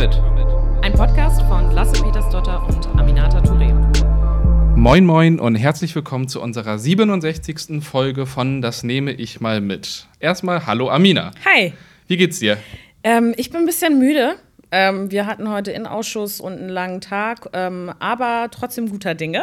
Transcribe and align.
mit. 0.00 0.18
Ein 0.80 0.94
Podcast 0.94 1.42
von 1.42 1.72
Lasse 1.72 2.02
Petersdotter 2.02 2.66
und 2.66 2.86
Aminata 2.98 3.38
Touré. 3.40 3.70
Moin 4.74 5.04
Moin 5.04 5.38
und 5.38 5.56
herzlich 5.56 5.94
willkommen 5.94 6.26
zu 6.26 6.40
unserer 6.40 6.78
67. 6.78 7.84
Folge 7.84 8.24
von 8.24 8.62
Das 8.62 8.82
nehme 8.82 9.12
ich 9.12 9.42
mal 9.42 9.60
mit. 9.60 10.06
Erstmal 10.18 10.64
Hallo 10.64 10.88
Amina. 10.88 11.32
Hi. 11.44 11.74
Wie 12.06 12.16
geht's 12.16 12.38
dir? 12.38 12.56
Ähm, 13.04 13.34
ich 13.36 13.50
bin 13.50 13.60
ein 13.60 13.66
bisschen 13.66 13.98
müde. 13.98 14.36
Ähm, 14.70 15.10
wir 15.10 15.26
hatten 15.26 15.50
heute 15.50 15.70
Innenausschuss 15.70 16.40
und 16.40 16.54
einen 16.54 16.70
langen 16.70 17.02
Tag, 17.02 17.50
ähm, 17.52 17.92
aber 17.98 18.48
trotzdem 18.50 18.88
guter 18.88 19.14
Dinge. 19.14 19.42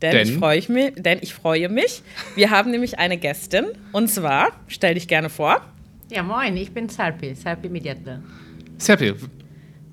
Denn, 0.00 0.12
Denn? 0.12 0.26
Ich 0.26 0.36
freue 0.38 0.62
mich, 0.68 0.92
denn 0.96 1.18
ich 1.20 1.34
freue 1.34 1.68
mich. 1.68 2.02
Wir 2.34 2.48
haben 2.48 2.70
nämlich 2.70 2.98
eine 2.98 3.18
Gästin. 3.18 3.66
Und 3.92 4.08
zwar, 4.08 4.52
stell 4.68 4.94
dich 4.94 5.06
gerne 5.06 5.28
vor. 5.28 5.60
Ja, 6.10 6.22
moin, 6.22 6.56
ich 6.56 6.72
bin 6.72 6.88
Sarpi, 6.88 7.34
Sarpi 7.34 7.68
Mediatle. 7.68 8.22
Serpil, 8.78 9.16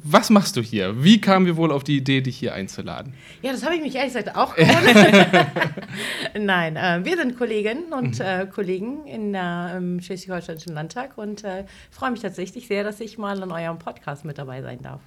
was 0.08 0.30
machst 0.30 0.56
du 0.56 0.62
hier? 0.62 1.04
Wie 1.04 1.20
kamen 1.20 1.48
wir 1.48 1.58
wohl 1.58 1.72
auf 1.72 1.84
die 1.84 1.98
Idee, 1.98 2.22
dich 2.22 2.38
hier 2.38 2.54
einzuladen? 2.54 3.14
Ja, 3.42 3.52
das 3.52 3.66
habe 3.66 3.76
ich 3.76 3.82
mich 3.82 3.96
ehrlich 3.96 4.14
gesagt 4.14 4.36
auch 4.38 4.56
gewundert. 4.56 5.48
Nein, 6.40 6.76
äh, 6.76 7.04
wir 7.04 7.18
sind 7.18 7.36
Kolleginnen 7.36 7.92
und 7.92 8.20
äh, 8.20 8.46
Kollegen 8.46 9.08
in 9.08 9.34
der, 9.34 9.74
im 9.78 10.00
Schleswig-Holsteinischen 10.00 10.74
Landtag 10.74 11.18
und 11.18 11.44
äh, 11.44 11.66
freue 11.90 12.12
mich 12.12 12.22
tatsächlich 12.22 12.68
sehr, 12.68 12.84
dass 12.84 13.00
ich 13.00 13.18
mal 13.18 13.42
an 13.42 13.52
eurem 13.52 13.80
Podcast 13.80 14.26
mit 14.26 14.38
dabei 14.38 14.62
sein 14.62 14.80
darf. 14.84 15.02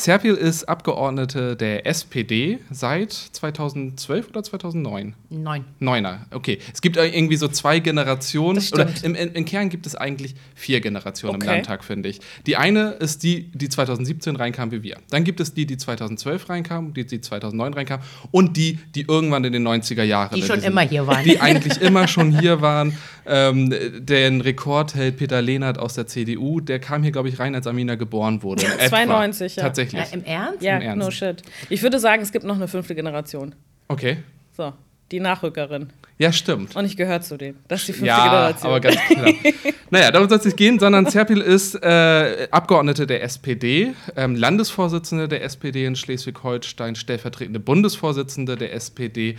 Serpil 0.00 0.34
ist 0.34 0.68
Abgeordnete 0.68 1.56
der 1.56 1.86
SPD 1.86 2.58
seit 2.70 3.12
2012 3.12 4.28
oder 4.28 4.42
2009? 4.42 5.14
Neun. 5.30 5.64
Neuner, 5.80 6.26
okay. 6.30 6.58
Es 6.72 6.80
gibt 6.80 6.96
irgendwie 6.96 7.36
so 7.36 7.48
zwei 7.48 7.80
Generationen, 7.80 8.62
oder 8.72 8.88
im, 9.02 9.14
im, 9.14 9.44
Kern 9.44 9.68
gibt 9.68 9.86
es 9.86 9.94
eigentlich 9.94 10.34
vier 10.54 10.80
Generationen 10.80 11.36
Okay. 11.36 11.46
im 11.46 11.52
Landtag, 11.52 11.84
finde 11.84 12.08
ich. 12.08 12.20
Die 12.46 12.56
eine 12.56 12.90
ist 12.92 13.22
die, 13.22 13.50
die 13.52 13.68
2017 13.68 14.36
reinkam 14.36 14.70
wie 14.70 14.82
wir. 14.82 14.98
Dann 15.10 15.24
gibt 15.24 15.40
es 15.40 15.52
die, 15.52 15.66
die 15.66 15.76
2012 15.76 16.48
reinkam, 16.48 16.94
die, 16.94 17.04
die 17.04 17.20
2009 17.20 17.74
reinkam 17.74 18.00
und 18.30 18.56
die, 18.56 18.78
die 18.94 19.02
irgendwann 19.02 19.44
in 19.44 19.52
den 19.52 19.66
90er 19.66 20.04
Jahren. 20.04 20.34
Die 20.34 20.42
schon 20.42 20.62
immer 20.62 20.82
hier 20.82 21.06
waren. 21.06 21.24
Die 21.24 21.40
eigentlich 21.40 21.80
immer 21.80 22.08
schon 22.08 22.38
hier 22.38 22.60
waren. 22.60 22.96
Ähm, 23.28 23.74
den 23.98 24.40
Rekord 24.40 24.94
hält 24.94 25.18
Peter 25.18 25.42
Lehnert 25.42 25.78
aus 25.78 25.94
der 25.94 26.06
CDU. 26.06 26.60
Der 26.60 26.78
kam 26.78 27.02
hier, 27.02 27.12
glaube 27.12 27.28
ich, 27.28 27.38
rein, 27.38 27.54
als 27.54 27.66
Amina 27.66 27.94
geboren 27.94 28.42
wurde. 28.42 28.64
etwa. 28.64 28.88
92, 28.88 29.56
ja. 29.56 29.62
Tatsächlich. 29.62 30.02
Ja, 30.02 30.14
Im 30.14 30.24
Ernst? 30.24 30.62
Ja, 30.62 30.76
Im 30.76 30.82
Ernst. 30.82 31.04
no 31.04 31.10
shit. 31.10 31.42
Ich 31.68 31.82
würde 31.82 31.98
sagen, 31.98 32.22
es 32.22 32.32
gibt 32.32 32.44
noch 32.44 32.56
eine 32.56 32.68
fünfte 32.68 32.94
Generation. 32.94 33.54
Okay. 33.88 34.18
So, 34.56 34.72
die 35.10 35.20
Nachrückerin. 35.20 35.90
Ja, 36.18 36.32
stimmt. 36.32 36.74
Und 36.74 36.84
ich 36.84 36.96
gehöre 36.96 37.20
zu 37.20 37.36
denen. 37.36 37.58
Das 37.68 37.80
ist 37.80 37.88
die 37.88 37.92
fünfte 37.92 38.06
ja, 38.08 38.24
Generation. 38.24 38.70
aber 38.70 38.80
ganz 38.80 38.96
klar. 38.96 39.32
naja, 39.90 40.10
darum 40.10 40.28
soll 40.28 40.38
es 40.38 40.44
nicht 40.46 40.56
gehen, 40.56 40.78
sondern 40.78 41.06
Zerpil 41.06 41.40
ist 41.40 41.76
äh, 41.76 42.48
Abgeordnete 42.50 43.06
der 43.06 43.22
SPD, 43.22 43.94
ähm, 44.16 44.34
Landesvorsitzende 44.34 45.28
der 45.28 45.44
SPD 45.44 45.84
in 45.84 45.94
Schleswig-Holstein, 45.94 46.96
stellvertretende 46.96 47.60
Bundesvorsitzende 47.60 48.56
der 48.56 48.74
SPD 48.74 49.36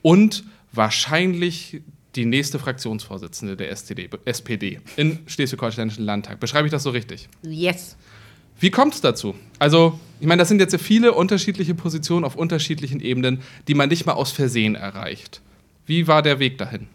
und 0.00 0.44
wahrscheinlich 0.72 1.82
die 2.14 2.26
nächste 2.26 2.58
Fraktionsvorsitzende 2.58 3.56
der 3.56 3.74
STD, 3.74 4.08
SPD 4.24 4.80
im 4.96 5.18
Schleswig-Holsteinischen 5.26 6.04
Landtag. 6.04 6.40
Beschreibe 6.40 6.66
ich 6.66 6.72
das 6.72 6.82
so 6.82 6.90
richtig? 6.90 7.28
Yes. 7.42 7.96
Wie 8.58 8.70
kommt 8.70 8.94
es 8.94 9.00
dazu? 9.00 9.34
Also, 9.58 9.98
ich 10.20 10.26
meine, 10.26 10.40
das 10.40 10.48
sind 10.48 10.60
jetzt 10.60 10.76
viele 10.80 11.12
unterschiedliche 11.12 11.74
Positionen 11.74 12.24
auf 12.24 12.36
unterschiedlichen 12.36 13.00
Ebenen, 13.00 13.42
die 13.66 13.74
man 13.74 13.88
nicht 13.88 14.06
mal 14.06 14.12
aus 14.12 14.30
Versehen 14.30 14.74
erreicht. 14.74 15.40
Wie 15.86 16.06
war 16.06 16.22
der 16.22 16.38
Weg 16.38 16.58
dahin? 16.58 16.86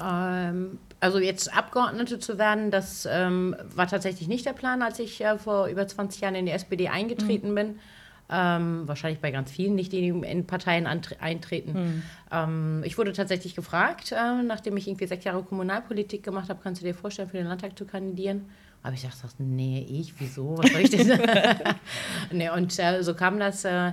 Ähm, 0.00 0.78
also 1.00 1.18
jetzt 1.18 1.52
Abgeordnete 1.52 2.18
zu 2.20 2.38
werden, 2.38 2.70
das 2.70 3.06
ähm, 3.10 3.56
war 3.74 3.86
tatsächlich 3.86 4.28
nicht 4.28 4.46
der 4.46 4.52
Plan, 4.52 4.82
als 4.82 4.98
ich 4.98 5.20
äh, 5.20 5.36
vor 5.36 5.66
über 5.66 5.86
20 5.86 6.22
Jahren 6.22 6.34
in 6.34 6.46
die 6.46 6.52
SPD 6.52 6.88
eingetreten 6.88 7.54
bin. 7.54 7.78
Ähm, 8.30 8.88
wahrscheinlich 8.88 9.20
bei 9.20 9.30
ganz 9.30 9.50
vielen 9.50 9.74
nicht, 9.74 9.92
die 9.92 10.08
in 10.08 10.46
Parteien 10.46 10.86
eintreten. 10.86 12.02
Ähm, 12.30 12.82
ich 12.84 12.96
wurde 12.96 13.12
tatsächlich 13.12 13.54
gefragt, 13.54 14.12
äh, 14.12 14.42
nachdem 14.42 14.76
ich 14.76 14.88
irgendwie 14.88 15.06
sechs 15.06 15.24
Jahre 15.24 15.42
Kommunalpolitik 15.42 16.22
gemacht 16.22 16.48
habe, 16.48 16.60
kannst 16.62 16.80
du 16.80 16.86
dir 16.86 16.94
vorstellen, 16.94 17.28
für 17.28 17.36
den 17.36 17.46
Landtag 17.46 17.76
zu 17.76 17.84
kandidieren? 17.84 18.46
Aber 18.84 18.94
ich 18.94 19.02
dachte, 19.02 19.18
nee, 19.38 19.86
ich, 19.88 20.14
wieso? 20.18 20.58
Was 20.58 20.72
soll 20.72 20.80
ich 20.80 20.90
denn? 20.90 21.20
nee, 22.32 22.50
und 22.50 22.76
äh, 22.80 23.02
so 23.02 23.14
kam 23.14 23.38
das. 23.38 23.64
Äh, 23.64 23.92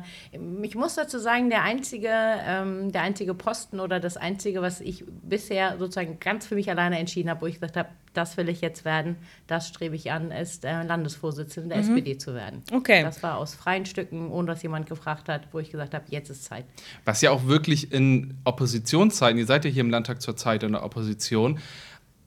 ich 0.63 0.73
muss 0.73 0.95
dazu 0.95 1.19
sagen, 1.19 1.51
der 1.51 1.61
einzige, 1.61 2.09
ähm, 2.11 2.91
der 2.91 3.03
einzige 3.03 3.35
Posten 3.35 3.79
oder 3.79 3.99
das 3.99 4.17
einzige, 4.17 4.63
was 4.63 4.81
ich 4.81 5.03
bisher 5.07 5.77
sozusagen 5.77 6.19
ganz 6.19 6.47
für 6.47 6.55
mich 6.55 6.71
alleine 6.71 6.97
entschieden 6.97 7.29
habe, 7.29 7.41
wo 7.41 7.45
ich 7.45 7.55
gesagt 7.55 7.77
habe, 7.77 7.89
das 8.13 8.37
will 8.37 8.49
ich 8.49 8.61
jetzt 8.61 8.85
werden, 8.85 9.17
das 9.45 9.67
strebe 9.67 9.95
ich 9.95 10.11
an, 10.11 10.31
ist 10.31 10.65
äh, 10.65 10.83
Landesvorsitzende 10.83 11.69
der 11.69 11.77
SPD 11.79 12.17
zu 12.17 12.33
werden. 12.33 12.63
Okay. 12.71 13.03
Das 13.03 13.21
war 13.21 13.37
aus 13.37 13.53
freien 13.53 13.85
Stücken, 13.85 14.31
ohne 14.31 14.47
dass 14.47 14.63
jemand 14.63 14.87
gefragt 14.87 15.29
hat, 15.29 15.47
wo 15.51 15.59
ich 15.59 15.69
gesagt 15.69 15.93
habe, 15.93 16.05
jetzt 16.09 16.29
ist 16.29 16.45
Zeit. 16.45 16.65
Was 17.05 17.21
ja 17.21 17.29
auch 17.29 17.45
wirklich 17.45 17.91
in 17.91 18.39
Oppositionszeiten, 18.43 19.37
ihr 19.37 19.45
seid 19.45 19.65
ja 19.65 19.71
hier 19.71 19.81
im 19.81 19.91
Landtag 19.91 20.21
zurzeit 20.21 20.63
in 20.63 20.71
der 20.71 20.83
Opposition, 20.83 21.59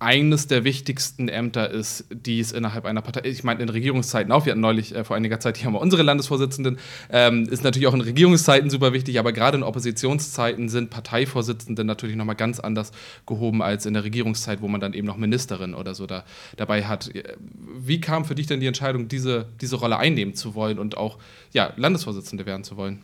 eines 0.02 0.48
der 0.48 0.64
wichtigsten 0.64 1.28
Ämter 1.28 1.70
ist, 1.70 2.06
die 2.10 2.40
es 2.40 2.50
innerhalb 2.50 2.84
einer 2.84 3.02
Partei, 3.02 3.28
ich 3.28 3.44
meine 3.44 3.62
in 3.62 3.68
Regierungszeiten 3.68 4.32
auch, 4.32 4.44
wir 4.44 4.52
hatten 4.52 4.60
neulich 4.60 4.94
äh, 4.94 5.04
vor 5.04 5.16
einiger 5.16 5.38
Zeit 5.38 5.56
hier 5.56 5.70
mal 5.70 5.78
unsere 5.78 6.02
Landesvorsitzenden, 6.02 6.78
ähm, 7.10 7.48
ist 7.48 7.62
natürlich 7.62 7.86
auch 7.86 7.94
in 7.94 8.00
Regierungszeiten 8.00 8.68
super 8.68 8.92
wichtig, 8.92 9.18
aber 9.18 9.32
gerade 9.32 9.56
in 9.56 9.62
Oppositionszeiten 9.62 10.68
sind 10.68 10.90
Parteivorsitzende 10.90 11.84
natürlich 11.84 12.16
nochmal 12.16 12.34
ganz 12.34 12.58
anders 12.58 12.90
gehoben 13.26 13.62
als 13.62 13.86
in 13.86 13.94
der 13.94 14.02
Regierungszeit, 14.02 14.60
wo 14.60 14.68
man 14.68 14.80
dann 14.80 14.92
eben 14.92 15.06
noch 15.06 15.16
Ministerin 15.16 15.74
oder 15.74 15.94
so 15.94 16.06
da, 16.06 16.24
dabei 16.56 16.84
hat. 16.84 17.10
Wie 17.78 18.00
kam 18.00 18.24
für 18.24 18.34
dich 18.34 18.48
denn 18.48 18.58
die 18.58 18.66
Entscheidung, 18.66 19.06
diese, 19.06 19.46
diese 19.60 19.76
Rolle 19.76 19.98
einnehmen 19.98 20.34
zu 20.34 20.56
wollen 20.56 20.80
und 20.80 20.96
auch 20.96 21.18
ja, 21.52 21.72
Landesvorsitzende 21.76 22.44
werden 22.44 22.64
zu 22.64 22.76
wollen? 22.76 23.00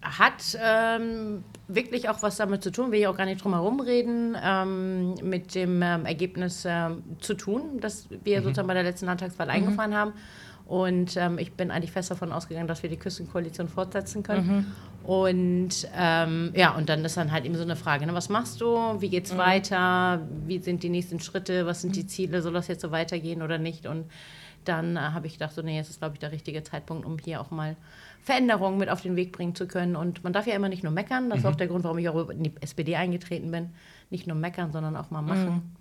Hat 0.00 0.58
ähm, 0.62 1.44
wirklich 1.68 2.08
auch 2.08 2.22
was 2.22 2.36
damit 2.36 2.62
zu 2.62 2.70
tun, 2.70 2.92
will 2.92 3.00
ich 3.00 3.06
auch 3.06 3.16
gar 3.16 3.26
nicht 3.26 3.42
drum 3.42 3.52
herum 3.52 3.80
reden, 3.80 4.36
ähm, 4.42 5.14
mit 5.22 5.54
dem 5.54 5.82
ähm, 5.82 6.06
Ergebnis 6.06 6.64
ähm, 6.66 7.02
zu 7.20 7.34
tun, 7.34 7.80
das 7.80 8.08
wir 8.22 8.42
sozusagen 8.42 8.68
bei 8.68 8.74
der 8.74 8.84
letzten 8.84 9.06
Landtagswahl 9.06 9.50
eingefahren 9.50 9.94
haben. 9.94 10.12
Und 10.66 11.16
ähm, 11.16 11.38
ich 11.38 11.52
bin 11.52 11.70
eigentlich 11.70 11.92
fest 11.92 12.10
davon 12.10 12.32
ausgegangen, 12.32 12.68
dass 12.68 12.82
wir 12.82 12.88
die 12.88 12.96
Küstenkoalition 12.96 13.68
fortsetzen 13.68 14.22
können. 14.22 14.72
Und 15.02 15.88
ähm, 15.96 16.52
ja, 16.54 16.74
und 16.76 16.88
dann 16.88 17.04
ist 17.04 17.16
dann 17.16 17.32
halt 17.32 17.44
eben 17.44 17.56
so 17.56 17.62
eine 17.62 17.74
Frage, 17.76 18.06
ne, 18.06 18.14
was 18.14 18.28
machst 18.28 18.60
du, 18.60 18.76
wie 19.00 19.08
geht's 19.08 19.36
weiter, 19.36 20.26
wie 20.46 20.60
sind 20.60 20.84
die 20.84 20.88
nächsten 20.88 21.18
Schritte, 21.18 21.66
was 21.66 21.82
sind 21.82 21.96
die 21.96 22.06
Ziele, 22.06 22.40
soll 22.40 22.52
das 22.52 22.68
jetzt 22.68 22.82
so 22.82 22.92
weitergehen 22.92 23.42
oder 23.42 23.58
nicht? 23.58 23.86
Und 23.86 24.06
dann 24.64 24.96
äh, 24.96 25.00
habe 25.00 25.26
ich 25.26 25.34
gedacht, 25.34 25.52
so, 25.54 25.62
nee, 25.62 25.76
jetzt 25.76 25.90
ist, 25.90 25.98
glaube 25.98 26.14
ich, 26.14 26.20
der 26.20 26.30
richtige 26.30 26.62
Zeitpunkt, 26.62 27.04
um 27.04 27.18
hier 27.18 27.40
auch 27.40 27.50
mal 27.50 27.76
Veränderungen 28.22 28.78
mit 28.78 28.88
auf 28.88 29.02
den 29.02 29.16
Weg 29.16 29.32
bringen 29.32 29.54
zu 29.54 29.66
können. 29.66 29.96
Und 29.96 30.22
man 30.22 30.32
darf 30.32 30.46
ja 30.46 30.54
immer 30.54 30.68
nicht 30.68 30.84
nur 30.84 30.92
meckern, 30.92 31.28
das 31.28 31.40
ist 31.40 31.46
auch 31.46 31.56
der 31.56 31.66
Grund, 31.66 31.84
warum 31.84 31.98
ich 31.98 32.08
auch 32.08 32.28
in 32.30 32.44
die 32.44 32.52
SPD 32.60 32.96
eingetreten 32.96 33.50
bin. 33.50 33.70
Nicht 34.10 34.26
nur 34.26 34.36
meckern, 34.36 34.72
sondern 34.72 34.96
auch 34.96 35.10
mal 35.10 35.22
machen. 35.22 35.74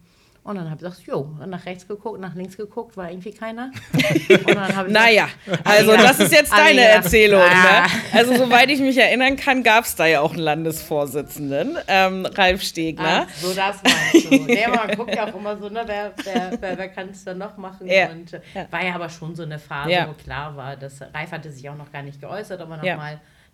Und 0.43 0.55
dann 0.55 0.65
habe 0.71 0.75
ich 0.77 0.81
gesagt, 0.81 1.05
jo, 1.07 1.29
nach 1.45 1.65
rechts 1.67 1.87
geguckt, 1.87 2.19
nach 2.19 2.33
links 2.33 2.57
geguckt, 2.57 2.97
war 2.97 3.11
irgendwie 3.11 3.31
keiner. 3.31 3.71
Naja, 4.87 5.27
also 5.63 5.95
das 5.95 6.19
ist 6.19 6.31
jetzt 6.33 6.51
deine 6.51 6.81
Erzählung. 6.81 7.41
ah. 7.41 7.83
Ne? 7.83 7.89
Also 8.13 8.35
soweit 8.35 8.69
ich 8.71 8.79
mich 8.79 8.97
erinnern 8.97 9.35
kann, 9.35 9.61
gab 9.63 9.85
es 9.85 9.95
da 9.95 10.05
ja 10.07 10.21
auch 10.21 10.31
einen 10.33 10.41
Landesvorsitzenden, 10.41 11.77
ähm, 11.87 12.25
Ralf 12.25 12.61
Stegner. 12.63 13.27
Ach, 13.29 13.33
so 13.35 13.53
das 13.53 13.77
meinst 13.83 14.31
du. 14.31 14.35
Nee, 14.45 14.65
aber 14.65 14.87
man 14.87 14.97
guckt 14.97 15.15
ja 15.15 15.25
auch 15.29 15.35
immer 15.35 15.57
so, 15.57 15.69
ne, 15.69 15.83
wer, 15.85 16.11
wer, 16.23 16.51
wer, 16.59 16.77
wer 16.77 16.89
kann 16.89 17.09
es 17.09 17.23
dann 17.23 17.37
noch 17.37 17.57
machen? 17.57 17.87
Ja. 17.87 18.09
Und 18.09 18.33
äh, 18.33 18.39
war 18.69 18.83
ja 18.83 18.95
aber 18.95 19.09
schon 19.09 19.35
so 19.35 19.43
eine 19.43 19.59
Phase, 19.59 19.91
Ja. 19.91 20.07
wo 20.09 20.13
klar 20.13 20.55
war, 20.55 20.75
dass 20.75 21.01
Ralf 21.01 21.31
hatte 21.31 21.51
sich 21.51 21.69
auch 21.69 21.77
noch 21.77 21.91
gar 21.91 22.01
nicht 22.01 22.19
geäußert, 22.19 22.61
ob 22.61 22.69
er 22.71 22.83
Ja. 22.83 22.97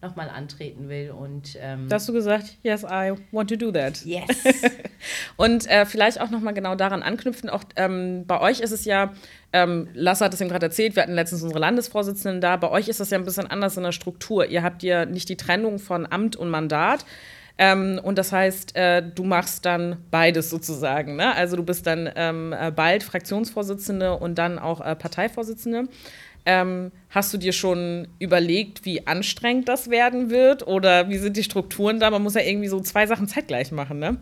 Nochmal 0.01 0.27
noch 0.27 0.33
mal 0.33 0.37
antreten 0.37 0.89
will. 0.89 1.11
Und 1.11 1.57
ähm, 1.59 1.87
Da 1.89 1.95
hast 1.95 2.07
du 2.07 2.13
gesagt, 2.13 2.57
yes, 2.63 2.83
I 2.83 3.13
want 3.31 3.49
to 3.49 3.55
do 3.55 3.71
that. 3.71 4.05
yes. 4.05 4.25
Und 5.37 5.67
äh, 5.67 5.85
vielleicht 5.85 6.21
auch 6.21 6.29
nochmal 6.29 6.53
genau 6.53 6.75
daran 6.75 7.01
anknüpfen, 7.03 7.49
auch 7.49 7.63
ähm, 7.75 8.25
bei 8.27 8.39
euch 8.39 8.59
ist 8.59 8.71
es 8.71 8.85
ja, 8.85 9.13
ähm, 9.53 9.87
Lasse 9.93 10.25
hat 10.25 10.33
es 10.33 10.41
eben 10.41 10.49
gerade 10.49 10.67
erzählt, 10.67 10.95
wir 10.95 11.03
hatten 11.03 11.13
letztens 11.13 11.41
unsere 11.41 11.59
Landesvorsitzenden 11.59 12.41
da, 12.41 12.57
bei 12.57 12.69
euch 12.69 12.87
ist 12.89 12.99
das 12.99 13.09
ja 13.09 13.17
ein 13.17 13.25
bisschen 13.25 13.47
anders 13.47 13.77
in 13.77 13.83
der 13.83 13.91
Struktur. 13.91 14.45
Ihr 14.45 14.63
habt 14.63 14.83
ja 14.83 15.05
nicht 15.05 15.29
die 15.29 15.37
Trennung 15.37 15.79
von 15.79 16.05
Amt 16.05 16.35
und 16.35 16.49
Mandat. 16.49 17.05
Ähm, 17.59 17.99
und 18.03 18.19
das 18.19 18.31
heißt, 18.31 18.75
äh, 18.75 19.01
du 19.01 19.23
machst 19.23 19.65
dann 19.65 19.97
beides 20.11 20.51
sozusagen. 20.51 21.15
Ne? 21.15 21.33
Also 21.33 21.55
du 21.55 21.63
bist 21.63 21.87
dann 21.87 22.07
ähm, 22.15 22.53
äh, 22.53 22.71
bald 22.71 23.01
Fraktionsvorsitzende 23.01 24.15
und 24.15 24.35
dann 24.37 24.59
auch 24.59 24.79
äh, 24.79 24.95
Parteivorsitzende. 24.95 25.85
Ähm, 26.49 26.93
hast 27.09 27.33
du 27.33 27.37
dir 27.37 27.51
schon 27.51 28.07
überlegt, 28.19 28.85
wie 28.85 29.05
anstrengend 29.05 29.67
das 29.67 29.89
werden 29.89 30.29
wird? 30.29 30.65
Oder 30.65 31.09
wie 31.09 31.17
sind 31.17 31.35
die 31.35 31.43
Strukturen 31.43 31.99
da? 31.99 32.09
Man 32.09 32.23
muss 32.23 32.35
ja 32.35 32.41
irgendwie 32.41 32.69
so 32.69 32.79
zwei 32.79 33.05
Sachen 33.05 33.27
zeitgleich 33.27 33.73
machen, 33.73 33.99
ne? 33.99 34.15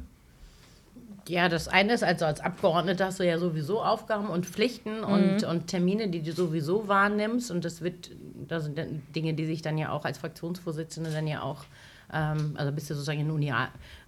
Ja, 1.27 1.49
das 1.49 1.67
eine 1.67 1.93
ist, 1.93 2.03
also 2.03 2.25
als 2.25 2.39
Abgeordneter 2.39 3.05
hast 3.05 3.19
du 3.19 3.27
ja 3.27 3.37
sowieso 3.37 3.79
Aufgaben 3.83 4.27
und 4.27 4.47
Pflichten 4.47 5.03
und, 5.03 5.43
und 5.43 5.67
Termine, 5.67 6.07
die 6.07 6.23
du 6.23 6.31
sowieso 6.31 6.87
wahrnimmst. 6.87 7.51
Und 7.51 7.63
das 7.63 7.83
wird, 7.83 8.09
das 8.47 8.63
sind 8.63 8.79
Dinge, 9.15 9.35
die 9.35 9.45
sich 9.45 9.61
dann 9.61 9.77
ja 9.77 9.91
auch 9.91 10.03
als 10.03 10.17
Fraktionsvorsitzende 10.17 11.11
dann 11.11 11.27
ja 11.27 11.43
auch, 11.43 11.65
ähm, 12.11 12.55
also 12.55 12.71
bist 12.71 12.89
du 12.89 12.95
sozusagen 12.95 13.19
in, 13.19 13.29
Uni, 13.29 13.53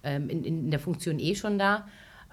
ähm, 0.02 0.28
in, 0.28 0.42
in 0.42 0.70
der 0.72 0.80
Funktion 0.80 1.20
eh 1.20 1.36
schon 1.36 1.56
da. 1.56 1.86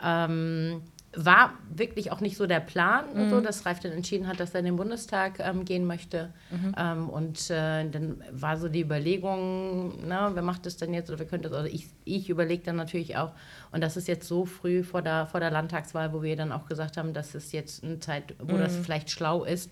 Ähm, 0.04 0.82
war 1.16 1.54
wirklich 1.70 2.12
auch 2.12 2.20
nicht 2.20 2.38
so 2.38 2.46
der 2.46 2.60
Plan, 2.60 3.06
mhm. 3.14 3.30
so, 3.30 3.42
dass 3.42 3.66
Reif 3.66 3.80
dann 3.80 3.92
entschieden 3.92 4.28
hat, 4.28 4.40
dass 4.40 4.54
er 4.54 4.60
in 4.60 4.66
den 4.66 4.76
Bundestag 4.76 5.40
ähm, 5.40 5.66
gehen 5.66 5.86
möchte. 5.86 6.34
Mhm. 6.52 6.76
Ähm, 6.78 7.10
und 7.10 7.50
äh, 7.50 7.90
dann 7.90 8.24
war 8.32 8.58
so 8.58 8.68
die 8.68 8.82
Überlegung, 8.82 10.00
na, 10.06 10.36
wer 10.36 10.42
macht 10.42 10.66
das 10.66 10.78
denn 10.78 10.94
jetzt 10.94 11.10
oder 11.10 11.20
wer 11.20 11.28
könnte 11.28 11.50
das? 11.50 11.60
Oder 11.60 11.70
ich, 11.70 11.88
ich 12.04 12.30
überlege 12.30 12.64
dann 12.64 12.76
natürlich 12.76 13.18
auch. 13.18 13.32
Und 13.72 13.82
das 13.82 13.98
ist 13.98 14.08
jetzt 14.08 14.28
so 14.28 14.46
früh 14.46 14.84
vor 14.84 15.02
der, 15.02 15.26
vor 15.26 15.40
der 15.40 15.52
Landtagswahl, 15.52 16.14
wo 16.14 16.22
wir 16.22 16.36
dann 16.36 16.52
auch 16.52 16.68
gesagt 16.68 16.98
haben, 16.98 17.14
dass 17.14 17.36
es 17.36 17.52
jetzt 17.52 17.84
eine 17.84 18.00
Zeit, 18.00 18.36
wo 18.40 18.56
mhm. 18.56 18.60
das 18.60 18.76
vielleicht 18.78 19.10
schlau 19.10 19.44
ist, 19.44 19.72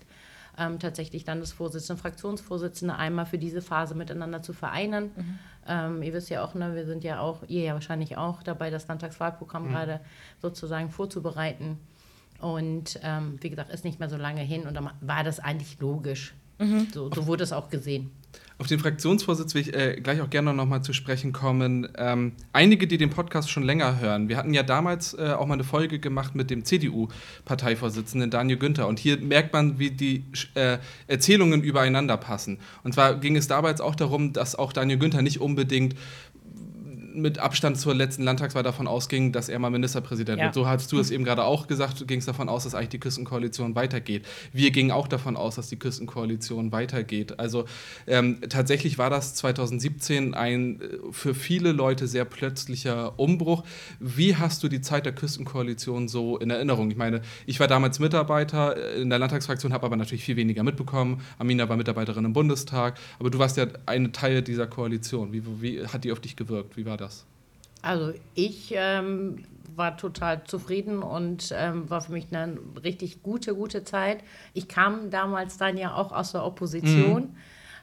ähm, 0.58 0.78
tatsächlich 0.78 1.26
Landesvorsitzende, 1.26 2.00
Fraktionsvorsitzende 2.00 2.94
einmal 2.96 3.26
für 3.26 3.38
diese 3.38 3.60
Phase 3.60 3.94
miteinander 3.94 4.42
zu 4.42 4.52
vereinen. 4.52 5.10
Ähm, 5.68 6.02
ihr 6.02 6.12
wisst 6.12 6.30
ja 6.30 6.44
auch, 6.44 6.54
ne, 6.54 6.74
wir 6.74 6.86
sind 6.86 7.04
ja 7.04 7.20
auch, 7.20 7.42
ihr 7.48 7.62
ja 7.62 7.74
wahrscheinlich 7.74 8.16
auch 8.16 8.42
dabei, 8.42 8.70
das 8.70 8.88
Landtagswahlprogramm 8.88 9.68
mhm. 9.68 9.70
gerade 9.72 10.00
sozusagen 10.40 10.90
vorzubereiten. 10.90 11.78
Und 12.40 13.00
ähm, 13.02 13.38
wie 13.40 13.50
gesagt, 13.50 13.70
ist 13.70 13.84
nicht 13.84 14.00
mehr 14.00 14.08
so 14.10 14.16
lange 14.16 14.42
hin 14.42 14.66
und 14.66 14.74
dann 14.74 14.90
war 15.00 15.24
das 15.24 15.40
eigentlich 15.40 15.78
logisch. 15.80 16.34
Mhm. 16.58 16.88
So, 16.92 17.10
so 17.10 17.26
wurde 17.26 17.44
es 17.44 17.52
auch 17.52 17.70
gesehen. 17.70 18.10
Auf 18.56 18.68
den 18.68 18.78
Fraktionsvorsitz 18.78 19.54
will 19.54 19.62
ich 19.62 19.74
äh, 19.74 20.00
gleich 20.00 20.20
auch 20.20 20.30
gerne 20.30 20.54
noch 20.54 20.66
mal 20.66 20.80
zu 20.80 20.92
sprechen 20.92 21.32
kommen. 21.32 21.88
Ähm, 21.98 22.32
einige, 22.52 22.86
die 22.86 22.98
den 22.98 23.10
Podcast 23.10 23.50
schon 23.50 23.64
länger 23.64 23.98
hören, 23.98 24.28
wir 24.28 24.36
hatten 24.36 24.54
ja 24.54 24.62
damals 24.62 25.12
äh, 25.14 25.32
auch 25.36 25.46
mal 25.46 25.54
eine 25.54 25.64
Folge 25.64 25.98
gemacht 25.98 26.36
mit 26.36 26.50
dem 26.50 26.64
CDU-Parteivorsitzenden 26.64 28.30
Daniel 28.30 28.58
Günther. 28.58 28.86
Und 28.86 29.00
hier 29.00 29.18
merkt 29.18 29.52
man, 29.52 29.80
wie 29.80 29.90
die 29.90 30.24
äh, 30.54 30.78
Erzählungen 31.08 31.64
übereinander 31.64 32.16
passen. 32.16 32.58
Und 32.84 32.94
zwar 32.94 33.16
ging 33.16 33.36
es 33.36 33.48
jetzt 33.48 33.80
auch 33.82 33.96
darum, 33.96 34.32
dass 34.32 34.54
auch 34.54 34.72
Daniel 34.72 34.98
Günther 34.98 35.22
nicht 35.22 35.40
unbedingt 35.40 35.96
mit 37.14 37.38
Abstand 37.38 37.78
zur 37.78 37.94
letzten 37.94 38.22
Landtagswahl 38.22 38.62
davon 38.62 38.86
ausging, 38.86 39.32
dass 39.32 39.48
er 39.48 39.58
mal 39.58 39.70
Ministerpräsident 39.70 40.38
ja. 40.38 40.46
wird. 40.46 40.54
So 40.54 40.66
hast 40.66 40.90
du 40.92 40.98
es 40.98 41.10
eben 41.10 41.24
gerade 41.24 41.44
auch 41.44 41.66
gesagt, 41.66 42.00
du 42.00 42.06
gingst 42.06 42.28
davon 42.28 42.48
aus, 42.48 42.64
dass 42.64 42.74
eigentlich 42.74 42.90
die 42.90 43.00
Küstenkoalition 43.00 43.74
weitergeht. 43.74 44.26
Wir 44.52 44.70
gingen 44.70 44.90
auch 44.90 45.08
davon 45.08 45.36
aus, 45.36 45.56
dass 45.56 45.68
die 45.68 45.78
Küstenkoalition 45.78 46.72
weitergeht. 46.72 47.38
Also 47.38 47.64
ähm, 48.06 48.38
tatsächlich 48.48 48.98
war 48.98 49.10
das 49.10 49.34
2017 49.34 50.34
ein 50.34 50.80
äh, 50.80 50.84
für 51.12 51.34
viele 51.34 51.72
Leute 51.72 52.06
sehr 52.06 52.24
plötzlicher 52.24 53.18
Umbruch. 53.18 53.64
Wie 54.00 54.36
hast 54.36 54.62
du 54.62 54.68
die 54.68 54.80
Zeit 54.80 55.06
der 55.06 55.14
Küstenkoalition 55.14 56.08
so 56.08 56.38
in 56.38 56.50
Erinnerung? 56.50 56.90
Ich 56.90 56.96
meine, 56.96 57.22
ich 57.46 57.60
war 57.60 57.68
damals 57.68 57.98
Mitarbeiter 57.98 58.76
äh, 58.76 59.00
in 59.00 59.10
der 59.10 59.18
Landtagsfraktion, 59.18 59.72
habe 59.72 59.86
aber 59.86 59.96
natürlich 59.96 60.24
viel 60.24 60.36
weniger 60.36 60.62
mitbekommen. 60.62 61.22
Amina 61.38 61.68
war 61.68 61.76
Mitarbeiterin 61.76 62.24
im 62.24 62.32
Bundestag, 62.32 62.98
aber 63.18 63.30
du 63.30 63.38
warst 63.38 63.56
ja 63.56 63.66
ein 63.86 64.12
Teil 64.12 64.42
dieser 64.42 64.66
Koalition. 64.66 65.32
Wie, 65.32 65.42
wie 65.60 65.86
hat 65.86 66.04
die 66.04 66.12
auf 66.12 66.20
dich 66.20 66.36
gewirkt? 66.36 66.76
Wie 66.76 66.86
war 66.86 66.96
das? 66.96 67.03
Das? 67.04 67.26
Also 67.82 68.12
ich 68.34 68.72
ähm, 68.76 69.44
war 69.76 69.96
total 69.96 70.44
zufrieden 70.44 71.02
und 71.02 71.52
ähm, 71.56 71.88
war 71.90 72.00
für 72.00 72.12
mich 72.12 72.26
eine 72.30 72.56
richtig 72.82 73.22
gute, 73.22 73.54
gute 73.54 73.84
Zeit. 73.84 74.18
Ich 74.52 74.68
kam 74.68 75.10
damals 75.10 75.58
dann 75.58 75.76
ja 75.76 75.94
auch 75.94 76.12
aus 76.12 76.32
der 76.32 76.44
Opposition. 76.44 77.22
Mhm. 77.22 77.36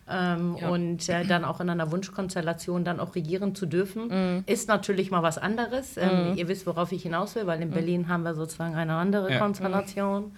Ähm, 0.10 0.58
ja. 0.60 0.70
Und 0.70 1.08
äh, 1.10 1.26
dann 1.26 1.46
auch 1.46 1.62
in 1.62 1.70
einer 1.70 1.92
Wunschkonstellation 1.92 2.84
dann 2.84 3.00
auch 3.00 3.16
regieren 3.16 3.56
zu 3.56 3.66
dürfen, 3.66 4.08
mhm. 4.08 4.44
ist 4.46 4.68
natürlich 4.68 5.12
mal 5.12 5.24
was 5.24 5.38
anderes. 5.38 5.96
Ähm, 5.96 6.32
mhm. 6.32 6.38
Ihr 6.38 6.48
wisst, 6.48 6.66
worauf 6.66 6.92
ich 6.92 7.04
hinaus 7.04 7.36
will, 7.36 7.48
weil 7.48 7.62
in 7.62 7.70
mhm. 7.70 7.74
Berlin 7.74 8.08
haben 8.10 8.24
wir 8.24 8.34
sozusagen 8.34 8.76
eine 8.76 8.96
andere 8.96 9.32
ja. 9.32 9.40
Konstellation. 9.40 10.32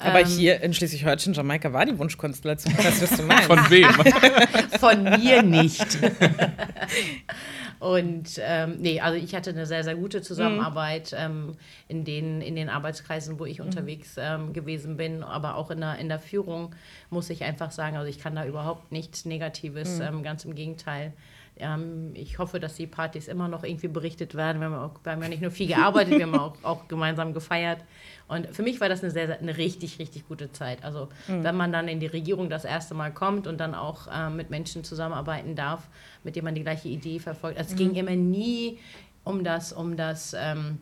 Aber 0.00 0.20
ähm, 0.20 0.26
hier 0.26 0.60
in 0.60 0.74
Schleswig-Holstein, 0.74 1.32
Jamaika 1.32 1.72
war 1.72 1.86
die 1.86 1.98
Wunschkonstellation. 1.98 2.74
Was 2.76 3.00
wirst 3.00 3.18
du 3.18 3.22
meinen? 3.26 3.42
Von 3.42 3.58
wem? 3.70 3.88
Von 4.78 5.04
mir 5.04 5.42
nicht. 5.42 5.86
Und 7.80 8.40
ähm, 8.40 8.76
nee, 8.78 9.00
also 9.00 9.16
ich 9.18 9.34
hatte 9.34 9.50
eine 9.50 9.66
sehr, 9.66 9.84
sehr 9.84 9.94
gute 9.94 10.22
Zusammenarbeit 10.22 11.12
mhm. 11.12 11.18
ähm, 11.18 11.56
in, 11.86 12.04
den, 12.04 12.40
in 12.40 12.56
den 12.56 12.68
Arbeitskreisen, 12.68 13.38
wo 13.38 13.44
ich 13.44 13.60
mhm. 13.60 13.66
unterwegs 13.66 14.16
ähm, 14.18 14.52
gewesen 14.52 14.96
bin, 14.96 15.22
aber 15.22 15.54
auch 15.54 15.70
in 15.70 15.80
der, 15.80 15.98
in 15.98 16.08
der 16.08 16.18
Führung 16.18 16.74
muss 17.10 17.30
ich 17.30 17.44
einfach 17.44 17.70
sagen, 17.70 17.96
also 17.96 18.08
ich 18.08 18.18
kann 18.18 18.34
da 18.34 18.44
überhaupt 18.44 18.90
nichts 18.92 19.24
Negatives, 19.24 19.98
mhm. 19.98 20.04
Ähm, 20.04 20.22
ganz 20.22 20.44
im 20.44 20.54
Gegenteil. 20.54 21.12
Ähm, 21.60 22.10
ich 22.14 22.38
hoffe, 22.38 22.60
dass 22.60 22.74
die 22.74 22.86
Partys 22.86 23.28
immer 23.28 23.48
noch 23.48 23.64
irgendwie 23.64 23.88
berichtet 23.88 24.34
werden. 24.34 24.60
Wir 24.60 24.70
haben, 24.70 24.74
auch, 24.74 25.00
wir 25.02 25.12
haben 25.12 25.22
ja 25.22 25.28
nicht 25.28 25.42
nur 25.42 25.50
viel 25.50 25.68
gearbeitet, 25.68 26.18
wir 26.18 26.26
haben 26.26 26.38
auch, 26.38 26.56
auch 26.62 26.88
gemeinsam 26.88 27.34
gefeiert. 27.34 27.84
Und 28.28 28.48
für 28.54 28.62
mich 28.62 28.80
war 28.80 28.88
das 28.88 29.02
eine, 29.02 29.10
sehr, 29.10 29.38
eine 29.38 29.56
richtig, 29.56 29.98
richtig 29.98 30.28
gute 30.28 30.52
Zeit. 30.52 30.84
Also 30.84 31.08
mhm. 31.28 31.44
wenn 31.44 31.56
man 31.56 31.72
dann 31.72 31.88
in 31.88 32.00
die 32.00 32.06
Regierung 32.06 32.50
das 32.50 32.64
erste 32.64 32.94
Mal 32.94 33.12
kommt 33.12 33.46
und 33.46 33.58
dann 33.58 33.74
auch 33.74 34.06
äh, 34.08 34.30
mit 34.30 34.50
Menschen 34.50 34.84
zusammenarbeiten 34.84 35.54
darf, 35.54 35.88
mit 36.24 36.36
denen 36.36 36.44
man 36.44 36.54
die 36.54 36.62
gleiche 36.62 36.88
Idee 36.88 37.18
verfolgt. 37.18 37.58
Also 37.58 37.74
es 37.74 37.74
mhm. 37.74 37.92
ging 37.92 37.94
immer 37.94 38.16
nie 38.16 38.78
um 39.24 39.44
das, 39.44 39.72
um 39.72 39.96
das 39.96 40.34
ähm, 40.38 40.78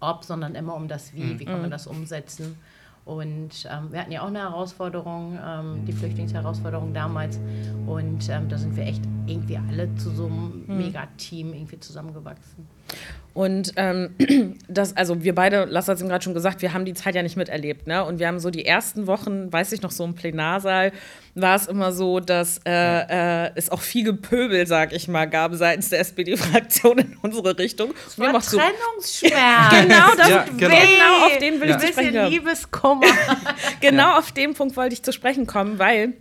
Ob, 0.00 0.24
sondern 0.24 0.54
immer 0.54 0.74
um 0.74 0.88
das 0.88 1.14
Wie. 1.14 1.24
Mhm. 1.24 1.38
Wie 1.38 1.44
kann 1.44 1.60
man 1.60 1.66
mhm. 1.66 1.72
das 1.72 1.86
umsetzen? 1.86 2.56
Und 3.04 3.68
ähm, 3.68 3.90
wir 3.90 4.00
hatten 4.00 4.12
ja 4.12 4.22
auch 4.22 4.28
eine 4.28 4.40
Herausforderung, 4.40 5.38
ähm, 5.44 5.84
die 5.86 5.92
Flüchtlingsherausforderung 5.92 6.94
damals. 6.94 7.40
Und 7.86 8.28
ähm, 8.28 8.48
da 8.48 8.56
sind 8.56 8.76
wir 8.76 8.84
echt 8.84 9.02
irgendwie 9.26 9.58
alle 9.58 9.92
zu 9.96 10.10
so 10.10 10.26
einem 10.26 10.64
mhm. 10.66 10.78
Megateam 10.78 11.52
irgendwie 11.52 11.80
zusammengewachsen. 11.80 12.66
Und 13.34 13.72
ähm, 13.76 14.14
das, 14.68 14.96
also 14.96 15.22
wir 15.22 15.34
beide, 15.34 15.64
Lass 15.64 15.88
hat 15.88 15.96
es 15.96 16.02
ihm 16.02 16.08
gerade 16.08 16.22
schon 16.22 16.34
gesagt, 16.34 16.60
wir 16.60 16.74
haben 16.74 16.84
die 16.84 16.94
Zeit 16.94 17.14
ja 17.14 17.22
nicht 17.22 17.36
miterlebt, 17.36 17.86
ne? 17.86 18.04
Und 18.04 18.18
wir 18.18 18.28
haben 18.28 18.38
so 18.38 18.50
die 18.50 18.66
ersten 18.66 19.06
Wochen, 19.06 19.50
weiß 19.50 19.72
ich 19.72 19.80
noch, 19.82 19.90
so 19.90 20.04
im 20.04 20.14
Plenarsaal 20.14 20.92
war 21.34 21.56
es 21.56 21.66
immer 21.66 21.92
so, 21.92 22.20
dass 22.20 22.60
äh, 22.66 23.46
äh, 23.46 23.50
es 23.54 23.70
auch 23.70 23.80
viel 23.80 24.04
Gepöbel, 24.04 24.66
sag 24.66 24.92
ich 24.92 25.08
mal, 25.08 25.24
gab 25.24 25.54
seitens 25.54 25.88
der 25.88 26.00
SPD-Fraktion 26.00 26.98
in 26.98 27.16
unsere 27.22 27.58
Richtung. 27.58 27.94
Das 28.04 28.18
war 28.18 28.38
so, 28.42 28.58
Trennungsschmerz. 28.58 29.70
genau, 29.82 30.14
das 30.14 30.28
ja, 30.28 30.44
genau. 30.44 30.68
genau 30.68 31.26
auf 31.26 31.38
den 31.38 31.60
will 31.60 31.70
ja. 31.70 31.76
ich 31.76 31.82
zu 31.82 31.92
sprechen 31.92 32.12
kommen. 32.12 32.30
Liebeskummer. 32.30 33.06
genau 33.80 34.10
ja. 34.10 34.18
auf 34.18 34.32
den 34.32 34.52
Punkt 34.52 34.76
wollte 34.76 34.92
ich 34.92 35.02
zu 35.02 35.12
sprechen 35.12 35.46
kommen, 35.46 35.78
weil 35.78 36.12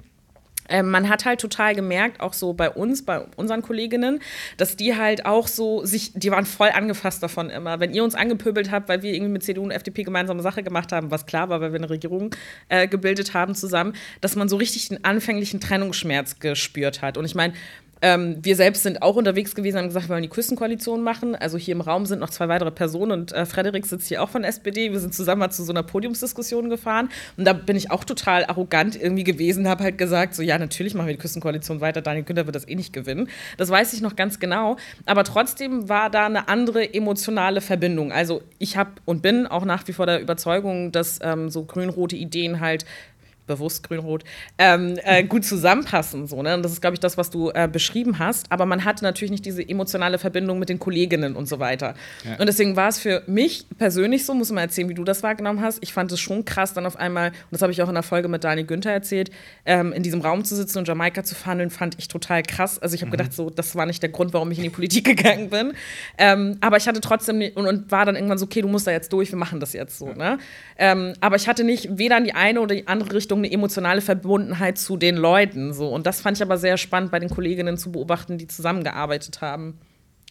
ähm, 0.71 0.89
man 0.89 1.09
hat 1.09 1.25
halt 1.25 1.39
total 1.39 1.75
gemerkt, 1.75 2.19
auch 2.19 2.33
so 2.33 2.53
bei 2.53 2.69
uns, 2.69 3.03
bei 3.03 3.25
unseren 3.35 3.61
Kolleginnen, 3.61 4.19
dass 4.57 4.75
die 4.75 4.95
halt 4.95 5.25
auch 5.25 5.47
so 5.47 5.85
sich, 5.85 6.13
die 6.15 6.31
waren 6.31 6.45
voll 6.45 6.69
angefasst 6.69 7.21
davon 7.21 7.49
immer. 7.49 7.79
Wenn 7.79 7.93
ihr 7.93 8.03
uns 8.03 8.15
angepöbelt 8.15 8.71
habt, 8.71 8.89
weil 8.89 9.03
wir 9.03 9.13
irgendwie 9.13 9.33
mit 9.33 9.43
CDU 9.43 9.63
und 9.63 9.71
FDP 9.71 10.03
gemeinsame 10.03 10.41
Sache 10.41 10.63
gemacht 10.63 10.91
haben, 10.91 11.11
was 11.11 11.25
klar 11.25 11.49
war, 11.49 11.61
weil 11.61 11.73
wir 11.73 11.79
eine 11.79 11.89
Regierung 11.89 12.33
äh, 12.69 12.87
gebildet 12.87 13.33
haben 13.33 13.55
zusammen, 13.55 13.93
dass 14.21 14.35
man 14.35 14.49
so 14.49 14.57
richtig 14.57 14.87
den 14.89 15.03
anfänglichen 15.03 15.59
Trennungsschmerz 15.59 16.39
gespürt 16.39 17.01
hat. 17.01 17.17
Und 17.17 17.25
ich 17.25 17.35
meine, 17.35 17.53
ähm, 18.01 18.37
wir 18.41 18.55
selbst 18.55 18.83
sind 18.83 19.01
auch 19.01 19.15
unterwegs 19.15 19.55
gewesen 19.55 19.77
und 19.77 19.81
haben 19.83 19.89
gesagt, 19.89 20.07
wir 20.07 20.13
wollen 20.13 20.23
die 20.23 20.29
Küstenkoalition 20.29 21.01
machen. 21.01 21.35
Also 21.35 21.57
hier 21.57 21.73
im 21.73 21.81
Raum 21.81 22.05
sind 22.05 22.19
noch 22.19 22.29
zwei 22.29 22.47
weitere 22.47 22.71
Personen 22.71 23.11
und 23.11 23.31
äh, 23.31 23.45
Frederik 23.45 23.85
sitzt 23.85 24.07
hier 24.07 24.23
auch 24.23 24.29
von 24.29 24.43
SPD. 24.43 24.91
Wir 24.91 24.99
sind 24.99 25.13
zusammen 25.13 25.39
mal 25.39 25.51
zu 25.51 25.63
so 25.63 25.71
einer 25.71 25.83
Podiumsdiskussion 25.83 26.69
gefahren 26.69 27.09
und 27.37 27.45
da 27.45 27.53
bin 27.53 27.75
ich 27.75 27.91
auch 27.91 28.03
total 28.03 28.45
arrogant 28.45 28.99
irgendwie 28.99 29.23
gewesen, 29.23 29.67
habe 29.67 29.83
halt 29.83 29.97
gesagt, 29.97 30.35
so 30.35 30.41
ja, 30.41 30.57
natürlich 30.57 30.93
machen 30.93 31.07
wir 31.07 31.13
die 31.13 31.21
Küstenkoalition 31.21 31.81
weiter, 31.81 32.01
Daniel 32.01 32.25
Günther 32.25 32.45
wird 32.45 32.55
das 32.55 32.67
eh 32.67 32.75
nicht 32.75 32.93
gewinnen. 32.93 33.29
Das 33.57 33.69
weiß 33.69 33.93
ich 33.93 34.01
noch 34.01 34.15
ganz 34.15 34.39
genau. 34.39 34.77
Aber 35.05 35.23
trotzdem 35.23 35.87
war 35.87 36.09
da 36.09 36.25
eine 36.25 36.47
andere 36.47 36.93
emotionale 36.93 37.61
Verbindung. 37.61 38.11
Also 38.11 38.41
ich 38.57 38.77
habe 38.77 38.91
und 39.05 39.21
bin 39.21 39.47
auch 39.47 39.65
nach 39.65 39.87
wie 39.87 39.93
vor 39.93 40.05
der 40.05 40.21
Überzeugung, 40.21 40.91
dass 40.91 41.19
ähm, 41.21 41.49
so 41.49 41.65
grün-rote 41.65 42.15
Ideen 42.15 42.59
halt 42.59 42.85
bewusst 43.55 43.83
grün-rot, 43.83 44.23
ähm, 44.57 44.97
äh, 45.03 45.23
gut 45.23 45.45
zusammenpassen. 45.45 46.27
So, 46.27 46.41
ne? 46.41 46.55
Und 46.55 46.63
das 46.63 46.71
ist, 46.71 46.81
glaube 46.81 46.95
ich, 46.95 46.99
das, 46.99 47.17
was 47.17 47.29
du 47.29 47.51
äh, 47.51 47.67
beschrieben 47.71 48.19
hast. 48.19 48.51
Aber 48.51 48.65
man 48.65 48.85
hatte 48.85 49.03
natürlich 49.03 49.31
nicht 49.31 49.45
diese 49.45 49.67
emotionale 49.67 50.17
Verbindung 50.17 50.59
mit 50.59 50.69
den 50.69 50.79
Kolleginnen 50.79 51.35
und 51.35 51.47
so 51.47 51.59
weiter. 51.59 51.95
Ja. 52.23 52.37
Und 52.37 52.47
deswegen 52.47 52.75
war 52.75 52.89
es 52.89 52.99
für 52.99 53.23
mich 53.27 53.65
persönlich 53.77 54.25
so, 54.25 54.33
muss 54.33 54.51
man 54.51 54.63
erzählen, 54.63 54.89
wie 54.89 54.93
du 54.93 55.03
das 55.03 55.23
wahrgenommen 55.23 55.61
hast. 55.61 55.79
Ich 55.81 55.93
fand 55.93 56.11
es 56.11 56.19
schon 56.19 56.45
krass, 56.45 56.73
dann 56.73 56.85
auf 56.85 56.95
einmal, 56.95 57.29
und 57.29 57.51
das 57.51 57.61
habe 57.61 57.71
ich 57.71 57.81
auch 57.81 57.89
in 57.89 57.93
der 57.93 58.03
Folge 58.03 58.27
mit 58.27 58.43
Dani 58.43 58.63
Günther 58.63 58.91
erzählt, 58.91 59.31
ähm, 59.65 59.93
in 59.93 60.03
diesem 60.03 60.21
Raum 60.21 60.43
zu 60.43 60.55
sitzen 60.55 60.79
und 60.79 60.87
Jamaika 60.87 61.23
zu 61.23 61.35
verhandeln, 61.35 61.69
fand 61.69 61.97
ich 61.99 62.07
total 62.07 62.43
krass. 62.43 62.79
Also 62.79 62.95
ich 62.95 63.01
habe 63.01 63.09
mhm. 63.09 63.17
gedacht, 63.17 63.33
so, 63.33 63.49
das 63.49 63.75
war 63.75 63.85
nicht 63.85 64.01
der 64.01 64.09
Grund, 64.09 64.33
warum 64.33 64.51
ich 64.51 64.57
in 64.57 64.63
die 64.63 64.69
Politik 64.69 65.05
gegangen 65.17 65.49
bin. 65.49 65.73
Ähm, 66.17 66.57
aber 66.61 66.77
ich 66.77 66.87
hatte 66.87 67.01
trotzdem, 67.01 67.41
und, 67.55 67.67
und, 67.67 67.91
war 67.91 68.05
dann 68.05 68.15
irgendwann 68.15 68.37
so, 68.37 68.45
okay, 68.45 68.61
du 68.61 68.67
musst 68.67 68.87
da 68.87 68.91
jetzt 68.91 69.11
durch, 69.11 69.31
wir 69.31 69.37
machen 69.37 69.59
das 69.59 69.73
jetzt 69.73 69.97
so. 69.97 70.13
Ne? 70.13 70.37
Ähm, 70.77 71.13
aber 71.19 71.35
ich 71.35 71.47
hatte 71.47 71.63
nicht 71.63 71.97
weder 71.97 72.17
in 72.17 72.23
die 72.23 72.33
eine 72.33 72.61
oder 72.61 72.75
die 72.75 72.87
andere 72.87 73.13
Richtung 73.13 73.40
eine 73.41 73.51
emotionale 73.51 74.01
Verbundenheit 74.01 74.77
zu 74.77 74.97
den 74.97 75.15
Leuten. 75.17 75.73
So. 75.73 75.89
Und 75.89 76.05
das 76.05 76.21
fand 76.21 76.37
ich 76.37 76.43
aber 76.43 76.57
sehr 76.57 76.77
spannend 76.77 77.11
bei 77.11 77.19
den 77.19 77.29
Kolleginnen 77.29 77.77
zu 77.77 77.91
beobachten, 77.91 78.37
die 78.37 78.47
zusammengearbeitet 78.47 79.41
haben. 79.41 79.79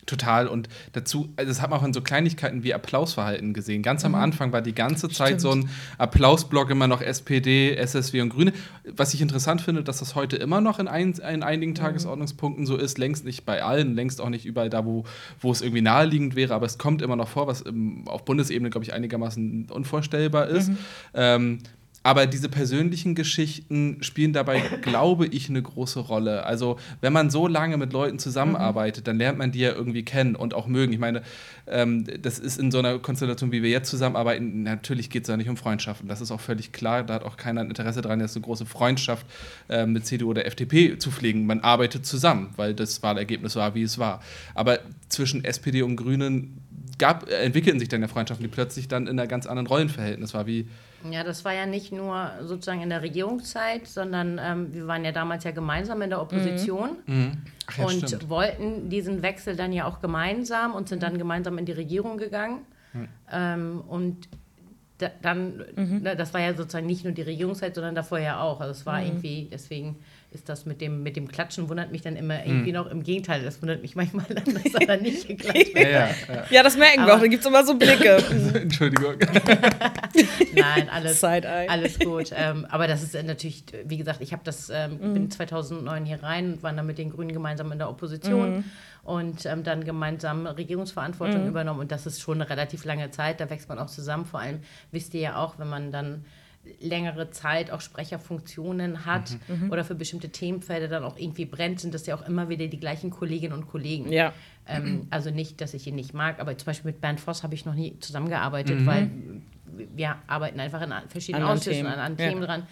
Total. 0.07 0.49
Und 0.49 0.69
dazu, 0.93 1.29
also 1.37 1.49
das 1.49 1.61
hat 1.61 1.71
man 1.71 1.79
auch 1.79 1.85
in 1.85 1.93
so 1.93 2.01
Kleinigkeiten 2.01 2.65
wie 2.65 2.75
Applausverhalten 2.75 3.53
gesehen. 3.53 3.83
Ganz 3.83 4.05
am 4.05 4.13
mhm. 4.13 4.19
Anfang 4.19 4.53
war 4.53 4.63
die 4.63 4.75
ganze 4.75 5.09
Zeit 5.09 5.41
Stimmt. 5.41 5.41
so 5.41 5.51
ein 5.53 5.69
Applausblock 5.99 6.71
immer 6.71 6.89
noch 6.89 7.01
SPD, 7.01 7.77
SSW 7.77 8.23
und 8.23 8.31
Grüne. 8.31 8.53
Was 8.85 9.15
ich 9.15 9.21
interessant 9.21 9.61
finde, 9.61 9.85
dass 9.85 9.99
das 9.99 10.15
heute 10.15 10.37
immer 10.37 10.61
noch 10.61 10.79
in, 10.79 10.89
ein, 10.89 11.13
in 11.13 11.43
einigen 11.43 11.73
mhm. 11.73 11.77
Tagesordnungspunkten 11.77 12.67
so 12.67 12.77
ist. 12.77 12.99
Längst 12.99 13.25
nicht 13.25 13.45
bei 13.45 13.63
allen, 13.63 13.95
längst 13.95 14.21
auch 14.21 14.31
nicht 14.31 14.47
überall 14.47 14.71
da, 14.71 14.85
wo, 14.85 15.05
wo 15.39 15.53
es 15.53 15.61
irgendwie 15.61 15.83
naheliegend 15.83 16.35
wäre. 16.35 16.55
Aber 16.55 16.67
es 16.67 16.79
kommt 16.79 17.03
immer 17.03 17.17
noch 17.17 17.29
vor, 17.29 17.47
was 17.47 17.61
im, 17.61 18.09
auf 18.09 18.25
Bundesebene, 18.25 18.71
glaube 18.71 18.85
ich, 18.85 18.93
einigermaßen 18.93 19.69
unvorstellbar 19.71 20.49
ist. 20.49 20.71
Mhm. 20.71 20.79
Ähm, 21.15 21.59
aber 22.03 22.27
diese 22.27 22.49
persönlichen 22.49 23.15
Geschichten 23.15 23.99
spielen 24.03 24.33
dabei, 24.33 24.61
glaube 24.83 25.27
ich, 25.27 25.51
eine 25.51 25.61
große 25.61 26.01
Rolle. 26.01 26.47
Also, 26.47 26.79
wenn 27.03 27.13
man 27.13 27.29
so 27.29 27.47
lange 27.47 27.77
mit 27.77 27.93
Leuten 27.93 28.19
zusammenarbeitet, 28.19 29.07
dann 29.07 29.19
lernt 29.19 29.37
man 29.37 29.53
die 29.53 29.59
ja 29.61 29.73
irgendwie 29.73 30.03
kennen 30.03 30.35
und 30.35 30.55
auch 30.55 30.67
mögen. 30.67 30.95
Ich 30.95 30.99
meine, 30.99 31.23
ähm, 31.67 32.07
das 32.23 32.39
ist 32.39 32.59
in 32.59 32.71
so 32.71 32.79
einer 32.79 32.99
Konstellation, 32.99 33.53
wie 33.53 33.63
wir 33.63 33.69
jetzt 33.69 33.91
zusammenarbeiten, 33.91 34.63
natürlich 34.63 35.11
geht 35.11 35.25
es 35.25 35.27
da 35.27 35.37
nicht 35.37 35.51
um 35.51 35.59
Freundschaften. 35.59 36.09
Das 36.09 36.23
ist 36.23 36.31
auch 36.31 36.41
völlig 36.41 36.73
klar. 36.73 37.03
Da 37.03 37.15
hat 37.15 37.25
auch 37.25 37.37
keiner 37.37 37.61
ein 37.61 37.69
Interesse 37.69 38.01
daran, 38.01 38.21
jetzt 38.21 38.35
eine 38.35 38.45
große 38.45 38.65
Freundschaft 38.65 39.27
äh, 39.69 39.85
mit 39.85 40.07
CDU 40.07 40.31
oder 40.31 40.47
FDP 40.47 40.97
zu 40.97 41.11
pflegen. 41.11 41.45
Man 41.45 41.61
arbeitet 41.61 42.07
zusammen, 42.07 42.51
weil 42.57 42.73
das 42.73 43.03
Wahlergebnis 43.03 43.57
war, 43.57 43.75
wie 43.75 43.83
es 43.83 43.99
war. 43.99 44.23
Aber 44.55 44.79
zwischen 45.11 45.45
SPD 45.45 45.83
und 45.83 45.97
Grünen 45.97 46.63
gab, 46.97 47.29
entwickelten 47.31 47.79
sich 47.79 47.91
dann 47.91 48.01
ja 48.01 48.09
Freundschaften, 48.09 48.45
die 48.45 48.51
plötzlich 48.51 48.89
dann 48.89 49.07
in 49.07 49.19
einer 49.19 49.27
ganz 49.27 49.47
anderen 49.47 49.67
Rollenverhältnis 49.67 50.33
war, 50.33 50.47
wie 50.47 50.67
ja, 51.09 51.25
das 51.25 51.45
war 51.45 51.55
ja 51.55 51.67
nicht 51.67 51.93
nur 51.93 52.31
sozusagen 52.43 52.83
in 52.83 52.91
der 52.91 53.03
Regierungszeit, 53.03 53.87
sondern 53.87 54.39
ähm, 54.43 54.75
wir 54.75 54.87
waren 54.87 55.05
ja 55.05 55.13
damals 55.13 55.45
ja 55.45 55.51
gemeinsam 55.51 56.03
in 56.03 56.11
der 56.11 56.21
Opposition 56.21 56.97
mhm. 57.07 57.15
mhm. 57.15 57.33
Ja, 57.77 57.85
und 57.85 58.09
stimmt. 58.09 58.29
wollten 58.29 58.91
diesen 58.91 59.23
Wechsel 59.23 59.57
dann 59.57 59.73
ja 59.73 59.87
auch 59.87 60.01
gemeinsam 60.01 60.75
und 60.75 60.89
sind 60.89 61.03
dann 61.03 61.19
gemeinsam 61.19 61.57
in 61.59 61.67
die 61.67 61.73
Regierung 61.73 62.19
gegangen. 62.19 62.67
Mhm. 62.93 63.09
Ähm, 63.31 63.81
und 63.87 64.29
da, 64.99 65.11
dann, 65.23 65.65
mhm. 65.77 66.05
das 66.05 66.35
war 66.35 66.41
ja 66.41 66.55
sozusagen 66.55 66.87
nicht 66.87 67.05
nur 67.05 67.13
die 67.13 67.23
Regierungszeit, 67.23 67.75
sondern 67.75 67.95
davor 67.95 68.19
ja 68.19 68.41
auch. 68.41 68.61
Also 68.61 68.73
es 68.73 68.87
war 68.87 69.01
mhm. 69.01 69.07
irgendwie, 69.07 69.49
deswegen 69.51 69.97
ist 70.33 70.49
das 70.49 70.65
mit 70.65 70.81
dem, 70.81 71.03
mit 71.03 71.17
dem 71.17 71.27
Klatschen 71.27 71.69
wundert 71.69 71.91
mich 71.91 72.03
dann 72.03 72.15
immer 72.15 72.47
irgendwie 72.47 72.71
hm. 72.71 72.77
noch 72.77 72.87
im 72.87 73.03
Gegenteil. 73.03 73.43
Das 73.43 73.61
wundert 73.61 73.83
mich 73.83 73.97
manchmal 73.97 74.27
dann, 74.29 74.55
dass 74.63 74.75
er 74.75 74.87
dann 74.87 75.03
nicht 75.03 75.27
geklatscht 75.29 75.75
wird. 75.75 75.91
Ja, 75.91 76.09
ja, 76.09 76.45
ja. 76.49 76.63
das 76.63 76.77
merken 76.77 77.05
wir 77.05 77.15
auch. 77.15 77.21
Da 77.21 77.27
gibt 77.27 77.41
es 77.41 77.49
immer 77.49 77.65
so 77.65 77.75
Blicke. 77.75 78.17
Entschuldigung. 78.55 79.15
Nein, 80.55 80.89
alles, 80.89 81.25
alles 81.25 81.99
gut. 81.99 82.31
Ähm, 82.33 82.65
aber 82.71 82.87
das 82.87 83.03
ist 83.03 83.21
natürlich, 83.25 83.65
wie 83.85 83.97
gesagt, 83.97 84.21
ich 84.21 84.33
habe 84.33 84.43
das, 84.45 84.71
ähm, 84.71 84.99
mhm. 85.01 85.15
bin 85.15 85.31
2009 85.31 86.05
hier 86.05 86.23
rein 86.23 86.53
und 86.53 86.63
war 86.63 86.73
dann 86.73 86.87
mit 86.87 86.99
den 86.99 87.11
Grünen 87.11 87.33
gemeinsam 87.33 87.73
in 87.73 87.79
der 87.79 87.91
Opposition. 87.91 88.59
Mhm. 88.59 88.65
Und 89.03 89.47
ähm, 89.47 89.65
dann 89.65 89.83
gemeinsam 89.83 90.47
Regierungsverantwortung 90.47 91.43
mhm. 91.43 91.49
übernommen. 91.49 91.81
Und 91.81 91.91
das 91.91 92.07
ist 92.07 92.21
schon 92.21 92.41
eine 92.41 92.49
relativ 92.49 92.85
lange 92.85 93.11
Zeit. 93.11 93.41
Da 93.41 93.51
wächst 93.51 93.69
man 93.69 93.79
auch 93.81 93.89
zusammen. 93.89 94.27
Vor 94.27 94.39
allem 94.39 94.61
wisst 94.93 95.13
ihr 95.15 95.21
ja 95.21 95.37
auch, 95.37 95.59
wenn 95.59 95.69
man 95.69 95.91
dann 95.91 96.25
längere 96.81 97.31
Zeit 97.31 97.71
auch 97.71 97.81
Sprecherfunktionen 97.81 99.07
hat 99.07 99.37
mhm. 99.49 99.67
mhm. 99.67 99.73
oder 99.73 99.85
für 99.85 99.95
bestimmte 99.95 100.29
Themenfelder 100.29 100.89
dann 100.89 101.05
auch 101.05 101.17
irgendwie 101.17 101.47
brennt, 101.47 101.81
sind 101.81 101.95
das 101.95 102.07
ja 102.07 102.15
auch 102.15 102.27
immer 102.27 102.49
wieder 102.49 102.67
die 102.67 102.79
gleichen 102.79 103.11
Kolleginnen 103.11 103.55
und 103.55 103.67
Kollegen. 103.67 104.13
Ja. 104.13 104.33
Ähm, 104.67 105.07
also 105.11 105.31
nicht, 105.31 105.61
dass 105.61 105.75
ich 105.75 105.87
ihn 105.87 105.95
nicht 105.95 106.13
mag, 106.13 106.39
aber 106.39 106.57
zum 106.59 106.67
Beispiel 106.67 106.93
mit 106.93 107.01
Bernd 107.01 107.21
Voss 107.21 107.43
habe 107.43 107.55
ich 107.55 107.65
noch 107.65 107.75
nie 107.75 107.99
zusammengearbeitet, 108.01 108.81
mhm. 108.81 108.87
weil 108.87 109.11
wir 109.95 110.17
arbeiten 110.27 110.61
einfach 110.61 110.83
in 110.83 110.93
verschiedenen 111.09 111.47
Ausschüssen 111.47 111.85
Themen. 111.85 111.87
an, 111.87 111.99
an 111.99 112.17
Themen 112.17 112.43
dran. 112.43 112.67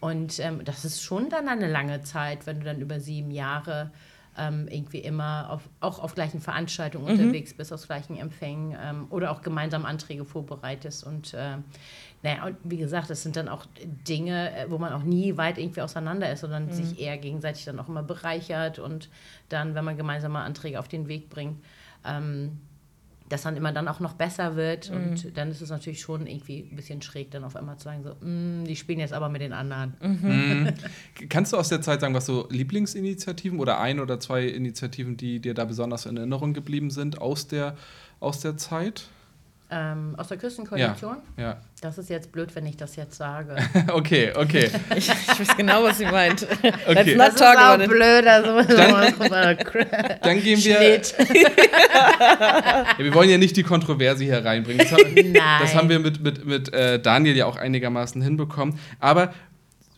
Und 0.00 0.38
ähm, 0.40 0.64
das 0.64 0.84
ist 0.84 1.02
schon 1.02 1.28
dann 1.28 1.48
eine 1.48 1.70
lange 1.70 2.02
Zeit, 2.02 2.46
wenn 2.46 2.60
du 2.60 2.64
dann 2.64 2.80
über 2.80 3.00
sieben 3.00 3.30
Jahre 3.30 3.90
ähm, 4.38 4.68
irgendwie 4.68 4.98
immer 4.98 5.50
auf, 5.50 5.68
auch 5.80 5.98
auf 5.98 6.14
gleichen 6.14 6.40
Veranstaltungen 6.40 7.04
mhm. 7.04 7.20
unterwegs 7.20 7.54
bist, 7.54 7.72
aus 7.72 7.86
gleichen 7.86 8.16
Empfängen 8.16 8.76
ähm, 8.80 9.06
oder 9.10 9.32
auch 9.32 9.42
gemeinsam 9.42 9.84
Anträge 9.84 10.24
vorbereitest. 10.24 11.04
Und 11.04 11.34
äh, 11.34 11.56
naja, 12.22 12.46
und 12.46 12.56
wie 12.64 12.76
gesagt, 12.76 13.10
das 13.10 13.22
sind 13.22 13.36
dann 13.36 13.48
auch 13.48 13.66
Dinge, 14.08 14.56
äh, 14.56 14.70
wo 14.70 14.78
man 14.78 14.92
auch 14.92 15.02
nie 15.02 15.36
weit 15.36 15.58
irgendwie 15.58 15.80
auseinander 15.82 16.30
ist, 16.32 16.40
sondern 16.40 16.66
mhm. 16.66 16.72
sich 16.72 17.00
eher 17.00 17.18
gegenseitig 17.18 17.64
dann 17.64 17.78
auch 17.78 17.88
immer 17.88 18.02
bereichert 18.02 18.78
und 18.78 19.08
dann, 19.48 19.74
wenn 19.74 19.84
man 19.84 19.96
gemeinsam 19.96 20.32
mal 20.32 20.44
Anträge 20.44 20.78
auf 20.78 20.88
den 20.88 21.08
Weg 21.08 21.28
bringt, 21.30 21.62
ähm, 22.04 22.58
das 23.30 23.42
dann 23.42 23.56
immer 23.56 23.72
dann 23.72 23.88
auch 23.88 24.00
noch 24.00 24.12
besser 24.12 24.56
wird. 24.56 24.90
Mhm. 24.90 24.96
Und 24.96 25.36
dann 25.36 25.50
ist 25.50 25.62
es 25.62 25.70
natürlich 25.70 26.00
schon 26.00 26.26
irgendwie 26.26 26.68
ein 26.70 26.76
bisschen 26.76 27.00
schräg, 27.00 27.30
dann 27.30 27.44
auf 27.44 27.56
einmal 27.56 27.78
zu 27.78 27.84
sagen, 27.84 28.02
so, 28.02 28.10
mm, 28.20 28.64
die 28.64 28.76
spielen 28.76 28.98
jetzt 28.98 29.12
aber 29.12 29.28
mit 29.28 29.40
den 29.40 29.52
anderen. 29.52 29.94
Mhm. 30.02 30.68
Kannst 31.28 31.52
du 31.52 31.56
aus 31.56 31.68
der 31.68 31.80
Zeit 31.80 32.00
sagen, 32.00 32.12
was 32.12 32.26
so 32.26 32.48
Lieblingsinitiativen 32.50 33.58
oder 33.58 33.80
ein 33.80 34.00
oder 34.00 34.20
zwei 34.20 34.46
Initiativen, 34.46 35.16
die 35.16 35.40
dir 35.40 35.54
da 35.54 35.64
besonders 35.64 36.06
in 36.06 36.16
Erinnerung 36.16 36.52
geblieben 36.52 36.90
sind 36.90 37.20
aus 37.20 37.46
der, 37.46 37.76
aus 38.18 38.40
der 38.40 38.56
Zeit? 38.56 39.08
Ähm, 39.72 40.14
aus 40.16 40.26
der 40.26 40.36
Küstenkoalition? 40.36 41.18
Ja, 41.36 41.42
ja. 41.42 41.56
Das 41.80 41.96
ist 41.96 42.10
jetzt 42.10 42.32
blöd, 42.32 42.54
wenn 42.56 42.66
ich 42.66 42.76
das 42.76 42.96
jetzt 42.96 43.16
sage. 43.16 43.54
okay, 43.92 44.32
okay. 44.34 44.68
Ich, 44.96 45.08
ich, 45.08 45.40
weiß 45.40 45.56
genau, 45.56 45.84
was 45.84 45.98
sie 45.98 46.06
meint. 46.06 46.42
Okay. 46.42 46.72
Let's 46.88 47.16
not 47.16 47.28
das 47.28 47.34
talk 47.36 47.54
ist 47.54 47.60
about 47.60 47.84
auch 47.84 47.88
blöd. 47.88 48.26
Also 48.26 48.62
dann, 49.28 49.56
dann 50.22 50.42
gehen 50.42 50.64
wir. 50.64 50.82
ja, 51.00 52.98
wir 52.98 53.14
wollen 53.14 53.30
ja 53.30 53.38
nicht 53.38 53.56
die 53.56 53.62
Kontroverse 53.62 54.24
hier 54.24 54.44
reinbringen. 54.44 54.78
Das, 54.78 54.92
haben, 54.92 55.34
das 55.60 55.74
haben 55.76 55.88
wir 55.88 56.00
mit, 56.00 56.20
mit, 56.20 56.44
mit 56.44 56.72
äh, 56.72 56.98
Daniel 57.00 57.36
ja 57.36 57.46
auch 57.46 57.56
einigermaßen 57.56 58.20
hinbekommen. 58.20 58.78
Aber 58.98 59.32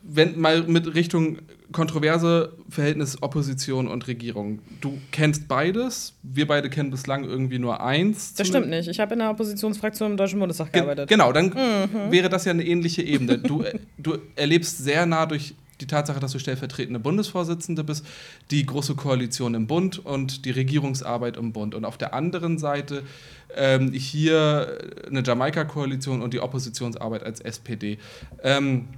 wenn 0.02 0.38
mal 0.38 0.62
mit 0.62 0.94
Richtung 0.94 1.38
kontroverse 1.72 2.52
Verhältnis 2.68 3.22
Opposition 3.22 3.88
und 3.88 4.06
Regierung. 4.06 4.60
Du 4.80 4.98
kennst 5.10 5.48
beides. 5.48 6.14
Wir 6.22 6.46
beide 6.46 6.70
kennen 6.70 6.90
bislang 6.90 7.24
irgendwie 7.24 7.58
nur 7.58 7.80
eins. 7.80 8.34
Das 8.34 8.48
stimmt 8.48 8.68
nicht. 8.68 8.88
Ich 8.88 9.00
habe 9.00 9.14
in 9.14 9.20
der 9.20 9.30
Oppositionsfraktion 9.30 10.12
im 10.12 10.16
Deutschen 10.16 10.38
Bundestag 10.38 10.72
gearbeitet. 10.72 11.08
Ge 11.08 11.16
genau, 11.16 11.32
dann 11.32 11.46
mhm. 11.46 12.10
wäre 12.10 12.28
das 12.28 12.44
ja 12.44 12.52
eine 12.52 12.64
ähnliche 12.64 13.02
Ebene. 13.02 13.38
Du, 13.38 13.64
du 13.98 14.18
erlebst 14.36 14.78
sehr 14.78 15.06
nah 15.06 15.26
durch 15.26 15.54
die 15.80 15.86
Tatsache, 15.86 16.20
dass 16.20 16.32
du 16.32 16.38
stellvertretende 16.38 17.00
Bundesvorsitzende 17.00 17.84
bist, 17.84 18.06
die 18.50 18.64
große 18.64 18.94
Koalition 18.94 19.54
im 19.54 19.66
Bund 19.66 19.98
und 19.98 20.44
die 20.44 20.50
Regierungsarbeit 20.50 21.36
im 21.36 21.52
Bund. 21.52 21.74
Und 21.74 21.84
auf 21.84 21.98
der 21.98 22.14
anderen 22.14 22.58
Seite 22.58 23.02
ähm, 23.54 23.92
hier 23.92 24.78
eine 25.08 25.22
Jamaika-Koalition 25.22 26.22
und 26.22 26.34
die 26.34 26.40
Oppositionsarbeit 26.40 27.24
als 27.24 27.40
SPD. 27.40 27.98
Ähm, 28.42 28.88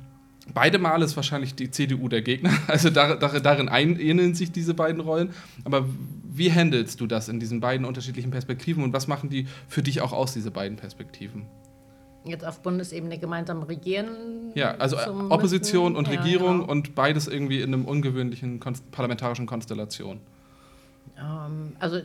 Beide 0.53 0.79
Male 0.79 1.05
ist 1.05 1.17
wahrscheinlich 1.17 1.55
die 1.55 1.71
CDU 1.71 2.09
der 2.09 2.23
Gegner. 2.23 2.51
Also 2.67 2.91
dar, 2.91 3.17
dar, 3.17 3.41
darin 3.41 3.69
ähneln 3.69 4.35
sich 4.35 4.53
diese 4.53 4.75
beiden 4.75 5.01
Rollen. 5.01 5.31
Aber 5.65 5.87
wie 6.25 6.53
handelst 6.53 7.01
du 7.01 7.07
das 7.07 7.29
in 7.29 7.41
diesen 7.41 7.61
beiden 7.61 7.87
unterschiedlichen 7.87 8.31
Perspektiven 8.31 8.83
und 8.83 8.93
was 8.93 9.07
machen 9.07 9.31
die 9.31 9.47
für 9.69 9.83
dich 9.83 10.01
auch 10.01 10.13
aus, 10.13 10.35
diese 10.35 10.51
beiden 10.51 10.77
Perspektiven? 10.77 11.47
Jetzt 12.25 12.45
auf 12.45 12.63
Bundesebene 12.63 13.19
gemeinsam 13.19 13.63
regieren? 13.63 14.53
Ja, 14.55 14.73
also 14.77 14.97
Opposition 15.31 15.95
und 15.95 16.09
ja, 16.09 16.19
Regierung 16.19 16.61
genau. 16.61 16.71
und 16.71 16.95
beides 16.95 17.29
irgendwie 17.29 17.61
in 17.61 17.73
einem 17.73 17.85
ungewöhnlichen 17.85 18.61
konst 18.61 18.91
parlamentarischen 18.91 19.47
Konstellation. 19.47 20.21
Ähm, 21.19 21.77
also 21.79 22.01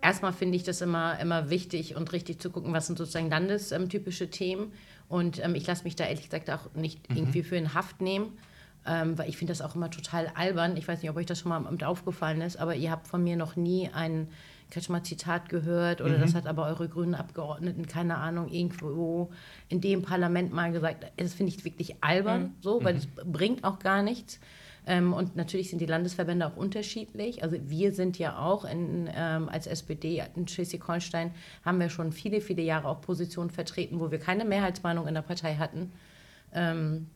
erstmal 0.00 0.32
finde 0.32 0.56
ich 0.56 0.64
das 0.64 0.80
immer, 0.80 1.18
immer 1.20 1.50
wichtig 1.50 1.96
und 1.96 2.12
richtig 2.12 2.40
zu 2.40 2.50
gucken, 2.50 2.72
was 2.72 2.86
sind 2.86 2.98
sozusagen 2.98 3.30
landestypische 3.30 4.28
Themen 4.30 4.72
und 5.08 5.42
ähm, 5.42 5.54
ich 5.54 5.66
lasse 5.66 5.84
mich 5.84 5.96
da 5.96 6.04
ehrlich 6.04 6.24
gesagt 6.24 6.50
auch 6.50 6.74
nicht 6.74 7.08
mhm. 7.08 7.16
irgendwie 7.16 7.42
für 7.42 7.56
in 7.56 7.74
Haft 7.74 8.00
nehmen, 8.00 8.38
ähm, 8.86 9.18
weil 9.18 9.28
ich 9.28 9.36
finde 9.36 9.52
das 9.52 9.62
auch 9.62 9.74
immer 9.74 9.90
total 9.90 10.30
albern. 10.34 10.76
Ich 10.76 10.86
weiß 10.86 11.02
nicht, 11.02 11.10
ob 11.10 11.16
euch 11.16 11.26
das 11.26 11.40
schon 11.40 11.50
mal 11.50 11.60
mit 11.60 11.84
aufgefallen 11.84 12.40
ist, 12.40 12.58
aber 12.58 12.74
ihr 12.74 12.90
habt 12.90 13.08
von 13.08 13.22
mir 13.22 13.36
noch 13.36 13.56
nie 13.56 13.90
ein 13.92 14.28
Kretschmer-Zitat 14.70 15.48
gehört 15.48 16.00
oder 16.00 16.18
mhm. 16.18 16.20
das 16.20 16.34
hat 16.34 16.46
aber 16.46 16.66
eure 16.66 16.88
grünen 16.88 17.14
Abgeordneten, 17.14 17.86
keine 17.86 18.18
Ahnung, 18.18 18.48
irgendwo 18.48 19.30
in 19.68 19.80
dem 19.80 20.02
Parlament 20.02 20.52
mal 20.52 20.72
gesagt. 20.72 21.06
Das 21.16 21.34
finde 21.34 21.54
ich 21.54 21.64
wirklich 21.64 22.02
albern, 22.02 22.42
mhm. 22.42 22.54
so, 22.60 22.84
weil 22.84 22.96
es 22.96 23.06
mhm. 23.06 23.32
bringt 23.32 23.64
auch 23.64 23.78
gar 23.78 24.02
nichts. 24.02 24.40
Ähm, 24.88 25.12
und 25.12 25.36
natürlich 25.36 25.68
sind 25.68 25.80
die 25.80 25.86
Landesverbände 25.86 26.46
auch 26.46 26.56
unterschiedlich. 26.56 27.42
Also 27.42 27.58
wir 27.68 27.92
sind 27.92 28.18
ja 28.18 28.38
auch 28.38 28.64
in, 28.64 29.08
ähm, 29.14 29.50
als 29.50 29.66
SPD 29.66 30.24
in 30.34 30.48
Schleswig-Holstein, 30.48 31.32
haben 31.62 31.78
wir 31.78 31.90
schon 31.90 32.10
viele, 32.10 32.40
viele 32.40 32.62
Jahre 32.62 32.88
auch 32.88 33.02
Positionen 33.02 33.50
vertreten, 33.50 34.00
wo 34.00 34.10
wir 34.10 34.18
keine 34.18 34.46
Mehrheitsmeinung 34.46 35.06
in 35.06 35.12
der 35.12 35.22
Partei 35.22 35.56
hatten. 35.56 35.92
Ähm, 36.54 37.08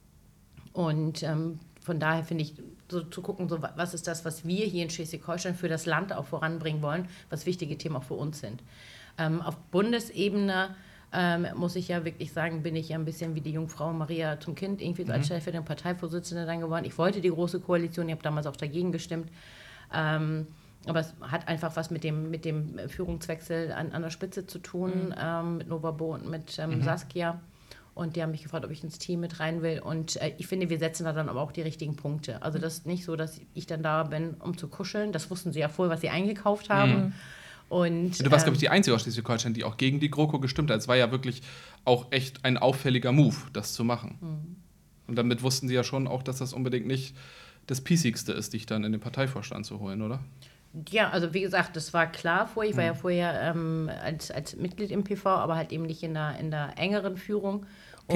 und 0.74 1.22
ähm, 1.22 1.60
von 1.80 1.98
daher 1.98 2.24
finde 2.24 2.44
ich, 2.44 2.54
so 2.90 3.00
zu 3.00 3.22
gucken, 3.22 3.48
so, 3.48 3.62
was 3.62 3.94
ist 3.94 4.06
das, 4.06 4.26
was 4.26 4.46
wir 4.46 4.66
hier 4.66 4.82
in 4.82 4.90
Schleswig-Holstein 4.90 5.54
für 5.54 5.68
das 5.68 5.86
Land 5.86 6.12
auch 6.12 6.26
voranbringen 6.26 6.82
wollen, 6.82 7.08
was 7.30 7.46
wichtige 7.46 7.78
Themen 7.78 7.96
auch 7.96 8.04
für 8.04 8.14
uns 8.14 8.40
sind. 8.40 8.62
Ähm, 9.16 9.40
auf 9.40 9.56
Bundesebene 9.70 10.76
ähm, 11.12 11.46
muss 11.54 11.76
ich 11.76 11.88
ja 11.88 12.04
wirklich 12.04 12.32
sagen, 12.32 12.62
bin 12.62 12.74
ich 12.74 12.88
ja 12.88 12.98
ein 12.98 13.04
bisschen 13.04 13.34
wie 13.34 13.40
die 13.40 13.52
Jungfrau 13.52 13.92
Maria 13.92 14.40
zum 14.40 14.54
Kind, 14.54 14.80
irgendwie 14.80 15.04
mhm. 15.04 15.10
als 15.10 15.26
stellvertretende 15.26 15.66
Parteivorsitzende 15.66 16.46
dann 16.46 16.60
geworden. 16.60 16.84
Ich 16.84 16.96
wollte 16.96 17.20
die 17.20 17.28
Große 17.28 17.60
Koalition, 17.60 18.08
ich 18.08 18.12
habe 18.12 18.22
damals 18.22 18.46
auch 18.46 18.56
dagegen 18.56 18.92
gestimmt. 18.92 19.30
Ähm, 19.92 20.46
aber 20.86 21.00
es 21.00 21.14
hat 21.20 21.46
einfach 21.48 21.76
was 21.76 21.90
mit 21.90 22.02
dem, 22.02 22.30
mit 22.30 22.44
dem 22.44 22.78
Führungswechsel 22.88 23.72
an, 23.72 23.92
an 23.92 24.02
der 24.02 24.10
Spitze 24.10 24.46
zu 24.46 24.58
tun, 24.58 25.08
mhm. 25.08 25.14
ähm, 25.20 25.56
mit 25.58 25.68
Novabo 25.68 26.14
und 26.14 26.28
mit 26.28 26.58
ähm, 26.58 26.78
mhm. 26.78 26.82
Saskia. 26.82 27.40
Und 27.94 28.16
die 28.16 28.22
haben 28.22 28.30
mich 28.30 28.42
gefragt, 28.42 28.64
ob 28.64 28.70
ich 28.70 28.82
ins 28.82 28.98
Team 28.98 29.20
mit 29.20 29.38
rein 29.38 29.60
will. 29.60 29.80
Und 29.80 30.16
äh, 30.16 30.32
ich 30.38 30.46
finde, 30.46 30.70
wir 30.70 30.78
setzen 30.78 31.04
da 31.04 31.12
dann 31.12 31.28
aber 31.28 31.42
auch 31.42 31.52
die 31.52 31.60
richtigen 31.60 31.94
Punkte. 31.94 32.40
Also 32.42 32.58
das 32.58 32.78
ist 32.78 32.86
nicht 32.86 33.04
so, 33.04 33.16
dass 33.16 33.38
ich 33.52 33.66
dann 33.66 33.82
da 33.82 34.04
bin, 34.04 34.34
um 34.34 34.56
zu 34.56 34.68
kuscheln. 34.68 35.12
Das 35.12 35.30
wussten 35.30 35.52
sie 35.52 35.60
ja 35.60 35.68
vorher, 35.68 35.92
was 35.92 36.00
sie 36.00 36.08
eingekauft 36.08 36.70
haben. 36.70 36.94
Mhm. 36.94 37.12
Und, 37.72 38.22
du 38.22 38.30
warst, 38.30 38.42
ähm, 38.42 38.48
glaube 38.48 38.52
ich, 38.56 38.58
die 38.58 38.68
Einzige 38.68 38.94
aus 38.94 39.00
Schleswig-Holstein, 39.00 39.54
die 39.54 39.64
auch 39.64 39.78
gegen 39.78 39.98
die 39.98 40.10
GroKo 40.10 40.38
gestimmt 40.40 40.70
hat. 40.70 40.78
Es 40.78 40.88
war 40.88 40.96
ja 40.96 41.10
wirklich 41.10 41.40
auch 41.86 42.12
echt 42.12 42.44
ein 42.44 42.58
auffälliger 42.58 43.12
Move, 43.12 43.34
das 43.54 43.72
zu 43.72 43.82
machen. 43.82 44.18
Mhm. 44.20 44.56
Und 45.08 45.16
damit 45.16 45.42
wussten 45.42 45.68
sie 45.68 45.74
ja 45.74 45.82
schon 45.82 46.06
auch, 46.06 46.22
dass 46.22 46.36
das 46.36 46.52
unbedingt 46.52 46.86
nicht 46.86 47.16
das 47.66 47.80
Piesigste 47.80 48.32
ist, 48.32 48.52
dich 48.52 48.66
dann 48.66 48.84
in 48.84 48.92
den 48.92 49.00
Parteivorstand 49.00 49.64
zu 49.64 49.80
holen, 49.80 50.02
oder? 50.02 50.20
Ja, 50.90 51.08
also 51.08 51.32
wie 51.32 51.40
gesagt, 51.40 51.74
das 51.74 51.94
war 51.94 52.12
klar 52.12 52.46
vorher. 52.46 52.70
Ich 52.70 52.76
war 52.76 52.84
ja 52.84 52.92
mhm. 52.92 52.98
vorher 52.98 53.40
ähm, 53.40 53.90
als, 54.04 54.30
als 54.30 54.54
Mitglied 54.56 54.90
im 54.90 55.02
PV, 55.02 55.26
aber 55.26 55.56
halt 55.56 55.72
eben 55.72 55.84
nicht 55.84 56.02
in 56.02 56.12
der, 56.12 56.38
in 56.38 56.50
der 56.50 56.74
engeren 56.76 57.16
Führung. 57.16 57.64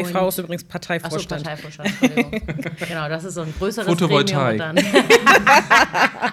PV 0.05 0.29
ist 0.29 0.39
übrigens 0.39 0.65
Parteivorstand. 0.65 1.33
Achso, 1.33 1.45
Parteivorstand, 1.45 2.03
Entschuldigung. 2.03 2.77
genau, 2.89 3.09
das 3.09 3.25
ist 3.25 3.35
so 3.35 3.43
ein 3.43 3.55
größeres 3.59 3.89
Photovoltaik. 3.89 4.59
Gremium. 4.59 4.77
und 4.77 4.95
dann- 4.95 6.33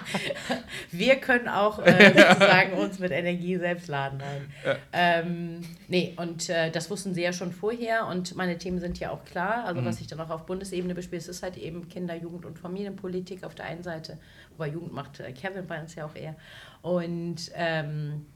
Wir 0.90 1.16
können 1.16 1.48
auch 1.48 1.78
äh, 1.80 2.12
sozusagen 2.28 2.72
uns 2.74 2.98
mit 2.98 3.10
Energie 3.10 3.56
selbst 3.56 3.88
laden. 3.88 4.18
Nein. 4.18 4.76
Ähm, 4.92 5.60
nee, 5.88 6.14
und 6.16 6.48
äh, 6.48 6.70
das 6.70 6.90
wussten 6.90 7.14
sie 7.14 7.22
ja 7.22 7.32
schon 7.32 7.52
vorher 7.52 8.06
und 8.06 8.36
meine 8.36 8.58
Themen 8.58 8.78
sind 8.80 8.98
ja 9.00 9.10
auch 9.10 9.24
klar. 9.24 9.64
Also 9.64 9.84
was 9.84 10.00
ich 10.00 10.06
dann 10.06 10.20
auch 10.20 10.30
auf 10.30 10.46
Bundesebene 10.46 10.94
bespiele, 10.94 11.14
ist 11.22 11.42
halt 11.42 11.56
eben 11.56 11.88
Kinder-, 11.88 12.16
Jugend- 12.16 12.44
und 12.46 12.58
Familienpolitik 12.58 13.44
auf 13.44 13.54
der 13.54 13.66
einen 13.66 13.82
Seite, 13.82 14.18
wobei 14.50 14.68
Jugend 14.68 14.92
macht 14.92 15.20
äh, 15.20 15.32
Kevin 15.32 15.66
bei 15.66 15.80
uns 15.80 15.94
ja 15.94 16.06
auch 16.06 16.14
eher. 16.14 16.34
Und 16.82 17.36
ähm, 17.54 18.26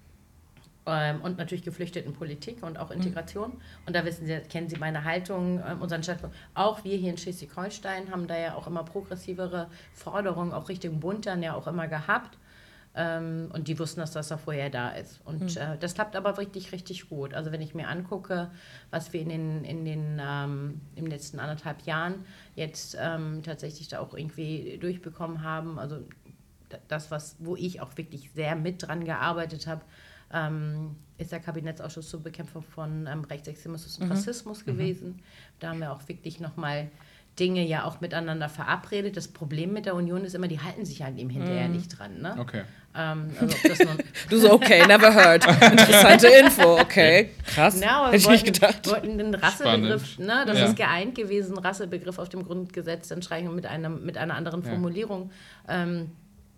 ähm, 0.89 1.21
und 1.21 1.39
natürlich 1.39 1.65
Geflüchtetenpolitik 1.65 2.63
und 2.63 2.79
auch 2.79 2.91
Integration. 2.91 3.61
Und 3.87 3.95
da 3.95 4.05
wissen 4.05 4.27
Sie, 4.27 4.37
kennen 4.49 4.69
Sie 4.69 4.77
meine 4.77 5.05
Haltung, 5.05 5.63
ähm, 5.67 5.81
unseren 5.81 6.03
Standpunkt. 6.03 6.37
Auch 6.55 6.85
wir 6.85 6.97
hier 6.97 7.11
in 7.11 7.19
Schleswig-Holstein 7.19 8.11
haben 8.11 8.27
da 8.27 8.39
ja 8.39 8.55
auch 8.55 8.67
immer 8.67 8.85
progressivere 8.85 9.69
Forderungen, 9.93 10.53
auch 10.53 10.69
Richtung 10.69 11.01
Bund 11.01 11.27
dann 11.27 11.43
ja 11.43 11.55
auch 11.55 11.67
immer 11.67 11.89
gehabt. 11.89 12.39
Ähm, 12.95 13.51
und 13.53 13.69
die 13.69 13.79
wussten, 13.79 14.01
dass 14.01 14.13
das 14.13 14.29
da 14.29 14.39
vorher 14.39 14.71
da 14.71 14.91
ist. 14.91 15.21
Und 15.25 15.57
äh, 15.57 15.77
das 15.79 15.95
klappt 15.95 16.17
aber 16.17 16.37
richtig, 16.39 16.73
richtig 16.73 17.09
gut. 17.09 17.35
Also 17.35 17.53
wenn 17.53 17.61
ich 17.61 17.75
mir 17.75 17.87
angucke, 17.87 18.51
was 18.91 19.13
wir 19.13 19.21
in 19.21 19.29
den, 19.29 19.65
in 19.65 19.85
den 19.85 20.21
ähm, 20.21 20.81
im 20.97 21.07
letzten 21.07 21.39
anderthalb 21.39 21.83
Jahren 21.83 22.25
jetzt 22.57 22.97
ähm, 22.99 23.43
tatsächlich 23.45 23.89
da 23.89 24.01
auch 24.01 24.15
irgendwie 24.15 24.79
durchbekommen 24.81 25.45
haben, 25.45 25.79
also 25.79 25.99
das, 26.89 27.11
was, 27.11 27.37
wo 27.39 27.57
ich 27.57 27.81
auch 27.81 27.97
wirklich 27.97 28.31
sehr 28.35 28.57
mit 28.57 28.87
dran 28.87 29.05
gearbeitet 29.05 29.67
habe, 29.67 29.83
ähm, 30.33 30.97
ist 31.17 31.33
der 31.33 31.41
Kabinettsausschuss 31.41 32.09
zur 32.11 32.23
Bekämpfung 32.23 32.63
von 32.63 33.07
ähm, 33.11 33.25
Rechtsextremismus 33.25 33.99
und 33.99 34.11
Rassismus 34.11 34.65
gewesen. 34.65 35.21
Da 35.59 35.71
haben 35.71 35.81
wir 35.81 35.93
auch 35.93 36.07
wirklich 36.09 36.39
nochmal 36.41 36.89
Dinge 37.39 37.65
ja 37.65 37.85
auch 37.85 38.01
miteinander 38.01 38.49
verabredet. 38.49 39.17
Das 39.17 39.29
Problem 39.29 39.73
mit 39.73 39.87
der 39.87 39.95
Union 39.95 40.25
ist 40.25 40.35
immer, 40.35 40.49
die 40.49 40.61
halten 40.61 40.85
sich 40.85 41.03
halt 41.03 41.17
eben 41.19 41.31
hinterher 41.31 41.69
nicht 41.69 41.97
dran. 41.99 42.21
Ne? 42.21 42.35
Okay. 42.39 42.63
Ähm, 42.97 43.31
also 43.41 43.57
Du 44.31 44.39
so, 44.39 44.53
okay, 44.53 44.85
never 44.87 45.15
heard. 45.15 45.45
Interessante 45.47 46.27
Info, 46.29 46.81
okay. 46.81 47.31
Krass. 47.47 47.79
Na, 47.81 47.99
aber 47.99 48.07
Hätte 48.09 48.17
ich 48.17 48.25
wir 48.25 48.33
nicht 48.33 48.45
wollten, 48.47 48.53
gedacht. 48.83 48.87
wollten 48.91 49.19
den 49.19 49.35
Rassebegriff, 49.35 50.19
ne, 50.19 50.45
das 50.47 50.59
Ja. 50.59 50.65
ist 50.67 50.77
geeint 50.77 51.15
gewesen, 51.15 51.57
Rassebegriff 51.59 52.19
auf 52.19 52.29
dem 52.29 52.45
Grundgesetz, 52.45 53.09
dann 53.09 53.23
streichen 53.23 53.49
wir 53.49 53.55
mit, 53.55 53.67
einem, 53.67 54.05
mit 54.05 54.19
einer 54.19 54.35
anderen 54.35 54.63
Ja. 54.65 54.71
Formulierung. 54.71 55.31
Ähm, 55.69 56.11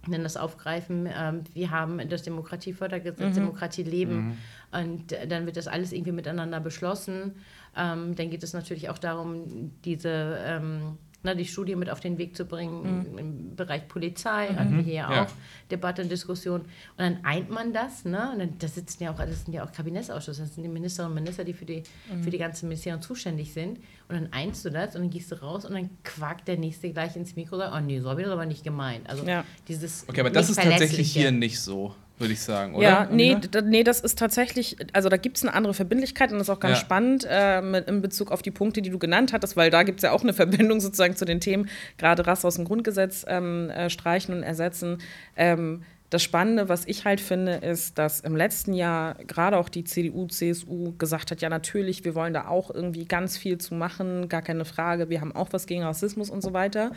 nennen 0.07 0.25
das 0.25 0.37
aufgreifen. 0.37 1.07
Ähm, 1.07 1.45
wir 1.53 1.71
haben 1.71 2.01
das 2.09 2.23
Demokratiefördergesetz, 2.23 3.19
Mhm. 3.31 3.35
Demokratie 3.35 3.83
leben 3.83 4.39
und 4.73 5.13
äh, 5.13 5.27
dann 5.27 5.47
wird 5.47 5.57
das 5.57 5.69
alles 5.69 5.93
irgendwie 5.93 6.13
miteinander 6.13 6.61
beschlossen. 6.61 7.37
Ähm, 7.77 8.15
dann 8.15 8.31
geht 8.31 8.43
es 8.43 8.53
natürlich 8.53 8.89
auch 8.89 8.99
darum, 8.99 9.73
diese 9.85 10.39
ähm, 10.45 10.99
na, 11.23 11.35
die 11.35 11.45
Studie 11.45 11.77
mit 11.77 11.91
auf 11.91 12.01
den 12.01 12.17
Weg 12.19 12.35
zu 12.37 12.45
bringen 12.47 13.01
Mhm. 13.13 13.19
im 13.19 13.57
Bereich 13.57 13.87
Polizei, 13.89 14.49
hatten 14.55 14.75
wir 14.77 14.83
hier 14.83 14.95
ja 14.95 15.23
auch 15.25 15.29
Debatte 15.71 16.03
und 16.03 16.11
Diskussion. 16.11 16.61
Und 16.63 16.69
dann 16.99 17.19
eint 17.25 17.51
man 17.51 17.73
das, 17.73 18.05
ne? 18.05 18.31
Und 18.33 18.39
dann, 18.39 18.59
das 18.59 18.75
sitzen 18.75 19.03
ja 19.05 19.13
auch, 19.13 19.17
das 19.19 19.45
sind 19.45 19.53
ja 19.53 19.65
auch 19.65 19.71
Kabinettsausschüsse, 19.73 20.43
das 20.43 20.55
sind 20.55 20.63
die 20.63 20.69
Ministerinnen 20.71 21.17
und 21.17 21.23
Minister, 21.23 21.45
die 21.45 21.53
für 21.53 21.67
die, 21.67 21.83
Mhm. 22.11 22.23
für 22.23 22.31
die 22.31 22.39
ganzen 22.39 22.69
Ministerien 22.69 23.03
zuständig 23.03 23.53
sind. 23.53 23.79
Und 24.09 24.15
dann 24.17 24.29
einst 24.33 24.65
du 24.65 24.71
das 24.71 24.95
und 24.97 25.03
dann 25.03 25.11
gehst 25.11 25.31
du 25.31 25.37
raus 25.43 25.65
und 25.65 25.75
dann 25.75 25.91
quakt 26.05 26.49
der 26.49 26.57
Nächste 26.57 26.91
gleich 26.91 27.15
ins 27.17 27.37
Mikro 27.37 27.57
und 27.57 27.61
sagt, 27.63 27.75
oh 27.77 27.81
nee, 27.81 28.01
so 28.01 28.09
habe 28.09 28.21
ich 28.23 28.27
das 28.27 28.33
aber 28.33 28.47
nicht 28.47 28.65
gemeint. 28.65 29.09
Also 29.09 29.25
Ja. 29.25 29.45
dieses 29.69 30.09
Okay, 30.09 30.21
aber 30.21 30.31
das 30.31 30.49
ist 30.51 30.57
tatsächlich 30.61 31.13
hier 31.13 31.31
nicht 31.33 31.61
so, 31.61 31.95
würde 32.21 32.33
ich 32.35 32.41
sagen, 32.41 32.75
oder? 32.75 32.83
Ja, 32.87 33.09
nee, 33.11 33.37
nee, 33.65 33.83
das 33.83 34.01
ist 34.01 34.19
tatsächlich, 34.19 34.77
also 34.93 35.09
da 35.09 35.17
gibt 35.17 35.39
es 35.39 35.43
eine 35.43 35.55
andere 35.55 35.75
Verbindlichkeit 35.75 36.31
und 36.31 36.39
das 36.39 36.49
ist 36.49 36.55
auch 36.55 36.61
ganz 36.61 36.79
Ja. 36.79 36.85
spannend 36.85 37.27
äh, 37.29 37.61
mit, 37.63 37.89
in 37.89 38.03
Bezug 38.03 38.31
auf 38.31 38.43
die 38.43 38.51
Punkte, 38.51 38.83
die 38.83 38.91
du 38.91 38.99
genannt 38.99 39.33
hattest, 39.33 39.57
weil 39.57 39.71
da 39.71 39.83
gibt 39.83 39.99
es 40.01 40.03
ja 40.03 40.13
auch 40.13 40.23
eine 40.23 40.33
Verbindung 40.35 40.81
sozusagen 40.81 41.17
zu 41.17 41.25
den 41.25 41.41
Themen, 41.41 41.69
gerade 41.99 42.27
Rasse 42.27 42.47
aus 42.47 42.57
dem 42.57 42.65
Grundgesetz 42.67 43.25
ähm, 43.27 43.71
äh, 43.71 43.91
streichen 43.91 44.35
und 44.37 44.43
ersetzen. 44.43 44.99
Ähm, 45.37 45.83
das 46.11 46.25
Spannende, 46.25 46.69
was 46.69 46.87
ich 46.87 47.05
halt 47.05 47.21
finde, 47.21 47.53
ist, 47.55 47.97
dass 47.97 48.19
im 48.21 48.35
letzten 48.35 48.75
Jahr 48.75 49.15
gerade 49.29 49.57
auch 49.57 49.69
die 49.69 49.85
CDU, 49.85 50.27
CSU 50.27 50.93
gesagt 50.99 51.31
hat, 51.31 51.41
ja 51.41 51.49
natürlich, 51.49 52.05
wir 52.05 52.17
wollen 52.17 52.35
da 52.35 52.49
auch 52.49 52.71
irgendwie 52.75 53.05
ganz 53.05 53.39
viel 53.39 53.59
zu 53.59 53.75
machen, 53.75 54.29
gar 54.29 54.43
keine 54.43 54.65
Frage, 54.65 55.09
wir 55.09 55.21
haben 55.21 55.35
auch 55.37 55.49
was 55.53 55.67
gegen 55.67 55.85
Rassismus 55.85 56.29
und 56.29 56.43
so 56.43 56.53
weiter. 56.53 56.91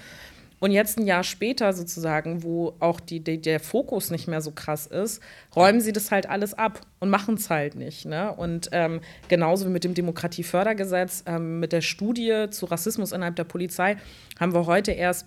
Und 0.63 0.71
jetzt 0.71 0.97
ein 0.97 1.05
Jahr 1.05 1.25
später 1.25 1.73
sozusagen, 1.73 2.41
wo 2.41 2.73
auch 2.79 3.01
die, 3.01 3.19
die, 3.19 3.41
der 3.41 3.59
Fokus 3.59 4.11
nicht 4.11 4.29
mehr 4.29 4.39
so 4.39 4.51
krass 4.51 4.87
ist, 4.87 5.21
räumen 5.57 5.81
sie 5.81 5.91
das 5.91 6.09
halt 6.09 6.29
alles 6.29 6.53
ab 6.53 6.79
und 7.01 7.09
machen 7.09 7.35
es 7.35 7.49
halt 7.49 7.75
nicht. 7.75 8.05
Ne? 8.05 8.31
Und 8.31 8.69
ähm, 8.71 9.01
genauso 9.27 9.65
wie 9.65 9.71
mit 9.71 9.83
dem 9.83 9.93
Demokratiefördergesetz, 9.93 11.25
ähm, 11.27 11.59
mit 11.59 11.73
der 11.73 11.81
Studie 11.81 12.45
zu 12.49 12.65
Rassismus 12.67 13.11
innerhalb 13.11 13.35
der 13.35 13.43
Polizei, 13.43 13.97
haben 14.39 14.53
wir 14.53 14.65
heute 14.65 14.93
erst 14.93 15.25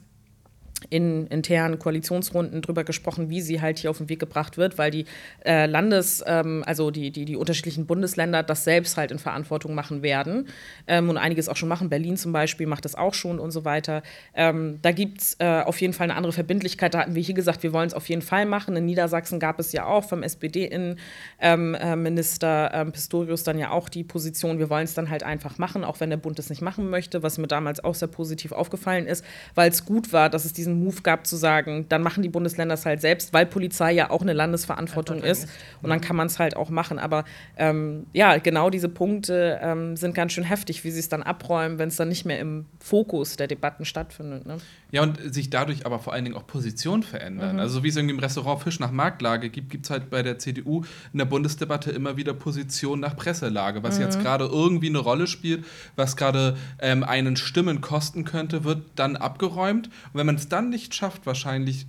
in 0.91 1.27
internen 1.29 1.79
Koalitionsrunden 1.79 2.61
drüber 2.63 2.85
gesprochen, 2.85 3.31
wie 3.31 3.41
sie 3.41 3.61
halt 3.61 3.79
hier 3.79 3.91
auf 3.91 3.99
den 3.99 4.09
Weg 4.09 4.21
gebracht 4.21 4.57
wird, 4.57 4.79
weil 4.79 4.91
die 4.91 5.05
äh, 5.45 5.67
Landes-, 5.67 6.25
ähm, 6.27 6.63
also 6.67 6.91
die, 6.91 7.11
die, 7.11 7.25
die 7.25 7.37
unterschiedlichen 7.37 7.87
Bundesländer 7.87 8.43
das 8.43 8.65
selbst 8.65 8.97
halt 8.97 9.11
in 9.11 9.19
Verantwortung 9.19 9.75
machen 9.75 10.03
werden 10.03 10.49
ähm, 10.87 11.09
und 11.09 11.17
einiges 11.17 11.49
auch 11.49 11.57
schon 11.57 11.69
machen. 11.69 11.89
Berlin 11.89 12.17
zum 12.17 12.33
Beispiel 12.33 12.67
macht 12.67 12.85
das 12.85 12.95
auch 12.95 13.15
schon 13.15 13.39
und 13.39 13.53
so 13.53 13.65
weiter. 13.65 14.03
Ähm, 14.35 14.79
da 14.83 14.93
gibt 14.93 15.23
es 15.23 15.37
äh, 15.39 15.63
auf 15.65 15.81
jeden 15.81 15.95
Fall 15.95 16.05
eine 16.05 16.15
andere 16.15 16.33
Verbindlichkeit. 16.33 16.95
Da 16.95 17.01
hatten 17.01 17.15
wir 17.15 17.23
hier 17.23 17.35
gesagt, 17.35 17.63
wir 17.63 17.73
wollen 17.73 17.89
es 17.89 17.95
auf 17.95 18.09
jeden 18.09 18.23
Fall 18.23 18.47
machen. 18.47 18.77
In 18.77 18.85
Niedersachsen 18.85 19.41
gab 19.41 19.59
es 19.59 19.73
ja 19.73 19.87
auch 19.87 20.05
vom 20.05 20.23
SPD-Innenminister 20.23 22.71
ähm, 22.75 22.93
Pistorius 22.93 23.43
dann 23.45 23.59
ja 23.59 23.71
auch 23.71 23.89
die 23.89 24.05
Position, 24.05 24.59
wir 24.59 24.69
wollen 24.71 24.85
es 24.85 24.95
dann 24.95 25.11
halt 25.11 25.23
einfach 25.23 25.59
machen, 25.59 25.85
auch 25.85 26.01
wenn 26.01 26.11
der 26.11 26.17
Bund 26.19 26.39
es 26.39 26.51
nicht 26.51 26.63
machen 26.63 26.91
möchte, 26.91 27.23
was 27.23 27.39
mir 27.39 27.49
damals 27.49 27.83
auch 27.83 27.95
sehr 27.95 28.09
positiv 28.09 28.53
aufgefallen 28.53 29.07
ist, 29.07 29.25
weil 29.55 29.71
es 29.71 29.87
gut 29.87 30.13
war, 30.13 30.29
dass 30.29 30.45
es 30.45 30.53
diesen 30.67 30.85
Move 30.85 31.03
gab 31.03 31.27
zu 31.27 31.37
sagen, 31.37 31.87
dann 31.89 32.03
machen 32.03 32.23
die 32.23 32.29
Bundesländer 32.29 32.75
es 32.75 32.85
halt 32.85 33.01
selbst, 33.01 33.33
weil 33.33 33.47
Polizei 33.47 33.93
ja 33.93 34.11
auch 34.11 34.23
eine 34.23 34.33
Landesverantwortung 34.33 35.07
Verantwortung 35.07 35.23
ist. 35.23 35.45
ist. 35.45 35.83
Und 35.83 35.91
dann 35.91 36.01
kann 36.01 36.17
man 36.17 36.27
es 36.27 36.39
halt 36.39 36.57
auch 36.57 36.71
machen. 36.71 36.99
Aber 36.99 37.25
ähm, 37.57 38.07
ja, 38.13 38.39
genau 38.39 38.71
diese 38.71 38.89
Punkte 38.89 39.59
ähm, 39.63 39.97
sind 39.97 40.15
ganz 40.15 40.33
schön 40.33 40.45
heftig, 40.45 40.85
wie 40.85 40.91
sie 40.91 41.01
es 41.01 41.09
dann 41.09 41.23
abräumen, 41.23 41.79
wenn 41.79 41.89
es 41.89 41.97
dann 41.97 42.09
nicht 42.09 42.25
mehr 42.25 42.39
im 42.39 42.67
Fokus 42.81 43.37
der 43.37 43.47
Debatten 43.47 43.85
stattfindet. 43.85 44.47
Ne? 44.47 44.59
Ja, 44.91 45.03
und 45.03 45.19
sich 45.35 45.51
dadurch 45.51 45.85
aber 45.87 45.99
vor 45.99 46.13
allen 46.13 46.25
Dingen 46.25 46.37
auch 46.37 46.47
Positionen 46.47 47.03
verändern. 47.03 47.59
Also, 47.59 47.77
so 47.77 47.83
wie 47.83 47.89
es 47.89 47.97
irgendwie 47.97 48.15
im 48.15 48.21
Restaurant 48.21 48.63
Fisch 48.63 48.81
nach 48.81 48.93
Marktlage 48.93 49.51
gibt, 49.51 49.71
gibt 49.71 49.87
es 49.87 49.91
halt 49.91 50.11
bei 50.11 50.23
der 50.23 50.39
CDU 50.39 50.85
in 51.13 51.19
der 51.19 51.27
Bundesdebatte 51.27 51.91
immer 51.91 52.17
wieder 52.17 52.35
Position 52.35 53.01
nach 53.01 53.17
Presselage. 53.17 53.83
Was 53.83 53.99
jetzt 53.99 54.21
gerade 54.21 54.45
irgendwie 54.45 54.89
eine 54.89 54.99
Rolle 54.99 55.27
spielt, 55.27 55.65
was 55.97 56.17
gerade 56.17 56.57
ähm, 56.79 57.03
einen 57.05 57.37
Stimmen 57.37 57.81
kosten 57.81 58.25
könnte, 58.25 58.65
wird 58.65 58.83
dann 58.95 59.17
abgeräumt. 59.17 59.89
Und 59.89 60.15
wenn 60.15 60.27
man 60.27 60.37
es 60.37 60.49
dann 60.57 60.69
nicht 60.71 60.95
schafft, 60.95 61.27
wahrscheinlich 61.27 61.87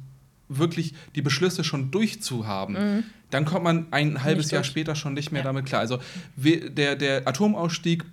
wirklich 0.49 0.93
die 1.15 1.21
Beschlüsse 1.21 1.63
schon 1.63 1.91
durchzuhaben, 1.91 3.03
dann 3.31 3.43
kommt 3.45 3.63
man 3.63 3.87
ein 3.91 4.23
halbes 4.23 4.45
Nicht 4.45 4.51
Jahr 4.53 4.61
durch. 4.61 4.67
später 4.71 4.95
schon 4.95 5.13
nicht 5.13 5.31
mehr 5.31 5.41
Ja. 5.41 5.45
damit 5.47 5.65
klar. 5.65 5.81
Also 5.81 5.99
der, 6.37 6.95
der 6.95 7.27
Atomausstieg 7.27 8.05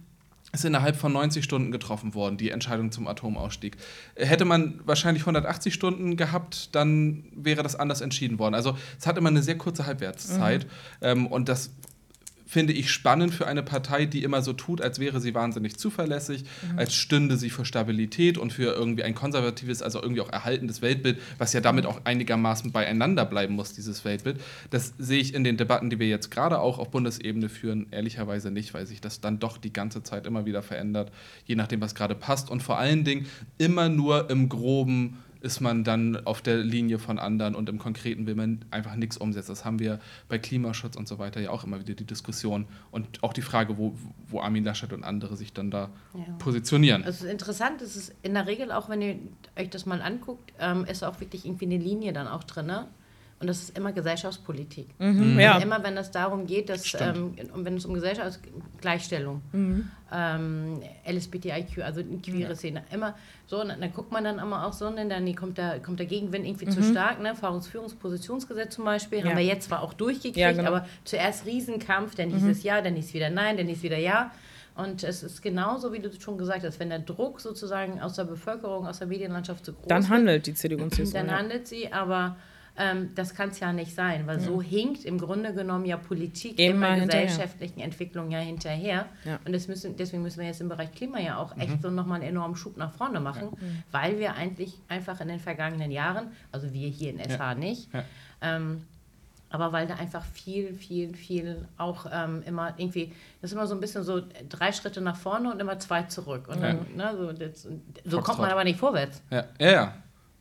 ist 0.52 0.64
innerhalb 0.64 0.94
von 0.96 1.12
90 1.12 1.42
Stunden 1.44 1.72
getroffen 1.72 2.14
worden, 2.14 2.36
die 2.36 2.50
Entscheidung 2.50 2.92
zum 2.92 3.06
Atomausstieg. 3.08 3.76
Hätte 4.16 4.44
man 4.44 4.80
wahrscheinlich 4.84 5.22
180 5.24 5.74
Stunden 5.74 6.16
gehabt, 6.16 6.74
dann 6.74 7.24
wäre 7.34 7.62
das 7.64 7.74
anders 7.76 8.00
entschieden 8.00 8.38
worden. 8.38 8.54
Also 8.54 8.76
es 8.98 9.06
hat 9.06 9.18
immer 9.18 9.30
eine 9.30 9.42
sehr 9.42 9.58
kurze 9.58 9.86
Halbwertszeit 9.86 10.66
ähm, 11.02 11.26
und 11.26 11.48
das 11.48 11.70
finde 12.46 12.72
ich 12.72 12.90
spannend 12.90 13.34
für 13.34 13.46
eine 13.46 13.62
Partei, 13.62 14.06
die 14.06 14.22
immer 14.22 14.42
so 14.42 14.52
tut, 14.52 14.80
als 14.80 14.98
wäre 14.98 15.20
sie 15.20 15.34
wahnsinnig 15.34 15.76
zuverlässig, 15.76 16.44
als 16.76 16.94
stünde 16.94 17.36
sie 17.36 17.50
für 17.50 17.64
Stabilität 17.64 18.38
und 18.38 18.52
für 18.52 18.74
irgendwie 18.74 19.02
ein 19.02 19.14
konservatives, 19.14 19.82
also 19.82 20.02
irgendwie 20.02 20.20
auch 20.20 20.30
erhaltendes 20.30 20.82
Weltbild, 20.82 21.18
was 21.38 21.52
ja 21.52 21.60
damit 21.60 21.86
auch 21.86 22.02
einigermaßen 22.04 22.72
beieinander 22.72 23.24
bleiben 23.24 23.54
muss, 23.54 23.72
dieses 23.72 24.04
Weltbild. 24.04 24.40
Das 24.70 24.94
sehe 24.98 25.20
ich 25.20 25.34
in 25.34 25.44
den 25.44 25.56
Debatten, 25.56 25.90
die 25.90 25.98
wir 25.98 26.08
jetzt 26.08 26.30
gerade 26.30 26.58
auch 26.60 26.78
auf 26.78 26.90
Bundesebene 26.90 27.48
führen, 27.48 27.86
ehrlicherweise 27.90 28.50
nicht, 28.50 28.74
weil 28.74 28.86
sich 28.86 29.00
das 29.00 29.20
dann 29.20 29.38
doch 29.38 29.58
die 29.58 29.72
ganze 29.72 30.02
Zeit 30.02 30.26
immer 30.26 30.44
wieder 30.44 30.62
verändert, 30.62 31.10
je 31.46 31.56
nachdem, 31.56 31.80
was 31.80 31.94
gerade 31.94 32.14
passt. 32.14 32.50
Und 32.50 32.62
vor 32.62 32.78
allen 32.78 33.04
Dingen 33.04 33.26
immer 33.58 33.88
nur 33.88 34.30
im 34.30 34.48
Groben 34.48 35.18
ist 35.44 35.60
man 35.60 35.84
dann 35.84 36.24
auf 36.26 36.40
der 36.42 36.56
Linie 36.56 36.98
von 36.98 37.18
anderen 37.18 37.54
und 37.54 37.68
im 37.68 37.78
Konkreten 37.78 38.26
will 38.26 38.34
man 38.34 38.64
einfach 38.70 38.96
nichts 38.96 39.16
umsetzen. 39.18 39.52
Das 39.52 39.64
haben 39.64 39.78
wir 39.78 40.00
bei 40.28 40.38
Klimaschutz 40.38 40.96
und 40.96 41.06
so 41.06 41.18
weiter 41.18 41.40
ja 41.40 41.50
auch 41.50 41.64
immer 41.64 41.78
wieder 41.80 41.94
die 41.94 42.06
Diskussion 42.06 42.66
und 42.90 43.22
auch 43.22 43.32
die 43.34 43.42
Frage, 43.42 43.76
wo, 43.76 43.94
wo 44.26 44.40
Armin 44.40 44.64
Laschet 44.64 44.92
und 44.92 45.04
andere 45.04 45.36
sich 45.36 45.52
dann 45.52 45.70
da 45.70 45.90
Ja. 46.14 46.32
positionieren. 46.38 47.04
Also 47.04 47.26
interessant 47.26 47.82
ist 47.82 47.94
es 47.94 48.12
in 48.22 48.34
der 48.34 48.46
Regel 48.46 48.72
auch, 48.72 48.88
wenn 48.88 49.02
ihr 49.02 49.16
euch 49.56 49.68
das 49.70 49.84
mal 49.86 50.00
anguckt, 50.00 50.52
ähm, 50.58 50.84
ist 50.86 51.04
auch 51.04 51.20
wirklich 51.20 51.44
irgendwie 51.44 51.66
eine 51.66 51.78
Linie 51.78 52.12
dann 52.14 52.26
auch 52.26 52.44
drin. 52.44 52.66
Ne? 52.66 52.88
Und 53.40 53.48
das 53.48 53.62
ist 53.64 53.76
immer 53.76 53.92
Gesellschaftspolitik. 53.92 54.88
Mhm. 54.98 55.38
Ja. 55.38 55.54
Also 55.54 55.66
immer 55.66 55.82
wenn 55.82 55.96
es 55.96 56.10
darum 56.10 56.46
geht, 56.46 56.68
dass, 56.68 56.94
ähm, 56.98 57.34
und 57.52 57.64
wenn 57.64 57.76
es 57.76 57.84
um 57.84 57.92
Gesellschaftsgleichstellung, 57.92 59.42
ähm, 60.12 60.80
LSBTIQ, 61.06 61.82
also 61.82 62.02
queere 62.22 62.54
Szene, 62.56 62.84
immer 62.92 63.14
so, 63.46 63.60
und 63.60 63.68
dann, 63.68 63.92
guckt 63.92 64.12
man 64.12 64.24
dann 64.24 64.38
immer 64.38 64.66
auch 64.66 64.72
so, 64.72 64.86
und 64.86 64.96
dann 64.96 65.24
nee, 65.24 65.34
kommt, 65.34 65.58
der, 65.58 65.80
kommt 65.80 65.98
der 65.98 66.06
Gegenwind 66.06 66.46
irgendwie 66.46 66.68
zu 66.68 66.82
stark, 66.82 67.20
ne? 67.20 67.28
Erfahrungsführungspositionsgesetz 67.28 68.74
zum 68.76 68.84
Beispiel, 68.84 69.18
Ja. 69.18 69.26
haben 69.26 69.36
wir 69.36 69.44
jetzt 69.44 69.68
zwar 69.68 69.82
auch 69.82 69.92
durchgekriegt, 69.92 70.36
Ja, 70.36 70.52
genau. 70.52 70.68
aber 70.68 70.86
zuerst 71.04 71.44
Riesenkampf, 71.44 72.14
dann 72.14 72.30
hieß 72.30 72.44
es 72.44 72.62
ja, 72.62 72.80
dann 72.80 72.94
hieß 72.94 73.06
es 73.06 73.14
wieder 73.14 73.30
nein, 73.30 73.56
dann 73.56 73.66
hieß 73.66 73.78
es 73.78 73.82
wieder 73.82 73.98
ja. 73.98 74.30
Und 74.76 75.04
es 75.04 75.22
ist 75.22 75.40
genauso, 75.40 75.92
wie 75.92 76.00
du 76.00 76.10
schon 76.20 76.36
gesagt 76.36 76.64
hast, 76.64 76.80
wenn 76.80 76.88
der 76.88 76.98
Druck 76.98 77.40
sozusagen 77.40 78.00
aus 78.00 78.14
der 78.14 78.24
Bevölkerung, 78.24 78.86
aus 78.88 78.98
der 78.98 79.06
Medienlandschaft 79.06 79.64
zu 79.64 79.72
groß 79.72 79.86
Dann 79.86 80.08
handelt 80.08 80.46
die 80.46 80.54
CDU 80.54 80.82
und 80.82 80.92
CSU. 80.94 81.12
dann 81.12 81.28
ja. 81.28 81.38
handelt 81.38 81.68
sie, 81.68 81.92
aber 81.92 82.36
ähm, 82.76 83.10
das 83.14 83.34
kann 83.34 83.50
es 83.50 83.60
ja 83.60 83.72
nicht 83.72 83.94
sein, 83.94 84.26
weil 84.26 84.40
so 84.40 84.60
hinkt 84.60 85.04
im 85.04 85.18
Grunde 85.18 85.54
genommen 85.54 85.84
ja 85.84 85.96
Politik 85.96 86.58
Immer 86.58 86.96
immer 86.96 87.06
gesellschaftlichen 87.06 87.80
Entwicklungen 87.80 88.30
ja 88.32 88.40
hinterher. 88.40 89.06
Ja. 89.24 89.38
Und 89.44 89.52
das 89.52 89.68
müssen, 89.68 89.96
deswegen 89.96 90.22
müssen 90.22 90.40
wir 90.40 90.46
jetzt 90.46 90.60
im 90.60 90.68
Bereich 90.68 90.90
Klima 90.92 91.20
ja 91.20 91.36
auch 91.38 91.54
Mhm. 91.54 91.60
echt 91.62 91.82
so 91.82 91.90
nochmal 91.90 92.20
einen 92.20 92.30
enormen 92.30 92.56
Schub 92.56 92.76
nach 92.76 92.92
vorne 92.92 93.20
machen, 93.20 93.48
weil 93.92 94.18
wir 94.18 94.34
eigentlich 94.34 94.74
einfach 94.88 95.20
in 95.20 95.28
den 95.28 95.38
vergangenen 95.40 95.90
Jahren, 95.92 96.28
also 96.50 96.72
wir 96.72 96.88
hier 96.88 97.10
in 97.10 97.18
SH 97.20 97.54
nicht, 97.56 97.88
Ja. 97.94 98.02
ähm, 98.42 98.82
aber 99.50 99.70
weil 99.72 99.86
da 99.86 99.94
einfach 99.94 100.24
viel, 100.24 100.74
viel, 100.74 101.14
viel 101.14 101.68
auch 101.78 102.06
ähm, 102.12 102.42
immer 102.44 102.74
irgendwie, 102.76 103.12
das 103.40 103.52
ist 103.52 103.54
immer 103.54 103.68
so 103.68 103.74
ein 103.76 103.80
bisschen 103.80 104.02
so 104.02 104.20
drei 104.48 104.72
Schritte 104.72 105.00
nach 105.00 105.14
vorne 105.16 105.52
und 105.52 105.60
immer 105.60 105.78
zwei 105.78 106.02
zurück. 106.02 106.48
Und 106.48 106.60
dann, 106.60 106.80
ne, 106.96 107.14
so, 107.16 107.32
das, 107.32 107.68
so 108.04 108.20
kommt 108.20 108.40
man 108.40 108.50
aber 108.50 108.64
nicht 108.64 108.80
vorwärts. 108.80 109.22
Ja, 109.30 109.44
ja, 109.60 109.70
ja. 109.70 109.94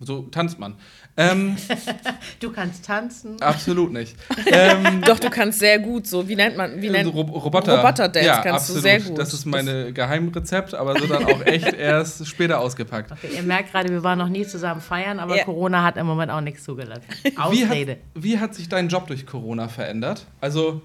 So 0.03 0.23
tanzt 0.23 0.59
man. 0.59 0.75
Ähm, 1.17 1.55
Du 2.39 2.51
kannst 2.51 2.85
tanzen. 2.85 3.41
absolut 3.41 3.91
nicht. 3.93 4.15
Ähm, 4.45 5.01
Doch, 5.05 5.19
du 5.19 5.29
kannst 5.29 5.59
sehr 5.59 5.79
gut 5.79 6.05
so, 6.07 6.27
wie 6.27 6.35
nennt 6.35 6.57
man, 6.57 6.81
wie 6.81 6.89
nennt 6.89 7.05
so 7.05 7.11
Rob- 7.11 7.31
Roboter. 7.31 7.77
Roboterdance 7.77 8.27
ja, 8.27 8.41
kannst 8.41 8.69
absolut. 8.69 8.77
du 8.77 8.81
sehr 8.81 8.99
gut. 8.99 9.17
Das 9.17 9.33
ist 9.33 9.45
meine 9.45 9.93
Geheimrezept, 9.93 10.73
aber 10.75 10.99
so 10.99 11.07
dann 11.07 11.25
auch 11.25 11.41
echt 11.45 11.73
erst 11.77 12.27
später 12.27 12.59
ausgepackt. 12.59 13.11
Okay, 13.11 13.29
ihr 13.35 13.43
merkt 13.43 13.71
gerade, 13.71 13.89
wir 13.89 14.03
waren 14.03 14.19
noch 14.19 14.29
nie 14.29 14.45
zusammen 14.45 14.81
feiern, 14.81 15.19
aber 15.19 15.37
Ja. 15.37 15.43
Corona 15.45 15.83
hat 15.83 15.97
im 15.97 16.05
Moment 16.05 16.31
auch 16.31 16.41
nichts 16.41 16.63
zugelassen. 16.63 17.03
Wie 17.23 17.37
Ausrede. 17.37 17.91
hat, 17.93 17.99
wie 18.15 18.39
hat 18.39 18.53
sich 18.55 18.67
dein 18.69 18.89
Job 18.89 19.07
durch 19.07 19.25
Corona 19.25 19.67
verändert? 19.69 20.25
Also 20.41 20.81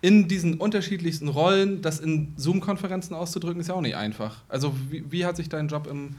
in 0.00 0.28
diesen 0.28 0.54
unterschiedlichsten 0.54 1.28
Rollen, 1.28 1.82
das 1.82 1.98
in 2.00 2.32
Zoom-Konferenzen 2.36 3.14
auszudrücken, 3.14 3.60
ist 3.60 3.68
ja 3.68 3.74
auch 3.74 3.80
nicht 3.80 3.96
einfach. 3.96 4.36
Also 4.48 4.74
wie, 4.90 5.04
wie 5.10 5.24
hat 5.26 5.36
sich 5.36 5.48
dein 5.48 5.68
Job 5.68 5.86
im 5.88 6.16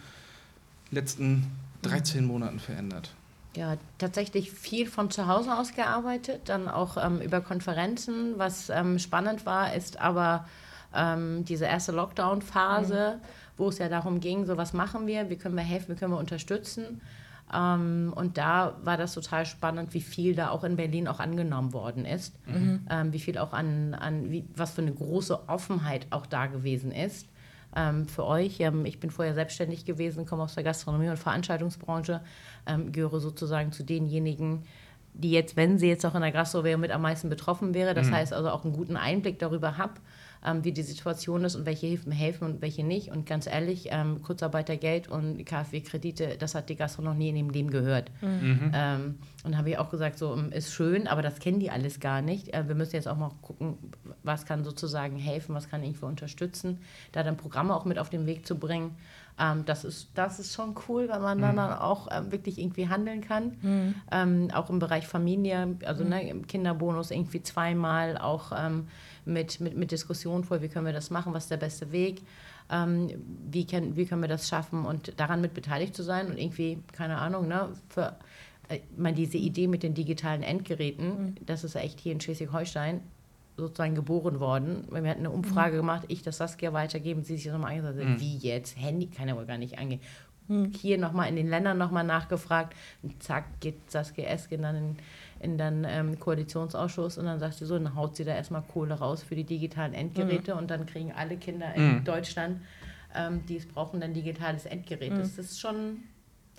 letzten 0.91 1.45
13 1.81 2.25
Monaten 2.25 2.59
verändert? 2.59 3.11
Ja, 3.55 3.77
tatsächlich 3.97 4.51
viel 4.51 4.85
von 4.85 5.09
zu 5.09 5.27
Hause 5.27 5.57
aus 5.57 5.73
gearbeitet, 5.73 6.41
dann 6.45 6.67
auch 6.67 6.97
ähm, 7.03 7.19
über 7.19 7.41
Konferenzen. 7.41 8.33
Was 8.37 8.69
ähm, 8.69 8.99
spannend 8.99 9.45
war, 9.45 9.73
ist 9.73 9.99
aber 9.99 10.45
ähm, 10.93 11.45
diese 11.45 11.65
erste 11.65 11.91
Lockdown-Phase, 11.91 13.19
wo 13.57 13.69
es 13.69 13.79
ja 13.79 13.89
darum 13.89 14.19
ging, 14.19 14.45
so 14.45 14.55
was 14.55 14.73
machen 14.73 15.07
wir, 15.07 15.29
wie 15.29 15.35
können 15.35 15.55
wir 15.55 15.63
helfen, 15.63 15.95
wie 15.95 15.99
können 15.99 16.13
wir 16.13 16.19
unterstützen. 16.19 17.01
Ähm, 17.51 18.13
und 18.15 18.37
da 18.37 18.77
war 18.83 18.97
das 18.97 19.15
total 19.15 19.47
spannend, 19.47 19.95
wie 19.95 20.01
viel 20.01 20.35
da 20.35 20.51
auch 20.51 20.63
in 20.63 20.75
Berlin 20.75 21.07
auch 21.07 21.19
angenommen 21.19 21.73
worden 21.73 22.05
ist, 22.05 22.35
ähm, 22.47 23.11
wie 23.11 23.19
viel 23.19 23.39
auch 23.39 23.53
an, 23.53 23.95
an 23.95 24.29
wie, 24.29 24.45
was 24.55 24.71
für 24.71 24.83
eine 24.83 24.93
große 24.93 25.49
Offenheit 25.49 26.05
auch 26.11 26.27
da 26.27 26.45
gewesen 26.45 26.91
ist 26.91 27.27
ähm, 27.75 28.07
für 28.07 28.25
euch. 28.25 28.59
Ähm, 28.59 28.85
ich 28.85 28.99
bin 28.99 29.11
vorher 29.11 29.33
selbstständig 29.33 29.85
gewesen, 29.85 30.25
komme 30.25 30.43
aus 30.43 30.55
der 30.55 30.63
Gastronomie 30.63 31.09
und 31.09 31.17
Veranstaltungsbranche, 31.17 32.21
ähm, 32.67 32.91
gehöre 32.91 33.19
sozusagen 33.19 33.71
zu 33.71 33.83
denjenigen, 33.83 34.63
die 35.13 35.31
jetzt, 35.31 35.55
wenn 35.55 35.77
sie 35.77 35.87
jetzt 35.87 36.05
auch 36.05 36.15
in 36.15 36.21
der 36.21 36.31
Gastro 36.31 36.63
wäre, 36.63 36.77
mit 36.77 36.91
am 36.91 37.01
meisten 37.01 37.29
betroffen 37.29 37.73
wäre. 37.73 37.93
Das 37.93 38.11
heißt 38.11 38.33
also 38.33 38.49
auch 38.49 38.63
einen 38.63 38.73
guten 38.73 38.95
Einblick 38.95 39.39
darüber 39.39 39.77
habe, 39.77 39.93
ähm, 40.45 40.63
wie 40.63 40.71
die 40.71 40.83
Situation 40.83 41.43
ist 41.43 41.55
und 41.55 41.65
welche 41.65 41.87
Hilfen 41.87 42.11
helfen 42.11 42.45
und 42.45 42.61
welche 42.61 42.83
nicht. 42.83 43.11
Und 43.11 43.25
ganz 43.25 43.47
ehrlich, 43.47 43.89
ähm, 43.91 44.21
Kurzarbeitergeld 44.21 45.09
und 45.09 45.43
KfW-Kredite, 45.45 46.37
das 46.39 46.55
hat 46.55 46.69
die 46.69 46.75
Gastro 46.75 47.01
noch 47.01 47.13
nie 47.13 47.29
in 47.29 47.35
dem 47.35 47.49
Leben 47.49 47.69
gehört. 47.69 48.11
Ähm, 48.73 49.15
und 49.43 49.57
habe 49.57 49.69
ich 49.69 49.77
auch 49.77 49.89
gesagt, 49.89 50.17
so 50.17 50.33
ähm, 50.35 50.51
ist 50.51 50.73
schön, 50.73 51.07
aber 51.07 51.21
das 51.21 51.39
kennen 51.39 51.59
die 51.59 51.71
alles 51.71 51.99
gar 51.99 52.21
nicht. 52.21 52.53
Äh, 52.53 52.67
wir 52.67 52.75
müssen 52.75 52.95
jetzt 52.95 53.07
auch 53.07 53.17
mal 53.17 53.31
gucken, 53.41 53.77
was 54.23 54.45
kann 54.45 54.63
sozusagen 54.63 55.17
helfen, 55.17 55.55
was 55.55 55.69
kann 55.69 55.83
irgendwo 55.83 56.05
unterstützen, 56.05 56.79
da 57.11 57.23
dann 57.23 57.37
Programme 57.37 57.75
auch 57.75 57.85
mit 57.85 57.99
auf 57.99 58.09
den 58.09 58.25
Weg 58.25 58.45
zu 58.45 58.57
bringen. 58.57 58.95
Ähm, 59.39 59.63
das, 59.65 59.83
ist, 59.83 60.09
das 60.15 60.39
ist 60.39 60.53
schon 60.53 60.75
cool, 60.87 61.07
weil 61.09 61.19
man 61.19 61.41
dann, 61.41 61.55
dann 61.55 61.73
auch 61.73 62.07
ähm, 62.11 62.31
wirklich 62.31 62.59
irgendwie 62.59 62.87
handeln 62.89 63.21
kann. 63.21 63.53
Ähm, 64.11 64.49
auch 64.53 64.69
im 64.69 64.79
Bereich 64.79 65.07
Familie, 65.07 65.75
also 65.85 66.03
ne, 66.03 66.29
im 66.29 66.47
Kinderbonus 66.47 67.11
irgendwie 67.11 67.41
zweimal, 67.41 68.17
auch 68.17 68.51
ähm, 68.57 68.87
mit, 69.29 69.59
mit, 69.59 69.77
mit 69.77 69.91
Diskussion 69.91 70.43
vor, 70.43 70.61
wie 70.61 70.67
können 70.67 70.85
wir 70.85 70.93
das 70.93 71.09
machen, 71.09 71.33
was 71.33 71.43
ist 71.43 71.51
der 71.51 71.57
beste 71.57 71.91
Weg. 71.91 72.21
Ähm, 72.71 73.09
wie, 73.49 73.65
können, 73.65 73.95
wie 73.95 74.05
können 74.05 74.21
wir 74.21 74.27
das 74.27 74.47
schaffen 74.47 74.85
und 74.85 75.19
daran 75.19 75.41
mit 75.41 75.53
beteiligt 75.55 75.95
zu 75.95 76.03
sein 76.03 76.27
und 76.27 76.37
irgendwie, 76.37 76.83
keine 76.91 77.17
Ahnung, 77.17 77.47
ne, 77.47 77.69
für 77.89 78.15
äh, 78.67 78.79
meine, 78.95 79.17
diese 79.17 79.37
Idee 79.37 79.67
mit 79.67 79.81
den 79.81 79.95
digitalen 79.95 80.43
Endgeräten, 80.43 81.35
das 81.45 81.63
ist 81.63 81.73
ja 81.73 81.81
echt 81.81 81.99
hier 81.99 82.11
in 82.11 82.21
Schleswig-Holstein 82.21 83.01
sozusagen 83.57 83.95
geboren 83.95 84.39
worden. 84.39 84.87
Wir 84.89 85.09
hatten 85.09 85.19
eine 85.19 85.31
Umfrage 85.31 85.77
gemacht, 85.77 86.05
ich 86.07 86.21
das 86.21 86.37
Saskia 86.37 86.71
weitergeben, 86.71 87.23
sie 87.23 87.35
sich 87.35 87.45
das 87.45 87.53
nochmal 87.53 87.71
angesagt, 87.71 87.99
hat, 87.99 88.19
wie 88.19 88.37
jetzt, 88.37 88.77
Handy, 88.77 89.07
kann 89.07 89.27
ja 89.27 89.35
wohl 89.35 89.45
gar 89.45 89.57
nicht 89.57 89.77
angehen. 89.79 89.99
Hier 90.77 90.97
nochmal 90.97 91.27
in 91.29 91.35
den 91.35 91.49
Ländern 91.49 91.77
nochmal 91.77 92.03
nachgefragt, 92.03 92.75
und 93.03 93.21
zack, 93.21 93.59
geht 93.59 93.91
Saskia 93.91 94.25
Esken 94.25 94.61
dann 94.61 94.75
in, 94.75 94.95
in 95.39 95.57
den 95.57 95.85
ähm, 95.87 96.19
Koalitionsausschuss 96.19 97.17
und 97.17 97.25
dann 97.25 97.39
sagt 97.39 97.55
sie 97.55 97.65
so, 97.65 97.77
dann 97.77 97.95
haut 97.95 98.15
sie 98.15 98.25
da 98.25 98.35
erstmal 98.35 98.61
Kohle 98.61 98.95
raus 98.95 99.23
für 99.23 99.35
die 99.35 99.45
digitalen 99.45 99.93
Endgeräte 99.93 100.53
und 100.55 100.69
dann 100.69 100.85
kriegen 100.85 101.11
alle 101.13 101.37
Kinder 101.37 101.73
in 101.75 102.03
Deutschland, 102.03 102.61
ähm, 103.15 103.45
die 103.47 103.55
es 103.57 103.67
brauchen, 103.67 104.01
dann 104.01 104.13
digitales 104.13 104.65
Endgerät. 104.65 105.11
Das 105.17 105.37
ist 105.37 105.59
schon, 105.59 106.03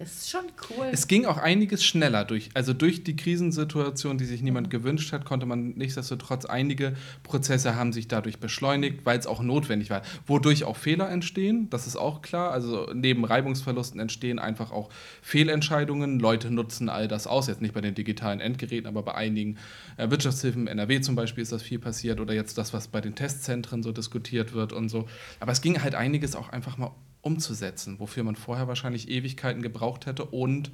das 0.01 0.17
ist 0.17 0.31
schon 0.31 0.47
cool. 0.71 0.87
Es 0.91 1.09
ging 1.09 1.27
auch 1.27 1.37
einiges 1.37 1.85
schneller 1.85 2.25
durch. 2.25 2.49
Also 2.55 2.73
durch 2.73 3.05
die 3.05 3.17
Krisensituation, 3.17 4.17
die 4.17 4.25
sich 4.25 4.41
niemand 4.41 4.71
gewünscht 4.71 5.13
hat, 5.13 5.27
konnte 5.27 5.45
man 5.45 5.75
nichtsdestotrotz 5.77 6.47
einige 6.47 6.95
Prozesse 7.23 7.77
haben 7.77 7.93
sich 7.93 8.09
dadurch 8.09 8.39
beschleunigt, 8.39 9.05
weil 9.05 9.19
es 9.19 9.27
auch 9.27 9.43
notwendig 9.43 9.91
war. 9.91 10.01
Wodurch 10.27 10.65
auch 10.65 10.79
Fehler 10.79 11.11
entstehen, 11.11 11.69
das 11.69 11.87
ist 11.87 11.97
auch 11.97 12.23
klar. 12.23 12.51
Also 12.51 12.91
neben 12.95 13.27
Reibungsverlusten 13.27 14.01
entstehen 14.01 14.39
einfach 14.39 14.73
auch 14.73 14.89
Fehlentscheidungen. 15.21 16.19
Leute 16.19 16.51
nutzen 16.51 16.89
all 16.89 17.07
das 17.07 17.27
aus. 17.27 17.49
Jetzt 17.49 17.61
nicht 17.61 17.75
bei 17.75 17.83
den 17.83 17.95
digitalen 17.95 18.41
Endgeräten, 18.41 18.87
aber 18.87 19.03
bei 19.03 19.15
einigen 19.15 19.59
äh, 19.99 20.09
Wirtschaftshilfen, 20.09 20.67
NRW 20.67 21.03
zum 21.03 21.15
Beispiel 21.15 21.43
ist 21.43 21.53
das 21.53 21.63
viel 21.63 21.79
passiert 21.79 22.21
oder 22.21 22.33
jetzt 22.33 22.57
das, 22.57 22.73
was 22.73 22.89
bei 22.89 23.03
den 23.03 23.17
Testzentren 23.17 23.83
so 23.83 23.93
diskutiert 23.93 24.55
wird 24.55 24.73
und 24.73 24.89
so. 24.89 25.07
Aber 25.41 25.53
es 25.53 25.61
ging 25.61 25.83
halt 25.83 25.95
einiges 25.95 26.37
auch 26.37 26.49
einfach 26.49 26.79
mal 26.79 26.93
umzusetzen, 27.23 27.99
wofür 27.99 28.25
man 28.25 28.37
vorher 28.37 28.69
wahrscheinlich 28.69 29.09
Ewigkeiten 29.09 29.63
gebraucht 29.63 30.07
hätte 30.07 30.25
und 30.25 30.71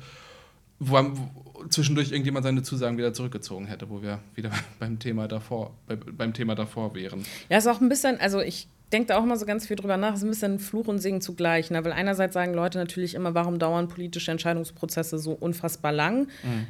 wo, 0.78 0.94
wo 0.94 1.66
zwischendurch 1.68 2.10
irgendjemand 2.10 2.44
seine 2.44 2.62
Zusagen 2.62 2.98
wieder 2.98 3.12
zurückgezogen 3.14 3.66
hätte, 3.66 3.88
wo 3.88 4.02
wir 4.02 4.20
wieder 4.34 4.50
beim 4.78 4.98
Thema 4.98 5.28
davor, 5.28 5.74
bei, 5.86 5.96
beim 5.96 6.34
Thema 6.34 6.54
davor 6.54 6.94
wären. 6.94 7.24
Ja, 7.48 7.58
ist 7.58 7.66
auch 7.66 7.80
ein 7.80 7.88
bisschen, 7.88 8.20
also 8.20 8.40
ich 8.40 8.68
denke 8.92 9.08
da 9.08 9.18
auch 9.18 9.24
immer 9.24 9.36
so 9.36 9.46
ganz 9.46 9.66
viel 9.66 9.76
drüber 9.76 9.96
nach, 9.96 10.14
es 10.14 10.20
ist 10.20 10.24
ein 10.24 10.30
bisschen 10.30 10.58
Fluch 10.60 10.86
und 10.86 11.00
Segen 11.00 11.20
zugleich. 11.20 11.70
Ne? 11.70 11.84
Weil 11.84 11.92
einerseits 11.92 12.34
sagen 12.34 12.54
Leute 12.54 12.78
natürlich 12.78 13.14
immer, 13.14 13.34
warum 13.34 13.58
dauern 13.58 13.88
politische 13.88 14.30
Entscheidungsprozesse 14.30 15.18
so 15.18 15.32
unfassbar 15.32 15.90
lang? 15.90 16.28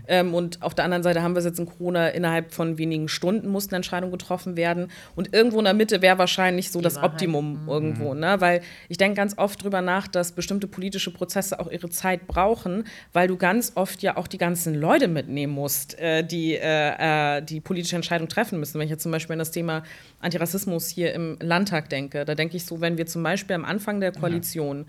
Ähm, 0.08 0.34
und 0.34 0.62
auf 0.62 0.74
der 0.74 0.86
anderen 0.86 1.02
Seite 1.02 1.22
haben 1.22 1.34
wir 1.34 1.40
es 1.40 1.44
jetzt 1.44 1.58
in 1.58 1.66
Corona, 1.66 2.08
innerhalb 2.08 2.54
von 2.54 2.78
wenigen 2.78 3.08
Stunden 3.08 3.48
mussten 3.48 3.74
Entscheidungen 3.74 4.12
getroffen 4.12 4.56
werden. 4.56 4.88
Und 5.14 5.34
irgendwo 5.34 5.58
in 5.58 5.66
der 5.66 5.74
Mitte 5.74 6.00
wäre 6.00 6.16
wahrscheinlich 6.16 6.70
so 6.70 6.78
Die 6.78 6.84
das 6.84 6.96
Wahrheit. 6.96 7.12
Optimum 7.12 7.60
irgendwo. 7.68 8.14
Ne? 8.14 8.36
Weil 8.40 8.62
ich 8.88 8.96
denke 8.96 9.16
ganz 9.16 9.36
oft 9.36 9.62
drüber 9.62 9.82
nach, 9.82 10.08
dass 10.08 10.32
bestimmte 10.32 10.68
politische 10.68 11.12
Prozesse 11.12 11.60
auch 11.60 11.70
ihre 11.70 11.90
Zeit 11.90 12.26
brauchen, 12.26 12.84
weil 13.12 13.28
du 13.28 13.36
ganz 13.36 13.72
oft 13.74 14.02
ja 14.02 14.16
auch 14.16 14.26
die 14.26 14.38
ganzen 14.38 14.74
Leute 14.74 15.08
mitnehmen 15.08 15.52
musst, 15.52 15.98
äh, 15.98 16.24
die 16.24 16.54
äh, 16.54 17.38
äh, 17.38 17.42
die 17.42 17.60
politische 17.60 17.96
Entscheidung 17.96 18.28
treffen 18.28 18.58
müssen. 18.58 18.78
Wenn 18.78 18.86
ich 18.86 18.90
jetzt 18.90 19.02
zum 19.02 19.12
Beispiel 19.12 19.34
an 19.34 19.40
das 19.40 19.50
Thema 19.50 19.82
Antirassismus 20.20 20.88
hier 20.88 21.12
im 21.12 21.36
Landtag 21.40 21.90
denke, 21.90 22.05
da 22.10 22.34
denke 22.34 22.56
ich 22.56 22.64
so, 22.64 22.80
wenn 22.80 22.98
wir 22.98 23.06
zum 23.06 23.22
Beispiel 23.22 23.54
am 23.56 23.64
Anfang 23.64 24.00
der 24.00 24.12
Koalition 24.12 24.86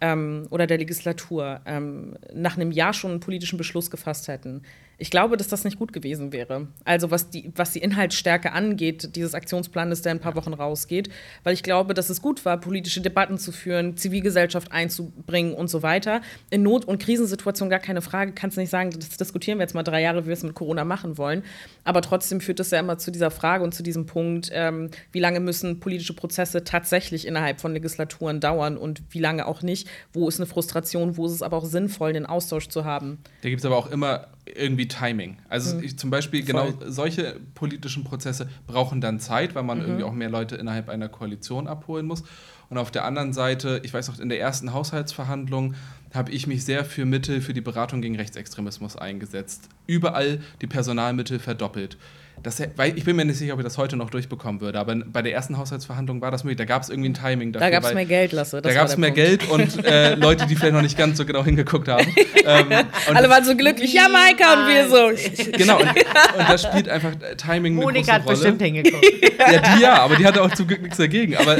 ähm, 0.00 0.46
oder 0.50 0.66
der 0.66 0.78
Legislatur 0.78 1.60
ähm, 1.66 2.16
nach 2.32 2.56
einem 2.56 2.72
Jahr 2.72 2.92
schon 2.92 3.12
einen 3.12 3.20
politischen 3.20 3.56
Beschluss 3.56 3.90
gefasst 3.90 4.28
hätten. 4.28 4.62
Ich 5.00 5.10
glaube, 5.10 5.38
dass 5.38 5.48
das 5.48 5.64
nicht 5.64 5.78
gut 5.78 5.94
gewesen 5.94 6.30
wäre. 6.30 6.68
Also 6.84 7.10
was 7.10 7.30
die, 7.30 7.50
was 7.56 7.72
die 7.72 7.78
Inhaltsstärke 7.78 8.52
angeht, 8.52 9.16
dieses 9.16 9.34
Aktionsplanes, 9.34 10.02
der 10.02 10.12
in 10.12 10.18
ein 10.18 10.20
paar 10.20 10.36
Wochen 10.36 10.52
rausgeht, 10.52 11.08
weil 11.42 11.54
ich 11.54 11.62
glaube, 11.62 11.94
dass 11.94 12.10
es 12.10 12.20
gut 12.20 12.44
war, 12.44 12.60
politische 12.60 13.00
Debatten 13.00 13.38
zu 13.38 13.50
führen, 13.50 13.96
Zivilgesellschaft 13.96 14.72
einzubringen 14.72 15.54
und 15.54 15.68
so 15.68 15.82
weiter. 15.82 16.20
In 16.50 16.62
Not- 16.62 16.84
und 16.84 17.02
Krisensituationen 17.02 17.70
gar 17.70 17.78
keine 17.78 18.02
Frage, 18.02 18.32
kannst 18.32 18.58
du 18.58 18.60
nicht 18.60 18.68
sagen, 18.68 18.90
das 18.90 19.16
diskutieren 19.16 19.56
wir 19.56 19.62
jetzt 19.62 19.72
mal 19.74 19.84
drei 19.84 20.02
Jahre, 20.02 20.24
wie 20.24 20.26
wir 20.26 20.34
es 20.34 20.42
mit 20.42 20.54
Corona 20.54 20.84
machen 20.84 21.16
wollen. 21.16 21.44
Aber 21.84 22.02
trotzdem 22.02 22.42
führt 22.42 22.60
das 22.60 22.70
ja 22.70 22.78
immer 22.78 22.98
zu 22.98 23.10
dieser 23.10 23.30
Frage 23.30 23.64
und 23.64 23.74
zu 23.74 23.82
diesem 23.82 24.04
Punkt, 24.04 24.50
ähm, 24.52 24.90
wie 25.12 25.20
lange 25.20 25.40
müssen 25.40 25.80
politische 25.80 26.12
Prozesse 26.12 26.62
tatsächlich 26.62 27.26
innerhalb 27.26 27.62
von 27.62 27.72
Legislaturen 27.72 28.40
dauern 28.40 28.76
und 28.76 29.00
wie 29.08 29.20
lange 29.20 29.46
auch 29.46 29.62
nicht. 29.62 29.88
Wo 30.12 30.28
ist 30.28 30.38
eine 30.38 30.46
Frustration, 30.46 31.16
wo 31.16 31.24
ist 31.24 31.32
es 31.32 31.42
aber 31.42 31.56
auch 31.56 31.64
sinnvoll, 31.64 32.12
den 32.12 32.26
Austausch 32.26 32.68
zu 32.68 32.84
haben. 32.84 33.16
Da 33.40 33.48
gibt 33.48 33.60
es 33.60 33.64
aber 33.64 33.78
auch 33.78 33.90
immer 33.90 34.26
irgendwie 34.56 34.88
Timing. 34.88 35.38
Also 35.48 35.80
ich, 35.80 35.98
zum 35.98 36.10
Beispiel 36.10 36.44
genau 36.44 36.72
Voll. 36.72 36.90
solche 36.90 37.40
politischen 37.54 38.04
Prozesse 38.04 38.48
brauchen 38.66 39.00
dann 39.00 39.20
Zeit, 39.20 39.54
weil 39.54 39.62
man 39.62 39.80
irgendwie 39.80 40.04
auch 40.04 40.12
mehr 40.12 40.30
Leute 40.30 40.56
innerhalb 40.56 40.88
einer 40.88 41.08
Koalition 41.08 41.66
abholen 41.66 42.06
muss. 42.06 42.22
Und 42.68 42.78
auf 42.78 42.90
der 42.90 43.04
anderen 43.04 43.32
Seite, 43.32 43.80
ich 43.84 43.92
weiß 43.92 44.08
noch, 44.08 44.20
in 44.20 44.28
der 44.28 44.38
ersten 44.38 44.72
Haushaltsverhandlung 44.72 45.74
habe 46.14 46.30
ich 46.30 46.46
mich 46.46 46.64
sehr 46.64 46.84
für 46.84 47.04
Mittel 47.04 47.40
für 47.40 47.52
die 47.52 47.60
Beratung 47.60 48.00
gegen 48.00 48.16
Rechtsextremismus 48.16 48.96
eingesetzt. 48.96 49.68
Überall 49.90 50.40
die 50.60 50.66
Personalmittel 50.66 51.38
verdoppelt. 51.38 51.96
Das, 52.42 52.62
weil 52.76 52.96
ich 52.96 53.04
bin 53.04 53.16
mir 53.16 53.24
nicht 53.24 53.36
sicher, 53.36 53.52
ob 53.52 53.60
ich 53.60 53.64
das 53.64 53.76
heute 53.76 53.96
noch 53.96 54.08
durchbekommen 54.08 54.60
würde, 54.60 54.78
aber 54.78 54.96
bei 54.96 55.20
der 55.20 55.34
ersten 55.34 55.58
Haushaltsverhandlung 55.58 56.22
war 56.22 56.30
das 56.30 56.42
möglich. 56.42 56.56
Da 56.56 56.64
gab 56.64 56.82
es 56.82 56.88
irgendwie 56.88 57.10
ein 57.10 57.14
Timing 57.14 57.52
dafür. 57.52 57.66
Da 57.66 57.70
gab 57.70 57.84
es 57.84 57.92
mehr 57.92 58.06
Geld, 58.06 58.32
Lasse. 58.32 58.62
da 58.62 58.72
gab 58.72 58.86
es 58.86 58.96
mehr 58.96 59.10
Punkt. 59.10 59.16
Geld 59.16 59.50
und 59.50 59.84
äh, 59.84 60.14
Leute, 60.16 60.46
die 60.46 60.56
vielleicht 60.56 60.72
noch 60.72 60.82
nicht 60.82 60.96
ganz 60.96 61.18
so 61.18 61.26
genau 61.26 61.44
hingeguckt 61.44 61.88
haben. 61.88 62.06
ähm, 62.46 62.72
Alle 63.12 63.28
waren 63.28 63.44
so 63.44 63.54
glücklich, 63.54 63.92
ja, 63.92 64.08
Maika 64.08 64.54
und 64.54 64.68
wir 64.68 64.88
so. 64.88 65.52
Genau, 65.52 65.80
und, 65.80 65.88
und 65.88 66.48
da 66.48 66.56
spielt 66.56 66.88
einfach 66.88 67.12
Timing 67.36 67.74
Monika 67.74 68.14
eine 68.14 68.24
große 68.24 68.46
hat 68.46 68.58
bestimmt 68.58 68.62
hingeguckt. 68.62 69.04
ja, 69.38 69.74
die 69.74 69.82
ja, 69.82 70.02
aber 70.02 70.16
die 70.16 70.26
hatte 70.26 70.42
auch 70.42 70.52
zum 70.54 70.66
Glück 70.66 70.80
nichts 70.80 70.96
dagegen. 70.96 71.36
Aber 71.36 71.58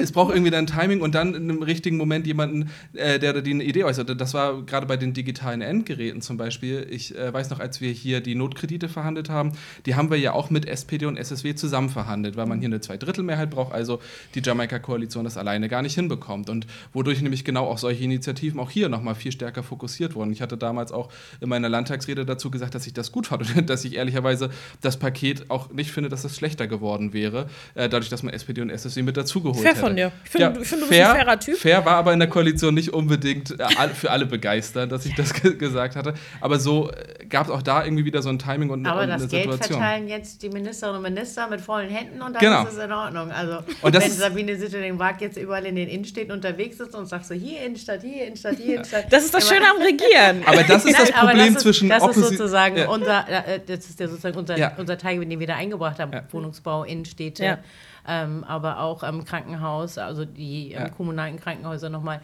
es 0.00 0.12
braucht 0.12 0.32
irgendwie 0.32 0.50
dann 0.50 0.66
Timing 0.66 1.02
und 1.02 1.14
dann 1.14 1.34
in 1.34 1.50
einem 1.50 1.62
richtigen 1.62 1.98
Moment 1.98 2.26
jemanden, 2.26 2.70
äh, 2.94 3.18
der 3.18 3.42
die 3.42 3.50
eine 3.50 3.64
Idee 3.64 3.84
äußerte. 3.84 4.16
Das 4.16 4.32
war 4.32 4.62
gerade 4.62 4.86
bei 4.86 4.96
den 4.96 5.12
digitalen 5.12 5.60
Endgeräten 5.60 6.22
zum 6.22 6.38
Beispiel. 6.38 6.86
Ich 6.90 7.16
äh, 7.16 7.32
weiß 7.32 7.50
noch, 7.50 7.60
als 7.60 7.71
wir 7.80 7.90
hier 7.90 8.20
die 8.20 8.34
Notkredite 8.34 8.88
verhandelt 8.88 9.30
haben, 9.30 9.52
die 9.86 9.94
haben 9.94 10.10
wir 10.10 10.18
ja 10.18 10.32
auch 10.32 10.50
mit 10.50 10.66
SPD 10.66 11.06
und 11.06 11.16
SSW 11.16 11.54
zusammen 11.54 11.88
verhandelt, 11.88 12.36
weil 12.36 12.46
man 12.46 12.58
hier 12.58 12.66
eine 12.66 12.80
Zweidrittelmehrheit 12.80 13.50
braucht, 13.50 13.72
also 13.72 14.00
die 14.34 14.42
Jamaika-Koalition 14.42 15.24
das 15.24 15.36
alleine 15.36 15.68
gar 15.68 15.82
nicht 15.82 15.94
hinbekommt. 15.94 16.50
Und 16.50 16.66
wodurch 16.92 17.20
nämlich 17.22 17.44
genau 17.44 17.66
auch 17.66 17.78
solche 17.78 18.04
Initiativen 18.04 18.60
auch 18.60 18.70
hier 18.70 18.88
nochmal 18.88 19.14
viel 19.14 19.32
stärker 19.32 19.62
fokussiert 19.62 20.14
wurden. 20.14 20.32
Ich 20.32 20.42
hatte 20.42 20.56
damals 20.56 20.92
auch 20.92 21.10
in 21.40 21.48
meiner 21.48 21.68
Landtagsrede 21.68 22.24
dazu 22.24 22.50
gesagt, 22.50 22.74
dass 22.74 22.86
ich 22.86 22.92
das 22.92 23.12
gut 23.12 23.26
fand 23.28 23.56
und 23.56 23.70
dass 23.70 23.84
ich 23.84 23.96
ehrlicherweise 23.96 24.50
das 24.80 24.98
Paket 24.98 25.50
auch 25.50 25.70
nicht 25.70 25.90
finde, 25.90 26.08
dass 26.08 26.24
es 26.24 26.36
schlechter 26.36 26.66
geworden 26.66 27.12
wäre, 27.12 27.48
äh, 27.74 27.88
dadurch, 27.88 28.08
dass 28.08 28.22
man 28.22 28.34
SPD 28.34 28.60
und 28.60 28.70
SSW 28.70 29.02
mit 29.02 29.16
dazugeholt 29.16 29.62
fair 29.62 29.76
von 29.76 29.96
dir. 29.96 30.12
Ich 30.24 30.30
finde, 30.30 30.44
ja, 30.44 30.50
find, 30.50 30.56
du 30.56 30.60
bist 30.60 30.92
ein 30.92 31.14
fairer 31.14 31.40
Typ. 31.40 31.56
Fair 31.56 31.84
war 31.84 31.96
aber 31.96 32.12
in 32.12 32.18
der 32.18 32.28
Koalition 32.28 32.74
nicht 32.74 32.92
unbedingt 32.92 33.58
äh, 33.58 33.88
für 33.94 34.10
alle 34.10 34.26
begeistert, 34.26 34.92
dass 34.92 35.06
ich 35.06 35.14
das 35.14 35.32
gesagt 35.58 35.96
hatte. 35.96 36.14
Aber 36.40 36.58
so 36.58 36.90
äh, 36.90 37.26
gab 37.26 37.46
es 37.46 37.52
auch 37.52 37.61
da 37.62 37.84
irgendwie 37.84 38.04
wieder 38.04 38.22
so 38.22 38.28
ein 38.28 38.38
Timing 38.38 38.70
und, 38.70 38.86
aber 38.86 39.02
und 39.02 39.10
eine 39.10 39.18
Situation. 39.18 39.52
Aber 39.52 39.58
das 39.58 39.68
Geld 39.68 39.78
verteilen 39.78 40.08
jetzt 40.08 40.42
die 40.42 40.48
Ministerinnen 40.48 40.96
und 40.98 41.02
Minister 41.02 41.48
mit 41.48 41.60
vollen 41.60 41.88
Händen 41.88 42.22
und 42.22 42.34
dann 42.34 42.40
genau. 42.40 42.64
ist 42.64 42.72
es 42.72 42.84
in 42.84 42.92
Ordnung. 42.92 43.30
Also 43.30 43.58
und 43.82 43.94
wenn 43.94 44.10
Sabine 44.10 44.56
Sitte-Wag 44.56 45.20
jetzt 45.20 45.36
überall 45.36 45.64
in 45.66 45.76
den 45.76 45.88
Innenstädten 45.88 46.32
unterwegs 46.32 46.80
ist 46.80 46.94
und 46.94 47.06
sagt 47.06 47.26
so, 47.26 47.34
hier 47.34 47.64
Innenstadt, 47.64 48.02
hier 48.02 48.26
Innenstadt, 48.26 48.56
hier 48.56 48.74
Innenstadt. 48.76 49.12
Das 49.12 49.24
ist 49.24 49.34
das 49.34 49.48
Schöne 49.48 49.64
am 49.70 49.82
Regieren. 49.82 50.42
Aber 50.46 50.62
das 50.62 50.84
ist 50.84 50.98
das 50.98 51.12
Problem 51.12 51.38
das 51.38 51.48
ist, 51.48 51.60
zwischen 51.60 51.88
Das 51.88 52.04
ist 52.04 52.28
sozusagen 52.28 52.76
ja. 52.76 52.88
unser, 52.88 53.28
äh, 53.28 53.60
das 53.66 53.88
ist 53.88 54.00
ja 54.00 54.08
sozusagen 54.08 54.38
unser, 54.38 54.58
ja. 54.58 54.72
unser 54.76 54.98
Teil, 54.98 55.24
den 55.24 55.40
wir 55.40 55.46
da 55.46 55.56
eingebracht 55.56 55.98
haben, 55.98 56.12
ja. 56.12 56.22
Wohnungsbau, 56.30 56.84
Innenstädte. 56.84 57.58
Ähm, 58.06 58.42
aber 58.44 58.80
auch 58.80 59.04
im 59.04 59.24
Krankenhaus, 59.24 59.96
also 59.96 60.24
die 60.24 60.72
ähm, 60.72 60.90
kommunalen 60.96 61.38
Krankenhäuser 61.38 61.88
nochmal. 61.88 62.20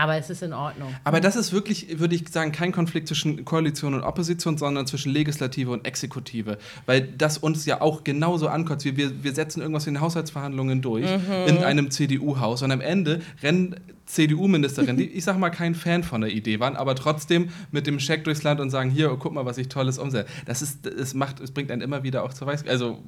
Aber 0.00 0.16
es 0.16 0.30
ist 0.30 0.42
in 0.42 0.54
Ordnung. 0.54 0.94
Aber 1.04 1.20
das 1.20 1.36
ist 1.36 1.52
wirklich, 1.52 1.98
würde 2.00 2.14
ich 2.14 2.26
sagen, 2.30 2.52
kein 2.52 2.72
Konflikt 2.72 3.06
zwischen 3.06 3.44
Koalition 3.44 3.92
und 3.92 4.02
Opposition, 4.02 4.56
sondern 4.56 4.86
zwischen 4.86 5.12
Legislative 5.12 5.70
und 5.70 5.86
Exekutive. 5.86 6.56
Weil 6.86 7.02
das 7.02 7.36
uns 7.36 7.66
ja 7.66 7.82
auch 7.82 8.02
genauso 8.02 8.48
ankotzt. 8.48 8.86
Wir, 8.86 8.96
wir, 8.96 9.22
wir 9.22 9.34
setzen 9.34 9.60
irgendwas 9.60 9.86
in 9.86 9.94
den 9.94 10.00
Haushaltsverhandlungen 10.00 10.80
durch, 10.80 11.04
mhm. 11.04 11.48
in 11.48 11.58
einem 11.58 11.90
CDU-Haus. 11.90 12.62
Und 12.62 12.72
am 12.72 12.80
Ende 12.80 13.20
rennen 13.42 13.76
CDU-Ministerinnen, 14.06 14.96
die, 14.96 15.06
ich 15.06 15.24
sag 15.24 15.38
mal, 15.38 15.50
kein 15.50 15.74
Fan 15.74 16.02
von 16.02 16.22
der 16.22 16.30
Idee 16.30 16.60
waren, 16.60 16.76
aber 16.76 16.94
trotzdem 16.94 17.50
mit 17.70 17.86
dem 17.86 18.00
Scheck 18.00 18.24
durchs 18.24 18.42
Land 18.42 18.58
und 18.60 18.70
sagen: 18.70 18.88
Hier, 18.88 19.14
guck 19.18 19.34
mal, 19.34 19.44
was 19.44 19.58
ich 19.58 19.68
Tolles 19.68 19.98
umsetze. 19.98 20.30
Das 20.46 20.62
ist, 20.62 20.86
es 20.86 21.12
macht, 21.12 21.40
es 21.40 21.50
bringt 21.50 21.70
einen 21.70 21.82
immer 21.82 22.02
wieder 22.04 22.24
auch 22.24 22.32
zur 22.32 22.46
Weiß. 22.46 22.66
Also 22.66 23.02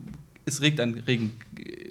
es 0.44 0.60
regt 0.60 0.80
einen 0.80 0.98
regen, 1.00 1.38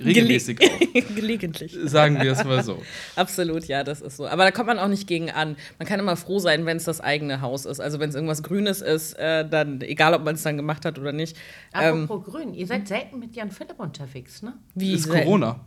regelmäßig 0.04 0.60
Gele 0.60 0.72
auf. 0.74 1.16
Gelegentlich. 1.16 1.78
Sagen 1.86 2.22
wir 2.22 2.32
es 2.34 2.44
mal 2.44 2.64
so. 2.64 2.82
Absolut, 3.16 3.66
ja, 3.66 3.84
das 3.84 4.02
ist 4.02 4.18
so. 4.18 4.28
Aber 4.28 4.44
da 4.44 4.52
kommt 4.52 4.68
man 4.68 4.80
auch 4.80 4.88
nicht 4.88 5.08
gegen 5.08 5.32
an. 5.32 5.56
Man 5.80 5.88
kann 5.88 6.00
immer 6.00 6.18
froh 6.18 6.40
sein, 6.40 6.66
wenn 6.66 6.78
es 6.78 6.84
das 6.84 7.00
eigene 7.02 7.42
Haus 7.42 7.66
ist. 7.66 7.80
Also 7.80 8.00
wenn 8.00 8.10
es 8.10 8.16
irgendwas 8.16 8.44
Grünes 8.44 8.82
ist, 8.82 9.14
äh, 9.14 9.48
dann, 9.48 9.82
egal 9.82 10.14
ob 10.14 10.26
man 10.26 10.36
es 10.36 10.44
dann 10.44 10.58
gemacht 10.58 10.86
hat 10.86 11.00
oder 11.00 11.14
nicht. 11.14 11.38
Apropos 11.72 12.28
ähm, 12.28 12.32
Grün, 12.32 12.54
ihr 12.54 12.68
seid 12.68 12.88
selten 12.88 13.20
mit 13.20 13.36
Jan 13.36 13.52
Philipp 13.52 13.80
unterwegs, 13.80 14.42
ne? 14.42 14.54
Wie? 14.76 14.94
Ist 14.94 15.04
selten? 15.04 15.24
Corona. 15.24 15.60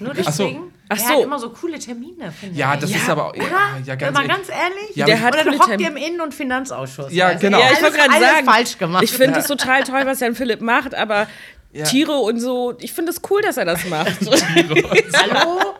Nur 0.00 0.14
deswegen? 0.14 0.72
Ach 0.88 0.96
so. 0.96 1.04
Er 1.04 1.16
hat 1.16 1.24
immer 1.24 1.38
so 1.38 1.50
coole 1.50 1.78
Termine, 1.78 2.32
finde 2.32 2.58
ja, 2.58 2.74
ich. 2.74 2.80
Das 2.80 2.90
ja, 2.90 2.96
das 2.96 3.02
ist 3.02 3.10
aber 3.10 3.26
auch. 3.26 3.34
Oder? 3.34 3.80
Ja, 3.84 3.94
ganz 3.94 4.16
mal 4.16 4.26
ganz 4.26 4.48
ehrlich. 4.48 4.96
Ja, 4.96 5.06
der 5.06 5.20
hat 5.20 5.34
oder 5.34 5.58
hockt 5.58 5.80
ihr 5.80 5.88
im 5.88 5.96
Innen- 5.96 6.20
und 6.20 6.34
Finanzausschuss. 6.34 7.12
Ja, 7.12 7.32
genau. 7.34 7.58
Ja, 7.58 7.66
ich 7.72 7.82
wollte 7.82 7.96
gerade 7.96 8.20
sagen, 8.20 8.46
falsch 8.46 8.78
gemacht. 8.78 9.04
Ich 9.04 9.12
finde 9.12 9.38
es 9.38 9.46
total 9.46 9.82
toll, 9.84 10.02
was 10.04 10.20
Jan 10.20 10.34
Philipp 10.34 10.60
macht, 10.60 10.94
aber 10.94 11.26
ja. 11.72 11.84
Tiere 11.84 12.12
und 12.12 12.38
so. 12.38 12.74
Ich 12.80 12.92
finde 12.92 13.12
es 13.12 13.20
cool, 13.30 13.40
dass 13.40 13.56
er 13.56 13.64
das 13.64 13.86
macht. 13.88 14.20
Hallo? 14.20 15.74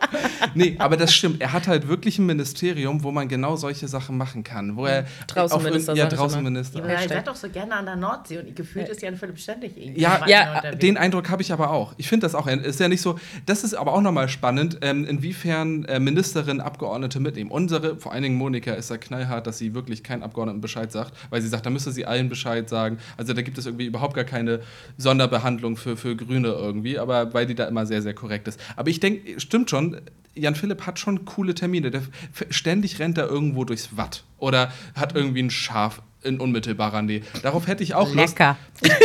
nee, 0.55 0.75
aber 0.79 0.97
das 0.97 1.13
stimmt. 1.13 1.41
Er 1.41 1.53
hat 1.53 1.67
halt 1.67 1.87
wirklich 1.87 2.17
ein 2.17 2.25
Ministerium, 2.25 3.03
wo 3.03 3.11
man 3.11 3.27
genau 3.27 3.55
solche 3.55 3.87
Sachen 3.87 4.17
machen 4.17 4.43
kann. 4.43 4.75
Wo 4.75 4.85
er 4.85 5.05
Draußenminister. 5.27 5.95
Ja, 5.95 6.07
Draußenminister. 6.07 6.87
Ja, 6.87 7.01
ihr 7.01 7.09
seid 7.09 7.27
doch 7.27 7.35
so 7.35 7.47
gerne 7.49 7.75
an 7.75 7.85
der 7.85 7.95
Nordsee 7.95 8.39
und 8.39 8.55
gefühlt 8.55 8.89
ist 8.89 9.01
Jan 9.01 9.15
Philipp 9.15 9.37
ständig 9.37 9.77
irgendwie. 9.77 10.01
Ja, 10.01 10.25
ja 10.27 10.71
den 10.71 10.97
Eindruck 10.97 11.29
habe 11.29 11.41
ich 11.41 11.51
aber 11.51 11.69
auch. 11.69 11.93
Ich 11.97 12.07
finde 12.07 12.25
das 12.25 12.33
auch. 12.33 12.47
Ist 12.47 12.79
ja 12.79 12.87
nicht 12.87 13.01
so. 13.01 13.19
Das 13.45 13.63
ist 13.63 13.75
aber 13.75 13.93
auch 13.93 14.01
nochmal 14.01 14.29
spannend, 14.29 14.79
ähm, 14.81 15.05
inwiefern 15.05 15.85
äh, 15.85 15.99
Ministerinnen, 15.99 16.61
Abgeordnete 16.61 17.19
mitnehmen. 17.19 17.51
Unsere, 17.51 17.97
vor 17.97 18.13
allen 18.13 18.23
Dingen 18.23 18.35
Monika, 18.35 18.73
ist 18.73 18.89
da 18.89 18.97
knallhart, 18.97 19.45
dass 19.45 19.59
sie 19.59 19.73
wirklich 19.73 20.03
keinen 20.03 20.23
Abgeordneten 20.23 20.61
Bescheid 20.61 20.91
sagt, 20.91 21.13
weil 21.29 21.41
sie 21.41 21.47
sagt, 21.47 21.65
da 21.65 21.69
müsste 21.69 21.91
sie 21.91 22.05
allen 22.05 22.29
Bescheid 22.29 22.67
sagen. 22.67 22.97
Also 23.17 23.33
da 23.33 23.41
gibt 23.43 23.57
es 23.57 23.65
irgendwie 23.65 23.85
überhaupt 23.85 24.15
gar 24.15 24.23
keine 24.23 24.61
Sonderbehandlung 24.97 25.77
für, 25.83 25.97
für 25.97 26.15
Grüne 26.15 26.47
irgendwie, 26.47 26.97
aber 26.97 27.33
weil 27.33 27.45
die 27.45 27.55
da 27.55 27.65
immer 27.65 27.85
sehr, 27.85 28.01
sehr 28.01 28.13
korrekt 28.13 28.47
ist. 28.47 28.59
Aber 28.75 28.89
ich 28.89 28.99
denke, 28.99 29.39
stimmt 29.39 29.69
schon, 29.69 30.01
Jan 30.33 30.55
Philipp 30.55 30.87
hat 30.87 30.97
schon 30.97 31.25
coole 31.25 31.53
Termine. 31.53 31.91
Der 31.91 32.01
ständig 32.49 32.99
rennt 32.99 33.17
er 33.17 33.27
irgendwo 33.27 33.65
durchs 33.65 33.95
Watt 33.95 34.23
oder 34.39 34.71
hat 34.95 35.15
irgendwie 35.15 35.43
ein 35.43 35.51
Schaf 35.51 36.01
in 36.23 36.39
unmittelbarer 36.39 37.01
Nähe. 37.01 37.21
Darauf 37.43 37.67
hätte 37.67 37.83
ich 37.83 37.93
auch 37.93 38.13
Lecker. 38.15 38.57
Lust. 38.81 38.95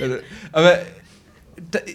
aber 0.52 0.68
da, 0.70 0.78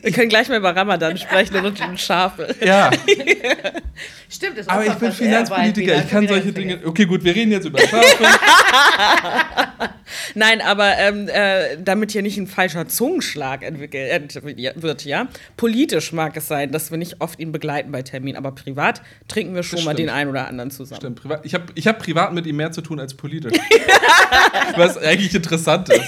Wir 0.02 0.12
können 0.12 0.30
gleich 0.30 0.50
mal 0.50 0.58
über 0.58 0.76
Ramadan 0.76 1.18
sprechen 1.18 1.56
und 1.66 1.82
um 1.82 1.98
Schafe. 1.98 2.56
Ja. 2.64 2.92
Stimmt, 4.30 4.58
das 4.58 4.66
ist 4.66 4.70
Aber 4.70 4.86
ich 4.86 4.94
bin 4.94 5.12
Finanzpolitiker, 5.12 6.04
ich 6.04 6.10
kann 6.10 6.28
solche 6.28 6.52
Dinge. 6.52 6.80
Okay, 6.84 7.06
gut, 7.06 7.24
wir 7.24 7.36
reden 7.36 7.52
jetzt 7.52 7.66
über 7.66 7.80
Schafe. 7.80 8.04
Nein, 10.36 10.62
aber 10.62 10.98
ähm, 10.98 11.28
äh, 11.28 11.78
damit 11.84 12.12
hier 12.12 12.22
nicht 12.22 12.38
ein 12.38 12.48
falscher 12.48 12.88
Zungenschlag 12.88 13.64
entwickelt 13.64 14.36
wird, 14.76 15.06
ja. 15.06 15.28
Politisch 15.58 16.12
mag 16.12 16.36
es 16.38 16.48
sein, 16.48 16.72
dass 16.72 16.92
wir 16.92 16.98
nicht 16.98 17.22
oft 17.22 17.40
ihn 17.40 17.52
begleiten 17.52 17.92
bei 17.92 18.02
Terminen, 18.02 18.38
aber 18.38 18.52
privat 18.52 19.02
trinken 19.28 19.56
wir 19.56 19.64
schon 19.64 19.84
mal 19.84 19.94
den 19.94 20.10
einen 20.10 20.30
oder 20.30 20.48
anderen 20.48 20.72
zusammen. 20.72 21.02
Stimmt, 21.02 21.22
privat. 21.22 21.46
Ich 21.46 21.54
habe 21.54 21.66
ich 21.76 21.88
hab 21.88 22.00
privat 22.00 22.34
mit 22.34 22.46
ihm 22.46 22.56
mehr 22.56 22.72
zu 22.72 22.82
tun 22.82 23.00
als 23.00 23.14
politisch. 23.14 23.54
Was 24.76 24.98
eigentlich 24.98 25.34
interessant 25.34 25.90
ist. 25.90 26.04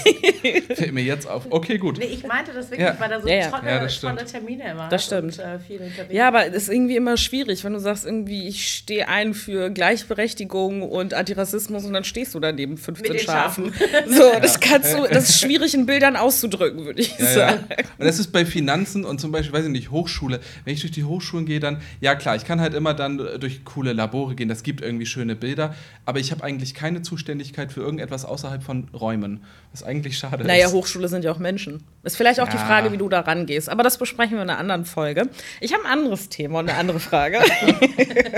Fällt 0.74 0.92
mir 0.92 1.02
jetzt 1.02 1.28
auf. 1.28 1.46
Okay, 1.50 1.78
gut. 1.78 1.98
Nee, 1.98 2.06
ich 2.06 2.26
meinte 2.26 2.52
das 2.52 2.70
wirklich, 2.70 2.88
ja. 2.88 2.96
weil 2.98 3.10
er 3.10 3.20
so 3.20 3.28
ja, 3.28 3.34
ja. 3.36 3.55
Tolle, 3.60 3.70
ja, 3.70 3.86
tolle 3.86 4.24
Termine 4.24 4.70
immer 4.70 4.88
Das 4.88 5.04
stimmt. 5.04 5.38
Und, 5.38 6.08
äh, 6.10 6.14
ja, 6.14 6.28
aber 6.28 6.46
es 6.46 6.54
ist 6.54 6.68
irgendwie 6.68 6.96
immer 6.96 7.16
schwierig, 7.16 7.64
wenn 7.64 7.72
du 7.72 7.78
sagst, 7.78 8.04
irgendwie, 8.04 8.48
ich 8.48 8.68
stehe 8.72 9.08
ein 9.08 9.34
für 9.34 9.70
Gleichberechtigung 9.70 10.82
und 10.82 11.14
Antirassismus 11.14 11.84
und 11.84 11.92
dann 11.92 12.04
stehst 12.04 12.34
du 12.34 12.40
daneben 12.40 12.76
15 12.76 13.18
Schafen. 13.18 13.72
Schafen. 13.72 13.72
So, 14.06 14.32
das 14.40 14.60
kannst 14.60 14.94
du, 14.94 15.06
das 15.06 15.30
ist 15.30 15.40
schwierig 15.40 15.74
in 15.74 15.86
Bildern 15.86 16.16
auszudrücken, 16.16 16.84
würde 16.84 17.00
ich 17.00 17.14
sagen. 17.16 17.64
Und 17.98 18.06
das 18.06 18.18
ist 18.18 18.32
bei 18.32 18.46
Finanzen 18.46 19.04
und 19.04 19.20
zum 19.20 19.32
Beispiel, 19.32 19.52
weiß 19.52 19.66
ich 19.66 19.70
nicht, 19.70 19.90
Hochschule. 19.90 20.40
Wenn 20.64 20.74
ich 20.74 20.80
durch 20.80 20.92
die 20.92 21.04
Hochschulen 21.04 21.46
gehe, 21.46 21.60
dann, 21.60 21.80
ja 22.00 22.14
klar, 22.14 22.36
ich 22.36 22.44
kann 22.44 22.60
halt 22.60 22.74
immer 22.74 22.94
dann 22.94 23.18
durch 23.40 23.64
coole 23.64 23.92
Labore 23.92 24.34
gehen, 24.34 24.48
das 24.48 24.62
gibt 24.62 24.80
irgendwie 24.80 25.06
schöne 25.06 25.36
Bilder, 25.36 25.74
aber 26.04 26.18
ich 26.18 26.30
habe 26.30 26.44
eigentlich 26.44 26.74
keine 26.74 27.02
Zuständigkeit 27.02 27.72
für 27.72 27.80
irgendetwas 27.80 28.24
außerhalb 28.24 28.62
von 28.62 28.88
Räumen, 28.94 29.44
was 29.72 29.82
eigentlich 29.82 30.18
schade 30.18 30.44
naja, 30.44 30.66
ist. 30.66 30.72
Naja, 30.72 30.78
Hochschule 30.78 31.08
sind 31.08 31.24
ja 31.24 31.32
auch 31.32 31.38
Menschen. 31.38 31.82
Ist 32.02 32.16
vielleicht 32.16 32.40
auch 32.40 32.46
ja. 32.46 32.52
die 32.52 32.58
Frage, 32.58 32.92
wie 32.92 32.98
du 32.98 33.08
da 33.08 33.20
rangehst, 33.20 33.45
aber 33.68 33.82
das 33.82 33.98
besprechen 33.98 34.36
wir 34.36 34.42
in 34.42 34.50
einer 34.50 34.58
anderen 34.58 34.84
Folge. 34.84 35.28
Ich 35.60 35.72
habe 35.72 35.84
ein 35.84 35.90
anderes 35.90 36.28
Thema 36.28 36.60
und 36.60 36.68
eine 36.68 36.78
andere 36.78 37.00
Frage. 37.00 37.40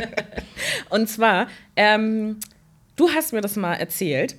und 0.91 1.09
zwar, 1.09 1.49
ähm, 1.77 2.39
du 2.97 3.11
hast 3.11 3.33
mir 3.33 3.41
das 3.41 3.57
mal 3.57 3.75
erzählt 3.75 4.37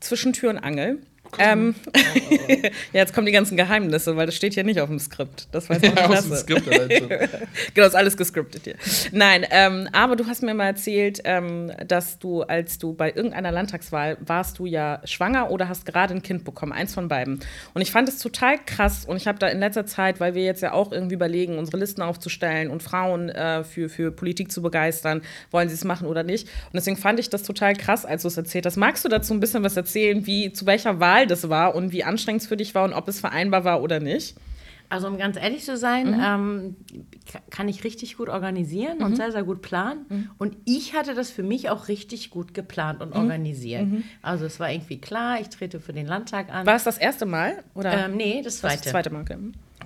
zwischen 0.00 0.32
Tür 0.32 0.50
und 0.50 0.58
Angel. 0.58 0.98
Ähm, 1.38 1.74
ja, 2.48 2.70
jetzt 2.92 3.14
kommen 3.14 3.26
die 3.26 3.32
ganzen 3.32 3.56
Geheimnisse, 3.56 4.16
weil 4.16 4.26
das 4.26 4.34
steht 4.34 4.54
hier 4.54 4.64
nicht 4.64 4.80
auf 4.80 4.88
dem 4.88 4.98
Skript. 4.98 5.48
Das 5.52 5.68
weiß 5.68 5.82
auch 5.82 6.10
ja, 6.10 6.20
nicht. 6.20 6.36
Skript, 6.36 6.68
genau, 7.74 7.86
ist 7.86 7.94
alles 7.94 8.16
gescriptet 8.16 8.62
hier. 8.64 8.76
Nein, 9.12 9.44
ähm, 9.50 9.88
aber 9.92 10.16
du 10.16 10.26
hast 10.26 10.42
mir 10.42 10.54
mal 10.54 10.66
erzählt, 10.66 11.20
ähm, 11.24 11.72
dass 11.86 12.18
du, 12.18 12.42
als 12.42 12.78
du 12.78 12.94
bei 12.94 13.12
irgendeiner 13.12 13.52
Landtagswahl 13.52 14.16
warst, 14.20 14.58
du 14.58 14.66
ja 14.66 15.00
schwanger 15.04 15.50
oder 15.50 15.68
hast 15.68 15.84
gerade 15.86 16.14
ein 16.14 16.22
Kind 16.22 16.44
bekommen, 16.44 16.72
eins 16.72 16.94
von 16.94 17.08
beiden. 17.08 17.40
Und 17.74 17.82
ich 17.82 17.90
fand 17.90 18.08
es 18.08 18.18
total 18.18 18.58
krass 18.64 19.04
und 19.04 19.16
ich 19.16 19.26
habe 19.26 19.38
da 19.38 19.48
in 19.48 19.60
letzter 19.60 19.86
Zeit, 19.86 20.20
weil 20.20 20.34
wir 20.34 20.44
jetzt 20.44 20.62
ja 20.62 20.72
auch 20.72 20.92
irgendwie 20.92 21.14
überlegen, 21.14 21.58
unsere 21.58 21.76
Listen 21.76 22.02
aufzustellen 22.02 22.70
und 22.70 22.82
Frauen 22.82 23.28
äh, 23.28 23.64
für, 23.64 23.88
für 23.88 24.10
Politik 24.10 24.50
zu 24.50 24.62
begeistern, 24.62 25.22
wollen 25.50 25.68
sie 25.68 25.74
es 25.74 25.84
machen 25.84 26.06
oder 26.06 26.22
nicht. 26.22 26.48
Und 26.48 26.74
deswegen 26.74 26.96
fand 26.96 27.20
ich 27.20 27.30
das 27.30 27.42
total 27.42 27.74
krass, 27.74 28.04
als 28.04 28.22
du 28.22 28.28
es 28.28 28.36
erzählt 28.36 28.66
hast. 28.66 28.76
Magst 28.76 29.04
du 29.04 29.08
dazu 29.08 29.34
ein 29.34 29.40
bisschen 29.40 29.62
was 29.62 29.76
erzählen, 29.76 30.26
wie 30.26 30.52
zu 30.52 30.66
welcher 30.66 31.00
Wahl 31.00 31.17
das 31.26 31.48
war 31.48 31.74
und 31.74 31.92
wie 31.92 32.04
anstrengend 32.04 32.42
es 32.42 32.48
für 32.48 32.56
dich 32.56 32.74
war 32.74 32.84
und 32.84 32.92
ob 32.92 33.08
es 33.08 33.20
vereinbar 33.20 33.64
war 33.64 33.82
oder 33.82 34.00
nicht? 34.00 34.36
Also 34.90 35.06
um 35.06 35.18
ganz 35.18 35.36
ehrlich 35.36 35.64
zu 35.64 35.76
sein, 35.76 36.12
mhm. 36.12 36.22
ähm, 36.24 36.76
kann 37.50 37.68
ich 37.68 37.84
richtig 37.84 38.16
gut 38.16 38.28
organisieren 38.28 38.98
mhm. 38.98 39.04
und 39.04 39.16
sehr, 39.16 39.32
sehr 39.32 39.42
gut 39.42 39.60
planen. 39.60 40.06
Mhm. 40.08 40.30
Und 40.38 40.56
ich 40.64 40.94
hatte 40.94 41.14
das 41.14 41.30
für 41.30 41.42
mich 41.42 41.68
auch 41.68 41.88
richtig 41.88 42.30
gut 42.30 42.54
geplant 42.54 43.02
und 43.02 43.10
mhm. 43.10 43.20
organisiert. 43.20 43.86
Mhm. 43.86 44.04
Also 44.22 44.46
es 44.46 44.58
war 44.58 44.72
irgendwie 44.72 44.98
klar, 44.98 45.40
ich 45.40 45.50
trete 45.50 45.78
für 45.78 45.92
den 45.92 46.06
Landtag 46.06 46.50
an. 46.50 46.64
War 46.64 46.76
es 46.76 46.84
das 46.84 46.96
erste 46.96 47.26
Mal? 47.26 47.62
Oder? 47.74 48.06
Ähm, 48.06 48.16
nee, 48.16 48.40
das 48.42 48.58
zweite. 48.58 48.82
Das 48.84 48.92
zweite 48.92 49.10
Mal. 49.10 49.24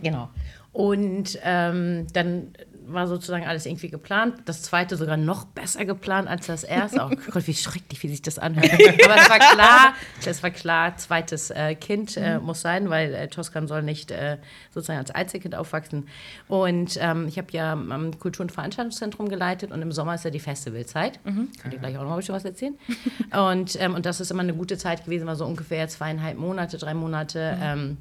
Genau. 0.03 0.29
Und 0.73 1.39
ähm, 1.43 2.07
dann 2.13 2.53
war 2.87 3.07
sozusagen 3.07 3.47
alles 3.47 3.67
irgendwie 3.67 3.89
geplant. 3.89 4.43
Das 4.45 4.63
zweite 4.63 4.97
sogar 4.97 5.17
noch 5.17 5.45
besser 5.45 5.85
geplant 5.85 6.29
als 6.29 6.47
das 6.47 6.65
erste. 6.65 7.01
Oh 7.05 7.15
Gott, 7.31 7.47
wie 7.47 7.55
schrecklich, 7.55 8.03
wie 8.03 8.09
sich 8.09 8.23
das 8.23 8.39
anhört. 8.39 8.73
Aber 8.73 9.17
es 9.17 9.31
war 9.31 9.39
klar, 9.39 9.95
es 10.25 10.43
war 10.43 10.51
klar, 10.51 10.97
zweites 10.97 11.51
äh, 11.51 11.75
Kind 11.75 12.17
äh, 12.17 12.39
mhm. 12.39 12.47
muss 12.47 12.61
sein, 12.61 12.91
weil 12.91 13.15
äh, 13.15 13.29
Toskan 13.29 13.69
soll 13.69 13.83
nicht 13.83 14.11
äh, 14.11 14.39
sozusagen 14.71 14.99
als 14.99 15.11
Einzelkind 15.11 15.55
aufwachsen. 15.55 16.09
Und 16.49 16.99
ähm, 17.01 17.27
ich 17.29 17.39
habe 17.39 17.49
ja 17.53 17.73
am 17.73 18.19
Kultur- 18.19 18.45
und 18.45 18.53
Veranstaltungszentrum 18.53 19.29
geleitet 19.29 19.73
und 19.73 19.83
im 19.83 19.93
Sommer 19.93 20.15
ist 20.15 20.25
ja 20.25 20.31
die 20.31 20.41
Festivalzeit. 20.41 21.21
Mhm. 21.25 21.49
Könnt 21.61 21.75
ihr 21.75 21.81
gleich 21.81 21.97
auch 21.99 22.03
noch 22.03 22.13
ein 22.13 22.19
bisschen 22.19 22.35
was 22.35 22.45
erzählen. 22.45 22.79
und, 23.33 23.81
ähm, 23.81 23.95
und 23.95 24.07
das 24.07 24.21
ist 24.21 24.31
immer 24.31 24.43
eine 24.43 24.55
gute 24.55 24.79
Zeit 24.79 25.05
gewesen, 25.05 25.27
war 25.27 25.37
so 25.37 25.47
ungefähr 25.47 25.89
zweieinhalb 25.89 26.39
Monate, 26.39 26.79
drei 26.79 26.95
Monate. 26.95 27.57
Mhm. 27.57 27.63
Ähm, 27.63 27.97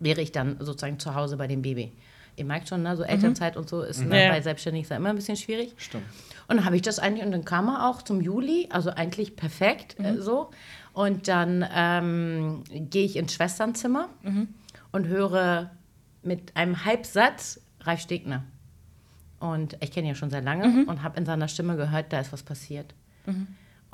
wäre 0.00 0.20
ich 0.20 0.32
dann 0.32 0.56
sozusagen 0.58 0.98
zu 0.98 1.14
Hause 1.14 1.36
bei 1.36 1.46
dem 1.46 1.62
Baby 1.62 1.92
ihr 2.36 2.44
merkt 2.44 2.68
schon, 2.68 2.82
ne, 2.82 2.96
so 2.96 3.02
Elternzeit 3.02 3.54
mhm. 3.54 3.60
und 3.60 3.68
so 3.68 3.82
ist 3.82 4.00
mhm. 4.00 4.08
ne, 4.08 4.28
bei 4.30 4.40
Selbstständigen 4.40 4.96
immer 4.96 5.10
ein 5.10 5.16
bisschen 5.16 5.36
schwierig. 5.36 5.74
Stimmt. 5.76 6.04
Und 6.48 6.56
dann 6.56 6.64
habe 6.64 6.76
ich 6.76 6.82
das 6.82 6.98
eigentlich, 6.98 7.24
und 7.24 7.32
dann 7.32 7.44
kam 7.44 7.68
er 7.68 7.88
auch 7.88 8.02
zum 8.02 8.20
Juli, 8.20 8.68
also 8.70 8.90
eigentlich 8.90 9.36
perfekt 9.36 9.98
äh, 9.98 10.12
mhm. 10.12 10.18
äh, 10.18 10.22
so. 10.22 10.50
Und 10.92 11.28
dann 11.28 11.66
ähm, 11.74 12.64
gehe 12.70 13.04
ich 13.04 13.16
ins 13.16 13.34
Schwesternzimmer 13.34 14.08
mhm. 14.22 14.48
und 14.90 15.06
höre 15.06 15.70
mit 16.22 16.56
einem 16.56 16.84
Halbsatz 16.84 17.60
Ralf 17.80 18.00
Stegner. 18.00 18.44
Und 19.40 19.76
ich 19.80 19.90
kenne 19.90 20.06
ihn 20.06 20.10
ja 20.10 20.14
schon 20.14 20.30
sehr 20.30 20.42
lange 20.42 20.68
mhm. 20.68 20.84
und 20.84 21.02
habe 21.02 21.18
in 21.18 21.26
seiner 21.26 21.48
Stimme 21.48 21.76
gehört, 21.76 22.12
da 22.12 22.20
ist 22.20 22.32
was 22.32 22.42
passiert. 22.42 22.94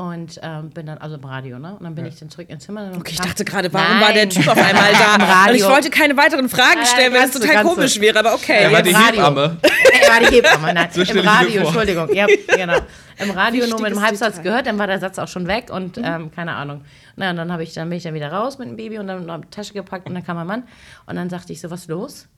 Und 0.00 0.38
ähm, 0.44 0.70
bin 0.70 0.86
dann 0.86 0.98
also 0.98 1.16
im 1.16 1.24
Radio, 1.24 1.58
ne? 1.58 1.74
Und 1.74 1.82
dann 1.82 1.96
bin 1.96 2.04
ja. 2.04 2.12
ich 2.12 2.20
dann 2.20 2.30
zurück 2.30 2.48
ins 2.48 2.64
Zimmer. 2.64 2.92
Okay, 2.96 3.14
ich 3.14 3.20
dachte 3.20 3.44
gerade, 3.44 3.72
warum 3.72 3.98
Nein. 3.98 4.00
war 4.00 4.12
der 4.12 4.28
Typ 4.28 4.46
auf 4.46 4.56
einmal 4.56 4.92
da? 4.92 5.16
Im 5.16 5.22
Radio. 5.22 5.50
Und 5.50 5.56
ich 5.56 5.68
wollte 5.68 5.90
keine 5.90 6.16
weiteren 6.16 6.48
Fragen 6.48 6.86
stellen, 6.86 7.12
weil 7.12 7.24
es 7.24 7.32
total 7.32 7.64
komisch 7.64 7.96
so. 7.96 8.00
wäre, 8.00 8.20
aber 8.20 8.34
okay. 8.34 8.62
Er 8.62 8.72
war 8.72 8.82
die 8.82 8.92
Radio. 8.92 9.26
Hebamme. 9.26 9.56
er 10.00 10.08
war 10.08 10.20
die 10.20 10.36
Hebamme, 10.36 10.72
nein. 10.72 10.88
So 10.92 11.02
Im 11.02 11.18
Radio, 11.18 11.62
Entschuldigung. 11.62 12.14
Ja, 12.14 12.26
genau. 12.54 12.78
Im 13.18 13.30
Radio 13.32 13.66
nur 13.66 13.80
mit 13.80 13.90
einem 13.90 14.00
Halbsatz 14.00 14.36
Detail. 14.36 14.42
gehört, 14.44 14.66
dann 14.68 14.78
war 14.78 14.86
der 14.86 15.00
Satz 15.00 15.18
auch 15.18 15.26
schon 15.26 15.48
weg 15.48 15.68
und 15.72 15.96
mhm. 15.96 16.04
ähm, 16.04 16.30
keine 16.30 16.54
Ahnung. 16.54 16.82
Na, 17.16 17.30
und 17.30 17.36
dann, 17.36 17.60
ich, 17.60 17.74
dann 17.74 17.88
bin 17.88 17.98
ich 17.98 18.04
dann 18.04 18.14
wieder 18.14 18.30
raus 18.30 18.58
mit 18.58 18.68
dem 18.68 18.76
Baby 18.76 19.00
und 19.00 19.08
dann 19.08 19.28
habe 19.28 19.46
die 19.46 19.50
Tasche 19.50 19.72
gepackt 19.72 20.06
und 20.06 20.14
dann 20.14 20.24
kam 20.24 20.36
mein 20.36 20.46
Mann. 20.46 20.62
Und 21.06 21.16
dann 21.16 21.28
sagte 21.28 21.52
ich 21.52 21.60
so, 21.60 21.72
was 21.72 21.88
los? 21.88 22.28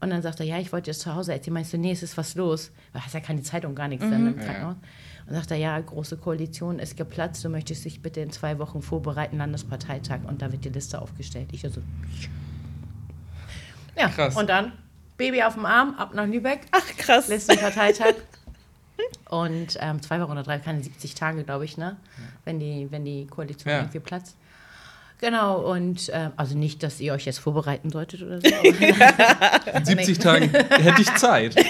Und 0.00 0.10
dann 0.10 0.22
sagte 0.22 0.44
er, 0.44 0.50
ja, 0.50 0.58
ich 0.58 0.72
wollte 0.72 0.92
jetzt 0.92 1.00
zu 1.00 1.12
Hause 1.12 1.32
erzählen. 1.32 1.54
Meinst 1.54 1.72
du, 1.72 1.78
nee, 1.78 1.90
es 1.90 2.04
ist 2.04 2.16
was 2.16 2.36
los? 2.36 2.70
Weil 2.92 3.02
hast 3.04 3.14
ja 3.14 3.20
keine 3.20 3.42
Zeitung, 3.42 3.74
gar 3.74 3.88
nichts 3.88 4.04
mhm. 4.04 4.10
dann 4.12 4.26
im 4.28 4.38
Krankenhaus. 4.38 4.76
Ja. 4.80 4.88
Und 5.30 5.36
sagt 5.36 5.52
er, 5.52 5.58
ja, 5.58 5.78
große 5.78 6.16
Koalition 6.16 6.80
ist 6.80 6.96
geplatzt, 6.96 7.44
du 7.44 7.50
möchtest 7.50 7.84
dich 7.84 8.02
bitte 8.02 8.18
in 8.20 8.32
zwei 8.32 8.58
Wochen 8.58 8.82
vorbereiten, 8.82 9.38
Landesparteitag 9.38 10.22
und 10.26 10.42
da 10.42 10.50
wird 10.50 10.64
die 10.64 10.70
Liste 10.70 11.00
aufgestellt. 11.00 11.50
Ich 11.52 11.64
also, 11.64 11.80
ja, 13.96 14.08
krass. 14.08 14.36
und 14.36 14.50
dann 14.50 14.72
Baby 15.16 15.44
auf 15.44 15.54
dem 15.54 15.66
Arm, 15.66 15.94
ab 15.94 16.14
nach 16.14 16.26
Lübeck. 16.26 16.62
Ach, 16.72 16.84
krass. 16.96 17.28
Listenparteitag. 17.28 18.14
und 19.28 19.78
ähm, 19.78 20.02
zwei 20.02 20.20
Wochen 20.20 20.32
oder 20.32 20.42
drei, 20.42 20.58
keine 20.58 20.82
70 20.82 21.14
Tage, 21.14 21.44
glaube 21.44 21.64
ich, 21.64 21.76
ne? 21.76 21.96
Wenn 22.44 22.58
die, 22.58 22.88
wenn 22.90 23.04
die 23.04 23.28
Koalition 23.28 23.70
ja. 23.72 23.78
irgendwie 23.78 24.00
platzt. 24.00 24.36
Genau, 25.20 25.60
und 25.60 26.08
äh, 26.08 26.30
also 26.36 26.58
nicht, 26.58 26.82
dass 26.82 26.98
ihr 26.98 27.12
euch 27.12 27.26
jetzt 27.26 27.38
vorbereiten 27.38 27.90
solltet 27.90 28.22
oder 28.22 28.40
so. 28.40 28.48
In 28.48 29.84
70 29.84 30.18
Tagen 30.18 30.48
hätte 30.48 31.02
ich 31.02 31.14
Zeit. 31.14 31.54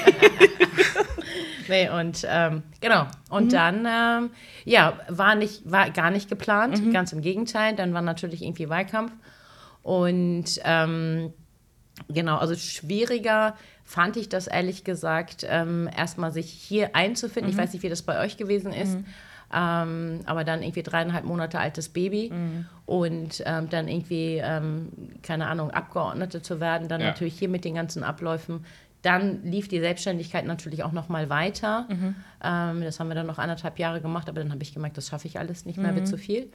Nee, 1.70 1.88
und 1.88 2.26
ähm, 2.28 2.64
genau. 2.80 3.06
Und 3.30 3.46
mhm. 3.46 3.50
dann, 3.50 3.86
ähm, 3.86 4.30
ja, 4.64 4.98
war, 5.08 5.36
nicht, 5.36 5.70
war 5.70 5.90
gar 5.90 6.10
nicht 6.10 6.28
geplant, 6.28 6.84
mhm. 6.84 6.92
ganz 6.92 7.12
im 7.12 7.22
Gegenteil. 7.22 7.74
Dann 7.76 7.94
war 7.94 8.02
natürlich 8.02 8.42
irgendwie 8.42 8.68
Wahlkampf. 8.68 9.12
Und 9.82 10.60
ähm, 10.64 11.32
genau, 12.08 12.36
also 12.36 12.54
schwieriger 12.56 13.54
fand 13.84 14.16
ich 14.16 14.28
das 14.28 14.46
ehrlich 14.46 14.84
gesagt, 14.84 15.46
ähm, 15.48 15.88
erstmal 15.96 16.32
sich 16.32 16.50
hier 16.50 16.94
einzufinden. 16.94 17.52
Mhm. 17.52 17.58
Ich 17.58 17.62
weiß 17.62 17.72
nicht, 17.72 17.82
wie 17.82 17.88
das 17.88 18.02
bei 18.02 18.20
euch 18.20 18.36
gewesen 18.36 18.72
ist. 18.72 18.98
Mhm. 18.98 19.04
Ähm, 19.52 20.20
aber 20.26 20.44
dann 20.44 20.62
irgendwie 20.62 20.84
dreieinhalb 20.84 21.24
Monate 21.24 21.58
altes 21.58 21.88
Baby 21.88 22.30
mhm. 22.32 22.66
und 22.86 23.42
ähm, 23.46 23.68
dann 23.68 23.88
irgendwie, 23.88 24.40
ähm, 24.42 24.90
keine 25.22 25.48
Ahnung, 25.48 25.72
Abgeordnete 25.72 26.40
zu 26.40 26.60
werden, 26.60 26.86
dann 26.86 27.00
ja. 27.00 27.08
natürlich 27.08 27.36
hier 27.36 27.48
mit 27.48 27.64
den 27.64 27.74
ganzen 27.74 28.04
Abläufen 28.04 28.64
dann 29.02 29.42
lief 29.44 29.68
die 29.68 29.80
Selbstständigkeit 29.80 30.44
natürlich 30.44 30.82
auch 30.82 30.92
noch 30.92 31.08
mal 31.08 31.30
weiter. 31.30 31.86
Mhm. 31.88 32.14
Ähm, 32.42 32.82
das 32.82 33.00
haben 33.00 33.08
wir 33.08 33.14
dann 33.14 33.26
noch 33.26 33.38
anderthalb 33.38 33.78
Jahre 33.78 34.00
gemacht, 34.00 34.28
aber 34.28 34.40
dann 34.40 34.52
habe 34.52 34.62
ich 34.62 34.74
gemerkt, 34.74 34.96
das 34.96 35.08
schaffe 35.08 35.26
ich 35.26 35.38
alles 35.38 35.64
nicht 35.64 35.78
mehr, 35.78 35.92
mhm. 35.92 35.96
wird 35.96 36.08
zu 36.08 36.18
viel. 36.18 36.50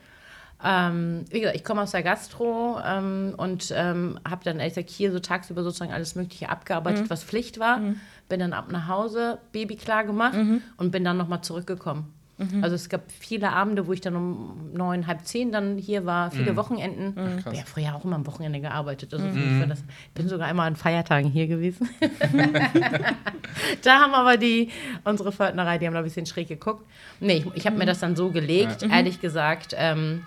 Ähm, 0.64 1.24
wie 1.28 1.40
gesagt, 1.40 1.56
ich 1.56 1.64
komme 1.64 1.82
aus 1.82 1.90
der 1.90 2.02
Gastro 2.02 2.80
ähm, 2.84 3.34
und 3.36 3.72
ähm, 3.76 4.18
habe 4.26 4.42
dann 4.44 4.58
ehrlich 4.58 4.74
gesagt 4.74 4.90
hier 4.90 5.12
so 5.12 5.18
tagsüber 5.18 5.62
sozusagen 5.62 5.92
alles 5.92 6.14
Mögliche 6.14 6.48
abgearbeitet, 6.48 7.04
mhm. 7.04 7.10
was 7.10 7.24
Pflicht 7.24 7.58
war. 7.58 7.78
Mhm. 7.78 8.00
Bin 8.28 8.40
dann 8.40 8.52
ab 8.52 8.72
nach 8.72 8.88
Hause, 8.88 9.38
Baby 9.52 9.76
klar 9.76 10.04
gemacht 10.04 10.34
mhm. 10.34 10.62
und 10.78 10.90
bin 10.92 11.04
dann 11.04 11.16
nochmal 11.16 11.42
zurückgekommen. 11.42 12.12
Mhm. 12.38 12.62
Also 12.62 12.76
es 12.76 12.88
gab 12.88 13.10
viele 13.10 13.52
Abende, 13.52 13.86
wo 13.86 13.92
ich 13.92 14.02
dann 14.02 14.14
um 14.14 14.72
neun, 14.72 15.06
halb 15.06 15.24
zehn 15.24 15.52
dann 15.52 15.78
hier 15.78 16.04
war, 16.04 16.30
viele 16.30 16.52
mhm. 16.52 16.56
Wochenenden. 16.56 17.14
Mhm. 17.14 17.38
Ich 17.38 17.46
habe 17.46 17.56
ja 17.56 17.62
früher 17.64 17.94
auch 17.94 18.04
immer 18.04 18.16
am 18.16 18.26
Wochenende 18.26 18.60
gearbeitet. 18.60 19.14
Also 19.14 19.26
mhm. 19.26 19.62
ich 19.62 19.68
das, 19.68 19.82
bin 20.14 20.28
sogar 20.28 20.46
einmal 20.46 20.66
an 20.66 20.76
Feiertagen 20.76 21.30
hier 21.30 21.46
gewesen. 21.46 21.88
da 23.82 24.00
haben 24.00 24.14
aber 24.14 24.36
die, 24.36 24.70
unsere 25.04 25.32
Pförtnerei, 25.32 25.78
die 25.78 25.86
haben 25.86 25.94
da 25.94 26.00
ein 26.00 26.04
bisschen 26.04 26.26
schräg 26.26 26.48
geguckt. 26.48 26.84
Nee, 27.20 27.38
ich, 27.38 27.46
ich 27.54 27.66
habe 27.66 27.76
mir 27.76 27.84
mhm. 27.84 27.88
das 27.88 28.00
dann 28.00 28.16
so 28.16 28.30
gelegt, 28.30 28.82
ja. 28.82 28.88
ehrlich 28.88 29.20
gesagt. 29.20 29.74
Ähm, 29.76 30.22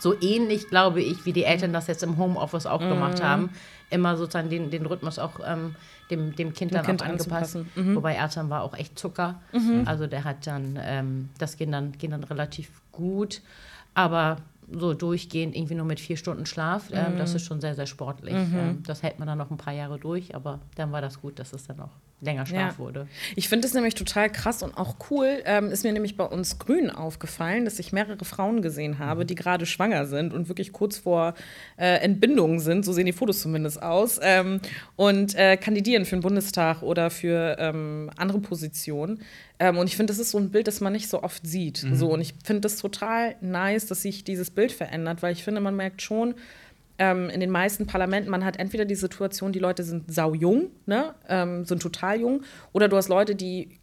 so 0.00 0.20
ähnlich, 0.20 0.68
glaube 0.68 1.00
ich, 1.00 1.24
wie 1.24 1.32
die 1.32 1.44
Eltern 1.44 1.72
das 1.72 1.86
jetzt 1.86 2.02
im 2.02 2.18
Homeoffice 2.18 2.66
auch 2.66 2.80
gemacht 2.80 3.20
mhm. 3.20 3.24
haben. 3.24 3.50
Immer 3.88 4.16
sozusagen 4.16 4.50
den, 4.50 4.70
den 4.70 4.84
Rhythmus 4.84 5.18
auch 5.18 5.40
ähm, 5.46 5.76
dem, 6.10 6.34
dem 6.36 6.52
Kind 6.52 6.70
dem 6.70 6.76
dann 6.76 6.86
kind 6.86 7.02
auch 7.02 7.06
angepasst. 7.06 7.58
Mhm. 7.74 7.96
Wobei 7.96 8.14
Ertan 8.14 8.50
war 8.50 8.62
auch 8.62 8.74
echt 8.74 8.98
Zucker. 8.98 9.40
Mhm. 9.52 9.82
Also 9.86 10.06
der 10.06 10.24
hat 10.24 10.46
dann, 10.46 10.78
ähm, 10.80 11.30
das 11.38 11.56
ging 11.56 11.72
dann, 11.72 11.92
ging 11.92 12.10
dann 12.10 12.24
relativ 12.24 12.70
gut. 12.92 13.42
Aber 13.94 14.38
so 14.70 14.94
durchgehend 14.94 15.54
irgendwie 15.54 15.74
nur 15.74 15.86
mit 15.86 16.00
vier 16.00 16.16
Stunden 16.16 16.46
Schlaf, 16.46 16.90
ähm, 16.92 17.16
das 17.18 17.30
mhm. 17.30 17.36
ist 17.36 17.46
schon 17.46 17.60
sehr, 17.60 17.74
sehr 17.74 17.86
sportlich. 17.86 18.34
Mhm. 18.34 18.56
Ähm, 18.56 18.82
das 18.84 19.02
hält 19.02 19.18
man 19.18 19.28
dann 19.28 19.38
noch 19.38 19.50
ein 19.50 19.56
paar 19.56 19.72
Jahre 19.72 19.98
durch, 19.98 20.34
aber 20.34 20.60
dann 20.74 20.92
war 20.92 21.00
das 21.00 21.20
gut, 21.20 21.38
dass 21.38 21.52
es 21.52 21.66
dann 21.66 21.80
auch 21.80 21.92
länger 22.20 22.46
Schlaf 22.46 22.74
ja. 22.74 22.78
wurde. 22.78 23.08
Ich 23.34 23.48
finde 23.48 23.66
es 23.66 23.74
nämlich 23.74 23.94
total 23.94 24.30
krass 24.30 24.62
und 24.62 24.76
auch 24.76 24.96
cool. 25.10 25.42
Ähm, 25.44 25.70
ist 25.70 25.84
mir 25.84 25.92
nämlich 25.92 26.16
bei 26.16 26.24
uns 26.24 26.58
Grünen 26.58 26.90
aufgefallen, 26.90 27.66
dass 27.66 27.78
ich 27.78 27.92
mehrere 27.92 28.24
Frauen 28.24 28.62
gesehen 28.62 28.98
habe, 28.98 29.22
mhm. 29.22 29.26
die 29.26 29.34
gerade 29.34 29.66
schwanger 29.66 30.06
sind 30.06 30.32
und 30.32 30.48
wirklich 30.48 30.72
kurz 30.72 30.96
vor 30.96 31.34
äh, 31.76 31.98
Entbindung 31.98 32.58
sind. 32.58 32.84
So 32.84 32.92
sehen 32.92 33.06
die 33.06 33.12
Fotos 33.12 33.42
zumindest 33.42 33.82
aus. 33.82 34.18
Ähm, 34.22 34.60
und 34.96 35.34
äh, 35.34 35.58
kandidieren 35.58 36.06
für 36.06 36.16
den 36.16 36.22
Bundestag 36.22 36.82
oder 36.82 37.10
für 37.10 37.56
ähm, 37.58 38.10
andere 38.16 38.40
Positionen. 38.40 39.20
Ähm, 39.58 39.76
und 39.76 39.86
ich 39.86 39.96
finde, 39.96 40.10
das 40.10 40.18
ist 40.18 40.30
so 40.30 40.38
ein 40.38 40.50
Bild, 40.50 40.68
das 40.68 40.80
man 40.80 40.92
nicht 40.92 41.08
so 41.08 41.22
oft 41.22 41.46
sieht. 41.46 41.82
Mhm. 41.82 41.96
So, 41.96 42.12
und 42.12 42.20
ich 42.20 42.34
finde 42.44 42.62
das 42.62 42.76
total 42.76 43.36
nice, 43.40 43.86
dass 43.86 44.02
sich 44.02 44.24
dieses 44.24 44.50
Bild 44.50 44.72
verändert, 44.72 45.22
weil 45.22 45.32
ich 45.32 45.44
finde, 45.44 45.60
man 45.60 45.76
merkt 45.76 46.00
schon, 46.00 46.34
ähm, 46.98 47.30
in 47.30 47.40
den 47.40 47.50
meisten 47.50 47.86
Parlamenten, 47.86 48.30
man 48.30 48.44
hat 48.44 48.58
entweder 48.58 48.84
die 48.84 48.94
Situation, 48.94 49.52
die 49.52 49.58
Leute 49.58 49.82
sind 49.82 50.12
saujung, 50.12 50.70
ne, 50.86 51.14
ähm, 51.28 51.64
sind 51.64 51.82
total 51.82 52.20
jung, 52.20 52.42
oder 52.72 52.88
du 52.88 52.96
hast 52.96 53.08
Leute, 53.08 53.34
die 53.34 53.78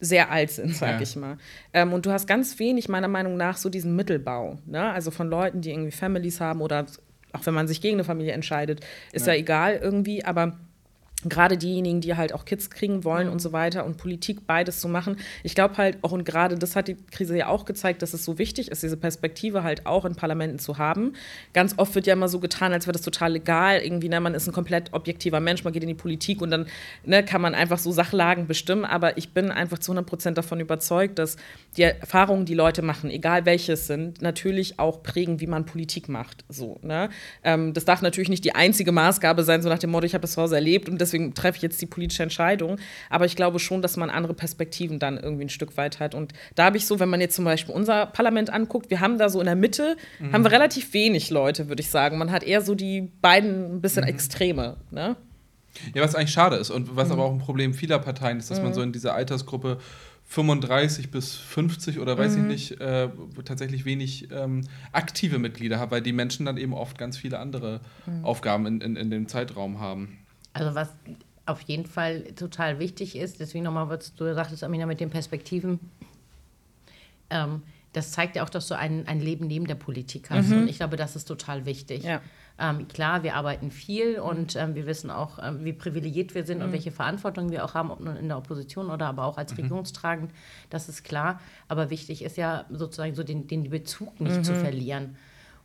sehr 0.00 0.30
alt 0.30 0.50
sind, 0.50 0.74
sag 0.74 0.96
ja. 0.96 1.00
ich 1.00 1.16
mal. 1.16 1.38
Ähm, 1.72 1.92
und 1.92 2.06
du 2.06 2.10
hast 2.10 2.26
ganz 2.26 2.58
wenig, 2.58 2.88
meiner 2.88 3.08
Meinung 3.08 3.36
nach, 3.36 3.56
so 3.56 3.68
diesen 3.68 3.96
Mittelbau. 3.96 4.58
Ne? 4.66 4.92
Also 4.92 5.10
von 5.10 5.28
Leuten, 5.28 5.60
die 5.60 5.70
irgendwie 5.70 5.92
Families 5.92 6.40
haben 6.40 6.60
oder 6.60 6.86
auch 7.32 7.46
wenn 7.46 7.54
man 7.54 7.66
sich 7.66 7.80
gegen 7.80 7.96
eine 7.96 8.04
Familie 8.04 8.32
entscheidet, 8.32 8.80
ist 9.12 9.26
ja, 9.26 9.32
ja 9.32 9.40
egal 9.40 9.80
irgendwie, 9.82 10.24
aber 10.24 10.58
gerade 11.28 11.56
diejenigen, 11.56 12.00
die 12.00 12.16
halt 12.16 12.32
auch 12.32 12.44
Kids 12.44 12.70
kriegen 12.70 13.04
wollen 13.04 13.28
und 13.28 13.40
so 13.40 13.52
weiter 13.52 13.84
und 13.84 13.96
Politik 13.96 14.46
beides 14.46 14.80
zu 14.80 14.88
machen. 14.88 15.16
Ich 15.42 15.54
glaube 15.54 15.76
halt 15.76 15.98
auch, 16.02 16.12
und 16.12 16.24
gerade 16.24 16.56
das 16.56 16.76
hat 16.76 16.88
die 16.88 16.96
Krise 17.10 17.36
ja 17.36 17.48
auch 17.48 17.64
gezeigt, 17.64 18.02
dass 18.02 18.14
es 18.14 18.24
so 18.24 18.38
wichtig 18.38 18.70
ist, 18.70 18.82
diese 18.82 18.96
Perspektive 18.96 19.62
halt 19.62 19.86
auch 19.86 20.04
in 20.04 20.14
Parlamenten 20.14 20.58
zu 20.58 20.78
haben. 20.78 21.14
Ganz 21.52 21.74
oft 21.78 21.94
wird 21.94 22.06
ja 22.06 22.14
immer 22.14 22.28
so 22.28 22.40
getan, 22.40 22.72
als 22.72 22.86
wäre 22.86 22.92
das 22.92 23.02
total 23.02 23.32
legal. 23.32 23.80
Irgendwie, 23.80 24.08
ne, 24.08 24.20
man 24.20 24.34
ist 24.34 24.46
ein 24.46 24.52
komplett 24.52 24.92
objektiver 24.92 25.40
Mensch, 25.40 25.64
man 25.64 25.72
geht 25.72 25.82
in 25.82 25.88
die 25.88 25.94
Politik 25.94 26.42
und 26.42 26.50
dann 26.50 26.66
ne, 27.04 27.24
kann 27.24 27.40
man 27.40 27.54
einfach 27.54 27.78
so 27.78 27.92
Sachlagen 27.92 28.46
bestimmen. 28.46 28.84
Aber 28.84 29.16
ich 29.18 29.32
bin 29.32 29.50
einfach 29.50 29.78
zu 29.78 29.92
100 29.92 30.06
Prozent 30.08 30.38
davon 30.38 30.60
überzeugt, 30.60 31.18
dass 31.18 31.36
die 31.76 31.82
Erfahrungen, 31.82 32.46
die 32.46 32.54
Leute 32.54 32.82
machen, 32.82 33.10
egal 33.10 33.46
welches 33.46 33.86
sind, 33.86 34.22
natürlich 34.22 34.78
auch 34.78 35.02
prägen, 35.02 35.40
wie 35.40 35.46
man 35.46 35.66
Politik 35.66 36.08
macht. 36.08 36.44
So, 36.48 36.78
ne? 36.82 37.10
Ähm, 37.42 37.72
das 37.72 37.84
darf 37.84 38.02
natürlich 38.02 38.28
nicht 38.28 38.44
die 38.44 38.54
einzige 38.54 38.92
Maßgabe 38.92 39.44
sein, 39.44 39.62
so 39.62 39.68
nach 39.68 39.78
dem 39.78 39.90
Motto, 39.90 40.06
ich 40.06 40.14
habe 40.14 40.22
das 40.22 40.32
zu 40.32 40.42
Hause 40.42 40.56
erlebt 40.56 40.88
und 40.88 41.00
deswegen 41.00 41.13
deswegen 41.14 41.34
treffe 41.34 41.56
ich 41.56 41.62
jetzt 41.62 41.80
die 41.80 41.86
politische 41.86 42.22
Entscheidung. 42.22 42.78
Aber 43.08 43.24
ich 43.24 43.36
glaube 43.36 43.58
schon, 43.58 43.82
dass 43.82 43.96
man 43.96 44.10
andere 44.10 44.34
Perspektiven 44.34 44.98
dann 44.98 45.16
irgendwie 45.16 45.44
ein 45.44 45.48
Stück 45.48 45.76
weit 45.76 46.00
hat. 46.00 46.14
Und 46.14 46.32
da 46.54 46.64
habe 46.64 46.76
ich 46.76 46.86
so, 46.86 46.98
wenn 47.00 47.08
man 47.08 47.20
jetzt 47.20 47.36
zum 47.36 47.44
Beispiel 47.44 47.74
unser 47.74 48.06
Parlament 48.06 48.50
anguckt, 48.50 48.90
wir 48.90 49.00
haben 49.00 49.18
da 49.18 49.28
so 49.28 49.38
in 49.40 49.46
der 49.46 49.56
Mitte, 49.56 49.96
mhm. 50.18 50.32
haben 50.32 50.44
wir 50.44 50.50
relativ 50.50 50.92
wenig 50.92 51.30
Leute, 51.30 51.68
würde 51.68 51.80
ich 51.80 51.90
sagen. 51.90 52.18
Man 52.18 52.32
hat 52.32 52.42
eher 52.42 52.60
so 52.60 52.74
die 52.74 53.12
beiden 53.22 53.76
ein 53.76 53.80
bisschen 53.80 54.02
mhm. 54.02 54.10
Extreme. 54.10 54.76
Ne? 54.90 55.16
Ja, 55.94 56.02
was 56.02 56.14
eigentlich 56.14 56.32
schade 56.32 56.56
ist 56.56 56.70
und 56.70 56.96
was 56.96 57.08
mhm. 57.08 57.14
aber 57.14 57.24
auch 57.24 57.32
ein 57.32 57.38
Problem 57.38 57.74
vieler 57.74 57.98
Parteien 57.98 58.38
ist, 58.38 58.50
dass 58.50 58.58
mhm. 58.58 58.64
man 58.64 58.74
so 58.74 58.82
in 58.82 58.92
dieser 58.92 59.14
Altersgruppe 59.14 59.78
35 60.26 61.10
bis 61.10 61.34
50 61.34 61.98
oder 61.98 62.16
weiß 62.16 62.36
mhm. 62.36 62.42
ich 62.42 62.70
nicht, 62.70 62.80
äh, 62.80 63.08
tatsächlich 63.44 63.84
wenig 63.84 64.28
ähm, 64.32 64.62
aktive 64.90 65.38
Mitglieder 65.38 65.78
hat, 65.78 65.90
weil 65.90 66.00
die 66.00 66.12
Menschen 66.12 66.46
dann 66.46 66.56
eben 66.56 66.72
oft 66.72 66.96
ganz 66.96 67.18
viele 67.18 67.38
andere 67.38 67.80
mhm. 68.06 68.24
Aufgaben 68.24 68.66
in, 68.66 68.80
in, 68.80 68.96
in 68.96 69.10
dem 69.10 69.28
Zeitraum 69.28 69.80
haben. 69.80 70.23
Also 70.54 70.74
was 70.74 70.88
auf 71.46 71.60
jeden 71.62 71.84
Fall 71.84 72.22
total 72.32 72.78
wichtig 72.78 73.16
ist, 73.16 73.40
deswegen 73.40 73.64
nochmal, 73.64 73.88
was 73.90 74.14
du 74.14 74.32
sagtest, 74.34 74.64
Amina, 74.64 74.86
mit 74.86 75.00
den 75.00 75.10
Perspektiven, 75.10 75.78
ähm, 77.28 77.62
das 77.92 78.10
zeigt 78.10 78.36
ja 78.36 78.44
auch, 78.44 78.48
dass 78.48 78.66
du 78.66 78.76
ein, 78.76 79.06
ein 79.06 79.20
Leben 79.20 79.46
neben 79.46 79.66
der 79.66 79.76
Politik 79.76 80.30
hast. 80.30 80.48
Mhm. 80.48 80.62
Und 80.62 80.68
ich 80.68 80.76
glaube, 80.76 80.96
das 80.96 81.16
ist 81.16 81.26
total 81.26 81.64
wichtig. 81.64 82.02
Ja. 82.02 82.20
Ähm, 82.58 82.88
klar, 82.88 83.22
wir 83.22 83.34
arbeiten 83.34 83.70
viel 83.70 84.18
und 84.18 84.56
ähm, 84.56 84.74
wir 84.74 84.86
wissen 84.86 85.10
auch, 85.10 85.38
ähm, 85.42 85.64
wie 85.64 85.72
privilegiert 85.72 86.34
wir 86.34 86.44
sind 86.44 86.58
mhm. 86.58 86.66
und 86.66 86.72
welche 86.72 86.92
Verantwortung 86.92 87.50
wir 87.50 87.64
auch 87.64 87.74
haben, 87.74 87.90
ob 87.90 88.00
nun 88.00 88.16
in 88.16 88.28
der 88.28 88.38
Opposition 88.38 88.90
oder 88.90 89.06
aber 89.06 89.24
auch 89.24 89.38
als 89.38 89.52
mhm. 89.52 89.62
regierungstragend. 89.62 90.32
Das 90.70 90.88
ist 90.88 91.04
klar. 91.04 91.40
Aber 91.68 91.90
wichtig 91.90 92.22
ist 92.22 92.36
ja 92.36 92.64
sozusagen 92.70 93.14
so 93.14 93.22
den, 93.22 93.46
den 93.48 93.70
Bezug 93.70 94.20
nicht 94.20 94.38
mhm. 94.38 94.44
zu 94.44 94.54
verlieren. 94.54 95.16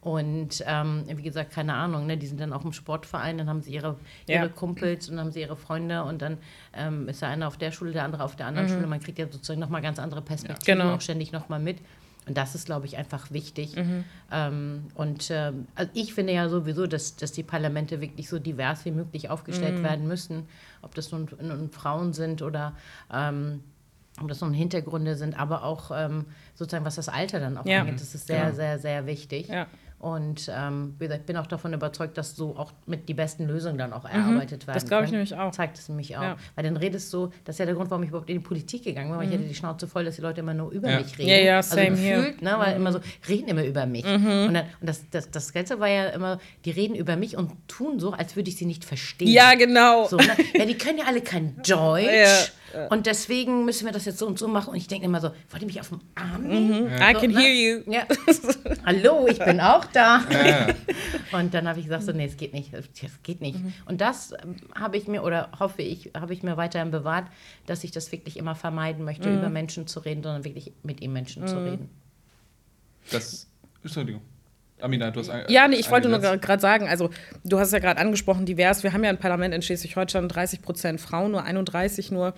Und 0.01 0.63
ähm, 0.65 1.03
wie 1.07 1.23
gesagt, 1.23 1.51
keine 1.51 1.73
Ahnung, 1.73 2.05
ne, 2.05 2.17
die 2.17 2.27
sind 2.27 2.39
dann 2.39 2.53
auch 2.53 2.63
im 2.63 2.71
Sportverein, 2.71 3.37
dann 3.37 3.49
haben 3.49 3.61
sie 3.61 3.73
ihre, 3.73 3.97
ihre 4.27 4.45
ja. 4.45 4.47
Kumpels 4.47 5.09
und 5.09 5.17
dann 5.17 5.25
haben 5.25 5.31
sie 5.33 5.41
ihre 5.41 5.57
Freunde 5.57 6.05
und 6.05 6.21
dann 6.21 6.37
ähm, 6.73 7.09
ist 7.09 7.21
der 7.21 7.29
eine 7.29 7.45
auf 7.47 7.57
der 7.57 7.71
Schule, 7.71 7.91
der 7.91 8.05
andere 8.05 8.23
auf 8.23 8.37
der 8.37 8.45
anderen 8.45 8.69
mhm. 8.69 8.73
Schule. 8.73 8.87
Man 8.87 9.01
kriegt 9.01 9.19
ja 9.19 9.25
sozusagen 9.29 9.59
nochmal 9.59 9.81
ganz 9.81 9.99
andere 9.99 10.21
Perspektiven 10.21 10.79
genau. 10.79 10.95
auch 10.95 11.01
ständig 11.01 11.33
nochmal 11.33 11.59
mit. 11.59 11.79
Und 12.27 12.37
das 12.37 12.53
ist, 12.55 12.65
glaube 12.65 12.85
ich, 12.85 12.95
einfach 12.95 13.31
wichtig. 13.31 13.75
Mhm. 13.75 14.05
Ähm, 14.31 14.85
und 14.93 15.31
äh, 15.31 15.51
also 15.75 15.91
ich 15.93 16.13
finde 16.13 16.31
ja 16.31 16.47
sowieso, 16.47 16.85
dass, 16.85 17.15
dass 17.15 17.31
die 17.31 17.43
Parlamente 17.43 18.01
wirklich 18.01 18.29
so 18.29 18.39
divers 18.39 18.85
wie 18.85 18.91
möglich 18.91 19.29
aufgestellt 19.29 19.79
mhm. 19.79 19.83
werden 19.83 20.07
müssen. 20.07 20.47
Ob 20.81 20.95
das 20.95 21.11
nun, 21.11 21.27
nun 21.41 21.71
Frauen 21.71 22.13
sind 22.13 22.41
oder 22.41 22.75
ähm, 23.11 23.63
ob 24.21 24.27
das 24.27 24.41
nun 24.41 24.53
Hintergründe 24.53 25.15
sind, 25.15 25.39
aber 25.39 25.63
auch 25.63 25.91
ähm, 25.93 26.25
sozusagen, 26.55 26.85
was 26.85 26.95
das 26.95 27.09
Alter 27.09 27.39
dann 27.39 27.57
auch 27.57 27.65
ja. 27.65 27.81
angeht. 27.81 27.99
Das 27.99 28.13
ist 28.13 28.27
sehr, 28.27 28.37
ja. 28.37 28.53
sehr, 28.53 28.79
sehr 28.79 29.05
wichtig. 29.05 29.47
Ja. 29.47 29.67
Und 29.99 30.49
ähm, 30.55 30.95
wie 30.97 31.05
gesagt, 31.05 31.21
ich 31.21 31.25
bin 31.25 31.35
auch 31.35 31.45
davon 31.45 31.73
überzeugt, 31.73 32.17
dass 32.17 32.33
so 32.33 32.55
auch 32.55 32.71
mit 32.85 33.09
die 33.09 33.13
besten 33.13 33.45
Lösungen 33.47 33.77
dann 33.77 33.91
auch 33.91 34.05
mhm. 34.05 34.15
erarbeitet 34.15 34.65
werden. 34.65 34.75
Das 34.75 34.85
glaube 34.85 35.05
ich 35.05 35.11
nämlich 35.11 35.35
auch. 35.35 35.51
Zeigt 35.51 35.77
es 35.77 35.89
nämlich 35.89 36.15
auch. 36.17 36.23
Ja. 36.23 36.37
Weil 36.55 36.63
dann 36.63 36.77
redest 36.77 37.13
du, 37.13 37.31
das 37.43 37.55
ist 37.55 37.59
ja 37.59 37.65
der 37.65 37.75
Grund, 37.75 37.91
warum 37.91 38.03
ich 38.03 38.09
überhaupt 38.09 38.29
in 38.29 38.37
die 38.37 38.43
Politik 38.43 38.85
gegangen 38.85 39.09
bin, 39.09 39.19
weil 39.19 39.27
mhm. 39.27 39.33
ich 39.33 39.37
hatte 39.37 39.47
die 39.49 39.55
Schnauze 39.55 39.87
voll, 39.87 40.05
dass 40.05 40.15
die 40.15 40.21
Leute 40.21 40.39
immer 40.39 40.53
nur 40.53 40.71
über 40.71 40.89
ja. 40.89 40.99
mich 40.99 41.17
reden. 41.17 41.29
Ja, 41.29 41.37
ja, 41.37 41.55
also 41.57 41.75
same 41.75 41.89
also 41.89 42.01
gefühlt, 42.01 42.41
ne, 42.41 42.55
weil 42.57 42.71
mhm. 42.71 42.75
immer 42.77 42.91
so, 42.93 42.99
reden 43.27 43.49
immer 43.49 43.65
über 43.65 43.85
mich. 43.85 44.05
Mhm. 44.05 44.45
Und, 44.47 44.53
dann, 44.53 44.65
und 44.79 44.87
das, 44.87 45.03
das, 45.11 45.31
das 45.31 45.51
Ganze 45.51 45.81
war 45.81 45.89
ja 45.89 46.07
immer, 46.09 46.39
die 46.63 46.71
reden 46.71 46.95
über 46.95 47.17
mich 47.17 47.35
und 47.35 47.51
tun 47.67 47.99
so, 47.99 48.11
als 48.13 48.37
würde 48.37 48.49
ich 48.49 48.55
sie 48.55 48.65
nicht 48.65 48.85
verstehen. 48.85 49.27
Ja, 49.27 49.53
genau. 49.55 50.07
So, 50.07 50.15
ne? 50.15 50.29
Ja, 50.53 50.65
die 50.65 50.77
können 50.77 50.99
ja 50.99 51.05
alle 51.07 51.19
kein 51.19 51.57
Deutsch. 51.67 52.53
Und 52.89 53.05
deswegen 53.05 53.65
müssen 53.65 53.85
wir 53.85 53.91
das 53.91 54.05
jetzt 54.05 54.19
so 54.19 54.27
und 54.27 54.37
so 54.37 54.47
machen. 54.47 54.69
Und 54.71 54.75
ich 54.75 54.87
denke 54.87 55.05
immer 55.05 55.21
so, 55.21 55.31
wollt 55.49 55.61
ihr 55.61 55.67
mich 55.67 55.79
auf 55.79 55.89
dem 55.89 56.01
Arm 56.15 56.43
nehmen? 56.43 56.85
Mhm. 56.85 56.95
I 56.95 57.13
can 57.13 57.37
hear 57.37 57.51
you. 57.51 57.91
Ja. 57.91 58.05
Hallo, 58.85 59.27
ich 59.27 59.39
bin 59.39 59.59
auch 59.59 59.85
da. 59.85 60.21
Ja. 60.29 60.67
Und 61.31 61.53
dann 61.53 61.67
habe 61.67 61.79
ich 61.79 61.85
gesagt, 61.85 62.03
so, 62.03 62.11
nee, 62.11 62.25
es 62.25 62.37
geht 62.37 62.53
nicht. 62.53 62.73
Das 62.73 62.83
geht 63.23 63.41
nicht. 63.41 63.59
Mhm. 63.59 63.73
Und 63.85 64.01
das 64.01 64.31
ähm, 64.43 64.55
habe 64.75 64.97
ich 64.97 65.07
mir, 65.07 65.23
oder 65.23 65.49
hoffe 65.59 65.81
ich, 65.81 66.11
habe 66.15 66.33
ich 66.33 66.43
mir 66.43 66.57
weiterhin 66.57 66.91
bewahrt, 66.91 67.27
dass 67.65 67.83
ich 67.83 67.91
das 67.91 68.11
wirklich 68.11 68.37
immer 68.37 68.55
vermeiden 68.55 69.05
möchte, 69.05 69.29
mhm. 69.29 69.39
über 69.39 69.49
Menschen 69.49 69.87
zu 69.87 69.99
reden, 69.99 70.23
sondern 70.23 70.43
wirklich 70.43 70.73
mit 70.83 71.01
ihm 71.01 71.13
Menschen 71.13 71.47
zu 71.47 71.55
mhm. 71.55 71.67
reden. 71.67 71.89
Das, 73.11 73.47
Entschuldigung. 73.83 74.21
Amina, 74.81 75.11
du 75.11 75.19
hast 75.19 75.29
ein, 75.29 75.45
Ja, 75.49 75.67
nee, 75.67 75.75
ich 75.75 75.91
wollte 75.91 76.09
nur 76.09 76.19
gerade 76.19 76.61
sagen, 76.61 76.87
also 76.87 77.09
du 77.43 77.59
hast 77.59 77.67
es 77.67 77.73
ja 77.73 77.79
gerade 77.79 77.99
angesprochen, 77.99 78.45
divers. 78.45 78.83
Wir 78.83 78.93
haben 78.93 79.03
ja 79.03 79.09
ein 79.09 79.17
Parlament 79.17 79.53
in 79.53 79.61
Schleswig-Holstein, 79.61 80.29
30 80.29 80.61
Prozent 80.61 81.01
Frauen, 81.01 81.31
nur 81.31 81.43
31 81.43 82.11
nur 82.11 82.33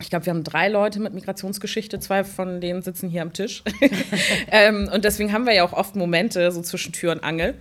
ich 0.00 0.10
glaube, 0.10 0.26
wir 0.26 0.32
haben 0.32 0.44
drei 0.44 0.68
Leute 0.68 1.00
mit 1.00 1.14
Migrationsgeschichte, 1.14 2.00
zwei 2.00 2.24
von 2.24 2.60
denen 2.60 2.82
sitzen 2.82 3.08
hier 3.08 3.22
am 3.22 3.32
Tisch. 3.32 3.62
ähm, 4.50 4.90
und 4.92 5.04
deswegen 5.04 5.32
haben 5.32 5.46
wir 5.46 5.54
ja 5.54 5.64
auch 5.64 5.72
oft 5.72 5.94
Momente 5.94 6.50
so 6.50 6.62
zwischen 6.62 6.92
Tür 6.92 7.12
und 7.12 7.22
Angel. 7.22 7.54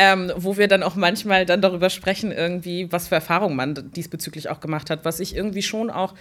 Ähm, 0.00 0.32
wo 0.36 0.56
wir 0.56 0.68
dann 0.68 0.84
auch 0.84 0.94
manchmal 0.94 1.44
dann 1.44 1.60
darüber 1.60 1.90
sprechen, 1.90 2.30
irgendwie, 2.30 2.92
was 2.92 3.08
für 3.08 3.16
Erfahrungen 3.16 3.56
man 3.56 3.90
diesbezüglich 3.90 4.48
auch 4.48 4.60
gemacht 4.60 4.90
hat, 4.90 5.04
was 5.04 5.18
ich 5.18 5.34
irgendwie 5.34 5.62
schon 5.62 5.90
auch 5.90 6.14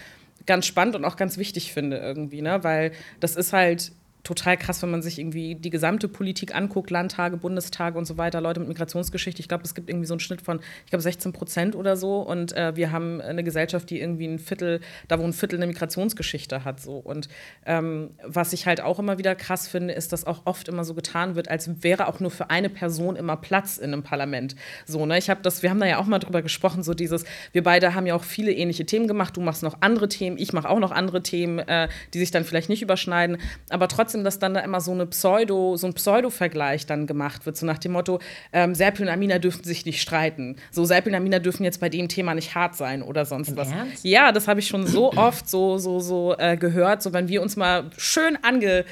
ganz 0.48 0.66
spannend 0.66 0.96
und 0.96 1.06
auch 1.06 1.16
ganz 1.16 1.38
wichtig 1.38 1.74
finde 1.74 1.98
irgendwie, 1.98 2.42
ne? 2.42 2.64
Weil 2.64 2.92
das 3.20 3.36
ist 3.36 3.54
halt 3.54 3.92
total 4.28 4.58
krass, 4.58 4.82
wenn 4.82 4.92
man 4.92 5.02
sich 5.02 5.20
irgendwie 5.20 5.56
die 5.56 5.70
gesamte 5.70 6.10
Politik 6.10 6.54
anguckt, 6.54 6.92
Landtage, 6.92 7.38
Bundestage 7.38 7.98
und 7.98 8.06
so 8.06 8.18
weiter, 8.18 8.42
Leute 8.42 8.60
mit 8.60 8.68
Migrationsgeschichte. 8.68 9.40
Ich 9.40 9.48
glaube, 9.48 9.64
es 9.64 9.74
gibt 9.74 9.90
irgendwie 9.90 10.06
so 10.06 10.14
einen 10.14 10.20
Schnitt 10.20 10.42
von, 10.42 10.60
ich 10.84 10.90
glaube, 10.90 11.02
16 11.02 11.32
Prozent 11.32 11.76
oder 11.76 11.96
so. 11.96 12.20
Und 12.20 12.52
äh, 12.52 12.76
wir 12.76 12.92
haben 12.92 13.22
eine 13.22 13.44
Gesellschaft, 13.44 13.90
die 13.90 14.02
irgendwie 14.02 14.28
ein 14.28 14.38
Viertel, 14.38 14.82
da 15.08 15.18
wo 15.18 15.24
ein 15.24 15.32
Viertel 15.32 15.56
eine 15.56 15.68
Migrationsgeschichte 15.68 16.66
hat. 16.66 16.82
So. 16.82 16.98
Und 16.98 17.30
ähm, 17.66 18.12
was 18.22 18.52
ich 18.52 18.66
halt 18.66 18.82
auch 18.82 19.00
immer 19.00 19.18
wieder 19.18 19.34
krass 19.34 19.70
finde, 19.70 19.94
ist, 19.94 20.12
dass 20.12 20.28
auch 20.28 20.42
oft 20.46 20.68
immer 20.68 20.84
so 20.84 20.94
getan 20.94 21.36
wird, 21.36 21.50
als 21.50 21.82
wäre 21.82 22.08
auch 22.08 22.20
nur 22.20 22.32
für 22.32 22.50
eine 22.50 22.70
Person 22.70 23.16
immer 23.16 23.38
Platz 23.38 23.78
in 23.78 23.94
einem 23.94 24.04
Parlament. 24.04 24.58
So, 24.86 25.06
ne? 25.06 25.18
Ich 25.18 25.30
habe 25.30 25.42
das, 25.42 25.64
wir 25.64 25.70
haben 25.70 25.80
da 25.80 25.86
ja 25.86 26.00
auch 26.00 26.06
mal 26.06 26.20
drüber 26.20 26.42
gesprochen, 26.42 26.84
so 26.84 26.94
dieses, 26.94 27.24
wir 27.54 27.64
beide 27.64 27.96
haben 27.96 28.06
ja 28.06 28.14
auch 28.14 28.26
viele 28.26 28.52
ähnliche 28.52 28.86
Themen 28.86 29.08
gemacht. 29.08 29.38
Du 29.38 29.42
machst 29.42 29.64
noch 29.64 29.78
andere 29.80 30.10
Themen, 30.10 30.38
ich 30.38 30.52
mache 30.52 30.70
auch 30.70 30.80
noch 30.80 30.92
andere 30.92 31.24
Themen, 31.24 31.60
äh, 31.60 31.88
die 32.14 32.20
sich 32.20 32.32
dann 32.32 32.44
vielleicht 32.44 32.68
nicht 32.68 32.82
überschneiden. 32.82 33.38
Aber 33.70 33.88
trotzdem 33.88 34.17
trotzdem, 34.18 34.24
dass 34.24 34.40
dann 34.40 34.54
da 34.54 34.62
immer 34.62 34.82
so 34.82 34.92
eine 34.92 35.06
Pseudo, 35.06 35.78
so 35.78 35.88
ein 35.88 35.94
Pseudo-Vergleich 35.94 36.86
dann 36.86 37.08
gemacht 37.08 37.46
wird, 37.46 37.58
so 37.58 37.66
nach 37.66 37.78
dem 37.78 37.94
Motto, 37.94 38.20
ähm, 38.54 38.76
Serpil 38.76 39.06
und 39.06 39.12
Amina 39.12 39.40
dürfen 39.40 39.64
sich 39.64 39.86
nicht 39.86 40.02
streiten. 40.02 40.56
So, 40.72 40.86
Serpil 40.86 41.14
und 41.14 41.18
Amina 41.18 41.40
dürfen 41.40 41.64
jetzt 41.64 41.80
bei 41.80 41.90
dem 41.90 42.08
Thema 42.08 42.34
nicht 42.34 42.56
hart 42.56 42.76
sein 42.76 43.02
oder 43.02 43.26
sonst 43.26 43.56
was. 43.56 43.72
Ernst? 43.72 44.04
Ja, 44.04 44.32
das 44.32 44.48
habe 44.48 44.60
ich 44.60 44.68
schon 44.68 44.86
so 44.88 45.14
oft 45.16 45.50
so, 45.50 45.78
so, 45.78 46.00
so 46.00 46.36
äh, 46.38 46.58
gehört, 46.58 47.02
so 47.02 47.14
wenn 47.14 47.28
wir 47.28 47.42
uns 47.42 47.56
mal 47.56 47.90
schön 47.98 48.38
ange. 48.44 48.86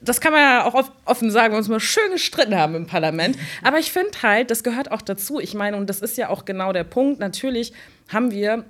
Das 0.00 0.20
kann 0.20 0.32
man 0.32 0.40
ja 0.40 0.64
auch 0.64 0.88
offen 1.04 1.30
sagen, 1.30 1.46
wenn 1.46 1.52
wir 1.52 1.58
uns 1.58 1.68
mal 1.68 1.80
schön 1.80 2.12
gestritten 2.12 2.54
haben 2.54 2.74
im 2.74 2.86
Parlament. 2.86 3.36
Aber 3.62 3.78
ich 3.78 3.92
finde 3.92 4.10
halt, 4.22 4.50
das 4.50 4.62
gehört 4.62 4.90
auch 4.90 5.02
dazu. 5.02 5.40
Ich 5.40 5.54
meine, 5.54 5.76
und 5.76 5.88
das 5.88 6.00
ist 6.00 6.16
ja 6.16 6.28
auch 6.28 6.44
genau 6.44 6.72
der 6.72 6.84
Punkt, 6.84 7.20
natürlich 7.20 7.72
haben 8.08 8.30
wir 8.30 8.64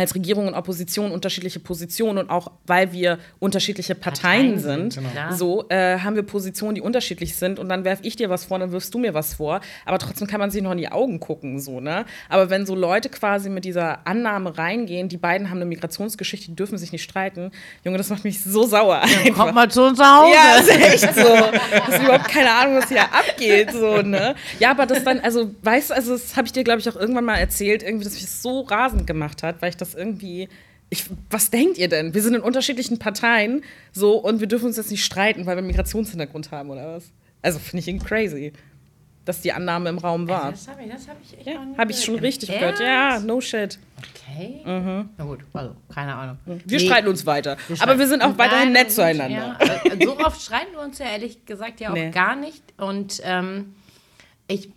als 0.00 0.14
Regierung 0.14 0.48
und 0.48 0.54
Opposition 0.54 1.12
unterschiedliche 1.12 1.60
Positionen 1.60 2.18
und 2.18 2.30
auch 2.30 2.50
weil 2.66 2.92
wir 2.92 3.18
unterschiedliche 3.38 3.94
Parteien, 3.94 4.58
Parteien 4.58 4.58
sind, 4.58 4.96
genau. 4.96 5.32
so 5.32 5.68
äh, 5.68 5.98
haben 5.98 6.16
wir 6.16 6.22
Positionen, 6.22 6.74
die 6.74 6.80
unterschiedlich 6.80 7.36
sind 7.36 7.58
und 7.58 7.68
dann 7.68 7.84
werfe 7.84 8.02
ich 8.04 8.16
dir 8.16 8.30
was 8.30 8.44
vor, 8.44 8.58
dann 8.58 8.72
wirfst 8.72 8.92
du 8.94 8.98
mir 8.98 9.14
was 9.14 9.34
vor, 9.34 9.60
aber 9.84 9.98
trotzdem 9.98 10.26
kann 10.26 10.40
man 10.40 10.50
sich 10.50 10.62
noch 10.62 10.72
in 10.72 10.78
die 10.78 10.90
Augen 10.90 11.20
gucken, 11.20 11.60
so 11.60 11.80
ne. 11.80 12.04
Aber 12.28 12.50
wenn 12.50 12.66
so 12.66 12.74
Leute 12.74 13.08
quasi 13.08 13.50
mit 13.50 13.64
dieser 13.64 14.06
Annahme 14.06 14.56
reingehen, 14.56 15.08
die 15.08 15.16
beiden 15.16 15.50
haben 15.50 15.58
eine 15.58 15.66
Migrationsgeschichte, 15.66 16.48
die 16.48 16.56
dürfen 16.56 16.78
sich 16.78 16.92
nicht 16.92 17.02
streiten, 17.02 17.50
Junge, 17.84 17.98
das 17.98 18.10
macht 18.10 18.24
mich 18.24 18.42
so 18.42 18.66
sauer. 18.66 19.02
Ja, 19.24 19.32
kommt 19.32 19.54
mal 19.54 19.70
zu 19.70 19.82
uns 19.84 19.98
nach 19.98 20.22
Hause. 20.22 20.34
Ja, 20.34 20.58
ist 20.60 20.68
echt 20.68 21.14
so. 21.14 21.28
Das 21.70 21.94
ist 21.96 22.02
überhaupt 22.02 22.28
keine 22.28 22.50
Ahnung, 22.52 22.76
was 22.76 22.88
hier 22.88 23.02
abgeht, 23.02 23.72
so 23.72 24.02
ne. 24.02 24.34
Ja, 24.58 24.70
aber 24.70 24.86
das 24.86 25.04
dann, 25.04 25.20
also 25.20 25.50
weißt 25.62 25.90
du, 25.90 25.94
also 25.94 26.12
das 26.12 26.36
habe 26.36 26.46
ich 26.46 26.52
dir 26.52 26.64
glaube 26.64 26.80
ich 26.80 26.88
auch 26.88 26.96
irgendwann 26.96 27.24
mal 27.24 27.36
erzählt, 27.36 27.82
irgendwie, 27.82 28.04
dass 28.04 28.14
mich 28.14 28.22
das 28.22 28.42
so 28.42 28.60
rasend 28.62 29.06
gemacht 29.06 29.42
hat, 29.42 29.60
weil 29.60 29.70
ich 29.70 29.76
das 29.76 29.87
irgendwie. 29.94 30.48
Ich, 30.90 31.04
was 31.28 31.50
denkt 31.50 31.76
ihr 31.76 31.88
denn? 31.88 32.14
Wir 32.14 32.22
sind 32.22 32.34
in 32.34 32.40
unterschiedlichen 32.40 32.98
Parteien 32.98 33.62
so 33.92 34.16
und 34.16 34.40
wir 34.40 34.46
dürfen 34.46 34.66
uns 34.66 34.78
jetzt 34.78 34.90
nicht 34.90 35.04
streiten, 35.04 35.44
weil 35.44 35.56
wir 35.56 35.62
Migrationshintergrund 35.62 36.50
haben 36.50 36.70
oder 36.70 36.94
was? 36.94 37.10
Also 37.42 37.58
finde 37.58 37.80
ich 37.80 37.88
irgendwie 37.88 38.06
crazy, 38.06 38.52
dass 39.26 39.42
die 39.42 39.52
Annahme 39.52 39.90
im 39.90 39.98
Raum 39.98 40.26
war. 40.28 40.44
Also 40.44 40.66
das 40.66 40.68
habe 40.68 40.82
ich, 40.84 40.90
das 40.90 41.08
hab 41.08 41.16
ich 41.22 41.38
echt 41.38 41.46
ja, 41.46 41.66
Habe 41.76 41.90
ich 41.90 42.02
schon 42.02 42.18
richtig 42.18 42.48
gehört. 42.48 42.80
Ja, 42.80 43.20
no 43.20 43.40
shit. 43.40 43.78
Okay. 43.98 44.62
Mhm. 44.64 45.10
Na 45.18 45.24
gut, 45.24 45.40
also 45.52 45.76
keine 45.94 46.14
Ahnung. 46.14 46.38
Wir 46.46 46.78
nee. 46.78 46.86
streiten 46.86 47.08
uns 47.08 47.26
weiter. 47.26 47.58
Wir 47.68 47.82
aber 47.82 47.98
wir 47.98 48.06
sind 48.06 48.22
auch 48.22 48.38
weiterhin 48.38 48.72
nett 48.72 48.90
zueinander. 48.90 49.58
Ja, 49.58 49.96
so 50.02 50.18
oft 50.18 50.40
streiten 50.40 50.72
wir 50.72 50.80
uns 50.80 50.98
ja 50.98 51.06
ehrlich 51.06 51.44
gesagt 51.44 51.80
ja 51.80 51.90
auch 51.90 51.94
nee. 51.94 52.10
gar 52.10 52.34
nicht. 52.34 52.62
Und 52.78 53.20
ähm, 53.24 53.74
ich 54.46 54.70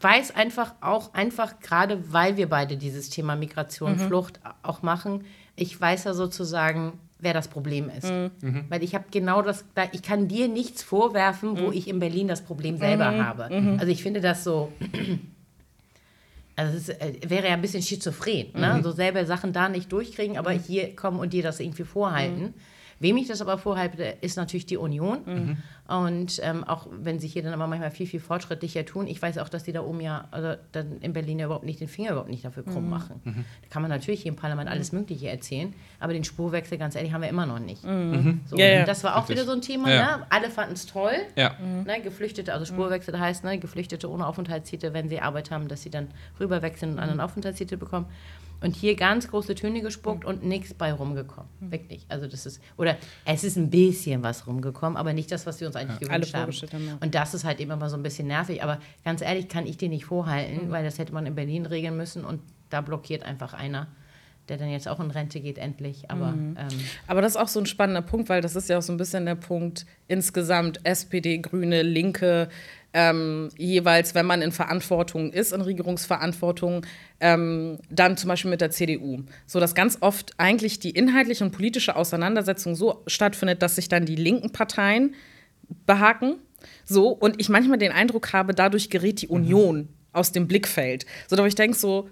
weiß 0.00 0.34
einfach 0.34 0.74
auch, 0.80 1.14
einfach 1.14 1.60
gerade 1.60 2.12
weil 2.12 2.36
wir 2.36 2.48
beide 2.48 2.76
dieses 2.76 3.10
Thema 3.10 3.36
Migration, 3.36 3.92
mhm. 3.92 3.98
Flucht 3.98 4.40
auch 4.62 4.82
machen, 4.82 5.24
ich 5.56 5.78
weiß 5.78 6.04
ja 6.04 6.14
sozusagen, 6.14 6.98
wer 7.18 7.34
das 7.34 7.48
Problem 7.48 7.90
ist. 7.90 8.10
Mhm. 8.10 8.30
mhm. 8.40 8.64
Weil 8.68 8.82
ich 8.82 8.94
habe 8.94 9.04
genau 9.10 9.42
das, 9.42 9.64
ich 9.92 10.02
kann 10.02 10.28
dir 10.28 10.48
nichts 10.48 10.82
vorwerfen, 10.82 11.58
wo 11.58 11.68
mhm. 11.68 11.72
ich 11.72 11.88
in 11.88 11.98
Berlin 11.98 12.28
das 12.28 12.42
Problem 12.42 12.78
selber 12.78 13.10
mhm. 13.10 13.24
habe. 13.24 13.48
Mhm. 13.50 13.78
Also 13.78 13.92
ich 13.92 14.02
finde 14.02 14.20
das 14.20 14.42
so, 14.42 14.72
also 16.56 16.76
es 16.76 16.88
ist, 16.88 17.00
äh, 17.00 17.18
wäre 17.28 17.48
ja 17.48 17.54
ein 17.54 17.62
bisschen 17.62 17.82
schizophren, 17.82 18.48
ne? 18.54 18.80
so 18.82 18.92
selber 18.92 19.24
Sachen 19.26 19.52
da 19.52 19.68
nicht 19.68 19.92
durchkriegen, 19.92 20.38
aber 20.38 20.52
hier 20.52 20.96
kommen 20.96 21.18
und 21.18 21.32
dir 21.32 21.42
das 21.42 21.60
irgendwie 21.60 21.84
vorhalten. 21.84 22.54
Wem 23.00 23.16
ich 23.16 23.28
das 23.28 23.40
aber 23.40 23.56
vorhalte, 23.56 24.02
ist 24.20 24.36
natürlich 24.36 24.66
die 24.66 24.76
Union. 24.76 25.20
Mhm. 25.24 25.56
Und 25.88 26.38
ähm, 26.42 26.64
auch 26.64 26.86
wenn 26.90 27.18
sie 27.18 27.28
hier 27.28 27.42
dann 27.42 27.54
aber 27.54 27.66
manchmal 27.66 27.90
viel, 27.90 28.06
viel 28.06 28.20
fortschrittlicher 28.20 28.84
tun, 28.84 29.06
ich 29.06 29.20
weiß 29.20 29.38
auch, 29.38 29.48
dass 29.48 29.64
die 29.64 29.72
da 29.72 29.80
oben 29.80 30.02
ja, 30.02 30.28
also 30.30 30.60
dann 30.72 30.98
in 31.00 31.14
Berlin 31.14 31.38
ja 31.38 31.46
überhaupt 31.46 31.64
nicht 31.64 31.80
den 31.80 31.88
Finger 31.88 32.10
überhaupt 32.10 32.28
nicht 32.28 32.44
dafür 32.44 32.62
krumm 32.62 32.84
mhm. 32.84 32.90
machen. 32.90 33.20
Mhm. 33.24 33.44
Da 33.62 33.68
kann 33.70 33.80
man 33.80 33.90
natürlich 33.90 34.20
hier 34.20 34.30
im 34.30 34.36
Parlament 34.36 34.68
alles 34.68 34.92
Mögliche 34.92 35.30
erzählen, 35.30 35.74
aber 35.98 36.12
den 36.12 36.24
Spurwechsel, 36.24 36.76
ganz 36.76 36.94
ehrlich, 36.94 37.12
haben 37.14 37.22
wir 37.22 37.30
immer 37.30 37.46
noch 37.46 37.58
nicht. 37.58 37.82
Mhm. 37.84 38.42
So, 38.44 38.56
ja, 38.56 38.66
ja. 38.66 38.84
Das 38.84 39.02
war 39.02 39.16
auch 39.16 39.20
Richtig. 39.22 39.36
wieder 39.36 39.46
so 39.46 39.52
ein 39.52 39.62
Thema, 39.62 39.90
ja. 39.90 40.18
ne? 40.18 40.26
Alle 40.28 40.50
fanden 40.50 40.74
es 40.74 40.84
toll. 40.84 41.14
Ja. 41.36 41.56
Ne? 41.58 42.02
Geflüchtete, 42.02 42.52
also 42.52 42.66
Spurwechsel 42.66 43.18
heißt, 43.18 43.44
ne? 43.44 43.58
Geflüchtete 43.58 44.10
ohne 44.10 44.26
Aufenthaltstitel, 44.26 44.92
wenn 44.92 45.08
sie 45.08 45.20
Arbeit 45.20 45.50
haben, 45.50 45.68
dass 45.68 45.82
sie 45.82 45.90
dann 45.90 46.08
rüberwechseln 46.38 46.92
und 46.92 46.98
einen 46.98 47.10
anderen 47.10 47.20
Aufenthaltstitel 47.24 47.78
bekommen. 47.78 48.06
Und 48.62 48.76
hier 48.76 48.94
ganz 48.94 49.28
große 49.28 49.54
Töne 49.54 49.80
gespuckt 49.80 50.24
und 50.24 50.44
nichts 50.44 50.74
bei 50.74 50.92
rumgekommen. 50.92 51.50
Mhm. 51.60 51.72
Wirklich. 51.72 52.04
Also 52.08 52.26
das 52.26 52.46
ist, 52.46 52.60
oder 52.76 52.96
es 53.24 53.44
ist 53.44 53.56
ein 53.56 53.70
bisschen 53.70 54.22
was 54.22 54.46
rumgekommen, 54.46 54.96
aber 54.96 55.12
nicht 55.12 55.32
das, 55.32 55.46
was 55.46 55.60
wir 55.60 55.66
uns 55.66 55.76
eigentlich 55.76 56.00
ja. 56.00 56.08
gewünscht 56.08 56.34
haben. 56.34 56.90
haben. 56.90 56.98
Und 57.00 57.14
das 57.14 57.34
ist 57.34 57.44
halt 57.44 57.60
eben 57.60 57.70
immer 57.70 57.88
so 57.88 57.96
ein 57.96 58.02
bisschen 58.02 58.28
nervig. 58.28 58.62
Aber 58.62 58.78
ganz 59.04 59.22
ehrlich, 59.22 59.48
kann 59.48 59.66
ich 59.66 59.76
dir 59.76 59.88
nicht 59.88 60.04
vorhalten, 60.04 60.66
mhm. 60.66 60.70
weil 60.70 60.84
das 60.84 60.98
hätte 60.98 61.14
man 61.14 61.26
in 61.26 61.34
Berlin 61.34 61.66
regeln 61.66 61.96
müssen 61.96 62.24
und 62.24 62.40
da 62.68 62.80
blockiert 62.80 63.24
einfach 63.24 63.54
einer 63.54 63.88
der 64.50 64.58
dann 64.58 64.68
jetzt 64.68 64.88
auch 64.88 65.00
in 65.00 65.10
Rente 65.10 65.40
geht, 65.40 65.58
endlich. 65.58 66.10
Aber, 66.10 66.32
mhm. 66.32 66.56
ähm 66.58 66.68
Aber 67.06 67.22
das 67.22 67.32
ist 67.32 67.40
auch 67.40 67.48
so 67.48 67.60
ein 67.60 67.66
spannender 67.66 68.02
Punkt, 68.02 68.28
weil 68.28 68.42
das 68.42 68.56
ist 68.56 68.68
ja 68.68 68.78
auch 68.78 68.82
so 68.82 68.92
ein 68.92 68.96
bisschen 68.96 69.24
der 69.24 69.36
Punkt 69.36 69.86
insgesamt 70.08 70.84
SPD, 70.84 71.38
Grüne, 71.38 71.82
Linke, 71.82 72.48
ähm, 72.92 73.48
jeweils, 73.56 74.14
wenn 74.14 74.26
man 74.26 74.42
in 74.42 74.52
Verantwortung 74.52 75.32
ist, 75.32 75.52
in 75.52 75.60
Regierungsverantwortung, 75.60 76.84
ähm, 77.20 77.78
dann 77.88 78.16
zum 78.16 78.28
Beispiel 78.28 78.50
mit 78.50 78.60
der 78.60 78.70
CDU. 78.70 79.22
So 79.46 79.60
dass 79.60 79.74
ganz 79.74 79.98
oft 80.00 80.32
eigentlich 80.38 80.80
die 80.80 80.90
inhaltliche 80.90 81.44
und 81.44 81.52
politische 81.52 81.96
Auseinandersetzung 81.96 82.74
so 82.74 83.02
stattfindet, 83.06 83.62
dass 83.62 83.76
sich 83.76 83.88
dann 83.88 84.06
die 84.06 84.16
linken 84.16 84.50
Parteien 84.50 85.14
behaken. 85.86 86.36
So, 86.84 87.08
und 87.08 87.40
ich 87.40 87.48
manchmal 87.48 87.78
den 87.78 87.92
Eindruck 87.92 88.32
habe, 88.32 88.54
dadurch 88.54 88.90
gerät 88.90 89.22
die 89.22 89.28
mhm. 89.28 89.34
Union 89.34 89.76
mhm. 89.76 89.88
aus 90.12 90.32
dem 90.32 90.48
Blickfeld. 90.48 91.06
So, 91.28 91.36
da 91.36 91.46
ich 91.46 91.54
denke 91.54 91.76
so, 91.76 92.08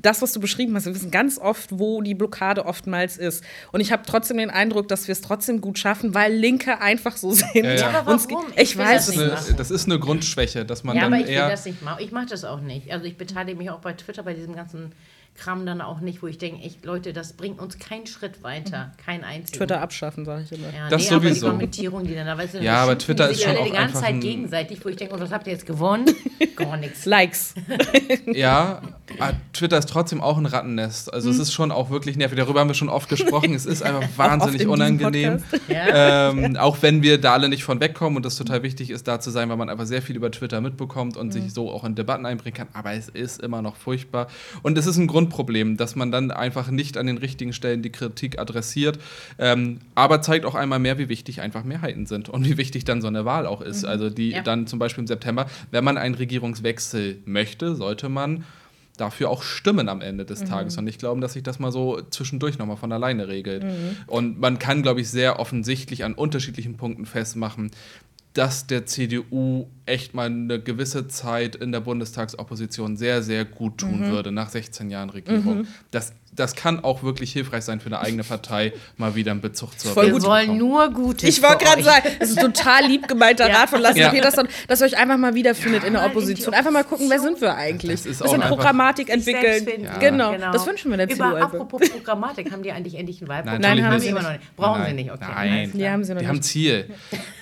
das, 0.00 0.22
was 0.22 0.32
du 0.32 0.40
beschrieben 0.40 0.74
hast, 0.74 0.86
wir 0.86 0.94
wissen 0.94 1.10
ganz 1.10 1.38
oft, 1.38 1.78
wo 1.78 2.02
die 2.02 2.14
Blockade 2.14 2.64
oftmals 2.64 3.18
ist. 3.18 3.44
Und 3.72 3.80
ich 3.80 3.92
habe 3.92 4.02
trotzdem 4.06 4.38
den 4.38 4.50
Eindruck, 4.50 4.88
dass 4.88 5.08
wir 5.08 5.12
es 5.12 5.20
trotzdem 5.20 5.60
gut 5.60 5.78
schaffen, 5.78 6.14
weil 6.14 6.32
Linke 6.32 6.80
einfach 6.80 7.16
so 7.16 7.30
sind. 7.32 7.54
Ja, 7.54 7.74
ja. 7.74 7.88
aber 7.90 8.06
warum? 8.06 8.46
Ich, 8.54 8.62
ich 8.62 8.78
weiß 8.78 9.06
das, 9.06 9.18
eine, 9.18 9.56
das 9.56 9.70
ist 9.70 9.86
eine 9.86 9.98
Grundschwäche, 9.98 10.64
dass 10.64 10.84
man 10.84 10.96
ja, 10.96 11.02
dann 11.02 11.14
aber 11.14 11.22
ich 11.22 11.30
eher 11.30 11.44
will 11.44 11.50
das 11.50 11.64
nicht 11.64 11.82
machen. 11.82 12.02
Ich 12.02 12.12
mache 12.12 12.26
das 12.26 12.44
auch 12.44 12.60
nicht. 12.60 12.90
Also 12.92 13.06
ich 13.06 13.16
beteilige 13.16 13.58
mich 13.58 13.70
auch 13.70 13.80
bei 13.80 13.92
Twitter 13.92 14.22
bei 14.22 14.34
diesem 14.34 14.54
ganzen 14.54 14.92
Kram 15.38 15.64
dann 15.64 15.80
auch 15.80 16.00
nicht, 16.00 16.22
wo 16.22 16.26
ich 16.26 16.38
denke, 16.38 16.62
echt 16.62 16.84
Leute, 16.84 17.12
das 17.12 17.32
bringt 17.34 17.60
uns 17.60 17.78
keinen 17.78 18.06
Schritt 18.06 18.42
weiter, 18.42 18.86
mhm. 18.86 19.04
kein 19.04 19.24
einziger. 19.24 19.58
Twitter 19.58 19.80
abschaffen, 19.80 20.24
sage 20.24 20.44
ich 20.44 20.52
immer. 20.52 20.72
Ja, 20.74 20.88
das 20.88 21.02
nee, 21.02 21.08
sowieso. 21.08 21.46
Aber 21.46 21.58
die 21.58 21.58
Kommentierung, 21.58 22.04
die 22.04 22.14
dann 22.14 22.26
da, 22.26 22.36
weißt 22.36 22.54
du, 22.54 22.58
ja, 22.62 22.82
aber 22.82 22.98
Twitter 22.98 23.30
ist 23.30 23.42
schon 23.42 23.56
auch 23.56 23.64
die 23.64 23.72
ganze 23.72 24.00
Zeit 24.00 24.20
gegenseitig, 24.20 24.84
wo 24.84 24.88
ich 24.88 24.96
denke, 24.96 25.14
oh, 25.14 25.20
was 25.20 25.30
habt 25.30 25.46
ihr 25.46 25.52
jetzt 25.52 25.66
gewonnen? 25.66 26.06
Gar 26.56 26.76
nichts. 26.76 27.06
Likes. 27.06 27.54
ja, 28.26 28.82
ah, 29.20 29.32
Twitter 29.52 29.78
ist 29.78 29.88
trotzdem 29.88 30.20
auch 30.20 30.38
ein 30.38 30.46
Rattennest. 30.46 31.12
Also 31.12 31.28
mhm. 31.28 31.34
es 31.34 31.40
ist 31.40 31.52
schon 31.52 31.70
auch 31.70 31.90
wirklich 31.90 32.16
nervig. 32.16 32.36
Darüber 32.36 32.60
haben 32.60 32.68
wir 32.68 32.74
schon 32.74 32.88
oft 32.88 33.08
gesprochen. 33.08 33.54
es 33.54 33.64
ist 33.64 33.82
einfach 33.82 34.08
wahnsinnig 34.16 34.66
unangenehm. 34.66 35.42
Ja. 35.68 36.30
Ähm, 36.30 36.56
auch 36.56 36.78
wenn 36.80 37.02
wir 37.02 37.20
da 37.20 37.34
alle 37.34 37.48
nicht 37.48 37.64
von 37.64 37.80
wegkommen 37.80 38.16
und 38.16 38.26
das 38.26 38.36
total 38.36 38.62
wichtig 38.62 38.90
ist, 38.90 39.06
da 39.06 39.20
zu 39.20 39.30
sein, 39.30 39.48
weil 39.48 39.56
man 39.56 39.68
einfach 39.68 39.86
sehr 39.86 40.02
viel 40.02 40.16
über 40.16 40.30
Twitter 40.30 40.60
mitbekommt 40.60 41.16
und 41.16 41.28
mhm. 41.28 41.32
sich 41.32 41.52
so 41.52 41.70
auch 41.70 41.84
in 41.84 41.94
Debatten 41.94 42.26
einbringen 42.26 42.56
kann. 42.56 42.68
Aber 42.72 42.92
es 42.92 43.08
ist 43.08 43.40
immer 43.40 43.62
noch 43.62 43.76
furchtbar. 43.76 44.26
Und 44.62 44.76
es 44.76 44.86
ist 44.86 44.96
ein 44.96 45.06
Grundproblem, 45.28 45.76
dass 45.76 45.96
man 45.96 46.10
dann 46.10 46.30
einfach 46.30 46.70
nicht 46.70 46.96
an 46.96 47.06
den 47.06 47.18
richtigen 47.18 47.52
Stellen 47.52 47.82
die 47.82 47.92
Kritik 47.92 48.38
adressiert. 48.38 48.98
Ähm, 49.38 49.80
aber 49.94 50.22
zeigt 50.22 50.44
auch 50.44 50.54
einmal 50.54 50.78
mehr, 50.78 50.98
wie 50.98 51.08
wichtig 51.08 51.40
einfach 51.40 51.64
Mehrheiten 51.64 52.06
sind 52.06 52.28
und 52.28 52.44
wie 52.44 52.56
wichtig 52.56 52.84
dann 52.84 53.00
so 53.00 53.08
eine 53.08 53.24
Wahl 53.24 53.46
auch 53.46 53.60
ist. 53.60 53.82
Mhm. 53.82 53.88
Also 53.88 54.10
die 54.10 54.30
ja. 54.30 54.42
dann 54.42 54.66
zum 54.66 54.78
Beispiel 54.78 55.02
im 55.02 55.06
September, 55.06 55.46
wenn 55.70 55.84
man 55.84 55.98
einen 55.98 56.14
Regierungswechsel 56.14 57.18
möchte, 57.24 57.74
sollte 57.74 58.08
man 58.08 58.44
dafür 58.96 59.30
auch 59.30 59.42
stimmen 59.42 59.88
am 59.88 60.00
Ende 60.00 60.24
des 60.24 60.40
mhm. 60.40 60.46
Tages 60.46 60.76
und 60.76 60.84
nicht 60.84 60.98
glauben, 60.98 61.20
dass 61.20 61.34
sich 61.34 61.44
das 61.44 61.60
mal 61.60 61.70
so 61.70 62.00
zwischendurch 62.10 62.58
nochmal 62.58 62.76
von 62.76 62.90
alleine 62.90 63.28
regelt. 63.28 63.62
Mhm. 63.62 63.96
Und 64.08 64.40
man 64.40 64.58
kann, 64.58 64.82
glaube 64.82 65.00
ich, 65.00 65.08
sehr 65.08 65.38
offensichtlich 65.38 66.04
an 66.04 66.14
unterschiedlichen 66.14 66.76
Punkten 66.76 67.06
festmachen, 67.06 67.70
dass 68.34 68.66
der 68.66 68.86
CDU 68.86 69.66
echt 69.86 70.14
mal 70.14 70.26
eine 70.26 70.60
gewisse 70.60 71.08
Zeit 71.08 71.56
in 71.56 71.72
der 71.72 71.80
Bundestagsopposition 71.80 72.96
sehr, 72.96 73.22
sehr 73.22 73.44
gut 73.44 73.78
tun 73.78 74.00
mhm. 74.00 74.10
würde 74.10 74.32
nach 74.32 74.50
16 74.50 74.90
Jahren 74.90 75.10
Regierung. 75.10 75.58
Mhm. 75.58 75.66
Das 75.90 76.12
das 76.32 76.54
kann 76.54 76.84
auch 76.84 77.02
wirklich 77.02 77.32
hilfreich 77.32 77.64
sein 77.64 77.80
für 77.80 77.86
eine 77.86 78.00
eigene 78.00 78.24
Partei, 78.24 78.72
mal 78.96 79.14
wieder 79.14 79.32
einen 79.32 79.40
Bezug 79.40 79.78
zu 79.78 79.90
haben. 79.90 80.06
Wir 80.06 80.22
wollen 80.22 80.56
nur 80.56 80.90
Gutes. 80.90 81.28
Ich 81.28 81.42
wollte 81.42 81.64
gerade 81.64 81.82
sagen, 81.82 82.08
das 82.18 82.30
ist 82.30 82.38
ein 82.38 82.52
total 82.52 82.86
lieb 82.86 83.08
gemeinter 83.08 83.48
ja. 83.48 83.58
Rat 83.58 83.70
von 83.70 83.80
Lasse 83.80 83.98
ja. 83.98 84.10
Peterson, 84.10 84.48
dass 84.66 84.80
ihr 84.80 84.86
euch 84.86 84.96
einfach 84.96 85.16
mal 85.16 85.34
wiederfindet 85.34 85.82
ja, 85.82 85.88
in 85.88 85.94
der 85.94 86.06
Opposition. 86.06 86.54
Einfach 86.54 86.70
mal 86.70 86.84
gucken, 86.84 87.10
wer 87.10 87.20
sind 87.20 87.40
wir 87.40 87.54
eigentlich? 87.54 88.02
Das 88.02 88.06
ist 88.06 88.22
Bisschen 88.22 88.40
Programmatik 88.40 89.10
entwickeln. 89.10 89.66
Ja. 89.82 89.98
Genau. 89.98 90.32
genau, 90.32 90.52
das 90.52 90.66
wünschen 90.66 90.90
wir 90.90 90.98
der 90.98 91.08
CDU. 91.08 91.36
Apropos 91.36 91.88
Programmatik, 91.88 92.50
haben 92.52 92.62
die 92.62 92.72
eigentlich 92.72 92.94
endlich 92.94 93.20
einen 93.20 93.28
Wahlprogramm? 93.28 93.60
Nein, 93.60 93.84
haben 93.84 94.00
sie 94.00 94.08
immer 94.08 94.22
noch 94.22 94.32
nicht. 94.32 94.56
Brauchen 94.56 94.80
Nein. 94.80 94.90
sie 94.90 94.94
nicht, 95.02 95.12
okay. 95.12 95.24
Nein, 95.34 95.72
die 95.74 95.88
haben 95.88 96.04
sie 96.04 96.12
noch 96.12 96.20
die 96.20 96.26
nicht. 96.26 96.28
haben 96.28 96.42
Ziel 96.42 96.90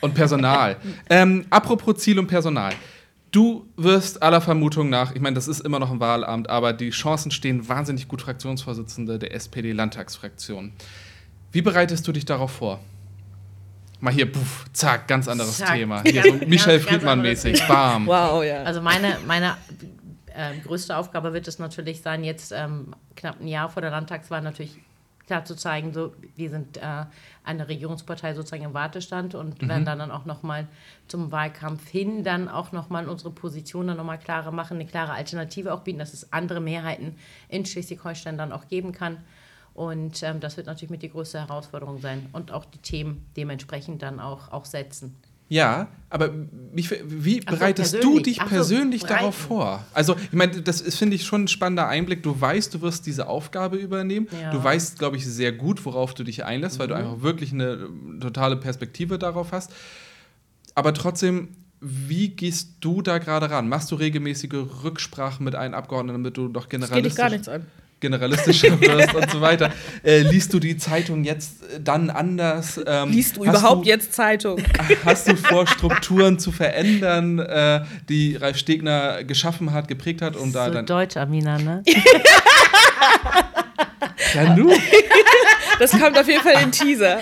und 0.01 0.15
Personal. 0.15 0.77
ähm, 1.11 1.47
apropos 1.51 1.97
Ziel 1.97 2.19
und 2.19 2.27
Personal. 2.27 2.73
Du 3.37 3.69
wirst 3.77 4.23
aller 4.23 4.41
Vermutung 4.41 4.89
nach, 4.89 5.15
ich 5.15 5.21
meine, 5.21 5.35
das 5.35 5.47
ist 5.47 5.61
immer 5.61 5.79
noch 5.79 5.91
ein 5.91 6.01
Wahlamt, 6.01 6.49
aber 6.49 6.73
die 6.73 6.89
Chancen 6.89 7.31
stehen 7.31 7.69
wahnsinnig 7.69 8.09
gut 8.09 8.23
Fraktionsvorsitzende 8.23 9.19
der 9.19 9.35
SPD-Landtagsfraktion. 9.35 10.73
Wie 11.53 11.61
bereitest 11.61 12.09
du 12.09 12.13
dich 12.13 12.25
darauf 12.25 12.51
vor? 12.51 12.81
Mal 14.01 14.15
hier, 14.15 14.33
puff, 14.33 14.65
zack, 14.73 15.07
ganz 15.07 15.29
anderes 15.29 15.59
zack. 15.59 15.77
Thema. 15.77 16.03
Hier 16.03 16.23
so 16.23 16.47
Michel 16.47 16.81
Friedmann-mäßig, 16.81 17.69
bam. 17.69 18.07
Wow, 18.07 18.43
ja. 18.43 18.63
Also 18.63 18.81
meine, 18.81 19.19
meine 19.27 19.59
äh, 20.29 20.57
größte 20.65 20.97
Aufgabe 20.97 21.35
wird 21.35 21.47
es 21.47 21.59
natürlich 21.59 22.01
sein, 22.01 22.25
jetzt 22.25 22.53
ähm, 22.53 22.95
knapp 23.17 23.39
ein 23.39 23.49
Jahr 23.49 23.69
vor 23.69 23.83
der 23.83 23.91
Landtagswahl 23.91 24.41
natürlich 24.41 24.79
klar 25.27 25.45
zu 25.45 25.57
zeigen, 25.57 25.93
so, 25.93 26.15
wir 26.37 26.51
sind 26.51 26.77
äh, 26.77 27.05
eine 27.45 27.69
Regierungspartei 27.69 28.35
sozusagen 28.35 28.65
im 28.65 28.75
Wartestand 28.75 29.35
und 29.35 29.61
mhm. 29.61 29.69
werden 29.69 29.85
dann, 29.85 29.99
dann 29.99 30.11
auch 30.11 30.25
nochmal 30.25 30.69
zum 31.09 31.33
Wahlkampf 31.33 31.89
hin 31.89 32.25
dann 32.25 32.49
auch 32.49 32.73
nochmal 32.73 33.09
unsere 33.09 33.31
Position 33.31 33.89
dann 33.89 33.97
nochmal 33.97 34.19
klarer 34.19 34.53
machen, 34.53 34.77
eine 34.77 34.87
klare 34.87 35.13
Alternative 35.13 35.75
auch 35.75 35.81
bieten, 35.81 35.99
dass 35.99 36.13
es 36.13 36.33
andere 36.33 36.61
Mehrheiten 36.61 37.17
in 37.49 37.67
Schleswig-Holstein 37.67 38.39
dann 38.39 38.53
auch 38.53 38.69
geben 38.69 38.93
kann. 38.93 39.19
Und 39.75 40.23
ähm, 40.23 40.41
das 40.41 40.57
wird 40.57 40.69
natürlich 40.69 40.91
mit 40.91 41.03
die 41.03 41.11
größte 41.11 41.39
Herausforderung 41.39 42.01
sein 42.01 42.31
und 42.33 42.51
auch 42.51 42.65
die 42.65 42.79
Themen 42.79 43.27
dementsprechend 43.37 44.03
dann 44.03 44.21
auch, 44.21 44.51
auch 44.51 44.65
setzen. 44.65 45.15
Ja, 45.49 45.89
aber 46.09 46.31
wie, 46.73 46.89
wie 47.05 47.41
bereitest 47.41 47.93
so, 47.93 48.01
du 48.01 48.21
dich 48.21 48.39
persönlich 48.39 49.03
so, 49.03 49.09
darauf 49.09 49.35
vor? 49.35 49.85
Also, 49.93 50.17
ich 50.17 50.33
meine, 50.33 50.63
das 50.63 50.81
finde 50.95 51.17
ich 51.17 51.25
schon 51.25 51.45
ein 51.45 51.49
spannender 51.49 51.89
Einblick. 51.89 52.23
Du 52.23 52.41
weißt, 52.41 52.75
du 52.75 52.81
wirst 52.81 53.07
diese 53.07 53.29
Aufgabe 53.29 53.77
übernehmen. 53.77 54.29
Ja. 54.41 54.51
Du 54.51 54.63
weißt, 54.63 54.99
glaube 54.99 55.17
ich, 55.17 55.27
sehr 55.27 55.53
gut, 55.53 55.85
worauf 55.85 56.15
du 56.15 56.25
dich 56.25 56.45
einlässt, 56.45 56.77
mhm. 56.77 56.81
weil 56.81 56.89
du 56.89 56.95
mhm. 56.95 57.01
einfach 57.01 57.23
wirklich 57.23 57.53
eine 57.53 57.65
äh, 57.65 58.21
totale 58.21 58.57
Perspektive 58.57 59.19
darauf 59.19 59.53
hast. 59.53 59.73
Aber 60.75 60.95
trotzdem, 60.95 61.49
wie 61.81 62.29
gehst 62.29 62.77
du 62.81 63.03
da 63.03 63.19
gerade 63.19 63.51
ran? 63.51 63.69
Machst 63.69 63.91
du 63.91 63.97
regelmäßige 63.97 64.85
Rücksprachen 64.85 65.45
mit 65.45 65.55
allen 65.55 65.75
Abgeordneten, 65.75 66.23
damit 66.23 66.37
du 66.37 66.49
doch 66.49 66.69
generalistisch... 66.69 67.15
Das 67.17 67.31
geht 67.31 67.41
dich 67.41 67.47
gar 67.47 67.57
nichts 67.57 67.67
an 67.71 67.86
generalistischer 68.01 68.81
wirst 68.81 69.15
und 69.15 69.31
so 69.31 69.41
weiter. 69.41 69.71
Äh, 70.05 70.21
liest 70.21 70.53
du 70.53 70.59
die 70.59 70.77
Zeitung 70.77 71.25
jetzt 71.25 71.63
äh, 71.63 71.81
dann 71.81 72.11
anders? 72.11 72.81
Ähm, 72.87 73.11
liest 73.11 73.37
du 73.37 73.45
überhaupt 73.45 73.87
du, 73.87 73.89
jetzt 73.89 74.13
Zeitung? 74.13 74.63
Hast 75.05 75.29
du 75.29 75.37
vor, 75.37 75.67
Strukturen 75.67 76.39
zu 76.39 76.53
verändern, 76.53 77.39
äh, 77.39 77.85
die 78.09 78.37
Ralf 78.37 78.59
Stegner 78.59 79.25
geschaffen 79.25 79.73
hat, 79.73 79.89
geprägt 79.89 80.23
hat? 80.23 80.37
Um 80.37 80.53
so 80.53 80.59
da 80.59 80.71
dann 80.71 80.87
Deutsch, 80.87 81.17
Amina, 81.17 81.59
ne? 81.59 81.83
ja, 84.35 84.55
nu. 84.55 84.73
Das 85.79 85.91
kommt 85.91 86.19
auf 86.19 86.29
jeden 86.29 86.43
Fall 86.43 86.55
in 86.55 86.71
den 86.71 86.73
Teaser. 86.73 87.19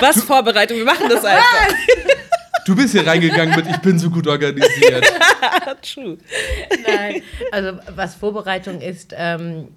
Was 0.00 0.22
Vorbereitung? 0.22 0.76
Wir 0.78 0.84
machen 0.84 1.08
das 1.08 1.24
einfach. 1.24 1.74
Du 2.64 2.74
bist 2.74 2.92
hier 2.92 3.06
reingegangen 3.06 3.54
mit, 3.56 3.66
ich 3.66 3.78
bin 3.78 3.98
so 3.98 4.10
gut 4.10 4.26
organisiert. 4.26 5.04
True. 5.82 6.18
Nein, 6.86 7.22
also 7.52 7.78
was 7.94 8.14
Vorbereitung 8.14 8.80
ist, 8.80 9.14
ähm, 9.16 9.68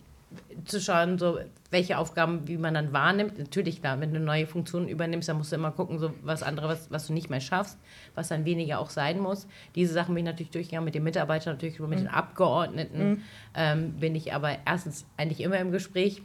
zu 0.65 0.79
schauen, 0.79 1.17
so 1.17 1.39
welche 1.69 1.97
Aufgaben, 1.97 2.47
wie 2.47 2.57
man 2.57 2.73
dann 2.73 2.93
wahrnimmt. 2.93 3.37
Natürlich, 3.37 3.81
klar, 3.81 3.99
wenn 3.99 4.11
du 4.11 4.17
eine 4.17 4.25
neue 4.25 4.47
Funktion 4.47 4.87
übernimmst, 4.87 5.27
dann 5.27 5.37
musst 5.37 5.51
du 5.51 5.57
immer 5.57 5.71
gucken, 5.71 5.99
so 5.99 6.13
was 6.23 6.43
andere, 6.43 6.69
was, 6.69 6.89
was 6.91 7.07
du 7.07 7.13
nicht 7.13 7.29
mehr 7.29 7.41
schaffst, 7.41 7.77
was 8.15 8.29
dann 8.29 8.45
weniger 8.45 8.79
auch 8.79 8.89
sein 8.89 9.19
muss. 9.19 9.47
Diese 9.75 9.93
Sachen 9.93 10.15
bin 10.15 10.25
ich 10.25 10.31
natürlich 10.31 10.51
durchgegangen 10.51 10.85
mit 10.85 10.95
den 10.95 11.03
Mitarbeitern, 11.03 11.55
natürlich 11.55 11.79
mit 11.79 11.89
mhm. 11.89 11.95
den 11.95 12.07
Abgeordneten. 12.07 13.09
Mhm. 13.09 13.21
Ähm, 13.53 13.93
bin 13.93 14.15
ich 14.15 14.33
aber 14.33 14.57
erstens 14.65 15.05
eigentlich 15.17 15.41
immer 15.41 15.57
im 15.57 15.71
Gespräch. 15.71 16.21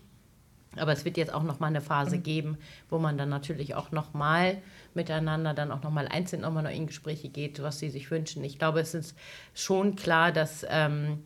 Aber 0.77 0.93
es 0.93 1.05
wird 1.05 1.19
jetzt 1.19 1.35
auch 1.35 1.43
noch 1.43 1.61
mal 1.61 1.67
eine 1.67 1.83
Phase 1.83 2.17
mhm. 2.17 2.23
geben, 2.23 2.59
wo 2.89 2.99
man 2.99 3.19
dann 3.19 3.29
natürlich 3.29 3.75
auch 3.75 3.91
noch 3.91 4.15
mal 4.15 4.57
miteinander 4.97 5.55
dann 5.55 5.71
auch 5.73 5.83
nochmal 5.83 6.09
einzeln 6.09 6.43
nochmal 6.43 6.63
noch 6.63 6.71
in 6.71 6.87
Gespräche 6.87 7.29
geht, 7.29 7.63
was 7.63 7.79
sie 7.79 7.91
sich 7.91 8.11
wünschen. 8.11 8.45
Ich 8.45 8.59
glaube, 8.59 8.81
es 8.81 8.95
ist 8.95 9.17
schon 9.55 9.97
klar, 9.97 10.33
dass 10.33 10.65
ähm, 10.69 11.23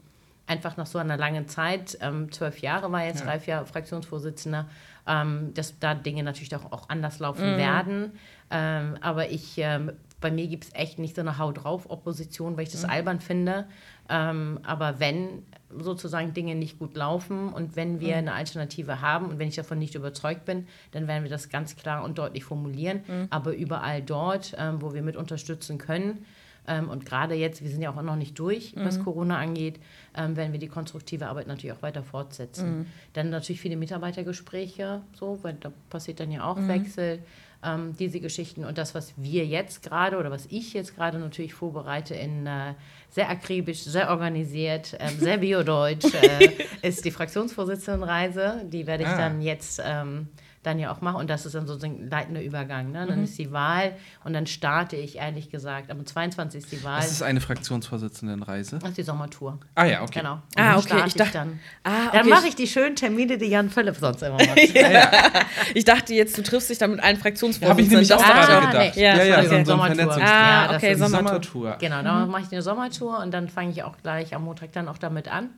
einfach 0.46 0.76
nach 0.76 0.86
so 0.86 0.98
einer 0.98 1.16
langen 1.16 1.48
Zeit, 1.48 1.98
ähm, 2.00 2.30
zwölf 2.30 2.60
Jahre 2.60 2.90
war 2.92 3.04
jetzt 3.04 3.20
Ja. 3.20 3.26
Ralf 3.26 3.46
ja 3.46 3.64
Fraktionsvorsitzender, 3.64 4.68
ähm, 5.06 5.52
dass 5.54 5.78
da 5.78 5.94
Dinge 5.94 6.22
natürlich 6.22 6.54
auch, 6.54 6.70
auch 6.72 6.88
anders 6.88 7.18
laufen 7.18 7.54
Mhm. 7.54 7.56
werden. 7.56 8.12
Ähm, 8.50 8.96
aber 9.00 9.30
ich, 9.30 9.54
ähm, 9.58 9.92
bei 10.20 10.30
mir 10.30 10.46
gibt 10.46 10.64
es 10.64 10.74
echt 10.74 10.98
nicht 10.98 11.14
so 11.16 11.20
eine 11.20 11.38
Hau 11.38 11.52
drauf 11.52 11.90
Opposition, 11.90 12.56
weil 12.56 12.64
ich 12.64 12.72
das 12.72 12.84
Mhm. 12.84 12.90
albern 12.90 13.20
finde. 13.20 13.66
Ähm, 14.08 14.60
aber 14.64 15.00
wenn 15.00 15.44
sozusagen 15.70 16.32
Dinge 16.32 16.54
nicht 16.54 16.78
gut 16.78 16.96
laufen. 16.96 17.52
Und 17.52 17.76
wenn 17.76 18.00
wir 18.00 18.16
eine 18.16 18.32
Alternative 18.32 19.00
haben 19.00 19.26
und 19.26 19.38
wenn 19.38 19.48
ich 19.48 19.56
davon 19.56 19.78
nicht 19.78 19.94
überzeugt 19.94 20.44
bin, 20.44 20.66
dann 20.92 21.06
werden 21.08 21.22
wir 21.22 21.30
das 21.30 21.48
ganz 21.48 21.76
klar 21.76 22.04
und 22.04 22.18
deutlich 22.18 22.44
formulieren. 22.44 23.00
Aber 23.30 23.54
überall 23.54 24.02
dort, 24.02 24.54
ähm, 24.58 24.80
wo 24.80 24.94
wir 24.94 25.02
mit 25.02 25.16
unterstützen 25.16 25.78
können, 25.78 26.24
ähm, 26.68 26.88
und 26.88 27.06
gerade 27.06 27.34
jetzt, 27.34 27.62
wir 27.62 27.70
sind 27.70 27.80
ja 27.80 27.90
auch 27.90 28.02
noch 28.02 28.16
nicht 28.16 28.38
durch, 28.38 28.74
was 28.76 29.02
Corona 29.04 29.38
angeht, 29.38 29.78
ähm, 30.16 30.36
werden 30.36 30.52
wir 30.52 30.58
die 30.58 30.68
konstruktive 30.68 31.28
Arbeit 31.28 31.46
natürlich 31.46 31.76
auch 31.76 31.82
weiter 31.82 32.02
fortsetzen. 32.02 32.86
Dann 33.12 33.30
natürlich 33.30 33.60
viele 33.60 33.76
Mitarbeitergespräche, 33.76 35.02
so, 35.12 35.38
weil 35.42 35.54
da 35.54 35.70
passiert 35.90 36.18
dann 36.20 36.32
ja 36.32 36.42
auch 36.44 36.56
Wechsel, 36.68 37.20
ähm, 37.66 37.96
diese 37.98 38.20
Geschichten. 38.20 38.64
Und 38.64 38.78
das, 38.78 38.94
was 38.94 39.12
wir 39.16 39.44
jetzt 39.44 39.82
gerade 39.82 40.16
oder 40.18 40.30
was 40.30 40.46
ich 40.46 40.72
jetzt 40.72 40.94
gerade 40.94 41.18
natürlich 41.18 41.52
vorbereite 41.54 42.14
in 42.14 42.46
äh, 42.46 42.74
sehr 43.10 43.28
akribisch, 43.28 43.82
sehr 43.82 44.10
organisiert, 44.10 44.96
ähm, 45.00 45.18
sehr 45.18 45.38
biodeutsch, 45.46 46.06
äh, 46.14 46.50
ist 46.82 47.04
die 47.04 47.10
Fraktionsvorsitzendenreise. 47.10 48.62
Die 48.64 48.86
werde 48.86 49.02
ich 49.04 49.08
Ah. 49.08 49.16
dann 49.18 49.40
jetzt 49.42 49.80
ähm, 49.84 50.28
dann 50.66 50.78
ja 50.78 50.92
auch 50.92 51.00
machen. 51.00 51.16
Und 51.16 51.30
das 51.30 51.46
ist 51.46 51.54
dann 51.54 51.66
sozusagen 51.66 52.04
ein 52.04 52.10
leitender 52.10 52.42
Übergang. 52.42 52.92
Ne? 52.92 53.06
Dann 53.06 53.22
ist 53.24 53.38
die 53.38 53.52
Wahl 53.52 53.92
und 54.24 54.32
dann 54.32 54.46
starte 54.46 54.96
ich 54.96 55.16
ehrlich 55.16 55.48
gesagt. 55.50 55.90
Am 55.90 56.04
22. 56.04 56.62
ist 56.64 56.72
die 56.72 56.82
Wahl. 56.84 57.00
Das 57.00 57.10
ist 57.12 57.22
eine 57.22 57.40
Fraktionsvorsitzendenreise. 57.40 58.78
Das 58.78 58.90
ist 58.90 58.98
die 58.98 59.02
Sommertour. 59.02 59.58
Ah 59.74 59.84
ja, 59.84 60.02
okay. 60.02 60.18
Genau. 60.20 60.34
Und 60.34 60.40
Ah, 60.56 60.72
dann 60.74 60.78
okay, 60.78 61.02
ich 61.06 61.14
dachte- 61.14 61.32
dann. 61.32 61.60
Ah, 61.84 62.10
Dann 62.12 62.20
okay, 62.22 62.30
mache 62.30 62.48
ich 62.48 62.56
die 62.56 62.66
schönen 62.66 62.96
Termine, 62.96 63.38
die 63.38 63.46
Jan 63.46 63.70
Philipp 63.70 63.96
sonst 63.96 64.22
immer 64.22 64.36
macht. 64.36 64.56
Ich 65.74 65.84
dachte 65.84 66.14
jetzt, 66.14 66.36
du 66.38 66.42
triffst 66.42 66.70
dich 66.70 66.78
da 66.78 66.86
mit 66.86 67.00
allen 67.02 67.16
Fraktionsvorsitzenden. 67.16 67.70
Habe 67.70 67.82
ich 67.82 67.90
nämlich 67.90 68.08
Das 68.08 68.20
auch 68.22 68.26
dachte 68.26 68.46
gerade 68.52 68.66
gedacht. 68.66 68.96
nee. 68.96 69.02
Ja, 69.02 69.16
ja, 69.16 69.24
ja, 69.24 69.38
okay. 69.38 69.48
so, 69.48 69.58
so 69.58 69.64
Sommertour. 69.64 70.12
Ah, 70.22 70.70
Ja, 70.70 70.76
okay, 70.76 70.94
Sommertour. 70.94 71.26
Sommertour. 71.28 71.76
Genau, 71.80 72.02
da 72.02 72.26
mache 72.26 72.42
ich 72.42 72.52
eine 72.52 72.62
Sommertour 72.62 73.18
und 73.20 73.32
dann 73.32 73.48
fange 73.48 73.70
ich 73.70 73.82
auch 73.82 73.96
gleich 74.02 74.34
am 74.34 74.44
Montag 74.44 74.72
dann 74.72 74.88
auch 74.88 74.98
damit 74.98 75.28
an. 75.28 75.50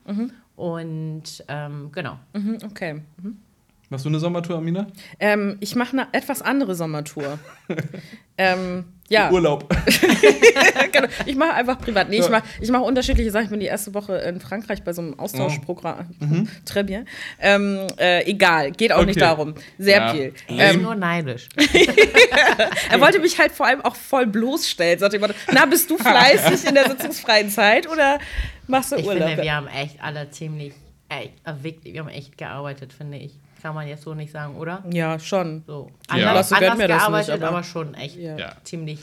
Und 0.56 1.44
ähm, 1.48 1.90
genau. 1.92 2.18
Mhm, 2.32 2.58
Okay. 2.70 3.02
Machst 3.90 4.04
du 4.04 4.10
eine 4.10 4.18
Sommertour, 4.18 4.58
Amina? 4.58 4.86
Ähm, 5.18 5.56
ich 5.60 5.74
mache 5.74 5.92
eine 5.92 6.08
etwas 6.12 6.42
andere 6.42 6.74
Sommertour. 6.74 7.38
ähm, 8.38 8.84
ja, 9.08 9.30
Urlaub. 9.30 9.74
genau. 10.92 11.08
ich 11.24 11.34
mache 11.36 11.54
einfach 11.54 11.78
privat. 11.78 12.10
Nee, 12.10 12.18
ich 12.18 12.24
Ja. 12.24 12.30
mache 12.30 12.42
ich 12.60 12.70
mach 12.70 12.82
unterschiedliche 12.82 13.30
Sachen. 13.30 13.44
Ich 13.44 13.50
bin 13.50 13.60
die 13.60 13.66
erste 13.66 13.94
Woche 13.94 14.16
in 14.18 14.40
Frankreich 14.42 14.82
bei 14.82 14.92
so 14.92 15.00
einem 15.00 15.18
Austauschprogramm. 15.18 16.10
Très 16.66 16.82
bien. 16.82 17.08
Ähm, 17.40 17.86
äh, 17.98 18.24
egal, 18.30 18.72
geht 18.72 18.92
auch 18.92 19.06
nicht 19.06 19.16
Okay. 19.16 19.20
darum. 19.20 19.54
Sehr 19.78 19.96
Ja. 20.00 20.12
viel. 20.12 20.34
Er 20.48 20.68
ist 20.68 20.74
Ähm, 20.74 20.82
nur 20.82 20.94
neidisch. 20.94 21.48
er 22.90 23.00
wollte 23.00 23.18
mich 23.20 23.38
halt 23.38 23.52
vor 23.52 23.66
allem 23.66 23.80
auch 23.80 23.96
voll 23.96 24.26
bloßstellen. 24.26 24.98
Sagte 24.98 25.16
immer, 25.16 25.28
na, 25.52 25.64
bist 25.64 25.88
du 25.90 25.96
fleißig 25.96 26.68
in 26.68 26.74
der 26.74 26.90
sitzungsfreien 26.90 27.48
Zeit 27.48 27.88
oder 27.88 28.18
machst 28.66 28.92
du 28.92 28.96
Ich 28.96 29.06
Urlaub? 29.06 29.28
finde, 29.28 29.42
wir 29.42 29.54
haben 29.54 29.68
echt 29.68 29.96
alle 30.02 30.30
ziemlich, 30.30 30.74
echt, 31.08 31.32
wir 31.84 32.00
haben 32.00 32.08
echt 32.10 32.36
gearbeitet, 32.36 32.92
finde 32.92 33.16
ich. 33.16 33.32
Kann 33.60 33.74
man 33.74 33.88
jetzt 33.88 34.04
so 34.04 34.14
nicht 34.14 34.30
sagen, 34.32 34.56
oder? 34.56 34.84
ja, 34.92 35.18
schon. 35.18 35.64
So. 35.66 35.90
Ja. 36.14 36.28
Anders, 36.28 36.52
anders 36.52 36.78
gearbeitet, 36.78 37.34
nicht, 37.34 37.42
aber- 37.42 37.48
aber, 37.56 37.64
schon 37.64 37.94
echt 37.94 38.16
Ja. 38.16 38.36
Ja. 38.38 38.52
ziemlich. 38.62 39.00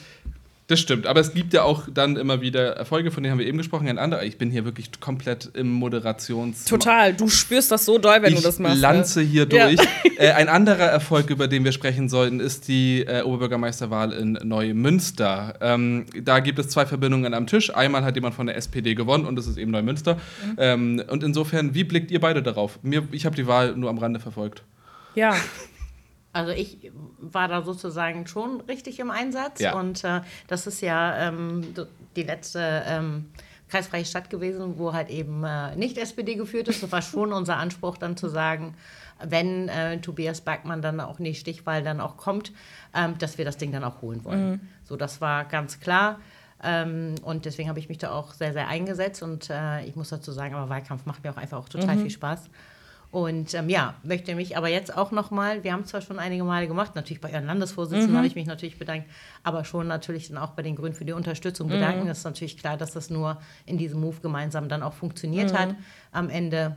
Das 0.67 0.79
stimmt, 0.79 1.05
aber 1.05 1.19
es 1.19 1.31
gibt 1.35 1.53
ja 1.53 1.61
auch 1.61 1.83
dann 1.93 2.15
immer 2.17 2.41
wieder 2.41 2.75
Erfolge, 2.75 3.11
von 3.11 3.21
denen 3.21 3.33
haben 3.33 3.39
wir 3.39 3.45
eben 3.45 3.59
gesprochen. 3.59 3.87
Ein 3.87 3.99
anderer, 3.99 4.23
ich 4.23 4.39
bin 4.39 4.49
hier 4.49 4.65
wirklich 4.65 4.89
komplett 4.99 5.51
im 5.53 5.71
Moderations... 5.71 6.65
Total. 6.65 7.13
Du 7.13 7.27
spürst 7.27 7.71
das 7.71 7.85
so 7.85 7.99
doll, 7.99 8.23
wenn 8.23 8.33
ich 8.33 8.39
du 8.39 8.45
das 8.45 8.57
machst. 8.57 8.77
ne? 8.77 8.81
lanze 8.81 9.21
hier 9.21 9.47
Ja. 9.51 9.67
durch. 9.67 9.79
äh, 10.17 10.31
ein 10.31 10.49
anderer 10.49 10.85
Erfolg, 10.85 11.29
über 11.29 11.47
den 11.47 11.63
wir 11.65 11.71
sprechen 11.71 12.09
sollten, 12.09 12.39
ist 12.39 12.67
die 12.67 13.01
äh, 13.01 13.21
Oberbürgermeisterwahl 13.21 14.11
in 14.11 14.39
Neumünster. 14.43 15.53
Ähm, 15.61 16.07
da 16.23 16.39
gibt 16.39 16.57
es 16.57 16.69
zwei 16.69 16.87
Verbindungen 16.87 17.35
am 17.35 17.45
Tisch. 17.45 17.73
Einmal 17.75 18.03
hat 18.03 18.15
jemand 18.15 18.33
von 18.33 18.47
der 18.47 18.55
SPD 18.57 18.95
gewonnen 18.95 19.25
und 19.27 19.35
das 19.35 19.45
ist 19.45 19.57
eben 19.57 19.69
Neumünster. 19.69 20.15
Mhm. 20.15 20.55
Ähm, 20.57 21.03
und 21.09 21.23
insofern, 21.23 21.75
wie 21.75 21.83
blickt 21.83 22.09
ihr 22.09 22.19
beide 22.19 22.41
darauf? 22.41 22.79
Mir, 22.81 23.03
ich 23.11 23.27
habe 23.27 23.35
die 23.35 23.45
Wahl 23.45 23.75
nur 23.75 23.91
am 23.91 23.99
Rande 23.99 24.19
verfolgt. 24.19 24.63
Ja. 25.13 25.35
Also 26.35 26.51
ich 26.51 26.91
war 27.17 27.47
da 27.47 27.61
sozusagen 27.61 28.27
schon 28.27 28.59
richtig 28.61 28.99
im 28.99 29.09
Einsatz 29.09 29.61
Ja. 29.61 29.73
und 29.79 30.03
äh, 30.03 30.19
das 30.47 30.67
ist 30.67 30.81
ja 30.81 31.29
ähm, 31.29 31.65
die 32.17 32.23
letzte 32.23 32.83
ähm, 32.85 33.31
kreisfreie 33.69 34.03
Stadt 34.03 34.29
gewesen, 34.29 34.77
wo 34.77 34.91
halt 34.91 35.09
eben 35.09 35.45
äh, 35.45 35.77
nicht 35.77 35.97
SPD 35.97 36.35
geführt 36.35 36.67
ist. 36.67 36.83
Das 36.83 36.91
war 36.91 37.01
schon 37.01 37.31
unser 37.31 37.55
Anspruch 37.55 37.97
dann 37.97 38.17
zu 38.17 38.27
sagen, 38.27 38.75
wenn 39.23 39.69
äh, 39.69 40.01
Tobias 40.01 40.41
Bergmann 40.41 40.81
dann 40.81 40.99
auch 40.99 41.19
in 41.19 41.25
die 41.25 41.35
Stichwahl 41.35 41.81
dann 41.83 42.01
auch 42.01 42.17
kommt, 42.17 42.51
ähm, 42.93 43.17
dass 43.17 43.37
wir 43.37 43.45
das 43.45 43.55
Ding 43.55 43.71
dann 43.71 43.85
auch 43.85 44.01
holen 44.01 44.25
wollen. 44.25 44.69
So, 44.83 44.97
das 44.97 45.21
war 45.21 45.45
ganz 45.45 45.79
klar. 45.79 46.19
Ähm, 46.61 47.15
und 47.21 47.45
deswegen 47.45 47.69
habe 47.69 47.79
ich 47.79 47.87
mich 47.87 47.97
da 47.97 48.11
auch 48.11 48.33
sehr, 48.33 48.51
sehr 48.51 48.67
eingesetzt. 48.67 49.23
Und 49.23 49.49
äh, 49.49 49.85
ich 49.85 49.95
muss 49.95 50.09
dazu 50.09 50.33
sagen, 50.33 50.53
aber 50.53 50.67
Wahlkampf 50.69 51.05
macht 51.05 51.23
mir 51.23 51.31
auch 51.31 51.37
einfach 51.37 51.59
auch 51.59 51.69
total 51.69 51.97
viel 51.97 52.09
Spaß. 52.09 52.49
Und 53.15 53.53
ähm, 53.53 53.69
ja, 53.69 53.93
möchte 54.03 54.35
mich 54.35 54.57
aber 54.57 54.67
jetzt 54.67 54.93
auch 54.93 55.11
nochmal, 55.11 55.63
wir 55.63 55.71
haben 55.71 55.83
es 55.83 55.87
zwar 55.87 56.01
schon 56.01 56.19
einige 56.19 56.43
Male 56.43 56.67
gemacht, 56.67 56.95
natürlich 56.95 57.21
bei 57.21 57.31
Ihren 57.31 57.45
Landesvorsitzenden 57.45 58.17
habe 58.17 58.27
ich 58.27 58.35
mich 58.35 58.45
natürlich 58.45 58.77
bedankt, 58.77 59.09
aber 59.41 59.63
schon 59.63 59.87
natürlich 59.87 60.27
dann 60.27 60.37
auch 60.37 60.49
bei 60.49 60.63
den 60.63 60.75
Grünen 60.75 60.95
für 60.95 61.05
die 61.05 61.13
Unterstützung 61.13 61.69
bedanken. 61.69 62.07
Das 62.07 62.17
ist 62.17 62.23
natürlich 62.25 62.57
klar, 62.57 62.75
dass 62.75 62.91
das 62.91 63.09
nur 63.09 63.39
in 63.65 63.77
diesem 63.77 64.01
Move 64.01 64.17
gemeinsam 64.19 64.67
dann 64.67 64.83
auch 64.83 64.91
funktioniert 64.91 65.53
hat. 65.57 65.75
Am 66.11 66.29
Ende 66.29 66.75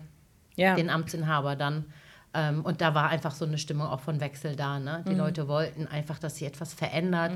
Ja. 0.55 0.77
den 0.77 0.91
Amtsinhaber 0.91 1.57
dann. 1.57 1.87
Ähm, 2.35 2.65
und 2.65 2.81
da 2.83 2.95
war 2.95 3.09
einfach 3.09 3.35
so 3.35 3.45
eine 3.45 3.59
Stimmung 3.59 3.89
auch 3.89 3.99
von 4.01 4.21
Wechsel 4.21 4.55
da. 4.55 4.79
Ne? 4.79 5.03
Die 5.09 5.15
Leute 5.15 5.49
wollten 5.49 5.89
einfach, 5.89 6.21
dass 6.21 6.37
sich 6.37 6.47
etwas 6.47 6.73
verändert. 6.73 7.33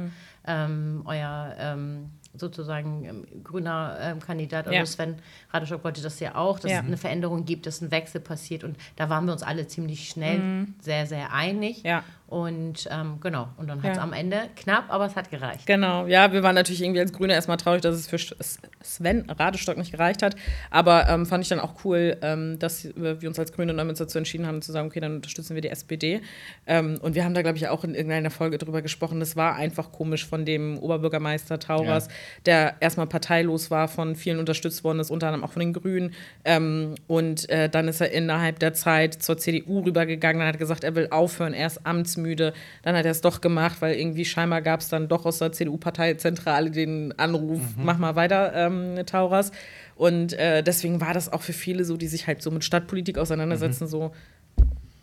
Ähm, 0.47 1.03
euer 1.07 1.57
ähm, 1.59 2.11
sozusagen 2.35 3.05
ähm, 3.05 3.27
grüner 3.45 3.99
ähm, 4.01 4.21
Kandidat, 4.21 4.67
also 4.67 4.77
Ja. 4.79 4.87
Sven 4.87 5.17
Radoschok 5.53 5.85
wollte 5.85 6.03
das 6.03 6.19
ja 6.21 6.35
auch, 6.35 6.59
dass 6.59 6.71
Ja. 6.71 6.81
es 6.81 6.87
eine 6.87 6.97
Veränderung 6.97 7.45
gibt, 7.45 7.67
dass 7.67 7.81
ein 7.81 7.91
Wechsel 7.91 8.21
passiert. 8.21 8.65
Und 8.65 8.77
da 8.97 9.09
waren 9.11 9.25
wir 9.27 9.33
uns 9.33 9.43
alle 9.43 9.67
ziemlich 9.67 10.09
schnell 10.09 10.67
sehr, 10.81 11.07
sehr 11.07 11.33
einig. 11.33 11.83
Ja. 11.83 12.03
Und 12.27 12.89
ähm, 12.91 13.19
genau, 13.21 13.49
und 13.59 13.69
dann 13.69 13.83
hat 13.83 13.91
es 13.91 13.97
Ja. 13.99 14.03
am 14.03 14.15
Ende 14.15 14.49
knapp, 14.57 14.85
aber 14.89 15.05
es 15.05 15.17
hat 15.17 15.31
gereicht. 15.31 15.67
Genau, 15.67 16.07
ja, 16.07 16.33
wir 16.33 16.43
waren 16.43 16.55
natürlich 16.55 16.81
irgendwie 16.83 17.01
als 17.01 17.13
Grüne 17.13 17.35
erstmal 17.35 17.59
traurig, 17.59 17.83
dass 17.83 17.95
es 17.95 18.07
für 18.09 18.17
Sven 18.83 19.29
Radestock 19.29 19.77
nicht 19.77 19.93
gereicht 19.93 20.23
hat. 20.23 20.35
Aber 20.71 21.09
ähm, 21.11 21.27
fand 21.27 21.43
ich 21.45 21.51
dann 21.51 21.61
auch 21.61 21.85
cool, 21.85 22.17
ähm, 22.23 22.59
dass 22.59 22.85
wir 22.97 23.29
uns 23.29 23.39
als 23.39 23.53
Grüne 23.53 23.75
Neumünster 23.75 24.07
dazu 24.07 24.17
entschieden 24.17 24.47
haben, 24.47 24.63
zu 24.63 24.73
sagen, 24.73 24.89
okay, 24.89 25.01
dann 25.01 25.17
unterstützen 25.17 25.55
wir 25.55 25.61
die 25.61 25.69
SPD. 25.69 26.23
Ähm, 26.67 26.99
und 27.03 27.15
wir 27.15 27.25
haben 27.25 27.35
da, 27.35 27.43
glaube 27.43 27.59
ich, 27.59 27.69
auch 27.69 27.85
in 27.85 27.95
irgendeiner 27.95 28.31
Folge 28.31 28.57
drüber 28.57 28.81
gesprochen. 28.81 29.21
Das 29.21 29.37
war 29.37 29.55
einfach 29.57 29.93
komisch 29.93 30.27
von 30.27 30.47
dem 30.47 30.79
Oberbürgermeister 30.79 31.59
Tauras, 31.59 32.09
der 32.47 32.75
erstmal 32.81 33.07
parteilos 33.07 33.71
war, 33.71 33.89
von 33.89 34.17
vielen 34.17 34.39
unterstützt 34.39 34.85
worden 34.85 35.01
ist, 35.01 35.11
unter 35.11 35.29
anderem 35.29 35.45
auch 35.45 35.53
von 35.53 35.61
den 35.61 35.73
Grünen. 35.73 36.15
Ähm, 36.45 36.95
und 37.07 37.49
äh, 37.49 37.69
dann 37.69 37.89
ist 37.89 38.01
er 38.01 38.11
innerhalb 38.13 38.59
der 38.59 38.75
Zeit 38.75 39.23
zur 39.23 39.39
CDU 39.39 39.81
rübergegangen 39.81 40.43
und 40.43 40.49
hat 40.49 40.59
gesagt, 40.59 40.85
er 40.85 40.95
will 40.95 41.09
aufhören, 41.11 41.55
er 41.55 41.67
ist 41.67 41.87
amtsmüde. 41.87 42.53
Dann 42.83 42.97
hat 42.97 43.05
er 43.05 43.11
es 43.11 43.21
doch 43.21 43.41
gemacht, 43.41 43.81
weil 43.81 43.95
irgendwie 43.95 44.25
scheinbar 44.25 44.63
gab 44.63 44.81
es 44.81 44.89
dann 44.89 45.09
doch 45.09 45.27
aus 45.27 45.39
der 45.39 45.53
CDU-Parteizentrale 45.53 46.71
den 46.71 47.19
Anruf, 47.19 47.61
mach 47.77 47.99
mal 47.99 48.17
weiter, 48.17 48.53
ähm, 48.55 48.97
Tauras. 49.07 49.53
Und 49.97 50.33
äh, 50.33 50.63
deswegen 50.63 51.01
war 51.01 51.15
das 51.15 51.33
auch 51.33 51.43
für 51.43 51.53
viele 51.53 51.85
so, 51.85 51.97
die 51.97 52.09
sich 52.09 52.27
halt 52.27 52.43
so 52.43 52.51
mit 52.51 52.65
Stadtpolitik 52.65 53.19
auseinandersetzen, 53.19 53.87
so, 53.87 54.13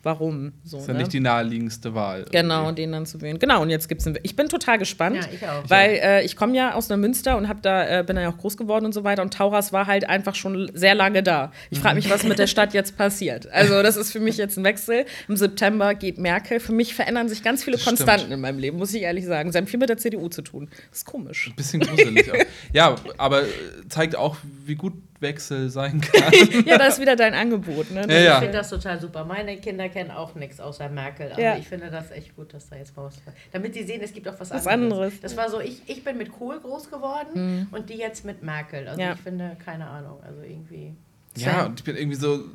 warum? 0.03 0.53
So, 0.63 0.77
Das 0.77 0.83
ist 0.83 0.87
ja 0.87 0.93
ne? 0.93 0.99
nicht 0.99 1.13
die 1.13 1.19
naheliegendste 1.19 1.93
Wahl. 1.93 2.25
Genau, 2.31 2.71
den 2.71 2.91
dann 2.91 3.05
zu 3.05 3.21
wählen. 3.21 3.39
Genau, 3.39 3.61
und 3.61 3.69
jetzt 3.69 3.89
gibt 3.89 4.05
es 4.05 4.13
Ich 4.23 4.35
bin 4.35 4.47
total 4.49 4.77
gespannt. 4.77 5.17
Ja, 5.17 5.29
ich 5.33 5.47
auch. 5.47 5.69
Weil 5.69 5.99
äh, 6.01 6.25
ich 6.25 6.35
komme 6.35 6.55
ja 6.55 6.73
aus 6.73 6.89
Neumünster 6.89 7.37
und 7.37 7.47
hab 7.47 7.61
da, 7.61 7.99
äh, 7.99 8.03
bin 8.03 8.15
da 8.15 8.21
ja 8.21 8.29
auch 8.29 8.37
groß 8.37 8.57
geworden 8.57 8.85
und 8.85 8.93
so 8.93 9.03
weiter. 9.03 9.21
Und 9.21 9.33
Tauras 9.33 9.73
war 9.73 9.87
halt 9.87 10.07
einfach 10.07 10.35
schon 10.35 10.71
sehr 10.73 10.95
lange 10.95 11.23
da. 11.23 11.51
Ich 11.69 11.79
frage 11.79 11.95
mich, 11.95 12.09
was 12.09 12.23
mit 12.23 12.39
der 12.39 12.47
Stadt 12.47 12.73
jetzt 12.73 12.97
passiert. 12.97 13.47
Also, 13.51 13.83
das 13.83 13.97
ist 13.97 14.11
für 14.11 14.19
mich 14.19 14.37
jetzt 14.37 14.57
ein 14.57 14.63
Wechsel. 14.63 15.05
Im 15.27 15.35
September 15.37 15.95
geht 15.95 16.17
Merkel. 16.17 16.59
Für 16.59 16.73
mich 16.73 16.93
verändern 16.95 17.29
sich 17.29 17.43
ganz 17.43 17.63
viele 17.63 17.75
Das 17.77 17.81
stimmt. 17.83 17.99
Konstanten 17.99 18.31
in 18.31 18.39
meinem 18.39 18.59
Leben, 18.59 18.77
muss 18.77 18.93
ich 18.93 19.01
ehrlich 19.01 19.25
sagen. 19.25 19.51
Sie 19.51 19.57
haben 19.57 19.67
viel 19.67 19.79
mit 19.79 19.89
der 19.89 19.97
CDU 19.97 20.29
zu 20.29 20.41
tun. 20.41 20.69
Das 20.89 20.99
ist 20.99 21.05
komisch. 21.05 21.51
Bisschen 21.55 21.81
gruselig 21.81 22.31
auch. 22.31 22.35
Ja, 22.73 22.95
aber 23.17 23.43
äh, 23.43 23.47
zeigt 23.89 24.15
auch, 24.15 24.37
wie 24.65 24.75
gut 24.75 24.93
Wechsel 25.21 25.69
sein 25.69 26.01
kann. 26.01 26.31
Ja, 26.65 26.77
da 26.77 26.87
ist 26.87 26.99
wieder 26.99 27.15
dein 27.15 27.33
Angebot. 27.33 27.91
Ne? 27.91 28.05
Ja, 28.09 28.17
ja. 28.19 28.33
Ich 28.35 28.39
finde 28.39 28.57
das 28.57 28.69
total 28.69 28.99
super. 29.01 29.25
Meine 29.25 29.57
Kinder 29.57 29.89
kennen 29.89 30.11
auch 30.11 30.35
nichts 30.35 30.59
außer 30.59 30.89
Merkel. 30.89 31.31
Aber 31.31 31.41
Ja. 31.41 31.57
ich 31.57 31.67
finde 31.67 31.89
das 31.91 32.11
echt 32.11 32.35
gut, 32.35 32.53
dass 32.53 32.69
da 32.69 32.75
jetzt 32.77 32.95
mal 32.95 33.05
was. 33.05 33.15
Damit 33.51 33.73
sie 33.73 33.83
sehen, 33.83 34.01
es 34.01 34.13
gibt 34.13 34.27
auch 34.27 34.39
was, 34.39 34.49
Was 34.51 34.65
anderes. 34.67 34.93
anderes. 34.99 35.19
Das 35.21 35.35
war 35.37 35.49
so, 35.49 35.59
ich, 35.59 35.81
ich 35.87 36.03
bin 36.03 36.17
mit 36.17 36.31
Kohl 36.31 36.59
groß 36.59 36.89
geworden 36.89 37.67
und 37.71 37.89
die 37.89 37.95
jetzt 37.97 38.23
mit 38.25 38.43
Merkel. 38.43 38.87
Also 38.87 39.01
Ja. 39.01 39.13
ich 39.13 39.19
finde, 39.19 39.57
keine 39.63 39.87
Ahnung, 39.87 40.19
also 40.23 40.41
irgendwie. 40.41 40.93
Ja, 41.35 41.65
und 41.65 41.79
ich 41.79 41.83
bin 41.85 41.95
irgendwie 41.95 42.17
so. 42.17 42.45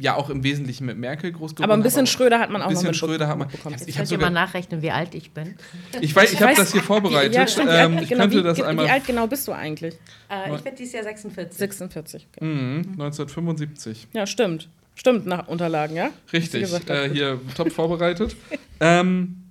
Ja 0.00 0.14
auch 0.14 0.30
im 0.30 0.44
Wesentlichen 0.44 0.86
mit 0.86 0.96
Merkel 0.96 1.32
groß 1.32 1.52
geworden. 1.54 1.64
Aber 1.64 1.74
ein 1.74 1.82
bisschen 1.82 1.98
habe, 2.00 2.06
Schröder 2.06 2.38
hat 2.38 2.50
man 2.50 2.62
auch 2.62 2.68
ein 2.68 2.74
noch 2.74 2.80
bisschen 2.82 2.94
mitbe- 2.94 2.98
Schröder 2.98 3.28
hat 3.28 3.38
man. 3.38 3.48
mitbekommen. 3.48 3.76
Jetzt 3.76 3.88
Ich 3.88 3.96
könnt 3.96 4.06
habe 4.10 4.14
ihr 4.14 4.20
mal 4.26 4.30
nachrechnen, 4.30 4.80
wie 4.82 4.90
alt 4.90 5.14
ich 5.14 5.32
bin. 5.32 5.56
ich 6.00 6.14
weiß, 6.14 6.32
ich 6.32 6.40
habe 6.40 6.54
das 6.54 6.72
hier 6.72 6.82
vorbereitet. 6.84 7.34
Ja, 7.34 7.46
stimmt. 7.46 7.68
Wie 7.68 7.72
ähm, 7.74 7.92
alt, 7.96 8.02
ich 8.02 8.08
genau, 8.08 8.22
könnte 8.22 8.38
wie, 8.38 8.42
das 8.42 8.58
wie 8.58 8.62
einmal. 8.64 8.86
alt 8.88 9.06
genau 9.06 9.26
bist 9.26 9.46
du 9.48 9.52
eigentlich? 9.52 9.94
Äh, 10.30 10.54
ich 10.56 10.64
werde 10.64 10.76
dieses 10.76 10.94
Jahr 10.94 11.02
46. 11.04 11.58
46. 11.58 12.26
Okay. 12.36 12.44
Mhm, 12.44 12.78
1975. 12.92 14.08
Ja, 14.12 14.26
stimmt. 14.26 14.68
Stimmt, 14.94 15.26
nach 15.26 15.46
Unterlagen, 15.46 15.94
ja? 15.94 16.10
Richtig, 16.32 16.60
gesagt 16.62 16.90
äh, 16.90 17.08
hier 17.08 17.40
top 17.56 17.70
vorbereitet. 17.70 18.34
ähm, 18.80 19.42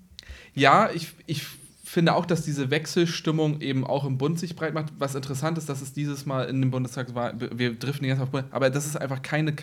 ja, 0.53 0.89
ich, 0.93 1.07
ich 1.25 1.43
finde 1.87 2.15
auch, 2.15 2.25
dass 2.25 2.43
diese 2.43 2.69
Wechselstimmung 2.69 3.61
eben 3.61 3.85
auch 3.85 4.05
im 4.05 4.17
Bund 4.17 4.37
sich 4.37 4.55
breit 4.55 4.73
macht. 4.73 4.93
Was 4.99 5.15
interessant 5.15 5.57
ist, 5.57 5.69
dass 5.69 5.81
es 5.81 5.93
dieses 5.93 6.25
Mal 6.25 6.49
in 6.49 6.61
dem 6.61 6.69
Bundestag 6.69 7.15
war, 7.15 7.33
wir 7.39 7.75
driften 7.75 8.07
Zeit 8.07 8.19
auf 8.19 8.29
Bund, 8.29 8.45
aber 8.51 8.69
dass 8.69 8.85
es 8.85 8.97
einfach 8.97 9.21
keine 9.21 9.53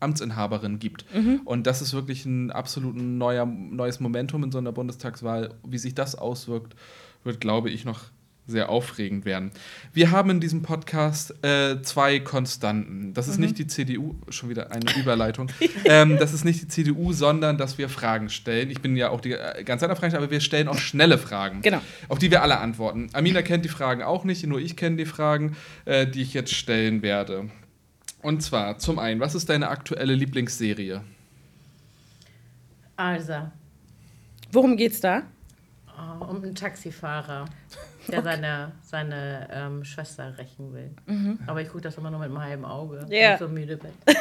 Amtsinhaberin 0.00 0.78
gibt. 0.78 1.04
Mhm. 1.14 1.42
Und 1.44 1.66
das 1.66 1.82
ist 1.82 1.92
wirklich 1.92 2.24
ein 2.24 2.50
absolut 2.50 2.96
neuer, 2.96 3.44
neues 3.44 4.00
Momentum 4.00 4.44
in 4.44 4.52
so 4.52 4.58
einer 4.58 4.72
Bundestagswahl. 4.72 5.54
Wie 5.66 5.78
sich 5.78 5.94
das 5.94 6.14
auswirkt, 6.14 6.74
wird, 7.22 7.40
glaube 7.40 7.70
ich, 7.70 7.84
noch 7.84 8.04
sehr 8.46 8.68
aufregend 8.68 9.24
werden. 9.24 9.52
Wir 9.92 10.10
haben 10.10 10.28
in 10.28 10.40
diesem 10.40 10.62
Podcast 10.62 11.34
äh, 11.42 11.80
zwei 11.82 12.20
Konstanten. 12.20 13.14
Das 13.14 13.26
ist 13.26 13.38
nicht 13.38 13.58
die 13.58 13.66
CDU, 13.66 14.16
schon 14.28 14.50
wieder 14.50 14.70
eine 14.70 14.84
Überleitung. 14.96 15.50
ähm, 15.86 16.18
das 16.18 16.34
ist 16.34 16.44
nicht 16.44 16.60
die 16.60 16.68
CDU, 16.68 17.12
sondern 17.14 17.56
dass 17.56 17.78
wir 17.78 17.88
Fragen 17.88 18.28
stellen. 18.28 18.70
Ich 18.70 18.82
bin 18.82 18.96
ja 18.96 19.08
auch 19.08 19.22
die 19.22 19.32
äh, 19.32 19.64
ganze 19.64 19.84
Zeit 19.84 19.90
am 19.90 19.96
Fragen, 19.96 20.14
aber 20.16 20.30
wir 20.30 20.40
stellen 20.40 20.68
auch 20.68 20.76
schnelle 20.76 21.16
Fragen, 21.16 21.62
Genau. 21.62 21.80
auf 22.08 22.18
die 22.18 22.30
wir 22.30 22.42
alle 22.42 22.58
antworten. 22.58 23.08
Amina 23.14 23.40
kennt 23.40 23.64
die 23.64 23.70
Fragen 23.70 24.02
auch 24.02 24.24
nicht, 24.24 24.46
nur 24.46 24.60
ich 24.60 24.76
kenne 24.76 24.96
die 24.96 25.06
Fragen, 25.06 25.56
äh, 25.86 26.06
die 26.06 26.20
ich 26.20 26.34
jetzt 26.34 26.52
stellen 26.52 27.00
werde. 27.00 27.48
Und 28.20 28.42
zwar 28.42 28.78
zum 28.78 28.98
einen, 28.98 29.20
was 29.20 29.34
ist 29.34 29.48
deine 29.48 29.68
aktuelle 29.68 30.14
Lieblingsserie? 30.14 31.02
Also, 32.96 33.50
Worum 34.52 34.76
geht's 34.76 35.00
da? 35.00 35.22
Oh, 35.98 36.24
um 36.24 36.42
einen 36.42 36.54
Taxifahrer, 36.54 37.44
der 38.10 38.22
seine, 38.22 38.72
seine 38.82 39.48
ähm, 39.52 39.84
Schwester 39.84 40.36
rächen 40.38 40.72
will. 40.74 40.90
Aber 41.46 41.62
ich 41.62 41.68
gucke 41.68 41.82
das 41.82 41.96
immer 41.96 42.10
nur 42.10 42.20
mit 42.20 42.28
einem 42.28 42.42
halben 42.42 42.64
Auge, 42.64 43.02
weil 43.08 43.12
Ja. 43.12 43.34
ich 43.34 43.38
so 43.38 43.48
müde 43.48 43.76
bin. 43.76 43.90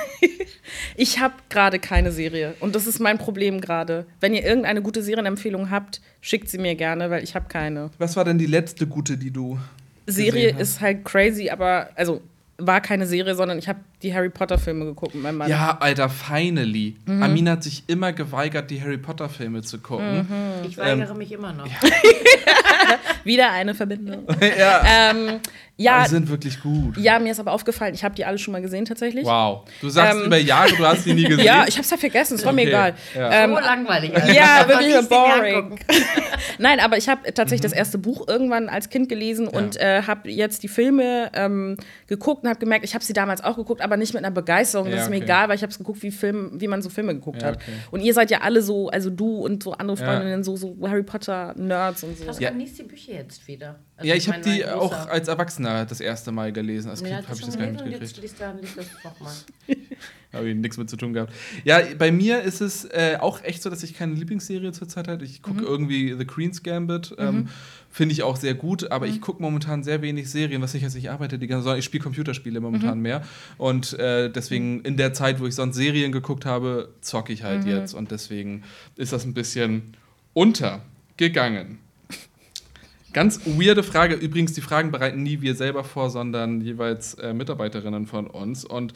Ich 0.95 1.19
habe 1.19 1.33
gerade 1.49 1.79
keine 1.79 2.11
Serie 2.11 2.53
und 2.59 2.75
das 2.75 2.85
ist 2.87 2.99
mein 2.99 3.17
Problem 3.17 3.59
gerade. 3.61 4.05
Wenn 4.19 4.33
ihr 4.33 4.43
irgendeine 4.45 4.81
gute 4.81 5.01
Serienempfehlung 5.01 5.69
habt, 5.71 6.01
schickt 6.21 6.49
sie 6.49 6.57
mir 6.59 6.75
gerne, 6.75 7.09
weil 7.09 7.23
ich 7.23 7.35
habe 7.35 7.47
keine. 7.47 7.89
Was 7.97 8.15
war 8.15 8.23
denn 8.23 8.37
die 8.37 8.45
letzte 8.45 8.85
gute, 8.87 9.17
die 9.17 9.31
du 9.31 9.59
Serie 10.05 10.55
ist 10.57 10.81
halt 10.81 11.03
crazy, 11.03 11.49
aber 11.49 11.89
also 11.95 12.21
war 12.57 12.81
keine 12.81 13.07
Serie, 13.07 13.35
sondern 13.35 13.57
ich 13.57 13.67
habe 13.67 13.79
die 14.01 14.13
Harry 14.13 14.29
Potter 14.29 14.57
Filme 14.57 14.85
geguckt 14.85 15.15
mit 15.15 15.23
meinem 15.23 15.37
Mann. 15.37 15.49
Ja, 15.49 15.77
Alter, 15.79 16.09
finally. 16.09 16.95
Mhm. 17.05 17.23
Amina 17.23 17.51
hat 17.51 17.63
sich 17.63 17.83
immer 17.87 18.13
geweigert, 18.13 18.69
die 18.69 18.81
Harry 18.81 18.97
Potter 18.97 19.29
Filme 19.29 19.61
zu 19.61 19.79
gucken. 19.79 20.19
Mhm. 20.19 20.67
Ich 20.67 20.77
weigere 20.77 21.15
mich 21.15 21.31
immer 21.31 21.53
noch. 21.53 21.65
Wieder 23.23 23.51
eine 23.51 23.73
Verbindung. 23.73 24.27
ja. 24.57 24.83
ähm, 24.85 25.39
ja, 25.83 26.03
Die 26.03 26.09
sind 26.09 26.29
wirklich 26.29 26.59
gut. 26.61 26.97
ja, 26.97 27.19
mir 27.19 27.31
ist 27.31 27.39
aber 27.39 27.51
aufgefallen, 27.51 27.93
ich 27.93 28.03
habe 28.03 28.15
die 28.15 28.25
alle 28.25 28.37
schon 28.37 28.51
mal 28.51 28.61
gesehen 28.61 28.85
tatsächlich. 28.85 29.25
Wow. 29.25 29.61
Du 29.81 29.89
sagst 29.89 30.19
Ähm, 30.19 30.25
über 30.27 30.37
Jahre, 30.37 30.69
du 30.75 30.85
hast 30.85 31.05
die 31.05 31.13
nie 31.13 31.23
gesehen. 31.27 31.45
Ja, 31.45 31.65
ich 31.67 31.77
hab's 31.77 31.89
ja 31.89 31.97
vergessen, 31.97 32.35
es 32.35 32.45
war 32.45 32.53
mir 32.53 32.61
Okay, 32.61 32.69
egal. 32.69 32.93
ja. 33.15 33.31
Ähm, 33.43 33.49
so 33.51 33.59
langweilig. 33.59 34.11
Ja, 34.33 34.63
Das 34.63 34.67
wirklich 34.69 34.93
mir 34.95 35.03
boring. 35.03 35.79
Nein, 36.59 36.79
aber 36.79 36.97
ich 36.97 37.09
habe 37.09 37.21
tatsächlich 37.33 37.61
das 37.61 37.73
erste 37.73 37.97
Buch 37.97 38.27
irgendwann 38.27 38.69
als 38.69 38.89
Kind 38.89 39.09
gelesen 39.09 39.47
und 39.47 39.77
äh, 39.77 40.03
habe 40.03 40.29
jetzt 40.29 40.63
die 40.63 40.67
Filme 40.67 41.31
ähm, 41.33 41.77
geguckt 42.07 42.43
und 42.43 42.49
habe 42.49 42.59
gemerkt, 42.59 42.85
ich 42.85 42.93
habe 42.93 43.03
sie 43.03 43.13
damals 43.13 43.43
auch 43.43 43.55
geguckt, 43.55 43.81
aber 43.81 43.97
nicht 43.97 44.13
mit 44.13 44.23
einer 44.23 44.33
Begeisterung. 44.33 44.85
Das 44.87 44.95
Ja, 44.95 45.03
ist 45.03 45.09
mir 45.09 45.17
okay. 45.17 45.25
egal, 45.25 45.49
weil 45.49 45.55
ich 45.55 45.61
habe 45.63 45.71
es 45.71 45.77
geguckt, 45.77 46.01
wie, 46.03 46.11
Film, 46.11 46.51
wie 46.61 46.67
man 46.67 46.81
so 46.81 46.89
Filme 46.89 47.13
geguckt 47.13 47.41
Ja, 47.41 47.49
hat. 47.49 47.55
okay. 47.55 47.71
Und 47.91 48.01
ihr 48.01 48.13
seid 48.13 48.31
ja 48.31 48.41
alle 48.41 48.61
so, 48.61 48.89
also 48.89 49.09
du 49.09 49.37
und 49.37 49.63
so 49.63 49.73
andere 49.73 49.97
Ja. 49.99 50.05
Freundinnen, 50.05 50.43
so, 50.43 50.55
so 50.55 50.75
Harry 50.87 51.03
Potter-Nerds 51.03 52.03
und 52.03 52.17
so. 52.17 52.25
Ja. 52.39 52.49
liest 52.51 52.79
die 52.79 52.83
Bücher 52.83 53.13
jetzt 53.13 53.47
wieder. 53.47 53.79
Also 53.95 54.09
Ja, 54.09 54.15
ich 54.15 54.27
habe 54.27 54.39
mein- 54.43 54.55
die 54.57 54.65
auch 54.65 55.07
als 55.07 55.27
Erwachsener 55.27 55.85
das 55.85 55.99
erste 55.99 56.31
Mal 56.31 56.51
gelesen. 56.51 56.89
Als 56.89 57.03
Kind 57.03 57.13
habe 57.27 57.37
ich 57.37 57.45
das 57.45 57.57
gar 57.57 57.67
nicht 57.67 57.81
und 57.81 57.91
jetzt 57.91 58.01
mitgekriegt. 58.01 58.21
liest 58.23 58.41
er 58.41 58.53
liest 58.55 58.77
das 58.77 58.87
nochmal. 59.03 59.33
Habe 60.33 60.49
ich 60.49 60.55
nichts 60.55 60.77
mit 60.77 60.89
zu 60.89 60.97
tun 60.97 61.13
gehabt. 61.13 61.31
Ja, 61.63 61.79
bei 61.95 62.11
mir 62.11 62.41
ist 62.41 62.59
es 62.59 62.85
äh, 62.85 63.17
auch 63.19 63.43
echt 63.43 63.61
so, 63.61 63.69
dass 63.69 63.83
ich 63.83 63.93
keine 63.93 64.15
Lieblingsserie 64.15 64.71
zurzeit 64.71 65.07
habe. 65.07 65.23
Ich 65.23 65.37
Mhm. 65.37 65.43
gucke 65.43 65.61
irgendwie 65.63 66.15
The 66.17 66.25
Queen's 66.25 66.63
Gambit. 66.63 67.13
Ähm, 67.19 67.49
Finde 67.91 68.13
ich 68.13 68.23
auch 68.23 68.35
sehr 68.35 68.55
gut, 68.55 68.89
aber 68.89 69.05
Mhm. 69.05 69.11
ich 69.13 69.21
gucke 69.21 69.39
momentan 69.43 69.83
sehr 69.83 70.01
wenig 70.01 70.27
Serien, 70.31 70.59
was 70.63 70.73
ich 70.73 70.81
jetzt 70.81 70.95
nicht 70.95 71.11
arbeite, 71.11 71.37
die 71.37 71.45
ganze, 71.45 71.65
sondern 71.65 71.77
ich 71.77 71.85
spiele 71.85 72.01
Computerspiele 72.03 72.59
Mhm. 72.59 72.63
momentan 72.65 72.99
mehr. 72.99 73.21
Und 73.59 73.93
äh, 73.99 74.31
deswegen 74.31 74.81
in 74.81 74.97
der 74.97 75.13
Zeit, 75.13 75.39
wo 75.39 75.45
ich 75.45 75.53
sonst 75.53 75.75
Serien 75.75 76.11
geguckt 76.11 76.47
habe, 76.47 76.89
zocke 77.01 77.31
ich 77.31 77.41
Mhm. 77.41 77.45
halt 77.45 77.65
jetzt. 77.65 77.93
Und 77.93 78.09
deswegen 78.09 78.63
ist 78.95 79.13
das 79.13 79.25
ein 79.25 79.35
bisschen 79.35 79.93
untergegangen. 80.33 81.77
Ganz 83.13 83.39
weirde 83.45 83.83
Frage. 83.83 84.15
Übrigens, 84.15 84.53
die 84.53 84.61
Fragen 84.61 84.91
bereiten 84.91 85.21
nie 85.23 85.41
wir 85.41 85.55
selber 85.55 85.83
vor, 85.83 86.09
sondern 86.09 86.61
jeweils 86.61 87.13
äh, 87.15 87.33
Mitarbeiterinnen 87.33 88.07
von 88.07 88.27
uns. 88.27 88.65
Und 88.65 88.93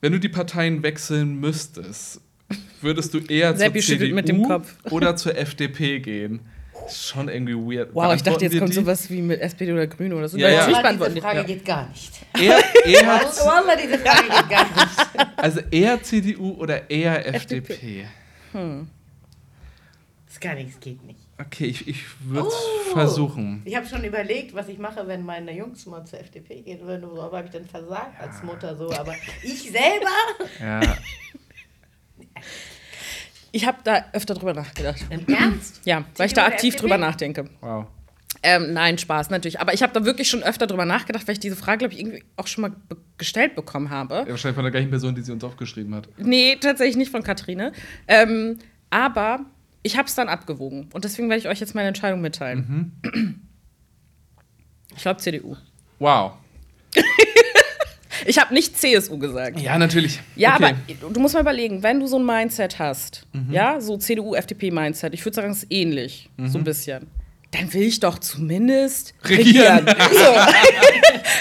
wenn 0.00 0.12
du 0.12 0.18
die 0.18 0.28
Parteien 0.28 0.82
wechseln 0.82 1.40
müsstest, 1.40 2.20
würdest 2.80 3.14
du 3.14 3.18
eher 3.18 3.56
Seppi 3.56 3.80
zur 3.80 3.98
CDU 3.98 4.14
mit 4.14 4.28
dem 4.28 4.42
Kopf. 4.42 4.74
oder 4.90 5.14
zur 5.16 5.36
FDP 5.36 6.00
gehen? 6.00 6.40
Ist 6.86 7.06
schon 7.08 7.28
irgendwie 7.28 7.54
weird. 7.54 7.94
Wow, 7.94 8.14
ich 8.14 8.22
dachte, 8.22 8.44
jetzt 8.44 8.58
kommt 8.58 8.70
die? 8.70 8.74
sowas 8.74 9.08
wie 9.08 9.22
mit 9.22 9.40
SPD 9.40 9.72
oder 9.72 9.86
Grüne 9.86 10.14
oder 10.16 10.28
so. 10.28 10.36
Ja, 10.36 10.48
ja. 10.48 10.66
Beantworten 10.66 10.98
diese 10.98 11.14
die- 11.14 11.20
Frage 11.20 11.38
ja. 11.38 11.44
geht 11.44 11.64
gar 11.64 11.88
nicht. 11.88 12.12
Eher, 12.38 12.58
eher, 12.84 13.06
Wallah, 13.06 13.76
diese 13.76 13.98
Frage 13.98 14.28
geht 14.28 14.50
gar 14.50 14.64
nicht. 14.64 15.38
also 15.38 15.60
eher 15.70 16.02
CDU 16.02 16.50
oder 16.52 16.90
eher 16.90 17.26
FDP? 17.34 18.06
Das 20.26 20.40
gar 20.40 20.54
nichts 20.54 20.78
geht 20.80 21.02
nicht. 21.04 21.23
Okay, 21.40 21.66
ich, 21.66 21.88
ich 21.88 22.04
würde 22.24 22.48
es 22.48 22.54
Oh. 22.54 22.92
versuchen. 22.94 23.62
Ich 23.64 23.74
habe 23.74 23.86
schon 23.86 24.04
überlegt, 24.04 24.54
was 24.54 24.68
ich 24.68 24.78
mache, 24.78 25.06
wenn 25.08 25.24
meine 25.24 25.52
Jungs 25.56 25.84
mal 25.86 26.04
zur 26.04 26.20
FDP 26.20 26.60
gehen 26.62 26.80
würden. 26.86 27.04
Aber 27.04 27.36
habe 27.38 27.46
ich 27.46 27.50
dann 27.52 27.64
versagt 27.64 28.20
als 28.20 28.42
Mutter 28.42 28.76
so. 28.76 28.92
Aber 28.92 29.14
ich 29.42 29.62
selber? 29.70 30.10
Ja. 30.60 30.96
Ich 33.52 33.66
habe 33.66 33.78
da 33.84 34.04
öfter 34.12 34.34
drüber 34.34 34.52
nachgedacht. 34.54 35.04
Im 35.10 35.26
Ernst? 35.32 35.80
Ja, 35.84 36.04
weil 36.16 36.26
ich 36.26 36.32
da 36.34 36.44
aktiv 36.46 36.74
drüber 36.76 36.98
nachdenke. 36.98 37.44
Wow. 37.60 37.86
Ähm, 38.42 38.72
nein, 38.72 38.98
Spaß 38.98 39.30
natürlich. 39.30 39.60
Aber 39.60 39.72
ich 39.74 39.82
habe 39.82 39.92
da 39.92 40.04
wirklich 40.04 40.28
schon 40.28 40.42
öfter 40.42 40.66
drüber 40.66 40.84
nachgedacht, 40.84 41.26
weil 41.26 41.34
ich 41.34 41.40
diese 41.40 41.56
Frage, 41.56 41.78
glaube 41.78 41.94
ich, 41.94 42.00
irgendwie 42.00 42.22
auch 42.36 42.46
schon 42.46 42.62
mal 42.62 42.72
be 42.88 42.96
gestellt 43.16 43.54
bekommen 43.54 43.90
habe. 43.90 44.16
Ja, 44.16 44.28
wahrscheinlich 44.30 44.56
von 44.56 44.64
der 44.64 44.72
gleichen 44.72 44.90
Person, 44.90 45.14
die 45.14 45.22
sie 45.22 45.30
uns 45.30 45.44
aufgeschrieben 45.44 45.94
hat. 45.94 46.08
Nee, 46.18 46.56
tatsächlich 46.60 46.96
nicht 46.96 47.12
von 47.12 47.22
Katharine. 47.22 47.72
Ähm, 48.08 48.58
aber 48.90 49.46
ich 49.84 49.96
habe 49.96 50.08
es 50.08 50.14
dann 50.16 50.28
abgewogen. 50.28 50.88
Und 50.92 51.04
deswegen 51.04 51.28
werde 51.28 51.38
ich 51.40 51.46
euch 51.48 51.60
jetzt 51.60 51.74
meine 51.76 51.86
Entscheidung 51.88 52.20
mitteilen. 52.20 52.98
Ich 54.96 55.02
glaube 55.02 55.20
CDU. 55.20 55.54
Wow. 56.00 56.32
Ich 58.26 58.38
habe 58.38 58.54
nicht 58.54 58.78
CSU 58.78 59.18
gesagt. 59.18 59.60
Ja, 59.60 59.76
natürlich. 59.76 60.18
Ja, 60.34 60.54
okay. 60.54 60.74
aber 61.02 61.12
du 61.12 61.20
musst 61.20 61.34
mal 61.34 61.40
überlegen, 61.40 61.82
wenn 61.82 62.00
du 62.00 62.06
so 62.06 62.18
ein 62.18 62.24
Mindset 62.24 62.78
hast, 62.78 63.26
Mhm. 63.34 63.52
ja, 63.52 63.80
so 63.82 63.98
CDU-FDP-Mindset, 63.98 65.12
ich 65.12 65.22
würde 65.26 65.34
sagen, 65.34 65.50
es 65.50 65.64
ist 65.64 65.66
ähnlich, 65.72 66.30
so 66.38 66.44
Mhm. 66.44 66.56
ein 66.56 66.64
bisschen. 66.64 67.06
Dann 67.54 67.72
will 67.72 67.82
ich 67.82 68.00
doch 68.00 68.18
zumindest 68.18 69.14
Regieren. 69.24 69.86
regieren. 69.86 70.10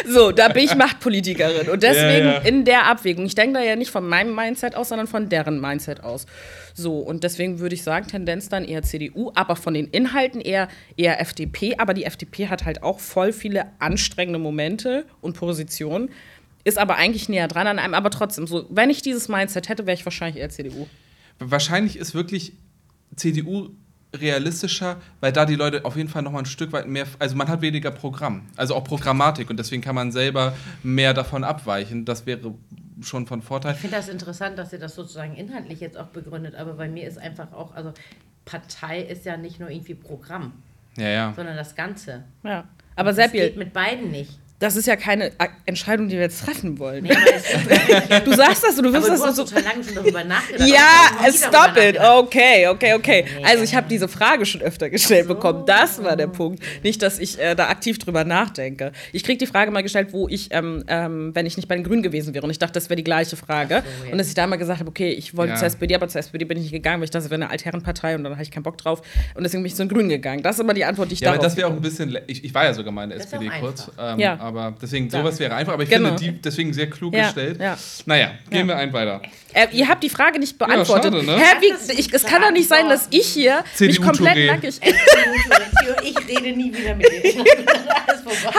So. 0.06 0.14
so, 0.14 0.32
da 0.32 0.50
bin 0.50 0.66
ich 0.66 0.76
Machtpolitikerin. 0.76 1.70
Und 1.70 1.82
deswegen 1.82 2.28
Ja, 2.28 2.34
ja. 2.34 2.38
in 2.40 2.66
der 2.66 2.86
Abwägung, 2.86 3.26
ich 3.26 3.34
denke 3.34 3.56
da 3.58 3.64
ja 3.64 3.76
nicht 3.76 3.90
von 3.90 4.08
meinem 4.08 4.36
Mindset 4.36 4.76
aus, 4.76 4.90
sondern 4.90 5.08
von 5.08 5.30
deren 5.30 5.60
Mindset 5.60 6.04
aus. 6.04 6.28
So, 6.76 7.00
und 7.00 7.24
deswegen 7.24 7.60
würde 7.60 7.74
ich 7.74 7.82
sagen, 7.82 8.08
Tendenz 8.08 8.48
dann 8.48 8.64
eher 8.64 8.84
CDU, 8.84 9.32
aber 9.34 9.56
von 9.56 9.74
den 9.74 9.88
Inhalten 9.88 10.40
eher, 10.40 10.68
eher 10.98 11.20
FDP. 11.20 11.78
Aber 11.80 11.96
die 11.96 12.04
FDP 12.04 12.48
hat 12.48 12.64
halt 12.64 12.84
auch 12.84 13.00
voll 13.00 13.34
viele 13.34 13.66
anstrengende 13.80 14.38
Momente 14.38 15.06
und 15.20 15.36
Positionen, 15.36 16.12
ist 16.64 16.78
aber 16.78 16.96
eigentlich 16.96 17.28
näher 17.28 17.48
dran 17.48 17.66
an 17.66 17.80
einem. 17.80 17.96
Aber 17.96 18.12
trotzdem, 18.12 18.46
so, 18.46 18.68
wenn 18.70 18.92
ich 18.92 19.02
dieses 19.02 19.30
Mindset 19.30 19.68
hätte, 19.68 19.88
wäre 19.88 19.96
ich 19.96 20.06
wahrscheinlich 20.06 20.42
eher 20.42 20.50
CDU. 20.50 20.86
Wahrscheinlich 21.40 21.98
ist 21.98 22.14
wirklich 22.14 22.54
CDU 23.16 23.70
realistischer, 24.14 24.98
weil 25.20 25.32
da 25.32 25.46
die 25.46 25.56
Leute 25.56 25.86
auf 25.86 25.96
jeden 25.96 26.10
Fall 26.10 26.22
noch 26.22 26.32
mal 26.32 26.40
ein 26.40 26.46
Stück 26.46 26.72
weit 26.72 26.88
mehr, 26.88 27.06
also 27.20 27.36
man 27.36 27.48
hat 27.48 27.62
weniger 27.62 27.92
Programm, 27.92 28.44
also 28.56 28.76
auch 28.76 28.84
Programmatik 28.84 29.50
und 29.50 29.58
deswegen 29.58 29.82
kann 29.82 29.96
man 29.96 30.12
selber 30.12 30.54
mehr 30.84 31.14
davon 31.14 31.44
abweichen. 31.44 32.06
Das 32.06 32.26
wäre 32.26 32.54
schon 33.02 33.26
von 33.26 33.42
Vorteil. 33.42 33.74
Ich 33.74 33.80
finde 33.80 33.98
das 33.98 34.10
interessant, 34.10 34.58
dass 34.58 34.72
ihr 34.72 34.80
das 34.80 34.96
sozusagen 34.96 35.36
inhaltlich 35.36 35.80
jetzt 35.80 35.98
auch 35.98 36.08
begründet. 36.08 36.56
Aber 36.56 36.74
bei 36.74 36.88
mir 36.88 37.08
ist 37.08 37.18
einfach 37.18 37.52
auch, 37.52 37.74
also 37.74 37.92
Partei 38.46 39.02
ist 39.02 39.26
ja 39.26 39.36
nicht 39.38 39.60
nur 39.60 39.70
irgendwie 39.70 39.96
Programm, 39.96 40.54
Ja, 40.96 41.08
ja. 41.10 41.34
sondern 41.36 41.58
das 41.58 41.76
Ganze. 41.76 42.24
Ja. 42.44 42.66
Aber 42.96 43.14
das 43.14 43.32
geht 43.32 43.58
mit 43.58 43.74
beiden 43.74 44.12
nicht. 44.12 44.38
Das 44.64 44.78
ist 44.78 44.86
ja 44.88 44.96
keine 44.96 45.32
A- 45.40 45.48
Entscheidung, 45.66 46.08
die 46.08 46.16
wir 46.16 46.22
jetzt 46.22 46.44
treffen 46.46 46.80
wollen. 46.80 47.04
Nee, 47.04 47.12
aber 48.10 48.20
Du 48.26 48.34
sagst 48.34 48.64
das 48.64 48.78
und 48.78 48.86
du 48.86 48.94
wirst 48.94 49.08
aber 49.10 49.18
das 49.18 49.20
du 49.22 49.28
hast 49.28 49.36
so. 49.36 49.44
total 49.44 49.64
lange 49.64 49.84
schon 49.84 49.96
darüber 49.96 50.24
nachgedacht. 50.24 50.70
Ja, 50.70 51.30
stop 51.32 51.76
it. 51.78 52.00
Okay, 52.00 52.68
okay, 52.70 52.94
okay. 52.94 53.26
Nee, 53.38 53.44
Also 53.46 53.64
ich 53.64 53.76
habe 53.76 53.88
diese 53.90 54.08
Frage 54.08 54.46
schon 54.46 54.62
öfter 54.62 54.90
gestellt 54.90 55.28
bekommen. 55.28 55.66
Das 55.66 56.02
war 56.04 56.16
der 56.16 56.28
Punkt. 56.28 56.64
Nicht, 56.84 57.02
dass 57.02 57.20
ich 57.20 57.40
äh, 57.40 57.56
da 57.56 57.68
aktiv 57.68 57.98
drüber 58.00 58.24
nachdenke. 58.24 58.92
Ich 59.12 59.24
kriege 59.24 59.38
die 59.38 59.48
Frage 59.48 59.70
mal 59.72 59.84
gestellt, 59.84 60.10
wo 60.14 60.28
ich, 60.30 60.48
ähm, 60.52 60.84
ähm, 60.88 61.32
wenn 61.36 61.46
ich 61.46 61.58
nicht 61.58 61.68
bei 61.68 61.76
den 61.76 61.84
Grünen 61.84 62.02
gewesen 62.04 62.34
wäre. 62.34 62.46
Und 62.46 62.50
ich 62.52 62.60
dachte, 62.60 62.74
das 62.74 62.90
wäre 62.90 62.96
die 62.96 63.04
gleiche 63.04 63.36
Frage. 63.36 63.84
so, 64.00 64.06
ja. 64.06 64.12
Und 64.14 64.18
dass 64.18 64.28
ich 64.30 64.34
da 64.34 64.48
mal 64.48 64.56
gesagt 64.56 64.80
habe, 64.80 64.90
okay, 64.90 65.10
ich 65.12 65.36
wollte 65.36 65.52
Ja. 65.54 65.58
zur 65.60 65.68
SPD, 65.68 65.96
aber 65.96 66.08
zur 66.08 66.20
SPD 66.20 66.46
bin 66.46 66.58
ich 66.58 66.64
nicht 66.64 66.72
gegangen, 66.74 67.02
weil 67.02 67.06
ich 67.06 67.12
dachte, 67.12 67.24
das 67.26 67.32
wäre 67.32 67.42
eine 67.42 67.50
Altherrenpartei 67.52 68.16
und 68.16 68.24
dann 68.24 68.34
habe 68.34 68.44
ich 68.44 68.52
keinen 68.52 68.64
Bock 68.64 68.78
drauf. 68.78 69.02
Und 69.36 69.44
deswegen 69.44 69.62
bin 69.64 69.68
ich 69.68 69.76
zu 69.76 69.84
den 69.84 69.90
Grünen 69.90 70.10
gegangen. 70.10 70.42
Das 70.42 70.56
ist 70.56 70.62
immer 70.62 70.74
die 70.74 70.86
Antwort, 70.86 71.10
die 71.10 71.16
ich 71.16 71.20
Ja, 71.20 71.30
aber 71.32 71.38
darauf 71.40 71.48
das 71.52 71.58
wäre 71.58 71.68
auch 71.68 71.74
ein 71.74 71.82
bisschen. 71.82 72.18
Ich, 72.28 72.44
ich 72.46 72.54
war 72.54 72.64
ja 72.64 72.74
sogar 72.74 72.94
mal 72.94 73.04
in 73.04 73.10
der 73.10 73.18
Das 73.20 73.28
SPD 73.28 73.50
kurz. 73.60 73.92
Ähm, 74.00 74.20
Ja. 74.20 74.38
Aber 74.56 74.76
deswegen, 74.82 75.10
Ja. 75.10 75.20
sowas 75.20 75.40
wäre 75.40 75.56
einfach. 75.56 75.74
Aber 75.74 75.84
ich 75.84 75.90
Genau. 75.90 76.10
finde 76.10 76.24
die 76.34 76.42
deswegen 76.42 76.74
sehr 76.74 76.90
klug 76.90 77.14
Ja, 77.16 77.24
gestellt. 77.26 77.60
ja. 77.60 77.76
Naja, 78.06 78.32
gehen 78.50 78.62
Ja. 78.62 78.68
wir 78.68 78.78
ein 78.78 78.94
weiter. 78.94 79.22
Äh, 79.54 79.68
ihr 79.72 79.88
habt 79.88 80.04
die 80.04 80.10
Frage 80.10 80.40
nicht 80.40 80.58
beantwortet. 80.58 81.14
schade, 81.14 81.26
ne? 81.26 81.38
Hä, 81.38 81.56
wie, 81.62 81.94
ich, 81.94 82.14
es 82.14 82.24
kann 82.24 82.42
doch 82.42 82.52
nicht 82.52 82.68
sein, 82.70 82.88
dass 82.90 83.08
ich 83.12 83.28
hier 83.28 83.64
mich 83.80 84.02
komplett 84.02 84.36
CDU-Touré. 84.36 84.46
nackig. 84.48 84.80
Ich 86.04 86.18
rede 86.28 86.56
nie 86.58 86.74
wieder 86.74 86.96
mit 86.96 87.06
dir. 87.12 87.44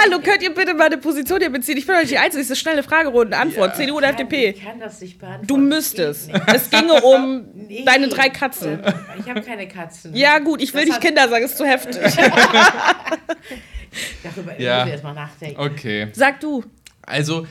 Hallo, 0.05 0.19
könnt 0.23 0.43
ihr 0.43 0.53
bitte 0.55 0.75
meine 0.75 0.99
Position 0.99 1.41
hier 1.41 1.49
beziehen? 1.51 1.77
Ich 1.79 1.87
bin 1.87 1.97
nicht 1.97 2.11
die 2.11 2.19
Einzige. 2.19 2.37
Das 2.43 2.45
ist 2.45 2.51
eine 2.51 2.57
schnelle 2.57 2.83
Fragerunde. 2.83 3.35
Antwort: 3.37 3.71
Ja. 3.71 3.77
CDU 3.77 3.97
oder 3.97 4.11
FDP? 4.11 4.51
Ich 4.51 4.63
kann 4.65 4.79
das 4.79 5.01
nicht 5.01 5.19
beantworten. 5.19 5.47
Du 5.47 5.57
müsstest. 5.57 6.31
Es 6.53 6.69
ginge 6.71 7.01
um 7.03 7.45
Nee. 7.55 7.83
deine 7.87 8.09
drei 8.09 8.29
Katzen. 8.29 8.81
Ich 9.19 9.29
habe 9.29 9.41
keine 9.43 9.67
Katzen. 9.67 10.15
Ja, 10.15 10.39
gut, 10.39 10.61
ich 10.63 10.75
will 10.75 10.83
Das 10.85 10.91
nicht 10.97 11.01
Kinder 11.01 11.29
sagen, 11.29 11.45
ist 11.47 11.57
zu 11.57 11.65
heftig. 11.65 11.97
Darüber 14.23 14.61
Ja. 14.61 14.79
muss 14.79 14.87
ich 14.87 14.93
erstmal 14.93 15.15
nachdenken. 15.15 15.61
Okay. 15.61 16.09
Sag 16.13 16.41
du. 16.41 16.65
Also, 17.03 17.47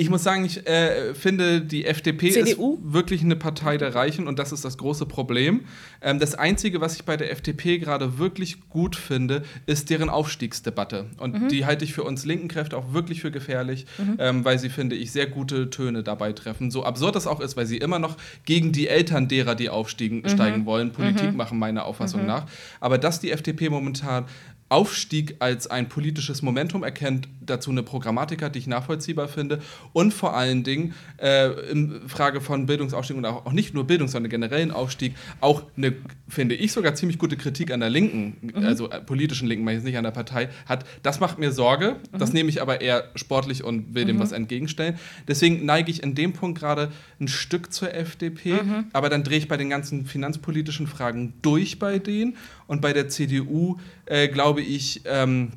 ich 0.00 0.10
muss 0.10 0.22
sagen, 0.22 0.44
ich 0.44 0.64
äh, 0.64 1.12
finde, 1.12 1.60
die 1.60 1.84
FDP 1.84 2.30
CDU? 2.30 2.74
ist 2.74 2.92
wirklich 2.92 3.20
eine 3.22 3.34
Partei 3.34 3.78
der 3.78 3.96
Reichen 3.96 4.28
und 4.28 4.38
das 4.38 4.52
ist 4.52 4.64
das 4.64 4.78
große 4.78 5.06
Problem. 5.06 5.62
Ähm, 6.00 6.20
das 6.20 6.36
Einzige, 6.36 6.80
was 6.80 6.94
ich 6.94 7.02
bei 7.04 7.16
der 7.16 7.32
FDP 7.32 7.78
gerade 7.78 8.16
wirklich 8.16 8.68
gut 8.68 8.94
finde, 8.94 9.42
ist 9.66 9.90
deren 9.90 10.08
Aufstiegsdebatte. 10.08 11.06
Und 11.18 11.34
Mhm. 11.42 11.48
die 11.48 11.66
halte 11.66 11.84
ich 11.84 11.94
für 11.94 12.04
uns 12.04 12.24
linken 12.24 12.46
Kräfte 12.46 12.76
auch 12.76 12.92
wirklich 12.92 13.22
für 13.22 13.32
gefährlich, 13.32 13.86
ähm, 14.20 14.44
weil 14.44 14.60
sie, 14.60 14.68
finde 14.68 14.94
ich, 14.94 15.10
sehr 15.10 15.26
gute 15.26 15.68
Töne 15.68 16.04
dabei 16.04 16.32
treffen. 16.32 16.70
So 16.70 16.84
absurd 16.84 17.16
das 17.16 17.26
auch 17.26 17.40
ist, 17.40 17.56
weil 17.56 17.66
sie 17.66 17.78
immer 17.78 17.98
noch 17.98 18.16
gegen 18.44 18.70
die 18.70 18.86
Eltern 18.86 19.26
derer, 19.26 19.56
die 19.56 19.68
aufsteigen 19.68 20.20
Mhm. 20.20 20.28
steigen 20.28 20.64
wollen, 20.64 20.92
Politik 20.92 21.34
machen, 21.34 21.58
meiner 21.58 21.86
Auffassung 21.86 22.24
nach. 22.24 22.46
Aber 22.78 22.98
dass 22.98 23.18
die 23.18 23.32
FDP 23.32 23.68
momentan 23.68 24.26
Aufstieg 24.68 25.36
als 25.38 25.66
ein 25.66 25.88
politisches 25.88 26.42
Momentum 26.42 26.82
erkennt, 26.82 27.28
dazu 27.40 27.70
eine 27.70 27.82
Programmatik 27.82 28.42
hat, 28.42 28.54
die 28.54 28.58
ich 28.58 28.66
nachvollziehbar 28.66 29.28
finde. 29.28 29.60
Und 29.92 30.12
vor 30.12 30.36
allen 30.36 30.62
Dingen 30.62 30.94
äh, 31.18 31.70
in 31.70 32.08
Frage 32.08 32.40
von 32.40 32.66
Bildungsaufstieg 32.66 33.16
und 33.16 33.24
auch, 33.24 33.46
auch 33.46 33.52
nicht 33.52 33.74
nur 33.74 33.86
Bildung, 33.86 34.08
sondern 34.08 34.30
generellen 34.30 34.70
Aufstieg 34.70 35.14
auch 35.40 35.62
eine, 35.76 35.94
finde 36.28 36.54
ich, 36.54 36.72
sogar 36.72 36.94
ziemlich 36.94 37.18
gute 37.18 37.36
Kritik 37.36 37.72
an 37.72 37.80
der 37.80 37.90
Linken, 37.90 38.52
also 38.54 38.90
äh, 38.90 39.00
politischen 39.00 39.48
Linken, 39.48 39.64
meine 39.64 39.76
ich 39.76 39.82
jetzt 39.82 39.88
nicht 39.88 39.98
an 39.98 40.04
der 40.04 40.10
Partei, 40.10 40.48
hat. 40.66 40.84
Das 41.02 41.20
macht 41.20 41.38
mir 41.38 41.52
Sorge, 41.52 41.96
das 42.12 42.32
nehme 42.32 42.48
ich 42.50 42.60
aber 42.60 42.80
eher 42.80 43.08
sportlich 43.14 43.64
und 43.64 43.94
will 43.94 44.04
dem 44.04 44.18
was 44.18 44.32
entgegenstellen. 44.32 44.98
Deswegen 45.26 45.64
neige 45.64 45.90
ich 45.90 46.02
in 46.02 46.14
dem 46.14 46.32
Punkt 46.32 46.58
gerade 46.58 46.90
ein 47.20 47.28
Stück 47.28 47.72
zur 47.72 47.94
FDP, 47.94 48.60
aber 48.92 49.08
dann 49.08 49.24
drehe 49.24 49.38
ich 49.38 49.48
bei 49.48 49.56
den 49.56 49.70
ganzen 49.70 50.06
finanzpolitischen 50.06 50.86
Fragen 50.86 51.34
durch 51.42 51.78
bei 51.78 51.98
denen 51.98 52.36
und 52.66 52.80
bei 52.80 52.92
der 52.92 53.08
CDU 53.08 53.78
äh, 54.06 54.28
glaube 54.28 54.60
ich, 54.60 55.02
ähm, 55.06 55.52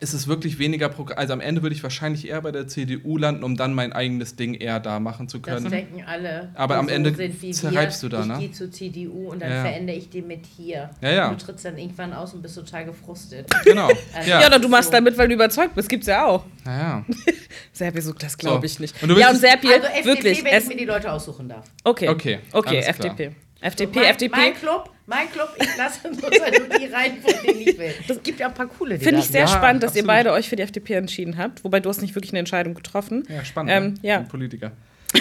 ist 0.00 0.12
es 0.12 0.28
wirklich 0.28 0.58
weniger, 0.58 0.88
Progr 0.88 1.14
also 1.16 1.32
am 1.32 1.40
Ende 1.40 1.62
würde 1.62 1.74
ich 1.74 1.82
wahrscheinlich 1.82 2.28
eher 2.28 2.40
bei 2.40 2.52
der 2.52 2.68
CDU 2.68 3.16
landen, 3.18 3.42
um 3.44 3.56
dann 3.56 3.74
mein 3.74 3.92
eigenes 3.92 4.36
Ding 4.36 4.54
eher 4.54 4.78
da 4.80 5.00
machen 5.00 5.28
zu 5.28 5.38
Das 5.38 5.56
können. 5.56 5.70
denken 5.70 6.04
alle. 6.06 6.50
Aber 6.54 6.76
am 6.76 6.88
Ende 6.88 7.14
sind 7.14 7.42
wie 7.42 7.50
zerreibst 7.50 8.02
wir. 8.02 8.08
du 8.10 8.16
da, 8.16 8.22
ich 8.22 8.28
ne? 8.28 8.38
gehe 8.38 8.52
zur 8.52 8.70
CDU 8.70 9.30
und 9.30 9.42
dann 9.42 9.50
Ja. 9.50 9.62
verändere 9.62 9.96
ich 9.96 10.08
die 10.10 10.22
mit 10.22 10.46
hier. 10.56 10.90
Ja, 11.00 11.10
ja. 11.10 11.28
Und 11.28 11.40
du 11.40 11.46
trittst 11.46 11.64
dann 11.64 11.76
irgendwann 11.78 12.12
aus 12.12 12.32
und 12.34 12.42
bist 12.42 12.54
total 12.54 12.84
gefrustet. 12.84 13.48
Genau. 13.64 13.88
Also- 14.14 14.30
ja. 14.30 14.40
Ja, 14.40 14.46
oder 14.46 14.58
du 14.58 14.68
machst 14.68 14.86
So. 14.86 14.92
damit, 14.92 15.16
weil 15.18 15.28
du 15.28 15.34
überzeugt 15.34 15.74
bist. 15.74 15.88
Gibt's 15.88 16.06
ja 16.06 16.24
auch. 16.26 16.44
Naja. 16.64 17.04
Serpi 17.72 18.00
so, 18.00 18.12
das 18.12 18.36
glaube 18.38 18.66
So. 18.68 18.72
ich 18.72 18.80
nicht. 18.80 19.02
Und 19.02 19.08
du 19.10 19.18
ja, 19.18 19.28
und 19.30 19.34
es- 19.34 19.40
Serpi, 19.40 19.68
Also 19.68 19.86
FDP, 19.86 20.04
wirklich. 20.06 20.44
wenn 20.44 20.52
Es, 20.52 20.62
ich 20.64 20.68
mir 20.70 20.76
die 20.76 20.84
Leute 20.84 21.10
aussuchen 21.12 21.48
darf. 21.48 21.64
okay, 21.84 22.08
Okay, 22.08 22.38
okay, 22.52 22.84
alles 22.84 22.98
klar. 22.98 23.16
FDP. 23.60 24.00
FDP, 24.00 24.00
mein, 24.00 24.10
FDP. 24.10 24.36
Mein 24.36 24.54
Club, 24.54 24.90
mein 25.06 25.30
Club, 25.32 25.48
ich 25.58 25.76
lasse 25.76 26.00
sozusagen 26.02 26.68
nur 26.68 26.78
die 26.78 26.86
rein, 26.86 27.18
von 27.20 27.32
denen 27.44 27.60
ich 27.60 27.78
will. 27.78 27.92
Es 28.08 28.22
gibt 28.22 28.38
ja 28.40 28.46
ein 28.48 28.54
paar 28.54 28.66
coole, 28.68 28.98
Finde 28.98 29.20
ich 29.20 29.26
sehr 29.26 29.42
Ja, 29.42 29.48
spannend, 29.48 29.82
dass 29.82 29.90
absolut. 29.90 30.04
ihr 30.04 30.06
beide 30.06 30.32
euch 30.32 30.48
für 30.48 30.56
die 30.56 30.62
FDP 30.62 30.94
entschieden 30.94 31.36
habt. 31.38 31.64
Wobei 31.64 31.80
du 31.80 31.88
hast 31.88 32.00
nicht 32.02 32.14
wirklich 32.14 32.32
eine 32.32 32.38
Entscheidung 32.40 32.74
getroffen. 32.74 33.24
Ja, 33.28 33.44
spannend. 33.44 33.72
Ähm, 33.72 33.84
ne? 33.94 33.98
ja. 34.02 34.16
Ein 34.18 34.28
Politiker. 34.28 34.72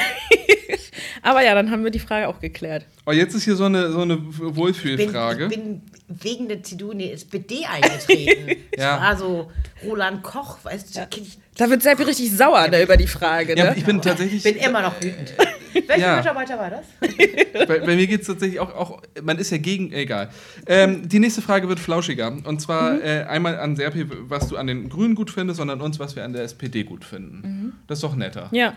Aber 1.23 1.43
ja, 1.43 1.55
dann 1.55 1.71
haben 1.71 1.83
wir 1.83 1.91
die 1.91 1.99
Frage 1.99 2.27
auch 2.27 2.39
geklärt. 2.39 2.85
Oh, 3.05 3.11
jetzt 3.11 3.33
ist 3.33 3.43
hier 3.43 3.55
so 3.55 3.65
eine, 3.65 3.91
so 3.91 4.01
eine 4.01 4.17
bin, 4.17 4.55
Wohlfühlfrage. 4.55 5.45
ich 5.45 5.49
bin 5.49 5.81
wegen 6.07 6.47
der 6.47 6.63
CDU 6.63 6.91
in 6.91 6.99
die 6.99 7.11
SPD 7.11 7.65
eingetreten. 7.65 8.63
Ja. 8.77 9.01
War 9.01 9.17
so 9.17 9.51
Roland 9.83 10.21
Koch, 10.21 10.59
weißt 10.63 10.95
du, 10.95 11.07
ich 11.19 11.39
Da 11.55 11.67
wird 11.69 11.81
Serpi 11.81 12.03
richtig 12.03 12.31
sauer 12.31 12.67
ne, 12.67 12.83
über 12.83 12.95
die 12.95 13.07
Frage. 13.07 13.57
ja, 13.57 13.71
Ne? 13.71 13.73
ich 13.75 13.83
bin 13.85 13.99
tatsächlich. 14.01 14.43
bin 14.43 14.55
immer 14.57 14.83
noch 14.83 15.01
wütend. 15.01 15.33
Welcher 15.85 15.97
Ja. 16.07 16.15
Mitarbeiter 16.17 16.57
war 16.57 16.69
das? 16.69 16.85
bei, 17.67 17.79
bei 17.79 17.95
mir 17.95 18.07
geht 18.07 18.21
es 18.21 18.27
tatsächlich 18.27 18.59
auch, 18.59 18.73
auch, 18.73 19.01
man 19.21 19.37
ist 19.37 19.49
ja 19.51 19.57
gegen, 19.57 19.91
egal. 19.93 20.29
Ähm, 20.65 21.07
die 21.07 21.19
nächste 21.19 21.41
Frage 21.41 21.67
wird 21.69 21.79
flauschiger. 21.79 22.31
Und 22.43 22.61
zwar 22.61 22.93
Mhm. 22.93 23.01
äh, 23.01 23.23
einmal 23.23 23.59
an 23.59 23.75
Serpi, 23.75 24.05
was 24.29 24.47
du 24.49 24.57
an 24.57 24.67
den 24.67 24.89
Grünen 24.89 25.15
gut 25.15 25.29
findest, 25.31 25.59
und 25.59 25.69
an 25.69 25.81
uns, 25.81 25.99
was 25.99 26.15
wir 26.15 26.23
an 26.23 26.33
der 26.33 26.43
SPD 26.43 26.83
gut 26.83 27.03
finden. 27.05 27.41
Mhm. 27.47 27.73
Das 27.87 27.97
ist 27.99 28.03
doch 28.03 28.15
netter. 28.15 28.49
Ja, 28.51 28.75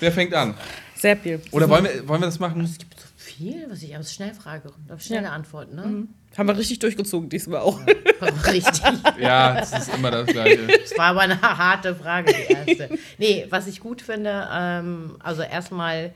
Wer 0.00 0.12
fängt 0.12 0.32
an? 0.32 0.54
Serpi. 0.94 1.38
Oder 1.50 1.68
wollen 1.68 1.84
wir, 1.84 2.06
wollen 2.06 2.20
wir 2.20 2.26
das 2.26 2.38
machen? 2.38 2.62
Es 2.62 2.78
gibt 2.78 2.94
so 3.00 3.06
viel, 3.16 3.66
was 3.68 3.82
ich 3.82 3.96
aus 3.96 4.12
schnell 4.14 4.32
frage. 4.32 4.70
Auf 4.88 5.00
schnelle 5.02 5.24
Ja. 5.24 5.32
Antworten, 5.32 5.74
ne? 5.74 6.06
Haben 6.36 6.48
wir 6.48 6.56
richtig 6.56 6.78
durchgezogen 6.78 7.28
diesmal 7.28 7.60
auch. 7.60 7.80
Richtig. 8.46 8.82
Ja, 9.18 9.54
das 9.54 9.72
ist 9.72 9.94
immer 9.94 10.10
das 10.10 10.26
Gleiche. 10.26 10.66
Das 10.66 10.96
war 10.96 11.06
aber 11.06 11.20
eine 11.20 11.40
harte 11.40 11.94
Frage, 11.96 12.32
die 12.32 12.52
erste. 12.52 12.98
Nee, 13.18 13.46
was 13.50 13.66
ich 13.66 13.80
gut 13.80 14.02
finde, 14.02 14.46
ähm, 14.52 15.16
also 15.20 15.42
erstmal 15.42 16.12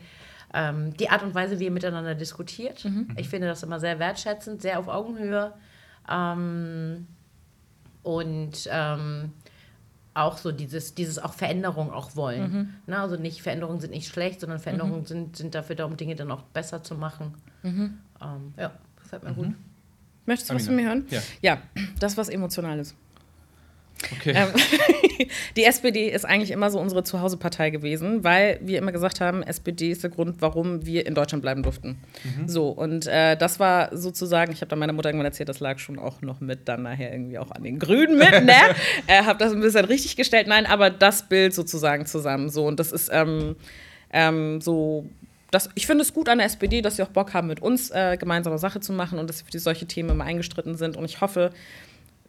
ähm, 0.53 0.95
die 0.97 1.09
Art 1.09 1.23
und 1.23 1.33
Weise, 1.35 1.59
wie 1.59 1.65
ihr 1.65 1.71
miteinander 1.71 2.15
diskutiert. 2.15 2.85
Ich 3.17 3.27
finde 3.27 3.47
das 3.47 3.63
immer 3.63 3.79
sehr 3.79 3.99
wertschätzend, 3.99 4.61
sehr 4.61 4.79
auf 4.79 4.87
Augenhöhe. 4.87 5.53
Ähm, 6.09 7.07
und 8.03 8.69
ähm, 8.71 9.31
auch 10.13 10.37
so 10.37 10.51
dieses, 10.51 10.93
dieses 10.93 11.17
auch 11.19 11.33
Veränderung 11.33 11.91
auch 11.91 12.15
wollen. 12.15 12.51
Ne? 12.85 12.99
Also 12.99 13.15
nicht, 13.17 13.41
Veränderungen 13.41 13.79
sind 13.79 13.91
nicht 13.91 14.07
schlecht, 14.07 14.41
sondern 14.41 14.59
Veränderungen 14.59 15.05
sind, 15.05 15.35
sind 15.37 15.55
dafür 15.55 15.75
da, 15.75 15.85
um 15.85 15.97
Dinge 15.97 16.15
dann 16.15 16.31
auch 16.31 16.43
besser 16.43 16.83
zu 16.83 16.95
machen. 16.95 17.33
Ähm, 18.21 18.53
ja, 18.57 18.71
gefällt 19.01 19.23
mir 19.23 19.33
gut. 19.33 19.47
Möchtest 20.25 20.49
du 20.49 20.55
was 20.55 20.65
von 20.65 20.75
mir 20.75 20.85
hören? 20.85 21.05
Ja. 21.09 21.21
Ja, 21.41 21.61
das 21.99 22.17
was 22.17 22.29
Emotionales. 22.29 22.95
Okay. 24.11 24.33
Ähm, 24.35 24.49
die 25.55 25.63
SPD 25.63 26.09
ist 26.09 26.25
eigentlich 26.25 26.51
immer 26.51 26.69
so 26.69 26.79
unsere 26.79 27.03
Zuhausepartei 27.03 27.69
gewesen, 27.69 28.23
weil 28.23 28.59
wir 28.61 28.77
immer 28.77 28.91
gesagt 28.91 29.21
haben, 29.21 29.43
SPD 29.43 29.91
ist 29.91 30.03
der 30.03 30.09
Grund, 30.09 30.37
warum 30.39 30.85
wir 30.85 31.05
in 31.05 31.15
Deutschland 31.15 31.41
bleiben 31.41 31.63
durften. 31.63 31.97
So, 32.45 32.69
und 32.69 33.07
äh, 33.07 33.37
das 33.37 33.59
war 33.59 33.95
sozusagen, 33.95 34.51
ich 34.51 34.61
habe 34.61 34.69
dann 34.69 34.79
meiner 34.79 34.93
Mutter 34.93 35.09
irgendwann 35.09 35.27
erzählt, 35.27 35.49
das 35.49 35.59
lag 35.59 35.79
schon 35.79 35.99
auch 35.99 36.21
noch 36.21 36.41
mit 36.41 36.67
dann 36.67 36.83
nachher 36.83 37.11
irgendwie 37.13 37.37
auch 37.37 37.51
an 37.51 37.63
den 37.63 37.79
Grünen 37.79 38.17
mit, 38.17 38.43
ne? 38.43 38.55
äh, 39.07 39.23
habe 39.23 39.39
das 39.39 39.53
ein 39.53 39.61
bisschen 39.61 39.85
richtig 39.85 40.15
gestellt. 40.15 40.47
Nein, 40.47 40.65
aber 40.65 40.89
das 40.89 41.23
Bild 41.29 41.53
sozusagen 41.53 42.05
zusammen. 42.05 42.49
So, 42.49 42.65
und 42.65 42.79
das 42.79 42.91
ist 42.91 43.09
ähm, 43.11 43.55
ähm, 44.11 44.61
so. 44.61 45.07
Das, 45.53 45.69
ich 45.75 45.85
finde 45.85 46.01
es 46.01 46.13
gut 46.13 46.29
an 46.29 46.39
der 46.39 46.47
SPD, 46.47 46.81
dass 46.81 46.95
sie 46.95 47.03
auch 47.03 47.09
Bock 47.09 47.35
haben, 47.35 47.47
mit 47.47 47.61
uns 47.61 47.91
äh, 47.91 48.17
gemeinsame 48.17 48.57
Sache 48.57 48.79
zu 48.79 48.91
machen 48.91 49.19
und 49.19 49.29
dass 49.29 49.37
sie 49.37 49.45
für 49.45 49.59
solche 49.59 49.85
Themen 49.85 50.09
immer 50.09 50.23
eingestritten 50.23 50.75
sind. 50.75 50.97
Und 50.97 51.05
ich 51.05 51.21
hoffe, 51.21 51.51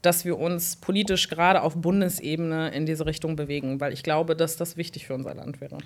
dass 0.03 0.27
wir 0.27 0.39
uns 0.39 0.77
politisch 0.77 1.31
gerade 1.31 1.63
auf 1.63 1.75
Bundesebene 1.75 2.69
in 2.75 2.85
diese 2.85 3.07
Richtung 3.07 3.35
bewegen, 3.35 3.81
weil 3.81 3.95
ich 3.95 4.03
glaube, 4.03 4.37
dass 4.37 4.59
das 4.59 4.77
wichtig 4.77 5.07
für 5.07 5.15
unser 5.15 5.35
Land 5.35 5.63
wäre. 5.63 5.79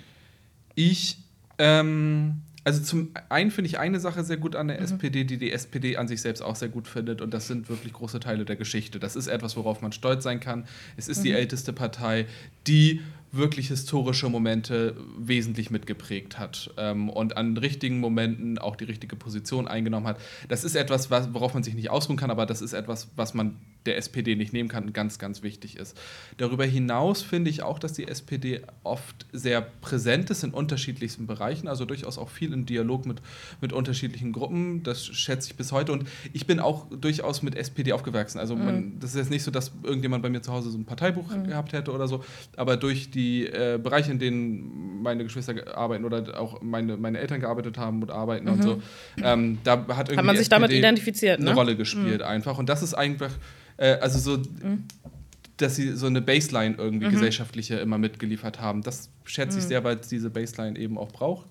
Ich, 0.75 1.19
ähm, 1.59 2.41
also 2.65 2.83
zum 2.83 3.11
einen 3.29 3.51
finde 3.51 3.67
ich 3.67 3.79
eine 3.79 4.01
Sache 4.01 4.25
sehr 4.25 4.35
gut 4.35 4.57
an 4.57 4.67
der 4.67 4.81
SPD, 4.81 5.23
die 5.23 5.37
die 5.37 5.53
SPD 5.53 5.95
an 5.95 6.09
sich 6.09 6.21
selbst 6.21 6.41
auch 6.41 6.57
sehr 6.57 6.67
gut 6.67 6.89
findet 6.89 7.21
und 7.21 7.33
das 7.33 7.47
sind 7.47 7.69
wirklich 7.69 7.93
große 7.93 8.19
Teile 8.19 8.43
der 8.43 8.57
Geschichte. 8.57 8.99
Das 8.99 9.15
ist 9.15 9.27
etwas, 9.27 9.55
worauf 9.55 9.81
man 9.81 9.93
stolz 9.93 10.25
sein 10.25 10.41
kann. 10.41 10.67
Es 10.97 11.07
ist 11.07 11.23
die 11.23 11.31
älteste 11.31 11.71
Partei, 11.71 12.25
die 12.67 12.99
wirklich 13.31 13.67
historische 13.67 14.29
Momente 14.29 14.95
wesentlich 15.17 15.69
mitgeprägt 15.69 16.39
hat 16.39 16.71
ähm, 16.77 17.09
und 17.09 17.37
an 17.37 17.57
richtigen 17.57 17.99
Momenten 17.99 18.57
auch 18.57 18.75
die 18.75 18.85
richtige 18.85 19.15
Position 19.15 19.67
eingenommen 19.67 20.07
hat. 20.07 20.19
Das 20.47 20.63
ist 20.63 20.75
etwas, 20.75 21.11
was, 21.11 21.33
worauf 21.33 21.53
man 21.53 21.63
sich 21.63 21.75
nicht 21.75 21.89
ausruhen 21.89 22.17
kann, 22.17 22.31
aber 22.31 22.45
das 22.45 22.61
ist 22.61 22.73
etwas, 22.73 23.09
was 23.15 23.33
man 23.33 23.57
der 23.89 23.97
SPD 23.97 24.35
nicht 24.35 24.53
nehmen 24.53 24.69
kann 24.69 24.93
ganz, 24.93 25.17
ganz 25.17 25.41
wichtig 25.41 25.75
ist. 25.77 25.99
Darüber 26.37 26.63
hinaus 26.63 27.23
finde 27.23 27.49
ich 27.49 27.63
auch, 27.63 27.79
dass 27.79 27.93
die 27.93 28.07
SPD 28.07 28.61
oft 28.83 29.25
sehr 29.33 29.61
präsent 29.61 30.29
ist 30.29 30.43
in 30.43 30.51
unterschiedlichsten 30.51 31.25
Bereichen, 31.25 31.67
also 31.67 31.85
durchaus 31.85 32.19
auch 32.19 32.29
viel 32.29 32.53
im 32.53 32.67
Dialog 32.67 33.07
mit, 33.07 33.21
mit 33.61 33.73
unterschiedlichen 33.73 34.31
Gruppen. 34.31 34.83
Das 34.83 35.03
schätze 35.03 35.49
ich 35.49 35.57
bis 35.57 35.71
heute. 35.71 35.91
Und 35.91 36.07
ich 36.33 36.45
bin 36.45 36.59
auch 36.59 36.85
durchaus 36.91 37.41
mit 37.41 37.55
SPD 37.55 37.91
aufgewachsen. 37.91 38.37
Also 38.37 38.55
man, 38.55 38.75
mhm. 38.75 38.99
das 38.99 39.11
ist 39.11 39.17
jetzt 39.17 39.31
nicht 39.31 39.43
so, 39.43 39.49
dass 39.49 39.71
irgendjemand 39.81 40.21
bei 40.21 40.29
mir 40.29 40.41
zu 40.41 40.53
Hause 40.53 40.69
so 40.69 40.77
ein 40.77 40.85
Parteibuch 40.85 41.35
mhm. 41.35 41.47
gehabt 41.47 41.73
hätte 41.73 41.91
oder 41.91 42.07
so, 42.07 42.23
aber 42.55 42.77
durch 42.77 43.09
die 43.09 43.47
äh, 43.47 43.79
Bereiche, 43.81 44.11
in 44.11 44.19
denen 44.19 44.98
meine 44.99 45.23
Geschwister 45.23 45.55
arbeiten 45.75 46.05
oder 46.05 46.39
auch 46.39 46.61
meine, 46.61 46.97
meine 46.97 47.19
Eltern 47.19 47.39
gearbeitet 47.39 47.77
haben 47.77 48.01
und 48.01 48.11
arbeiten 48.11 48.45
mhm. 48.45 48.53
und 48.53 48.63
so, 48.63 48.81
ähm, 49.23 49.57
da 49.63 49.73
hat 49.73 50.09
irgendwie 50.09 50.17
hat 50.17 50.25
man 50.25 50.35
sich 50.35 50.45
SPD 50.45 50.55
damit 50.55 50.71
identifiziert, 50.71 51.39
eine 51.39 51.49
ne? 51.49 51.55
Rolle 51.55 51.75
gespielt 51.75 52.19
mhm. 52.19 52.27
einfach. 52.27 52.57
Und 52.57 52.69
das 52.69 52.83
ist 52.83 52.93
einfach, 52.93 53.31
äh, 53.77 53.93
also 53.93 54.19
so, 54.19 54.37
mhm. 54.37 54.85
dass 55.57 55.75
sie 55.75 55.95
so 55.95 56.07
eine 56.07 56.21
Baseline 56.21 56.75
irgendwie 56.77 57.07
mhm. 57.07 57.11
gesellschaftliche 57.11 57.75
immer 57.75 57.97
mitgeliefert 57.97 58.59
haben. 58.59 58.81
Das 58.81 59.09
schätze 59.25 59.57
ich 59.57 59.65
mhm. 59.65 59.69
sehr, 59.69 59.83
weil 59.83 59.97
es 59.97 60.07
diese 60.07 60.29
Baseline 60.29 60.77
eben 60.77 60.97
auch 60.97 61.11
braucht 61.11 61.47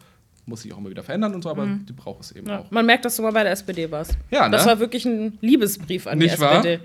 muss 0.48 0.62
sich 0.62 0.72
auch 0.72 0.78
immer 0.78 0.90
wieder 0.90 1.02
verändern 1.02 1.34
und 1.34 1.42
so, 1.42 1.50
aber 1.50 1.66
mhm. 1.66 1.86
die 1.86 1.92
braucht 1.92 2.22
es 2.22 2.32
eben 2.32 2.48
ja. 2.48 2.60
auch. 2.60 2.70
Man 2.70 2.86
merkt, 2.86 3.04
dass 3.04 3.16
du 3.16 3.22
mal 3.22 3.32
bei 3.32 3.42
der 3.42 3.52
SPD 3.52 3.90
warst. 3.90 4.16
Ja, 4.30 4.48
ne? 4.48 4.56
Das 4.56 4.66
war 4.66 4.78
wirklich 4.80 5.04
ein 5.04 5.38
Liebesbrief 5.40 6.06
an 6.06 6.18
Nicht 6.18 6.36
die 6.36 6.40
wahr? 6.40 6.64
SPD. 6.64 6.80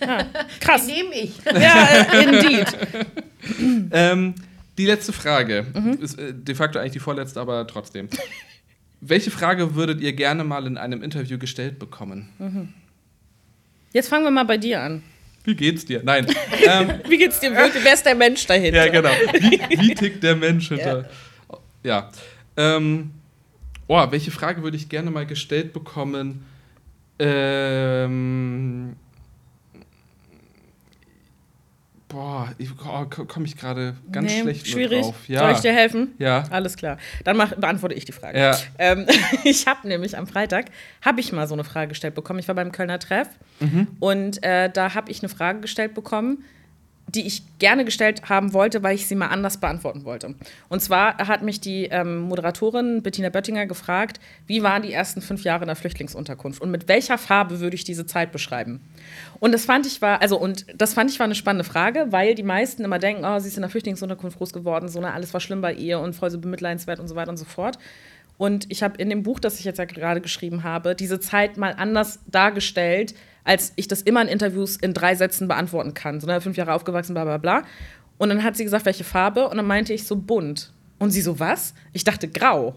Ja. 0.00 0.26
Krass. 0.60 0.86
Den 0.86 0.94
nehme 0.94 1.14
ich. 1.14 1.32
ja, 1.44 1.88
indeed. 2.20 2.76
ähm, 3.92 4.34
die 4.78 4.86
letzte 4.86 5.12
Frage 5.12 5.66
mhm. 5.74 5.98
ist 6.00 6.18
äh, 6.18 6.32
de 6.34 6.54
facto 6.54 6.78
eigentlich 6.78 6.92
die 6.92 6.98
vorletzte, 6.98 7.40
aber 7.40 7.66
trotzdem. 7.66 8.08
Welche 9.00 9.30
Frage 9.30 9.74
würdet 9.74 10.00
ihr 10.00 10.12
gerne 10.12 10.44
mal 10.44 10.66
in 10.66 10.78
einem 10.78 11.02
Interview 11.02 11.38
gestellt 11.38 11.78
bekommen? 11.78 12.30
Mhm. 12.38 12.74
Jetzt 13.92 14.08
fangen 14.08 14.24
wir 14.24 14.30
mal 14.30 14.44
bei 14.44 14.58
dir 14.58 14.82
an. 14.82 15.02
Wie 15.44 15.54
geht's 15.54 15.84
dir? 15.84 16.02
Nein. 16.02 16.26
ähm, 16.66 16.94
wie 17.08 17.18
geht's 17.18 17.38
dir 17.40 17.54
wirklich? 17.54 17.84
Wer 17.84 17.94
ist 17.94 18.04
der 18.04 18.14
Mensch 18.14 18.46
dahinter? 18.46 18.84
Ja, 18.84 18.92
genau. 18.92 19.10
Wie, 19.32 19.60
wie 19.78 19.94
tickt 19.94 20.22
der 20.22 20.34
Mensch 20.34 20.68
hinter? 20.68 21.08
Ja. 21.84 22.10
ja. 22.56 22.76
Ähm, 22.76 23.12
oh, 23.86 24.04
welche 24.10 24.30
Frage 24.30 24.62
würde 24.62 24.76
ich 24.76 24.88
gerne 24.88 25.10
mal 25.10 25.24
gestellt 25.24 25.72
bekommen? 25.72 26.44
Ähm, 27.18 28.96
Boah, 32.16 32.48
oh, 32.88 33.04
komme 33.26 33.44
ich 33.44 33.58
gerade 33.58 33.94
ganz 34.10 34.32
nee, 34.32 34.40
schlecht 34.40 34.66
schwierig. 34.66 35.02
drauf. 35.02 35.28
Ja. 35.28 35.40
Soll 35.40 35.52
ich 35.52 35.58
dir 35.58 35.74
helfen? 35.74 36.14
Ja. 36.16 36.44
Alles 36.48 36.78
klar. 36.78 36.96
Dann 37.24 37.36
mach, 37.36 37.54
beantworte 37.54 37.94
ich 37.94 38.06
die 38.06 38.12
Frage. 38.12 38.38
Ja. 38.38 38.56
Ähm, 38.78 39.06
ich 39.44 39.66
habe 39.66 39.86
nämlich 39.86 40.16
am 40.16 40.26
Freitag 40.26 40.70
habe 41.02 41.20
ich 41.20 41.30
mal 41.32 41.46
so 41.46 41.52
eine 41.52 41.62
Frage 41.62 41.88
gestellt 41.88 42.14
bekommen. 42.14 42.38
Ich 42.38 42.48
war 42.48 42.54
beim 42.54 42.72
Kölner 42.72 42.98
Treff 42.98 43.28
mhm. 43.60 43.88
und 44.00 44.42
äh, 44.42 44.70
da 44.70 44.94
habe 44.94 45.10
ich 45.10 45.20
eine 45.20 45.28
Frage 45.28 45.60
gestellt 45.60 45.92
bekommen, 45.92 46.42
die 47.08 47.26
ich 47.26 47.42
gerne 47.58 47.84
gestellt 47.84 48.28
haben 48.28 48.52
wollte, 48.52 48.82
weil 48.82 48.94
ich 48.94 49.06
sie 49.06 49.14
mal 49.14 49.28
anders 49.28 49.58
beantworten 49.58 50.04
wollte. 50.04 50.34
Und 50.68 50.80
zwar 50.80 51.16
hat 51.18 51.42
mich 51.42 51.60
die 51.60 51.84
ähm, 51.84 52.18
Moderatorin 52.22 53.02
Bettina 53.02 53.28
Böttinger 53.28 53.66
gefragt, 53.66 54.18
wie 54.46 54.62
waren 54.62 54.82
die 54.82 54.92
ersten 54.92 55.22
fünf 55.22 55.44
Jahre 55.44 55.62
in 55.62 55.68
der 55.68 55.76
Flüchtlingsunterkunft 55.76 56.60
und 56.60 56.70
mit 56.70 56.88
welcher 56.88 57.16
Farbe 57.16 57.60
würde 57.60 57.76
ich 57.76 57.84
diese 57.84 58.06
Zeit 58.06 58.32
beschreiben? 58.32 58.80
Und 59.38 59.52
das 59.52 59.64
fand 59.64 59.86
ich 59.86 60.02
war, 60.02 60.20
also 60.20 60.38
und 60.38 60.66
das 60.74 60.94
fand 60.94 61.10
ich 61.10 61.18
war 61.18 61.24
eine 61.24 61.36
spannende 61.36 61.64
Frage, 61.64 62.06
weil 62.10 62.34
die 62.34 62.42
meisten 62.42 62.84
immer 62.84 62.98
denken, 62.98 63.24
oh, 63.24 63.38
sie 63.38 63.48
ist 63.48 63.56
in 63.56 63.62
der 63.62 63.70
Flüchtlingsunterkunft 63.70 64.38
groß 64.38 64.52
geworden, 64.52 64.88
so 64.88 65.00
ne, 65.00 65.12
alles 65.12 65.32
war 65.32 65.40
schlimm 65.40 65.60
bei 65.60 65.72
ihr 65.72 66.00
und 66.00 66.14
voll 66.14 66.30
so 66.30 66.40
bemitleidenswert 66.40 66.98
und 66.98 67.06
so 67.08 67.14
weiter 67.14 67.30
und 67.30 67.36
so 67.36 67.44
fort. 67.44 67.78
Und 68.38 68.70
ich 68.70 68.82
habe 68.82 68.98
in 68.98 69.08
dem 69.08 69.22
Buch, 69.22 69.40
das 69.40 69.58
ich 69.58 69.64
jetzt 69.64 69.78
ja 69.78 69.84
gerade 69.86 70.20
geschrieben 70.20 70.62
habe, 70.62 70.94
diese 70.94 71.20
Zeit 71.20 71.56
mal 71.56 71.74
anders 71.76 72.20
dargestellt, 72.26 73.14
als 73.46 73.72
ich 73.76 73.88
das 73.88 74.02
immer 74.02 74.20
in 74.20 74.28
Interviews 74.28 74.76
in 74.76 74.92
drei 74.92 75.14
Sätzen 75.14 75.48
beantworten 75.48 75.94
kann. 75.94 76.20
So, 76.20 76.26
ne, 76.26 76.40
fünf 76.40 76.56
Jahre 76.56 76.74
aufgewachsen, 76.74 77.14
bla 77.14 77.24
bla 77.24 77.38
bla. 77.38 77.62
Und 78.18 78.28
dann 78.28 78.42
hat 78.42 78.56
sie 78.56 78.64
gesagt, 78.64 78.84
welche 78.84 79.04
Farbe? 79.04 79.48
Und 79.48 79.56
dann 79.56 79.66
meinte 79.66 79.92
ich 79.92 80.06
so 80.06 80.16
bunt. 80.16 80.72
Und 80.98 81.10
sie 81.10 81.20
so, 81.20 81.38
was? 81.38 81.74
Ich 81.92 82.04
dachte 82.04 82.28
grau. 82.28 82.76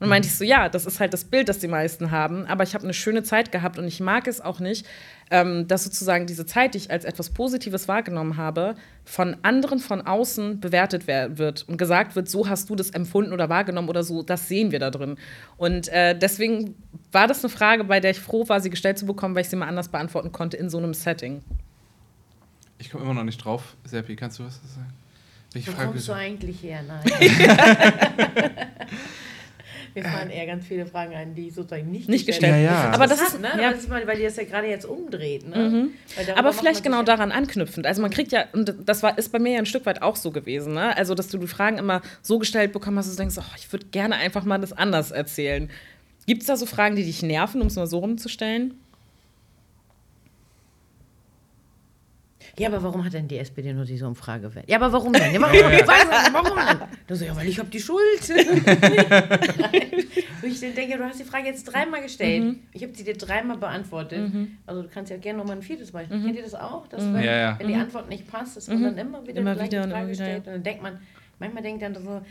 Und 0.00 0.08
meinte 0.08 0.28
ich 0.28 0.34
so, 0.34 0.44
ja, 0.44 0.70
das 0.70 0.86
ist 0.86 0.98
halt 0.98 1.12
das 1.12 1.24
Bild, 1.24 1.48
das 1.50 1.58
die 1.58 1.68
meisten 1.68 2.10
haben. 2.10 2.46
Aber 2.46 2.64
ich 2.64 2.74
habe 2.74 2.84
eine 2.84 2.94
schöne 2.94 3.22
Zeit 3.22 3.52
gehabt 3.52 3.78
und 3.78 3.86
ich 3.86 4.00
mag 4.00 4.26
es 4.26 4.40
auch 4.40 4.58
nicht, 4.58 4.86
ähm, 5.30 5.68
dass 5.68 5.84
sozusagen 5.84 6.26
diese 6.26 6.44
Zeit, 6.44 6.74
die 6.74 6.78
ich 6.78 6.90
als 6.90 7.04
etwas 7.04 7.30
Positives 7.30 7.86
wahrgenommen 7.86 8.36
habe, 8.36 8.74
von 9.04 9.36
anderen 9.42 9.78
von 9.78 10.02
außen 10.02 10.60
bewertet 10.60 11.06
wird 11.06 11.68
und 11.68 11.76
gesagt 11.76 12.16
wird, 12.16 12.28
so 12.28 12.48
hast 12.48 12.68
du 12.68 12.74
das 12.74 12.90
empfunden 12.90 13.32
oder 13.32 13.48
wahrgenommen 13.48 13.88
oder 13.88 14.02
so, 14.02 14.22
das 14.22 14.48
sehen 14.48 14.72
wir 14.72 14.80
da 14.80 14.90
drin. 14.90 15.16
Und 15.56 15.88
äh, 15.88 16.18
deswegen 16.18 16.74
war 17.12 17.28
das 17.28 17.44
eine 17.44 17.50
Frage, 17.50 17.84
bei 17.84 18.00
der 18.00 18.10
ich 18.10 18.20
froh 18.20 18.48
war, 18.48 18.60
sie 18.60 18.70
gestellt 18.70 18.98
zu 18.98 19.06
bekommen, 19.06 19.34
weil 19.34 19.42
ich 19.42 19.48
sie 19.48 19.56
mal 19.56 19.68
anders 19.68 19.88
beantworten 19.88 20.32
konnte 20.32 20.56
in 20.56 20.68
so 20.68 20.78
einem 20.78 20.94
Setting. 20.94 21.42
Ich 22.78 22.90
komme 22.90 23.04
immer 23.04 23.14
noch 23.14 23.24
nicht 23.24 23.38
drauf. 23.44 23.76
Serpi, 23.84 24.16
kannst 24.16 24.38
du 24.38 24.44
was 24.44 24.54
sagen? 24.74 24.92
Welche 25.52 25.72
Wo 25.72 25.76
Frage 25.76 25.90
kommst 25.90 26.08
du 26.08 26.12
eigentlich 26.12 26.62
her? 26.62 26.80
Nein. 26.82 27.02
Wir 29.94 30.04
fahren 30.04 30.30
eher 30.30 30.46
ganz 30.46 30.66
viele 30.66 30.86
Fragen 30.86 31.14
ein, 31.14 31.34
die 31.34 31.50
sozusagen 31.50 31.90
nicht, 31.90 32.08
nicht 32.08 32.26
gestellt 32.26 32.52
werden. 32.52 32.64
Ja, 32.64 32.84
ja. 32.84 32.90
Aber 32.92 33.06
das 33.06 33.20
ist, 33.20 33.40
ne? 33.40 33.48
ja. 33.60 33.70
das 33.70 33.80
ist 33.80 33.88
mal, 33.88 34.06
weil 34.06 34.16
die 34.16 34.22
das 34.22 34.36
ja 34.36 34.44
gerade 34.44 34.68
jetzt 34.68 34.84
umdreht. 34.84 35.48
Ne? 35.48 35.56
Mhm. 35.56 35.90
Aber 36.36 36.52
vielleicht 36.52 36.82
genau 36.82 37.02
daran 37.02 37.32
anknüpfend. 37.32 37.86
Also 37.86 38.02
man 38.02 38.10
kriegt 38.10 38.32
ja, 38.32 38.44
und 38.52 38.74
das 38.84 39.02
war, 39.02 39.18
ist 39.18 39.30
bei 39.32 39.38
mir 39.38 39.52
ja 39.52 39.58
ein 39.58 39.66
Stück 39.66 39.86
weit 39.86 40.02
auch 40.02 40.16
so 40.16 40.30
gewesen, 40.30 40.74
ne? 40.74 40.96
Also, 40.96 41.14
dass 41.14 41.28
du 41.28 41.38
die 41.38 41.46
Fragen 41.46 41.78
immer 41.78 42.02
so 42.22 42.38
gestellt 42.38 42.72
bekommen 42.72 42.98
hast, 42.98 43.06
dass 43.06 43.16
du 43.16 43.22
denkst, 43.22 43.36
oh, 43.38 43.54
ich 43.56 43.70
würde 43.72 43.86
gerne 43.86 44.16
einfach 44.16 44.44
mal 44.44 44.58
das 44.58 44.72
anders 44.72 45.10
erzählen. 45.10 45.70
Gibt 46.26 46.42
es 46.42 46.46
da 46.46 46.56
so 46.56 46.66
Fragen, 46.66 46.96
die 46.96 47.04
dich 47.04 47.22
nerven, 47.22 47.60
um 47.60 47.66
es 47.66 47.76
mal 47.76 47.86
so 47.86 47.98
rumzustellen? 47.98 48.74
Ja, 52.58 52.68
aber 52.68 52.82
warum 52.82 53.04
hat 53.04 53.12
denn 53.12 53.28
die 53.28 53.38
SPD 53.38 53.72
nur 53.72 53.84
diese 53.84 54.06
Umfrage 54.06 54.48
gewählt? 54.48 54.66
Ja, 54.68 54.76
aber 54.76 54.92
warum 54.92 55.12
denn? 55.12 55.32
Ja, 55.32 55.40
warum, 55.40 55.54
ja, 55.54 55.70
ja. 55.70 55.86
warum 56.32 56.56
denn? 56.56 56.88
Du 57.06 57.14
so, 57.14 57.24
ja, 57.24 57.34
weil 57.36 57.48
ich 57.48 57.58
habe 57.58 57.68
die 57.70 57.80
Schuld. 57.80 58.00
Wo 60.40 60.46
ich 60.46 60.60
denke, 60.60 60.96
du 60.96 61.04
hast 61.04 61.20
die 61.20 61.24
Frage 61.24 61.46
jetzt 61.46 61.64
dreimal 61.64 62.02
gestellt. 62.02 62.44
Mhm. 62.44 62.60
Ich 62.72 62.82
habe 62.82 62.94
sie 62.94 63.04
dir 63.04 63.16
dreimal 63.16 63.56
beantwortet. 63.58 64.32
Mhm. 64.32 64.58
Also 64.66 64.82
du 64.82 64.88
kannst 64.88 65.10
ja 65.10 65.16
gerne 65.18 65.38
nochmal 65.38 65.56
ein 65.56 65.62
viertes 65.62 65.92
Beispiel. 65.92 66.18
Mhm. 66.18 66.24
Kennt 66.24 66.36
ihr 66.36 66.42
das 66.42 66.54
auch? 66.54 66.86
Dass 66.88 67.02
mhm. 67.02 67.14
wenn, 67.14 67.24
ja, 67.24 67.58
wenn 67.58 67.68
die 67.68 67.74
mhm. 67.74 67.80
Antwort 67.80 68.08
nicht 68.08 68.26
passt, 68.30 68.56
dass 68.56 68.68
man 68.68 68.78
mhm. 68.78 68.84
dann 68.84 68.98
immer 68.98 69.26
wieder 69.26 69.40
immer 69.40 69.54
die 69.54 69.68
gleiche 69.68 69.88
Frage 69.88 70.06
wieder, 70.06 70.14
stellt. 70.14 70.46
Und 70.46 70.52
dann 70.54 70.62
denkt 70.62 70.82
man, 70.82 71.00
manchmal 71.38 71.62
denkt 71.62 71.82
dann 71.82 71.94
so, 71.94 72.22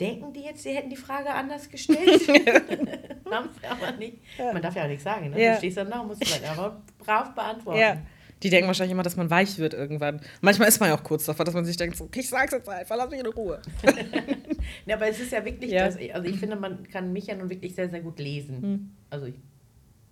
denken 0.00 0.32
die 0.32 0.42
jetzt, 0.42 0.62
sie 0.62 0.70
hätten 0.70 0.90
die 0.90 0.96
Frage 0.96 1.30
anders 1.30 1.68
gestellt? 1.68 2.28
Haben 3.30 3.48
sie 3.60 3.66
aber 3.66 3.92
nicht. 3.98 4.18
Man 4.38 4.62
darf 4.62 4.74
ja 4.74 4.84
auch 4.84 4.88
nichts 4.88 5.04
sagen. 5.04 5.30
Ne? 5.30 5.36
Du 5.36 5.56
stehst 5.56 5.76
dann 5.76 5.90
da 5.90 6.00
und 6.00 6.08
musst 6.08 6.22
es 6.22 6.42
aber 6.44 6.80
brav 6.98 7.34
beantworten. 7.34 8.06
Die 8.42 8.50
denken 8.50 8.68
wahrscheinlich 8.68 8.92
immer, 8.92 9.02
dass 9.02 9.16
man 9.16 9.30
weich 9.30 9.58
wird 9.58 9.74
irgendwann. 9.74 10.20
Manchmal 10.40 10.68
ist 10.68 10.78
man 10.78 10.90
ja 10.90 10.96
auch 10.96 11.02
kurz 11.02 11.24
davor, 11.24 11.44
dass 11.44 11.54
man 11.54 11.64
sich 11.64 11.76
denkt, 11.76 11.96
so, 11.96 12.04
okay, 12.04 12.20
ich 12.20 12.28
sag's 12.28 12.52
jetzt 12.52 12.68
einfach, 12.68 12.96
lass 12.96 13.10
mich 13.10 13.20
in 13.20 13.26
Ruhe. 13.26 13.60
ja, 14.86 14.96
aber 14.96 15.08
es 15.08 15.18
ist 15.18 15.32
ja 15.32 15.44
wirklich, 15.44 15.72
ja. 15.72 15.86
Das, 15.86 15.96
also 16.12 16.28
ich 16.28 16.38
finde, 16.38 16.56
man 16.56 16.88
kann 16.88 17.12
mich 17.12 17.26
ja 17.26 17.34
nun 17.34 17.50
wirklich 17.50 17.74
sehr, 17.74 17.88
sehr 17.88 18.00
gut 18.00 18.18
lesen. 18.18 18.62
Hm. 18.62 18.90
Also 19.10 19.26
ich 19.26 19.34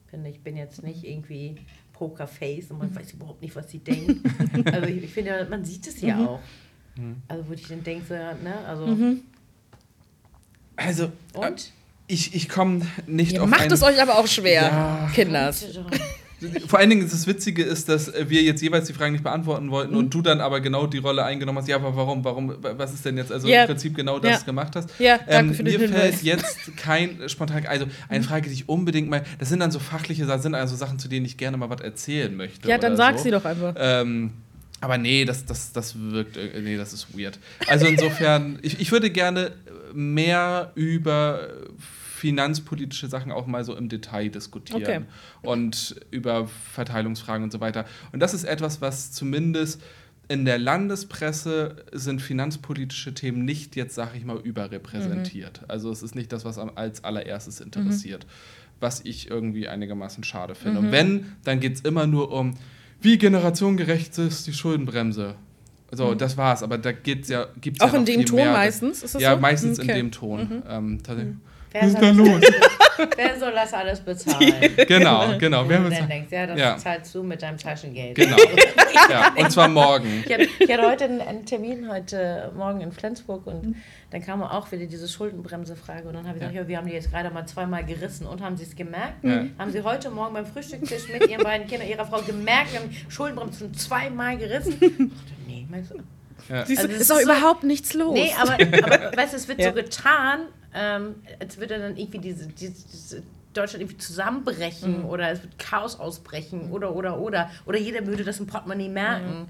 finde, 0.09 0.31
ich 0.31 0.41
bin 0.41 0.57
jetzt 0.57 0.83
nicht 0.83 1.05
irgendwie 1.05 1.57
Pokerface 1.93 2.70
und 2.70 2.79
man 2.79 2.89
hm. 2.89 2.97
weiß 2.97 3.12
überhaupt 3.12 3.43
nicht, 3.43 3.55
was 3.55 3.70
sie 3.70 3.79
denkt. 3.79 4.20
also 4.72 4.89
ich, 4.89 5.05
ich 5.05 5.12
finde, 5.12 5.47
man 5.49 5.64
sieht 5.64 5.87
es 5.87 6.01
ja 6.01 6.16
mhm. 6.16 6.29
auch. 6.29 6.41
Mhm. 6.97 7.16
Also 7.29 7.49
wo 7.49 7.53
ich 7.53 7.66
dann 7.68 7.83
denke, 7.85 8.05
so, 8.09 8.14
ne, 8.14 8.59
also... 8.66 8.87
Mhm. 8.87 9.22
Also... 10.74 11.12
Und? 11.33 11.72
Ich, 12.09 12.37
ich 12.37 12.49
komme 12.49 12.87
nicht 13.07 13.33
Ihr 13.33 13.43
auf 13.43 13.49
Macht 13.49 13.72
es 13.72 13.83
euch 13.83 14.01
aber 14.01 14.18
auch 14.18 14.29
schwer, 14.29 14.62
ja. 14.62 15.11
Kinders. 15.12 15.66
Vor 16.66 16.78
allen 16.78 16.91
Dingen 16.91 17.09
das 17.09 17.26
Witzige 17.26 17.62
ist, 17.62 17.89
dass 17.89 18.12
wir 18.28 18.43
jetzt 18.43 18.61
jeweils 18.61 18.87
die 18.87 18.93
Fragen 18.93 19.12
nicht 19.12 19.24
beantworten 19.24 19.70
wollten 19.70 19.93
mhm. 19.93 19.99
und 19.99 20.14
du 20.14 20.20
dann 20.20 20.41
aber 20.41 20.61
genau 20.61 20.87
die 20.87 20.99
Rolle 20.99 21.24
eingenommen 21.24 21.59
hast. 21.59 21.68
Ja, 21.68 21.76
aber 21.76 21.97
warum? 21.97 22.24
Warum? 22.24 22.55
Was 22.61 22.93
ist 22.93 23.05
denn 23.05 23.16
jetzt? 23.16 23.32
Also 23.32 23.49
ja. 23.49 23.62
im 23.62 23.68
Prinzip 23.68 23.95
genau 23.97 24.18
das 24.18 24.41
ja. 24.41 24.45
gemacht 24.45 24.76
hast. 24.76 24.91
Ja, 24.99 25.18
danke 25.18 25.51
ähm, 25.51 25.55
für 25.55 25.62
Mir 25.62 25.89
fällt 25.89 26.22
jetzt 26.22 26.76
kein 26.76 27.28
spontan. 27.28 27.66
Also 27.66 27.87
eine 28.09 28.20
mhm. 28.20 28.24
Frage, 28.24 28.49
die 28.49 28.55
ich 28.55 28.68
unbedingt 28.68 29.09
mal. 29.09 29.22
Das 29.39 29.49
sind 29.49 29.61
dann 29.61 29.70
so 29.70 29.78
fachliche 29.78 30.26
Sachen, 30.26 30.43
sind 30.43 30.55
also 30.55 30.76
Sachen, 30.76 30.99
zu 30.99 31.09
denen 31.09 31.24
ich 31.24 31.37
gerne 31.37 31.57
mal 31.57 31.70
was 31.70 31.80
erzählen 31.80 32.34
möchte. 32.37 32.68
Ja, 32.68 32.78
dann 32.78 32.97
sag 32.97 33.16
so. 33.16 33.24
sie 33.24 33.30
doch 33.30 33.45
einfach. 33.45 33.74
Ähm, 33.78 34.32
aber 34.80 34.99
nee, 34.99 35.24
das, 35.24 35.47
das, 35.47 35.72
das 35.72 35.99
wirkt. 35.99 36.37
Nee, 36.37 36.76
das 36.76 36.93
ist 36.93 37.16
weird. 37.16 37.39
Also 37.66 37.87
insofern, 37.87 38.59
ich, 38.62 38.78
ich 38.78 38.93
würde 38.93 39.11
gerne 39.11 39.53
mehr 39.95 40.72
über 40.74 41.49
finanzpolitische 42.17 43.09
Sachen 43.09 43.31
auch 43.31 43.47
mal 43.47 43.62
so 43.62 43.77
im 43.77 43.89
Detail 43.89 44.31
diskutieren 44.31 44.83
okay. 44.83 45.01
und 45.43 46.01
über 46.11 46.49
Verteilungsfragen 46.49 47.45
und 47.45 47.53
so 47.53 47.61
weiter. 47.61 47.85
Und 48.12 48.21
das 48.21 48.33
ist 48.33 48.45
etwas, 48.45 48.81
was 48.81 49.12
zumindest 49.12 49.83
in 50.29 50.45
der 50.45 50.59
Landespresse 50.59 51.85
sind 51.93 52.21
finanzpolitische 52.21 53.14
Themen 53.14 53.45
nicht 53.45 53.77
jetzt, 53.77 53.95
sage 53.95 54.17
ich 54.17 54.25
mal, 54.25 54.39
überrepräsentiert. 54.39 55.61
Mhm. 55.61 55.67
Also 55.69 55.91
es 55.91 56.03
ist 56.03 56.14
nicht 56.14 56.33
das, 56.33 56.45
was 56.45 56.59
als 56.59 57.05
allererstes 57.05 57.61
interessiert, 57.61 58.25
mhm. 58.25 58.31
was 58.81 59.03
ich 59.05 59.31
irgendwie 59.31 59.69
einigermaßen 59.69 60.25
schade 60.25 60.55
finde. 60.55 60.81
Mhm. 60.81 60.87
Und 60.87 60.93
wenn, 60.93 61.33
dann 61.45 61.61
geht 61.61 61.75
es 61.75 61.81
immer 61.83 62.07
nur 62.07 62.33
um, 62.33 62.55
wie 63.01 63.19
generationengerecht 63.19 64.19
ist 64.19 64.47
die 64.47 64.55
Schuldenbremse. 64.55 65.37
So, 65.93 66.12
mhm. 66.12 66.19
das 66.19 66.37
war's, 66.37 66.64
aber 66.64 66.79
da 66.79 66.91
geht's 66.91 67.29
ja, 67.29 67.47
gibt's 67.61 67.81
auch 67.81 67.93
ja 67.93 67.99
in 67.99 68.05
dem 68.05 68.27
Ton 68.27 68.47
meistens? 68.47 69.05
Ist 69.05 69.14
das 69.14 69.23
ja, 69.23 69.35
so? 69.35 69.41
meistens 69.41 69.79
okay. 69.79 69.91
in 69.91 69.97
dem 69.97 70.11
Ton. 70.11 70.41
Mhm. 70.41 70.62
Ähm, 70.69 71.03
Wer 71.73 71.83
Was 71.83 71.89
ist 71.89 71.93
soll 71.93 72.01
da 72.01 72.09
das 72.09 72.17
los? 72.17 72.29
alles- 72.29 72.71
Wer 73.17 73.39
soll 73.39 73.53
das 73.53 73.75
alles 73.75 74.01
bezahlen? 74.01 74.55
Genau, 74.89 75.37
genau. 75.39 75.64
Du 75.64 75.77
uns, 75.77 75.99
dann 75.99 76.09
denkst, 76.09 76.33
ja, 76.33 76.47
das 76.47 76.59
Ja. 76.59 76.77
zahlst 76.79 77.14
du 77.14 77.23
mit 77.23 77.43
deinem 77.43 77.59
Taschengeld. 77.59 78.14
genau. 78.14 78.37
Ja, 79.11 79.33
und 79.37 79.53
zwar 79.53 79.69
morgen. 79.69 80.25
Ich 80.27 80.33
hatte, 80.33 80.49
ich 80.59 80.73
hatte 80.73 80.83
heute 80.89 81.05
einen, 81.05 81.21
einen 81.21 81.45
Termin, 81.47 81.89
heute 81.91 82.51
Morgen 82.57 82.81
in 82.81 82.91
Flensburg 82.93 83.47
und 83.47 83.77
dann 84.11 84.23
kam 84.25 84.43
auch 84.43 84.73
wieder 84.73 84.87
diese 84.87 85.07
Schuldenbremse-Frage 85.07 86.09
und 86.09 86.14
dann 86.14 86.27
habe 86.27 86.39
ich 86.39 86.43
Ja. 86.43 86.49
gesagt, 86.49 86.64
ja, 86.64 86.69
wir 86.69 86.77
haben 86.79 86.87
die 86.87 86.95
jetzt 86.95 87.11
gerade 87.12 87.29
mal 87.31 87.45
zweimal 87.47 87.85
gerissen 87.85 88.27
und 88.27 88.41
haben 88.41 88.57
sie 88.57 88.64
es 88.64 88.75
gemerkt? 88.75 89.23
Ja. 89.23 89.45
Haben 89.59 89.71
sie 89.71 89.83
heute 89.83 90.11
Morgen 90.11 90.33
beim 90.35 90.47
Frühstückstisch 90.47 91.09
mit 91.12 91.29
ihren 91.29 91.45
beiden 91.45 91.67
Kindern, 91.67 91.89
ihrer 91.89 92.07
Frau 92.07 92.23
gemerkt, 92.23 92.73
wir 92.73 92.81
haben 92.81 92.89
die 92.91 92.97
Schuldenbremse 93.12 93.59
schon 93.61 93.75
zweimal 93.75 94.39
gerissen? 94.39 94.73
Ich 94.81 94.81
dachte, 94.81 95.11
nee, 95.47 95.67
meinst 95.71 95.91
du? 95.93 95.97
Ja. 96.53 96.64
Siehst 96.64 96.83
du, 96.83 96.85
Also 96.87 96.95
es 96.95 97.01
ist 97.03 97.11
doch 97.11 97.17
ist 97.19 97.27
so- 97.27 97.31
überhaupt 97.33 97.64
nichts 97.64 97.93
los. 97.95 98.14
Nee, 98.14 98.33
aber, 98.41 98.53
aber 98.55 99.17
weißt 99.17 99.33
du, 99.35 99.37
es 99.37 99.47
wird 99.49 99.61
Ja. 99.61 99.69
so 99.69 99.75
getan, 99.75 100.41
ähm, 100.77 101.16
als 101.41 101.59
würde 101.59 101.79
dann 101.79 101.97
irgendwie 101.97 102.18
diese, 102.18 102.47
diese, 102.49 102.85
diese 102.87 103.22
Deutschland 103.55 103.83
irgendwie 103.83 103.99
zusammenbrechen 103.99 105.05
oder 105.05 105.31
es 105.31 105.43
wird 105.43 105.59
Chaos 105.59 105.99
ausbrechen 105.99 106.70
oder, 106.70 106.95
oder, 106.95 107.18
oder. 107.18 107.51
Oder 107.64 107.79
jeder 107.79 108.07
würde 108.07 108.22
das 108.22 108.39
im 108.39 108.47
Portemonnaie 108.47 108.89
merken. 108.89 109.49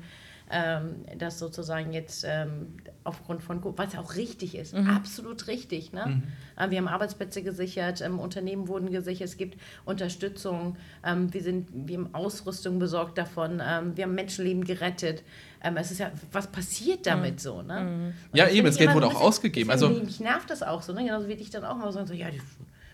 Ähm, 0.48 1.04
dass 1.18 1.40
sozusagen 1.40 1.92
jetzt 1.92 2.24
ähm, 2.24 2.76
aufgrund 3.02 3.42
von, 3.42 3.60
was 3.76 3.96
auch 3.98 4.14
richtig 4.14 4.54
ist, 4.54 4.74
absolut 4.74 5.48
richtig. 5.48 5.92
Ne? 5.92 6.22
Äh, 6.56 6.70
wir 6.70 6.78
haben 6.78 6.86
Arbeitsplätze 6.86 7.42
gesichert, 7.42 8.00
ähm, 8.00 8.20
Unternehmen 8.20 8.68
wurden 8.68 8.92
gesichert, 8.92 9.26
es 9.28 9.36
gibt 9.36 9.60
Unterstützung, 9.84 10.76
ähm, 11.04 11.34
wir, 11.34 11.42
sind, 11.42 11.66
wir 11.72 11.98
haben 11.98 12.14
Ausrüstung 12.14 12.78
besorgt 12.78 13.18
davon, 13.18 13.60
ähm, 13.60 13.96
wir 13.96 14.04
haben 14.04 14.14
Menschenleben 14.14 14.62
gerettet. 14.62 15.24
Ähm, 15.66 15.76
es 15.78 15.90
ist 15.90 15.98
ja, 15.98 16.10
was 16.32 16.46
passiert 16.46 17.06
damit 17.06 17.40
so? 17.40 17.62
Ne? 17.62 18.12
Und 18.32 18.38
Ja, 18.38 18.48
eben, 18.48 18.66
das 18.66 18.76
Geld 18.76 18.94
wurde 18.94 19.06
auch 19.06 19.10
bisschen- 19.10 19.26
ausgegeben. 19.26 19.70
Also- 19.70 19.88
mich 19.88 20.20
nervt 20.20 20.48
das 20.50 20.62
auch 20.62 20.82
so, 20.82 20.92
ne? 20.92 21.04
genauso 21.04 21.28
wie 21.28 21.32
ich 21.32 21.50
dann 21.50 21.64
auch 21.64 21.76
mal 21.76 21.92
sagen, 21.92 22.06
so, 22.06 22.14
ja, 22.14 22.30
die 22.30 22.40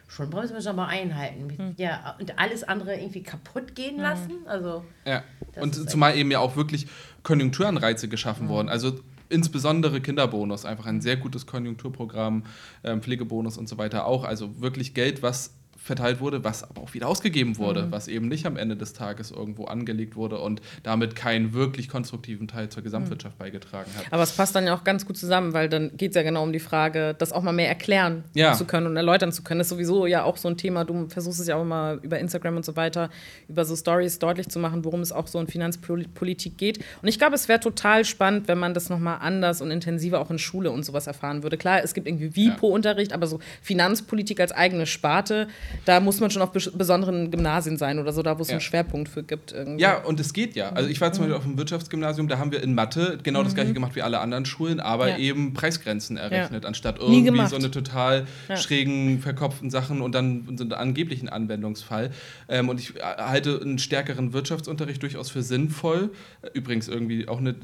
Schuldenbremse 0.09 0.53
müssen 0.55 0.67
wir 0.67 0.71
aber 0.83 0.89
einhalten. 0.89 1.75
Ja, 1.79 2.17
und 2.21 2.39
alles 2.39 2.65
andere 2.65 2.95
irgendwie 2.97 3.23
kaputt 3.23 3.75
gehen 3.75 3.99
lassen. 3.99 4.47
Also, 4.47 4.85
Ja. 5.07 5.23
Und 5.61 5.75
zumal 5.91 6.17
eben 6.17 6.31
ja 6.31 6.39
auch 6.39 6.57
wirklich 6.57 6.87
Konjunkturanreize 7.23 8.09
geschaffen 8.09 8.49
wurden. 8.49 8.69
Also 8.69 9.01
insbesondere 9.29 10.01
Kinderbonus, 10.03 10.65
einfach 10.67 10.85
ein 10.87 11.01
sehr 11.01 11.17
gutes 11.17 11.47
Konjunkturprogramm, 11.47 12.45
ähm, 12.85 13.01
Pflegebonus 13.03 13.57
und 13.57 13.69
so 13.69 13.79
weiter 13.79 14.05
auch. 14.07 14.25
Also 14.25 14.61
wirklich 14.61 14.93
Geld, 14.95 15.23
was 15.23 15.55
verteilt 15.83 16.21
wurde, 16.21 16.45
was 16.45 16.63
aber 16.63 16.81
auch 16.83 16.95
wieder 16.95 17.09
ausgegeben 17.09 17.59
wurde, 17.59 17.89
was 17.91 18.07
eben 18.07 18.29
nicht 18.29 18.47
am 18.47 18.57
Ende 18.57 18.77
des 18.77 18.93
Tages 18.93 19.33
irgendwo 19.33 19.65
angelegt 19.65 20.15
wurde 20.15 20.39
und 20.39 20.63
damit 20.85 21.17
keinen 21.17 21.55
wirklich 21.55 21.89
konstruktiven 21.89 22.47
Teil 22.47 22.69
zur 22.69 22.83
Gesamtwirtschaft 22.85 23.37
beigetragen 23.37 23.91
hat. 23.99 24.05
Aber 24.13 24.23
es 24.23 24.33
passt 24.33 24.55
dann 24.55 24.65
ja 24.65 24.75
auch 24.77 24.85
ganz 24.85 25.07
gut 25.07 25.17
zusammen, 25.17 25.53
weil 25.55 25.69
dann 25.69 25.97
geht 25.97 26.11
es 26.11 26.15
ja 26.15 26.23
genau 26.23 26.45
um 26.45 26.53
die 26.53 26.61
Frage, 26.61 27.15
das 27.19 27.33
auch 27.33 27.43
mal 27.43 27.53
mehr 27.53 27.69
erklären 27.69 28.23
Ja. 28.35 28.53
zu 28.53 28.65
können 28.65 28.87
und 28.87 28.97
erläutern 28.97 29.33
zu 29.33 29.43
können. 29.43 29.59
Das 29.59 29.67
ist 29.67 29.71
sowieso 29.71 30.07
ja 30.07 30.23
auch 30.23 30.37
so 30.37 30.49
ein 30.49 30.57
Thema. 30.57 30.85
Du 30.85 31.09
versuchst 31.09 31.41
es 31.41 31.49
ja 31.49 31.57
auch 31.57 31.63
immer 31.63 31.99
über 32.03 32.19
Instagram 32.21 32.57
und 32.57 32.65
so 32.65 32.77
weiter, 32.77 33.11
über 33.49 33.65
so 33.65 33.75
Stories 33.75 34.21
deutlich 34.21 34.49
zu 34.49 34.61
machen, 34.61 34.85
worum 34.85 35.01
es 35.01 35.11
auch 35.11 35.27
so 35.27 35.41
in 35.41 35.49
Finanzpolitik 35.49 36.57
geht. 36.59 36.79
Und 37.03 37.09
ich 37.09 37.19
glaube, 37.19 37.35
es 37.35 37.49
wäre 37.49 37.59
total 37.61 38.05
spannend, 38.05 38.47
wenn 38.47 38.59
man 38.59 38.75
das 38.75 38.89
nochmal 38.89 39.19
anders 39.21 39.61
und 39.61 39.71
intensiver 39.71 40.21
auch 40.21 40.31
in 40.31 40.39
Schule 40.39 40.71
und 40.71 40.85
sowas 40.85 41.07
erfahren 41.07 41.43
würde. 41.43 41.57
Klar, 41.57 41.83
es 41.83 41.93
gibt 41.95 42.07
irgendwie 42.07 42.37
WIPO-Unterricht, 42.37 43.13
aber 43.13 43.27
so 43.27 43.41
Finanzpolitik 43.63 44.39
als 44.41 44.53
eigene 44.53 44.87
Sparte, 44.87 45.49
da 45.85 46.01
muss 46.01 46.21
man 46.21 46.31
schon 46.31 46.43
auf 46.43 46.53
bes- 46.55 46.77
besonderen 46.77 47.31
Gymnasien 47.31 47.77
sein 47.77 47.99
oder 47.99 48.13
so, 48.13 48.23
da 48.23 48.39
wo 48.39 48.43
es 48.43 48.49
Ja. 48.49 48.53
einen 48.55 48.61
Schwerpunkt 48.61 49.09
für 49.09 49.23
gibt. 49.23 49.53
Irgendwie. 49.53 49.83
Ja, 49.83 49.99
und 49.99 50.21
es 50.21 50.33
geht 50.33 50.55
ja. 50.55 50.71
Also 50.71 50.89
ich 50.89 51.01
war 51.01 51.13
zum 51.13 51.25
Beispiel 51.25 51.37
auf 51.37 51.43
dem 51.45 51.59
Wirtschaftsgymnasium, 51.59 52.29
da 52.29 52.39
haben 52.39 52.53
wir 52.53 52.63
in 52.63 52.75
Mathe 52.75 53.19
genau 53.23 53.43
das 53.43 53.55
gleiche 53.55 53.73
gemacht 53.73 53.95
wie 53.95 54.03
alle 54.03 54.21
anderen 54.21 54.45
Schulen, 54.45 54.81
aber 54.81 55.09
Ja. 55.11 55.19
eben 55.19 55.55
Preisgrenzen 55.55 56.17
errechnet, 56.17 56.65
anstatt 56.67 57.01
Nie 57.07 57.25
irgendwie 57.25 57.47
so 57.47 57.57
eine 57.57 57.71
total 57.71 58.27
Ja. 58.49 58.57
schrägen, 58.57 59.21
verkopften 59.21 59.71
Sachen 59.71 60.01
und 60.03 60.15
dann 60.15 60.45
so 60.57 60.65
einen 60.65 60.73
angeblichen 60.73 61.29
Anwendungsfall. 61.29 62.11
Ähm, 62.49 62.69
und 62.69 62.81
ich 62.81 62.97
äh, 62.97 63.01
halte 63.03 63.61
einen 63.61 63.79
stärkeren 63.79 64.33
Wirtschaftsunterricht 64.33 65.03
durchaus 65.03 65.31
für 65.31 65.43
sinnvoll. 65.43 66.11
Übrigens 66.55 66.89
irgendwie 66.89 67.29
auch 67.29 67.39
eine 67.39 67.51
äh, 67.51 67.55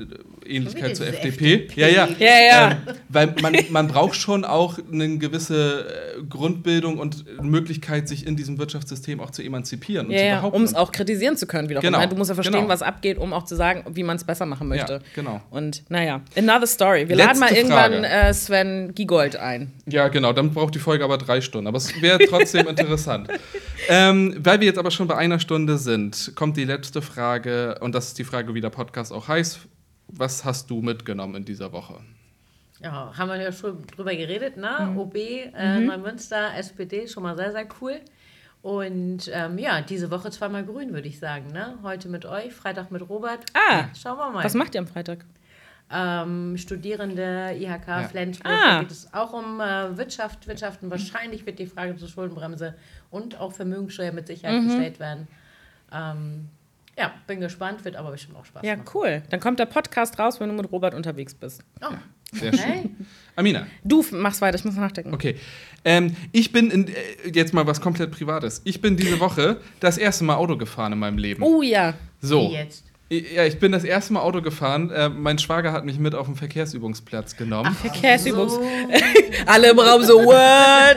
Ähnlichkeit 0.56 0.96
zur 0.96 1.06
FDP. 1.06 1.54
FDP. 1.54 1.80
Ja, 1.80 1.88
ja. 1.88 2.08
Ja, 2.18 2.26
ja. 2.50 2.70
Ähm, 2.72 2.76
weil 3.08 3.34
man, 3.42 3.56
man 3.70 3.88
braucht 3.88 4.14
schon 4.16 4.44
auch 4.44 4.78
eine 4.92 5.18
gewisse 5.18 5.86
äh, 6.18 6.22
Grundbildung 6.28 6.98
und 6.98 7.24
Möglichkeit, 7.42 7.97
sich 8.06 8.26
in 8.26 8.36
diesem 8.36 8.58
Wirtschaftssystem 8.58 9.18
auch 9.20 9.30
zu 9.30 9.42
emanzipieren 9.42 10.08
und 10.08 10.12
Ja, 10.12 10.42
um 10.42 10.62
es 10.62 10.74
auch 10.74 10.92
kritisieren 10.92 11.36
zu 11.36 11.46
können 11.46 11.70
wiederum. 11.70 11.90
Genau, 11.90 12.06
Du 12.06 12.16
musst 12.16 12.28
ja 12.28 12.34
verstehen, 12.34 12.60
genau. 12.60 12.68
was 12.68 12.82
abgeht, 12.82 13.16
um 13.16 13.32
auch 13.32 13.44
zu 13.44 13.56
sagen, 13.56 13.84
wie 13.90 14.02
man 14.02 14.16
es 14.16 14.24
besser 14.24 14.44
machen 14.46 14.68
möchte. 14.68 14.92
Ja, 14.92 15.00
genau. 15.14 15.40
Und 15.50 15.82
naja, 15.88 16.20
another 16.36 16.66
story. 16.66 17.08
Wir 17.08 17.16
Letzte 17.16 17.40
laden 17.40 17.40
mal 17.40 17.52
irgendwann 17.52 18.04
äh, 18.04 18.34
Sven 18.34 18.94
Giegold 18.94 19.36
ein. 19.36 19.72
Ja, 19.86 20.08
genau, 20.08 20.32
dann 20.32 20.52
braucht 20.52 20.74
die 20.74 20.78
Folge 20.78 21.04
aber 21.04 21.16
drei 21.18 21.40
Stunden. 21.40 21.66
Aber 21.66 21.78
es 21.78 22.00
wäre 22.02 22.18
trotzdem 22.28 22.66
interessant. 22.68 23.28
Ähm, 23.88 24.36
weil 24.38 24.60
wir 24.60 24.66
jetzt 24.66 24.78
aber 24.78 24.90
schon 24.90 25.08
bei 25.08 25.16
einer 25.16 25.40
Stunde 25.40 25.78
sind, 25.78 26.32
kommt 26.34 26.56
die 26.56 26.64
letzte 26.64 27.00
Frage, 27.00 27.78
und 27.80 27.94
das 27.94 28.08
ist 28.08 28.18
die 28.18 28.24
Frage, 28.24 28.54
wie 28.54 28.60
der 28.60 28.70
Podcast 28.70 29.12
auch 29.12 29.28
heißt. 29.28 29.60
Was 30.10 30.44
hast 30.44 30.70
du 30.70 30.80
mitgenommen 30.80 31.34
in 31.34 31.44
dieser 31.44 31.72
Woche? 31.72 31.94
Ja, 32.82 33.12
haben 33.16 33.28
wir 33.28 33.36
ja 33.40 33.52
schon 33.52 33.86
drüber 33.86 34.14
geredet, 34.14 34.56
ne? 34.56 34.94
OB, 34.96 35.14
äh, 35.16 35.80
Neumünster, 35.80 36.56
SPD, 36.56 37.06
schon 37.08 37.22
mal 37.22 37.36
sehr, 37.36 37.52
sehr 37.52 37.66
cool. 37.80 38.00
Und 38.62 39.30
ähm, 39.32 39.56
ja, 39.58 39.80
diese 39.82 40.10
Woche 40.10 40.30
zweimal 40.30 40.64
grün, 40.64 40.92
würde 40.92 41.06
ich 41.08 41.18
sagen. 41.18 41.46
Ne? 41.52 41.78
Heute 41.82 42.08
mit 42.08 42.26
euch, 42.26 42.52
Freitag 42.52 42.90
mit 42.90 43.08
Robert. 43.08 43.44
Ah, 43.54 43.84
Schauen 44.00 44.18
wir 44.18 44.30
mal. 44.30 44.44
Was 44.44 44.54
macht 44.54 44.74
ihr 44.74 44.80
am 44.80 44.86
Freitag? 44.88 45.24
ähm, 45.90 46.56
Studierende 46.58 47.54
IHK 47.58 48.10
Flensburg. 48.10 48.52
Ah. 48.52 48.74
Da 48.74 48.80
geht 48.80 48.90
es 48.90 49.12
auch 49.14 49.32
um 49.32 49.60
äh, 49.60 49.96
Wirtschaft, 49.96 50.46
Wirtschaften. 50.46 50.90
Wahrscheinlich 50.90 51.46
wird 51.46 51.58
die 51.58 51.66
Frage 51.66 51.96
zur 51.96 52.08
Schuldenbremse 52.08 52.74
und 53.10 53.40
auch 53.40 53.52
Vermögenssteuer 53.52 54.12
mit 54.12 54.26
Sicherheit 54.26 54.60
Mhm. 54.62 54.66
gestellt 54.66 55.00
werden. 55.00 55.28
Ähm, 55.92 56.48
ja, 56.98 57.12
bin 57.26 57.40
gespannt, 57.40 57.84
wird 57.84 57.96
aber 57.96 58.10
bestimmt 58.10 58.36
auch 58.36 58.44
Spaß 58.44 58.64
Ja, 58.64 58.76
machen. 58.76 58.88
cool. 58.94 59.22
Dann 59.30 59.40
kommt 59.40 59.60
der 59.60 59.66
Podcast 59.66 60.18
raus, 60.18 60.40
wenn 60.40 60.48
du 60.48 60.54
mit 60.56 60.70
Robert 60.70 60.94
unterwegs 60.94 61.32
bist. 61.34 61.62
Oh, 61.80 61.94
Sehr 62.32 62.52
okay. 62.52 62.62
schön. 62.82 63.06
Amina, 63.36 63.66
Du 63.84 64.04
machst 64.10 64.40
weiter, 64.40 64.56
ich 64.58 64.64
muss 64.64 64.74
nachdenken. 64.76 65.14
okay. 65.14 65.36
Ähm, 65.84 66.16
ich 66.32 66.50
bin 66.50 66.70
in, 66.72 66.88
äh, 66.88 66.92
jetzt 67.32 67.54
mal 67.54 67.66
was 67.66 67.80
komplett 67.80 68.10
Privates. 68.10 68.60
Ich 68.64 68.80
bin 68.80 68.96
diese 68.96 69.20
Woche 69.20 69.58
das 69.78 69.96
erste 69.96 70.24
Mal 70.24 70.34
Auto 70.34 70.56
gefahren 70.56 70.92
in 70.92 70.98
meinem 70.98 71.18
Leben. 71.18 71.42
Oh 71.42 71.62
ja. 71.62 71.94
So. 72.20 72.50
Wie 72.50 72.54
jetzt? 72.54 72.84
Ja, 73.10 73.44
ich 73.44 73.58
bin 73.58 73.72
das 73.72 73.84
erste 73.84 74.12
Mal 74.12 74.20
Auto 74.20 74.42
gefahren. 74.42 74.90
Äh, 74.90 75.08
mein 75.08 75.38
Schwager 75.38 75.72
hat 75.72 75.84
mich 75.86 75.98
mit 75.98 76.14
auf 76.14 76.26
den 76.26 76.36
Verkehrsübungsplatz 76.36 77.36
genommen. 77.36 77.74
Verkehrsübungs. 77.74 78.52
So, 78.58 78.62
Alle 79.46 79.70
im 79.70 79.78
Raum 79.78 80.02
so, 80.02 80.24
what? 80.24 80.96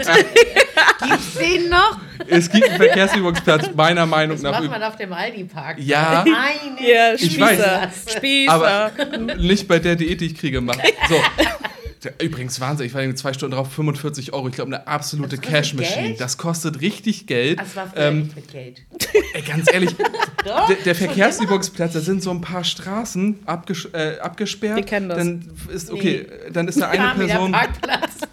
gibt's 1.07 1.34
den 1.36 1.70
noch? 1.70 1.99
Es 2.28 2.49
gibt 2.51 2.68
einen 2.68 2.78
Verkehrsübungsplatz, 2.78 3.70
meiner 3.76 4.05
Meinung 4.05 4.36
Das 4.36 4.43
nach. 4.43 4.59
macht 4.59 4.70
man 4.72 4.84
auf 4.84 4.95
dem 4.97 5.14
Aldi-Park. 5.14 5.78
Ja. 5.80 6.26
Meine 6.28 6.86
Ja, 6.86 7.14
Ich 7.14 7.32
Spießer. 7.34 7.41
weiß. 7.47 8.14
Spießer. 8.18 8.51
aber 8.51 8.91
nicht 9.38 9.68
bei 9.70 9.80
der 9.80 9.95
Diät, 9.95 10.20
die 10.22 10.26
ich 10.28 10.36
kriege, 10.38 10.59
machen. 10.62 10.82
So. 11.07 11.16
Übrigens, 12.22 12.60
Wahnsinn, 12.60 12.88
ich 12.88 12.93
war 12.93 13.02
irgendwie 13.02 13.18
zwei 13.18 13.34
Stunden 13.34 13.56
drauf, 13.56 13.72
45 13.72 14.34
Euro. 14.34 14.47
Ich 14.47 14.56
glaube, 14.56 14.74
eine 14.74 14.88
absolute 14.88 15.38
Cash 15.38 15.74
Machine. 15.76 16.08
Geld? 16.10 16.22
Das 16.22 16.38
kostet 16.38 16.82
richtig 16.82 17.28
Geld. 17.28 17.60
Das 17.60 17.76
war 17.76 17.88
früher 17.88 18.02
Ähm, 18.04 18.20
nicht 18.24 18.36
mit 18.36 18.52
Geld. 18.52 18.82
ey, 19.34 19.41
ganz 19.41 19.72
ehrlich, 19.72 19.95
Doch, 20.45 20.68
der, 20.68 20.78
der 20.78 20.95
Verkehrsübungsplatz, 20.95 21.93
da 21.93 21.99
sind 21.99 22.24
so 22.24 22.32
ein 22.32 22.41
paar 22.41 22.64
Straßen 22.64 23.39
abges 23.45 23.86
äh, 23.93 24.18
abgesperrt. 24.20 24.78
Wir 24.78 24.84
kennen 24.86 25.10
das. 25.10 25.18
Dann 25.20 25.47
ist, 25.72 25.91
okay, 25.91 26.26
dann 26.52 26.68
ist 26.68 26.82
da 26.82 26.89
eine 26.89 27.14
Person. 27.16 27.56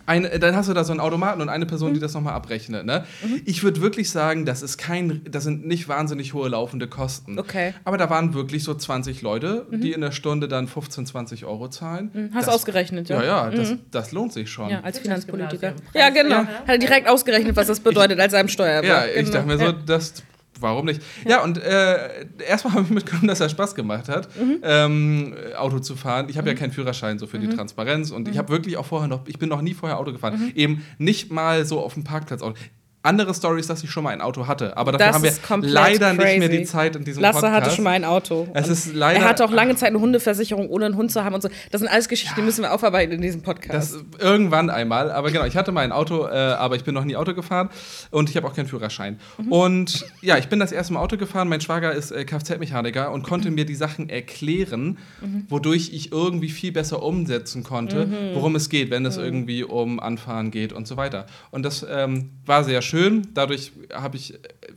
Eine, 0.06 0.38
dann 0.38 0.56
hast 0.56 0.70
du 0.70 0.72
da 0.72 0.84
so 0.84 0.92
einen 0.92 1.00
Automaten 1.00 1.42
und 1.42 1.50
eine 1.50 1.66
Person, 1.66 1.92
die 1.92 2.00
das 2.00 2.14
nochmal 2.14 2.32
abrechnet. 2.32 2.86
Ne? 2.86 3.04
Ich 3.44 3.62
würde 3.62 3.82
wirklich 3.82 4.10
sagen, 4.10 4.46
das 4.46 4.62
ist 4.62 4.78
kein, 4.78 5.20
das 5.30 5.44
sind 5.44 5.66
nicht 5.66 5.86
wahnsinnig 5.86 6.32
hohe 6.32 6.48
laufende 6.48 6.88
Kosten. 6.88 7.38
Okay. 7.38 7.74
Aber 7.84 7.98
da 7.98 8.08
waren 8.08 8.32
wirklich 8.32 8.64
so 8.64 8.72
20 8.72 9.20
Leute, 9.20 9.66
die 9.70 9.92
in 9.92 10.00
der 10.00 10.12
Stunde 10.12 10.48
dann 10.48 10.66
15, 10.66 11.04
20 11.04 11.44
Euro 11.44 11.68
zahlen. 11.68 12.30
Hast 12.32 12.48
das, 12.48 12.54
ausgerechnet, 12.54 13.10
Ja, 13.10 13.22
ja? 13.22 13.50
ja, 13.50 13.57
das, 13.58 13.74
das 13.90 14.12
lohnt 14.12 14.32
sich 14.32 14.50
schon. 14.50 14.70
Ja, 14.70 14.80
als 14.80 14.98
Finanzpolitiker. 14.98 15.74
Ja, 15.94 16.08
genau. 16.10 16.36
Ja. 16.42 16.46
Hat 16.46 16.68
er 16.68 16.78
direkt 16.78 17.08
ausgerechnet, 17.08 17.54
was 17.56 17.66
das 17.66 17.80
bedeutet 17.80 18.18
als 18.20 18.34
einem 18.34 18.48
Steuer. 18.48 18.82
Ja, 18.84 19.04
ich 19.06 19.14
genau. 19.16 19.30
dachte 19.32 19.46
mir 19.46 19.58
so, 19.58 19.64
Ja. 19.64 19.72
das. 19.72 20.22
Warum 20.60 20.86
nicht? 20.86 21.00
Ja, 21.24 21.44
und 21.44 21.56
äh, 21.62 22.26
erstmal 22.44 22.72
habe 22.74 22.82
ich 22.84 22.90
mitgenommen, 22.90 23.28
dass 23.28 23.38
er 23.38 23.48
Spaß 23.48 23.76
gemacht 23.76 24.08
hat, 24.08 24.28
Mhm. 24.36 24.58
ähm, 24.64 25.34
Auto 25.56 25.78
zu 25.78 25.94
fahren. 25.94 26.26
Ich 26.28 26.36
habe 26.36 26.48
ja 26.48 26.54
keinen 26.56 26.72
Führerschein 26.72 27.20
so 27.20 27.28
für 27.28 27.38
die 27.38 27.48
Transparenz 27.48 28.10
und 28.10 28.26
ich 28.26 28.34
Mhm. 28.34 28.38
habe 28.38 28.48
wirklich 28.48 28.76
auch 28.76 28.84
vorher 28.86 29.06
noch, 29.08 29.20
ich 29.28 29.38
bin 29.38 29.48
noch 29.48 29.62
nie 29.62 29.72
vorher 29.74 29.98
Auto 30.00 30.10
gefahren. 30.12 30.50
Eben 30.56 30.84
nicht 30.98 31.30
mal 31.30 31.64
so 31.64 31.78
auf 31.80 31.94
dem 31.94 32.02
Parkplatz 32.02 32.42
Auto. 32.42 32.56
Andere 33.02 33.32
Story 33.32 33.60
ist, 33.60 33.70
dass 33.70 33.82
ich 33.84 33.90
schon 33.90 34.02
mal 34.04 34.10
ein 34.10 34.20
Auto 34.20 34.46
hatte, 34.48 34.76
aber 34.76 34.90
dafür 34.92 35.28
Das 35.30 35.48
haben 35.48 35.62
wir 35.62 35.68
leider 35.70 36.12
nicht 36.12 36.18
mehr 36.18 36.38
crazy. 36.48 36.58
die 36.58 36.64
Zeit 36.64 36.96
in 36.96 37.04
diesem 37.04 37.22
Lasse 37.22 37.40
Podcast. 37.40 37.54
hatte 37.66 37.74
schon 37.76 37.84
mal 37.84 37.92
ein 37.92 38.04
Auto. 38.04 38.48
Es 38.54 38.68
ist 38.68 38.92
leider- 38.92 39.20
er 39.20 39.28
hatte 39.28 39.44
auch 39.44 39.52
lange 39.52 39.76
Zeit 39.76 39.90
eine 39.90 40.00
Hundeversicherung, 40.00 40.68
ohne 40.68 40.86
einen 40.86 40.96
Hund 40.96 41.12
zu 41.12 41.22
haben 41.24 41.34
und 41.34 41.40
so. 41.40 41.48
Das 41.70 41.80
sind 41.80 41.88
alles 41.88 42.08
Geschichten, 42.08 42.34
die 42.36 42.42
müssen 42.42 42.62
wir 42.62 42.72
aufarbeiten 42.74 43.12
in 43.12 43.20
diesem 43.22 43.42
Podcast. 43.42 43.94
Das 43.94 44.04
irgendwann 44.18 44.68
einmal, 44.68 45.12
aber 45.12 45.30
genau, 45.30 45.44
ich 45.44 45.56
hatte 45.56 45.70
mal 45.70 45.82
ein 45.82 45.92
Auto, 45.92 46.26
äh, 46.26 46.30
aber 46.30 46.74
ich 46.74 46.82
bin 46.82 46.92
noch 46.92 47.04
nie 47.04 47.14
Auto 47.14 47.34
gefahren 47.34 47.70
und 48.10 48.30
ich 48.30 48.36
habe 48.36 48.48
auch 48.48 48.54
keinen 48.54 48.66
Führerschein. 48.66 49.20
Mhm. 49.38 49.52
Und 49.52 50.06
ja, 50.20 50.36
ich 50.36 50.48
bin 50.48 50.58
das 50.58 50.72
erste 50.72 50.92
Mal 50.92 51.00
Auto 51.00 51.16
gefahren. 51.16 51.48
Mein 51.48 51.60
Schwager 51.60 51.92
ist 51.92 52.10
äh, 52.10 52.24
Kfz-Mechaniker 52.24 53.12
und 53.12 53.22
konnte 53.22 53.50
mir 53.52 53.64
die 53.64 53.76
Sachen 53.76 54.08
erklären, 54.10 54.98
Mhm. 55.20 55.46
wodurch 55.48 55.90
ich 55.92 56.10
irgendwie 56.10 56.48
viel 56.48 56.72
besser 56.72 57.02
umsetzen 57.02 57.62
konnte, 57.62 58.08
worum 58.34 58.56
es 58.56 58.68
geht, 58.68 58.90
wenn 58.90 59.06
es 59.06 59.16
irgendwie 59.16 59.62
um 59.62 60.00
Anfahren 60.00 60.50
geht 60.50 60.72
und 60.72 60.86
so 60.88 60.96
weiter. 60.96 61.26
Und 61.52 61.62
das 61.62 61.86
ähm, 61.88 62.30
war 62.44 62.64
sehr 62.64 62.82
schön. 62.82 62.87
Dadurch 63.34 63.72
habe 63.92 64.16
ich, 64.16 64.34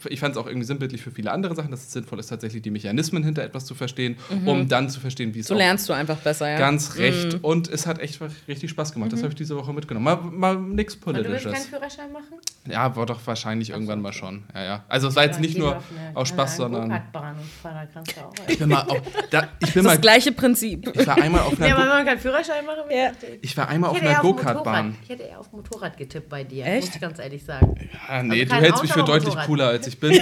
ich 0.10 0.20
fand 0.20 0.36
es 0.36 0.41
auch 0.41 0.47
irgendwie 0.47 0.66
sinnbildlich 0.66 1.02
für 1.02 1.12
viele 1.12 1.32
andere 1.32 1.56
Sachen, 1.56 1.72
dass 1.72 1.82
es 1.82 1.91
sinnvoll 1.91 2.20
ist, 2.20 2.28
tatsächlich 2.28 2.62
die 2.62 2.72
Mechanismen 2.72 3.24
hinter 3.24 3.43
etwas 3.43 3.66
zu 3.66 3.76
verstehen, 3.76 4.18
um 4.45 4.68
dann 4.68 4.89
zu 4.89 4.99
verstehen, 4.99 5.34
wie 5.34 5.39
es 5.39 5.47
so 5.47 5.54
lernst 5.56 5.88
du 5.89 5.93
einfach 5.93 6.18
besser, 6.18 6.49
ja. 6.49 6.58
Ganz 6.58 6.95
recht. 6.97 7.34
Mhm. 7.34 7.39
Und 7.45 7.68
es 7.70 7.86
hat 7.88 7.99
echt 7.99 8.20
richtig 8.47 8.70
Spaß 8.72 8.93
gemacht. 8.93 9.12
Das 9.14 9.20
habe 9.22 9.30
ich 9.30 9.36
diese 9.36 9.56
Woche 9.56 9.74
mitgenommen. 9.74 10.06
Mal, 10.06 10.16
mal 10.18 10.56
nichts 10.58 10.95
Und 10.95 11.06
du 11.18 11.24
willst 11.24 11.43
keinen 11.43 11.54
Politisches. 11.54 11.68
Führerschein 11.70 12.12
machen? 12.12 12.36
Ja, 12.70 12.95
war 12.95 13.06
doch 13.06 13.20
wahrscheinlich 13.26 13.72
irgendwann 13.72 14.02
mal 14.02 14.14
schon. 14.14 14.43
Ja, 14.54 14.64
ja. 14.64 14.84
Also 14.88 15.08
es 15.08 15.16
war 15.16 15.24
jetzt 15.24 15.39
nicht 15.39 15.58
nur 15.58 15.78
auf 15.78 15.84
aus 16.14 16.30
Spaß, 16.30 16.58
sondern. 16.58 17.02
Ich 18.48 18.57
bin 18.60 18.69
mal 18.69 18.82
auf, 18.84 19.02
da, 19.30 19.48
ich 19.60 19.73
bin 19.73 19.84
Das 19.84 19.94
mal, 19.94 19.98
gleiche 19.99 20.32
Prinzip. 20.32 20.91
ich 20.95 21.07
war 21.07 21.18
einmal 21.22 21.41
auf 21.41 21.57
Ja, 21.60 21.65
einer, 21.65 21.78
wenn 21.78 21.84
Go 21.84 21.90
man 21.94 22.06
keinen 22.06 22.19
Führerschein 22.19 22.65
machen 22.65 22.90
will, 22.90 22.95
Ja. 22.98 23.11
ich. 23.22 23.40
ich 23.44 23.57
war 23.57 23.68
einmal 23.68 23.90
auf 23.90 23.95
Ich 23.98 24.02
hätte 24.03 24.11
einer 24.11 24.19
auf 24.19 24.26
Go-Kart-Bahn. 24.36 24.95
Ich 25.03 25.10
hätte 25.10 25.23
eher 25.23 25.40
auf 25.40 25.52
Motorrad 25.52 25.98
getippt 25.98 26.30
bei 26.30 26.44
dir, 26.44 26.65
Echt? 26.65 26.86
muss 26.88 26.95
ich 26.95 27.02
ganz 27.02 27.19
ehrlich 27.19 27.44
sagen. 27.44 27.76
Ah, 28.07 28.23
nee, 28.23 28.41
Also 28.41 28.56
du 28.56 28.61
hältst 28.61 28.82
mich 28.84 28.91
Auto, 28.91 28.94
für 28.94 28.99
aber 29.03 29.07
deutlich 29.14 29.26
Motorrad. 29.30 29.48
cooler 29.48 29.68
als 29.68 29.88
ich 29.88 29.90
bin. 29.99 30.11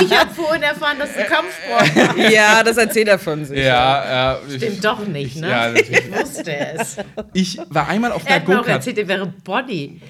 ich 0.00 0.18
habe 0.18 0.30
vorhin 0.34 0.62
erfahren, 0.62 0.98
dass 0.98 1.10
du 1.14 1.24
Kampfsport 1.24 2.16
machst. 2.18 2.32
ja, 2.32 2.62
das 2.62 2.76
erzählt 2.76 3.08
er 3.08 3.18
von 3.18 3.44
sich. 3.44 3.58
ja, 3.58 4.34
äh, 4.34 4.36
ich, 4.48 4.56
Stimmt 4.62 4.84
doch 4.84 5.00
nicht, 5.06 5.36
ne? 5.36 5.50
Ja, 5.50 5.68
natürlich. 5.68 5.90
ich 5.90 6.12
wusste 6.20 6.56
es. 6.56 6.96
ich 7.32 7.58
war 7.70 7.88
einmal 7.88 8.12
auf 8.12 8.22
Er 8.24 8.28
einer 8.28 8.36
hat 8.40 8.48
mir 8.48 8.54
auch 8.54 8.58
Go-Kart. 8.58 8.76
erzählt, 8.76 8.98
er 8.98 9.08
wäre 9.08 9.26
Body. 9.26 10.00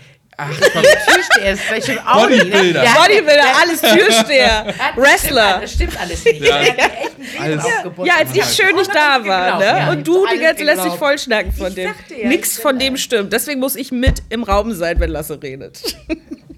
Ach, 0.40 0.48
Türsteher 0.56 1.52
ist 1.54 1.62
vielleicht 1.62 1.86
schon 1.88 1.98
Audi. 2.06 2.36
Ne? 2.36 2.44
Bodybuilder. 2.44 2.80
Der 2.82 2.94
hat- 2.94 3.08
Bodybuilder, 3.08 3.44
alles 3.60 3.80
Türsteher, 3.80 4.66
Er 4.94 5.02
Wrestler. 5.02 5.58
Das 5.62 5.72
stimmt 5.72 6.00
alles 6.00 6.24
nicht. 6.24 6.40
Ja. 6.42 6.58
Er 6.60 6.74
Alles-. 7.42 7.64
Ja, 8.04 8.14
als 8.20 8.30
ich 8.36 8.44
schön 8.44 8.76
nicht 8.76 8.94
da 8.94 9.18
war, 9.26 9.58
ne? 9.58 9.64
Ja, 9.64 9.90
Und 9.90 10.06
du 10.06 10.24
die 10.32 10.38
ganze 10.38 10.62
lässt 10.62 10.76
dich 10.76 10.82
geglaubt. 10.84 10.98
vollschnacken 11.00 11.52
von 11.52 11.66
Ich 11.70 11.74
dem. 11.74 11.90
ja, 12.22 12.28
Nix 12.28 12.56
ich 12.56 12.62
von 12.62 12.78
dem 12.78 12.96
stimmt. 12.96 13.32
Deswegen 13.32 13.58
muss 13.58 13.74
ich 13.74 13.90
mit 13.90 14.22
im 14.28 14.44
Raum 14.44 14.72
sein, 14.74 15.00
wenn 15.00 15.10
Lasse 15.10 15.42
redet. 15.42 15.80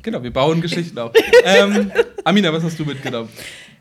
Genau, 0.02 0.22
wir 0.22 0.32
bauen 0.32 0.60
Geschichten 0.60 0.98
auf. 0.98 1.12
ähm, 1.44 1.90
Amina, 2.24 2.52
was 2.52 2.62
hast 2.62 2.78
du 2.78 2.84
mitgenommen? 2.84 3.28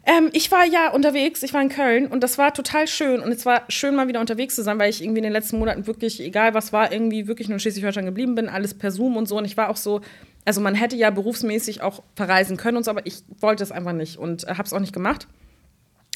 Ähm, 0.05 0.29
ich 0.33 0.51
war 0.51 0.65
ja 0.65 0.91
unterwegs, 0.91 1.43
ich 1.43 1.53
war 1.53 1.61
in 1.61 1.69
Köln 1.69 2.07
und 2.07 2.23
das 2.23 2.37
war 2.37 2.53
total 2.53 2.87
schön. 2.87 3.19
Und 3.19 3.31
es 3.31 3.45
war 3.45 3.63
schön, 3.69 3.95
mal 3.95 4.07
wieder 4.07 4.19
unterwegs 4.19 4.55
zu 4.55 4.63
sein, 4.63 4.79
weil 4.79 4.89
ich 4.89 5.03
irgendwie 5.03 5.19
in 5.19 5.23
den 5.23 5.33
letzten 5.33 5.59
Monaten 5.59 5.85
wirklich, 5.87 6.19
egal 6.19 6.53
was 6.53 6.73
war, 6.73 6.91
irgendwie 6.91 7.27
wirklich 7.27 7.47
nur 7.47 7.55
in 7.55 7.59
Schleswig-Holstein 7.59 8.05
geblieben 8.05 8.35
bin, 8.35 8.49
alles 8.49 8.73
per 8.73 8.91
Zoom 8.91 9.17
und 9.17 9.27
so. 9.27 9.37
Und 9.37 9.45
ich 9.45 9.57
war 9.57 9.69
auch 9.69 9.77
so, 9.77 10.01
also 10.45 10.61
man 10.61 10.73
hätte 10.73 10.95
ja 10.95 11.11
berufsmäßig 11.11 11.81
auch 11.81 12.01
verreisen 12.15 12.57
können 12.57 12.77
und 12.77 12.85
so, 12.85 12.91
aber 12.91 13.05
ich 13.05 13.21
wollte 13.39 13.63
es 13.63 13.71
einfach 13.71 13.93
nicht 13.93 14.17
und 14.17 14.45
äh, 14.45 14.55
habe 14.55 14.63
es 14.63 14.73
auch 14.73 14.79
nicht 14.79 14.93
gemacht. 14.93 15.27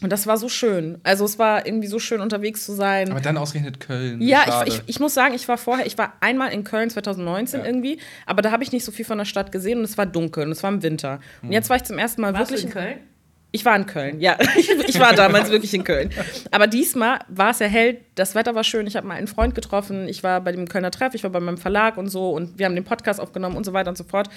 Und 0.04 0.12
das 0.12 0.28
war 0.28 0.38
so 0.38 0.50
schön. 0.50 1.00
Also 1.04 1.24
es 1.24 1.40
war 1.40 1.66
irgendwie 1.66 1.88
so 1.88 1.98
schön 1.98 2.20
unterwegs 2.22 2.66
zu 2.66 2.74
sein. 2.74 3.10
Aber 3.10 3.22
dann 3.22 3.38
ausgerechnet 3.38 3.80
Köln. 3.80 4.22
Ja, 4.22 4.64
ich, 4.68 4.74
ich, 4.74 4.82
ich 4.86 5.00
muss 5.00 5.14
sagen, 5.14 5.34
ich 5.34 5.48
war 5.48 5.58
vorher, 5.58 5.86
ich 5.86 5.98
war 5.98 6.14
einmal 6.20 6.52
in 6.52 6.64
Köln 6.64 6.90
2019 6.90 7.62
Ja. 7.62 7.66
irgendwie, 7.66 8.00
aber 8.26 8.42
da 8.42 8.52
habe 8.52 8.64
ich 8.64 8.72
nicht 8.72 8.84
so 8.84 8.92
viel 8.92 9.06
von 9.06 9.18
der 9.18 9.26
Stadt 9.26 9.52
gesehen 9.52 9.80
und 9.80 9.86
es 9.86 9.98
war 9.98 10.06
dunkel 10.06 10.44
und 10.46 10.52
es 10.52 10.62
war 10.62 10.72
im 10.72 10.84
Winter. 10.84 11.20
Und 11.42 11.54
jetzt 11.54 11.70
war 11.70 11.78
ich 11.78 11.84
zum 11.84 11.98
ersten 11.98 12.22
Mal 12.22 12.34
Warst 12.34 12.52
du 12.52 12.56
wirklich 12.56 12.66
in 12.66 12.72
Köln? 12.72 12.98
Ich 13.56 13.66
war 13.66 13.76
in 13.76 13.86
Köln, 13.86 14.20
ja. 14.20 14.36
Ich, 14.88 15.00
war 15.00 15.14
damals 15.14 15.52
wirklich 15.52 15.76
in 15.76 15.84
Köln. 15.84 16.10
Aber 16.50 16.66
diesmal 16.66 17.20
war 17.28 17.52
es 17.52 17.60
ja 17.60 17.68
hell, 17.68 18.00
das 18.16 18.34
Wetter 18.34 18.56
war 18.56 18.64
schön, 18.64 18.88
ich 18.88 18.96
habe 18.96 19.06
mal 19.06 19.14
einen 19.14 19.28
Freund 19.28 19.54
getroffen, 19.54 20.08
ich 20.08 20.24
war 20.24 20.42
bei 20.42 20.52
dem 20.52 20.68
Kölner 20.68 20.90
Treff, 20.90 21.14
ich 21.14 21.24
war 21.24 21.30
bei 21.30 21.40
meinem 21.40 21.60
Verlag 21.60 21.98
und 21.98 22.10
so 22.10 22.32
und 22.32 22.58
wir 22.58 22.66
haben 22.66 22.74
den 22.74 22.84
Podcast 22.84 23.20
aufgenommen 23.20 23.56
und 23.56 23.64
so 23.64 23.72
weiter 23.72 23.92
und 23.92 23.98
so 23.98 24.06
fort. 24.06 24.28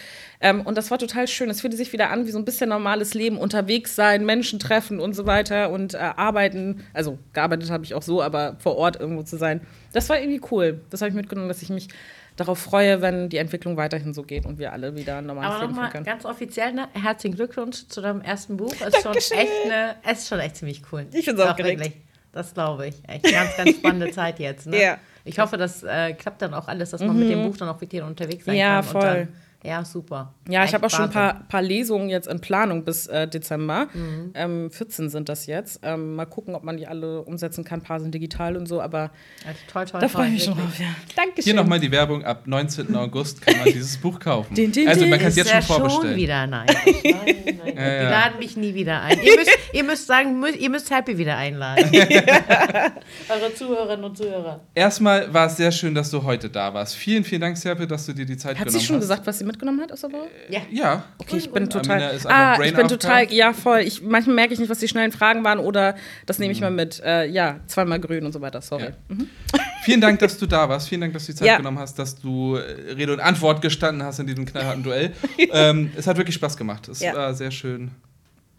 Ähm, 0.42 0.60
und 0.60 0.76
das 0.76 0.90
war 0.90 0.98
total 0.98 1.28
schön. 1.28 1.48
Es 1.48 1.62
fühlte 1.62 1.78
sich 1.78 1.94
wieder 1.94 2.10
an 2.10 2.26
wie 2.26 2.30
so 2.30 2.38
ein 2.38 2.44
bisschen 2.44 2.68
normales 2.68 3.14
Leben, 3.14 3.38
unterwegs 3.38 3.96
sein, 3.96 4.26
Menschen 4.26 4.58
treffen 4.58 5.00
und 5.00 5.14
so 5.14 5.24
weiter 5.24 5.70
und 5.70 5.94
äh, 5.94 5.96
arbeiten. 5.96 6.84
Also 6.92 7.18
gearbeitet 7.32 7.70
habe 7.70 7.84
ich 7.84 7.94
auch 7.94 8.02
so, 8.02 8.20
aber 8.20 8.56
vor 8.58 8.76
Ort 8.76 9.00
irgendwo 9.00 9.22
zu 9.22 9.38
sein. 9.38 9.62
Das 9.94 10.10
war 10.10 10.20
irgendwie 10.20 10.42
cool. 10.50 10.82
Das 10.90 11.00
habe 11.00 11.08
ich 11.08 11.16
mitgenommen, 11.16 11.48
dass 11.48 11.62
ich 11.62 11.70
mich 11.70 11.88
darauf 12.36 12.58
freue, 12.58 13.00
wenn 13.02 13.28
die 13.28 13.38
Entwicklung 13.38 13.76
weiterhin 13.76 14.14
so 14.14 14.22
geht 14.22 14.46
und 14.46 14.58
wir 14.58 14.72
alle 14.72 14.94
wieder 14.94 15.18
ein 15.18 15.26
normales 15.26 15.54
Aber 15.54 15.62
Leben 15.64 15.74
führen 15.74 15.90
können. 15.90 16.04
ganz 16.04 16.24
offiziell, 16.24 16.72
ne? 16.72 16.88
herzlichen 16.92 17.36
Glückwunsch 17.36 17.88
zu 17.88 18.00
deinem 18.00 18.20
ersten 18.20 18.56
Buch. 18.56 18.72
Es 18.80 18.94
ist 18.94 19.02
schon 19.02 19.14
echt, 19.14 19.50
eine, 19.64 19.96
es 20.04 20.18
ist 20.20 20.28
schon 20.28 20.38
echt 20.40 20.56
ziemlich 20.56 20.82
cool. 20.92 21.06
Ich 21.12 21.26
bin's 21.26 21.38
Doch, 21.38 21.50
aufgeregt. 21.50 21.80
wirklich. 21.80 22.00
Das 22.32 22.52
glaube 22.52 22.88
ich. 22.88 22.94
Echt 23.08 23.24
ganz, 23.32 23.56
ganz 23.56 23.70
spannende 23.76 24.10
Zeit 24.10 24.38
jetzt. 24.38 24.66
Ne? 24.66 24.76
Ja. 24.82 24.98
Ich 25.24 25.38
hoffe, 25.40 25.56
das 25.56 25.82
äh, 25.82 26.12
klappt 26.12 26.40
dann 26.42 26.54
auch 26.54 26.68
alles, 26.68 26.90
dass 26.90 27.00
man 27.00 27.18
mit 27.18 27.28
dem 27.28 27.42
Buch 27.44 27.56
dann 27.56 27.68
auch 27.68 27.80
wirklich 27.80 28.00
unterwegs 28.02 28.44
sein 28.44 28.54
Ja, 28.54 28.74
kann. 28.82 28.84
voll. 28.84 29.28
Ja, 29.66 29.84
super. 29.84 30.32
Ja, 30.48 30.64
ich 30.64 30.72
habe 30.74 30.86
auch 30.86 30.90
schon 30.90 31.06
ein 31.06 31.10
paar, 31.10 31.42
paar 31.48 31.62
Lesungen 31.62 32.08
jetzt 32.08 32.28
in 32.28 32.40
Planung 32.40 32.84
bis 32.84 33.06
äh, 33.08 33.26
Dezember. 33.26 33.88
Mhm. 33.92 34.30
Ähm, 34.34 34.70
14 34.70 35.08
sind 35.10 35.28
das 35.28 35.46
jetzt. 35.46 35.80
Ähm, 35.82 36.14
mal 36.14 36.24
gucken, 36.26 36.54
ob 36.54 36.62
man 36.62 36.76
die 36.76 36.86
alle 36.86 37.22
umsetzen 37.22 37.64
kann. 37.64 37.80
Ein 37.80 37.82
paar 37.82 37.98
sind 38.00 38.14
digital 38.14 38.56
und 38.56 38.66
so, 38.66 38.80
aber 38.80 39.10
Ja, 39.44 39.50
toll, 39.72 39.84
toll, 39.86 40.00
da 40.00 40.06
toll, 40.06 40.08
freue 40.08 40.26
ich 40.28 40.32
mich 40.34 40.44
schon 40.44 40.54
drauf. 40.54 40.78
Ja. 40.78 40.86
Dankeschön. 41.16 41.42
Hier 41.44 41.54
nochmal 41.54 41.80
die 41.80 41.90
Werbung. 41.90 42.24
Ab 42.24 42.42
19. 42.46 42.94
August 42.94 43.42
kann 43.42 43.56
man 43.58 43.64
dieses 43.72 43.96
Buch 43.96 44.20
kaufen. 44.20 44.54
Din, 44.54 44.70
din, 44.70 44.86
also 44.88 45.04
man 45.06 45.18
kann 45.18 45.28
es 45.28 45.36
jetzt 45.36 45.50
schon 45.50 45.62
vorbestellen. 45.62 46.16
wieder 46.16 46.46
nein. 46.46 46.66
nein, 46.66 46.94
nein. 47.04 47.56
Ja, 47.66 47.72
Die 47.72 47.80
ja. 48.04 48.10
laden 48.10 48.38
mich 48.38 48.56
nie 48.56 48.74
wieder 48.74 49.02
ein. 49.02 49.18
Ihr 49.20 49.36
müsst, 49.36 49.50
ihr 49.72 49.84
müsst 49.84 50.06
sagen, 50.06 50.42
mü- 50.42 50.56
ihr 50.56 50.70
müsst 50.70 50.90
Happy 50.90 51.18
wieder 51.18 51.36
einladen. 51.36 51.90
Eure 53.28 53.54
Zuhörerinnen 53.54 54.04
und 54.04 54.16
Zuhörer. 54.16 54.60
Erstmal 54.74 55.32
war 55.32 55.46
es 55.46 55.56
sehr 55.56 55.72
schön, 55.72 55.94
dass 55.94 56.10
du 56.10 56.22
heute 56.22 56.48
da 56.48 56.72
warst. 56.72 56.94
Vielen, 56.94 57.24
vielen 57.24 57.40
Dank, 57.40 57.56
Serpe, 57.56 57.86
dass 57.86 58.06
du 58.06 58.12
dir 58.12 58.24
die 58.26 58.36
Zeit 58.36 58.58
Hat 58.58 58.66
genommen 58.66 58.78
sie 58.80 58.86
schon 58.86 58.96
hast. 58.96 59.02
gesagt, 59.02 59.26
was 59.26 59.38
sie 59.38 59.44
mitgenommen 59.56 59.80
hat 59.80 59.90
aus 59.92 60.02
der 60.02 60.12
Woche? 60.12 60.28
Ja. 60.50 60.60
Ja. 60.70 61.04
Okay, 61.18 61.36
ich 61.38 61.50
bin 61.50 61.64
Amina 61.64 61.80
total. 61.80 62.18
Ah, 62.26 62.62
ich 62.62 62.74
bin 62.74 62.88
total. 62.88 63.32
Ja, 63.32 63.52
voll. 63.52 63.80
Ich, 63.80 64.02
manchmal 64.02 64.34
merke 64.36 64.52
ich 64.54 64.60
nicht, 64.60 64.68
was 64.68 64.78
die 64.78 64.88
schnellen 64.88 65.12
Fragen 65.12 65.44
waren 65.44 65.58
oder 65.58 65.96
das 66.26 66.38
nehme 66.38 66.52
ich 66.52 66.60
mal 66.60 66.70
mit. 66.70 67.00
Äh, 67.04 67.26
ja, 67.26 67.60
zweimal 67.66 67.98
grün 68.00 68.24
und 68.26 68.32
so 68.32 68.40
weiter. 68.40 68.60
Sorry. 68.60 68.90
Mhm. 69.08 69.28
Ja. 69.54 69.60
Vielen 69.82 70.00
Dank, 70.00 70.18
dass 70.18 70.36
du 70.38 70.46
da 70.46 70.68
warst. 70.68 70.88
Vielen 70.88 71.00
Dank, 71.00 71.12
dass 71.14 71.26
du 71.26 71.32
die 71.32 71.38
Zeit 71.38 71.48
Ja. 71.48 71.56
genommen 71.56 71.78
hast, 71.78 71.98
dass 71.98 72.20
du 72.20 72.56
äh, 72.56 72.92
Rede 72.92 73.12
und 73.12 73.20
Antwort 73.20 73.62
gestanden 73.62 74.02
hast 74.04 74.18
in 74.18 74.26
diesem 74.26 74.44
knallharten 74.44 74.82
Duell. 74.82 75.12
ähm, 75.52 75.92
es 75.96 76.06
hat 76.06 76.16
wirklich 76.16 76.34
Spaß 76.34 76.56
gemacht. 76.56 76.88
Es 76.88 77.00
Ja. 77.00 77.14
war 77.14 77.34
sehr 77.34 77.50
schön. 77.50 77.90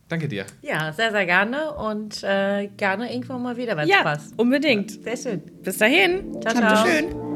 Danke 0.09 0.29
dir. 0.29 0.45
Ja, 0.61 0.93
sehr, 0.93 1.11
sehr 1.11 1.25
gerne 1.25 1.73
und 1.73 2.23
äh, 2.23 2.67
gerne 2.77 3.13
irgendwann 3.13 3.43
mal 3.43 3.57
wieder, 3.57 3.75
wenn 3.75 3.83
es 3.83 3.89
Ja, 3.89 4.03
passt. 4.03 4.33
unbedingt. 4.37 5.03
Sehr 5.03 5.17
schön. 5.17 5.41
Bis 5.63 5.77
dahin. 5.77 6.31
Ciao, 6.41 6.55
ciao. 6.55 6.85
schön. 6.87 7.26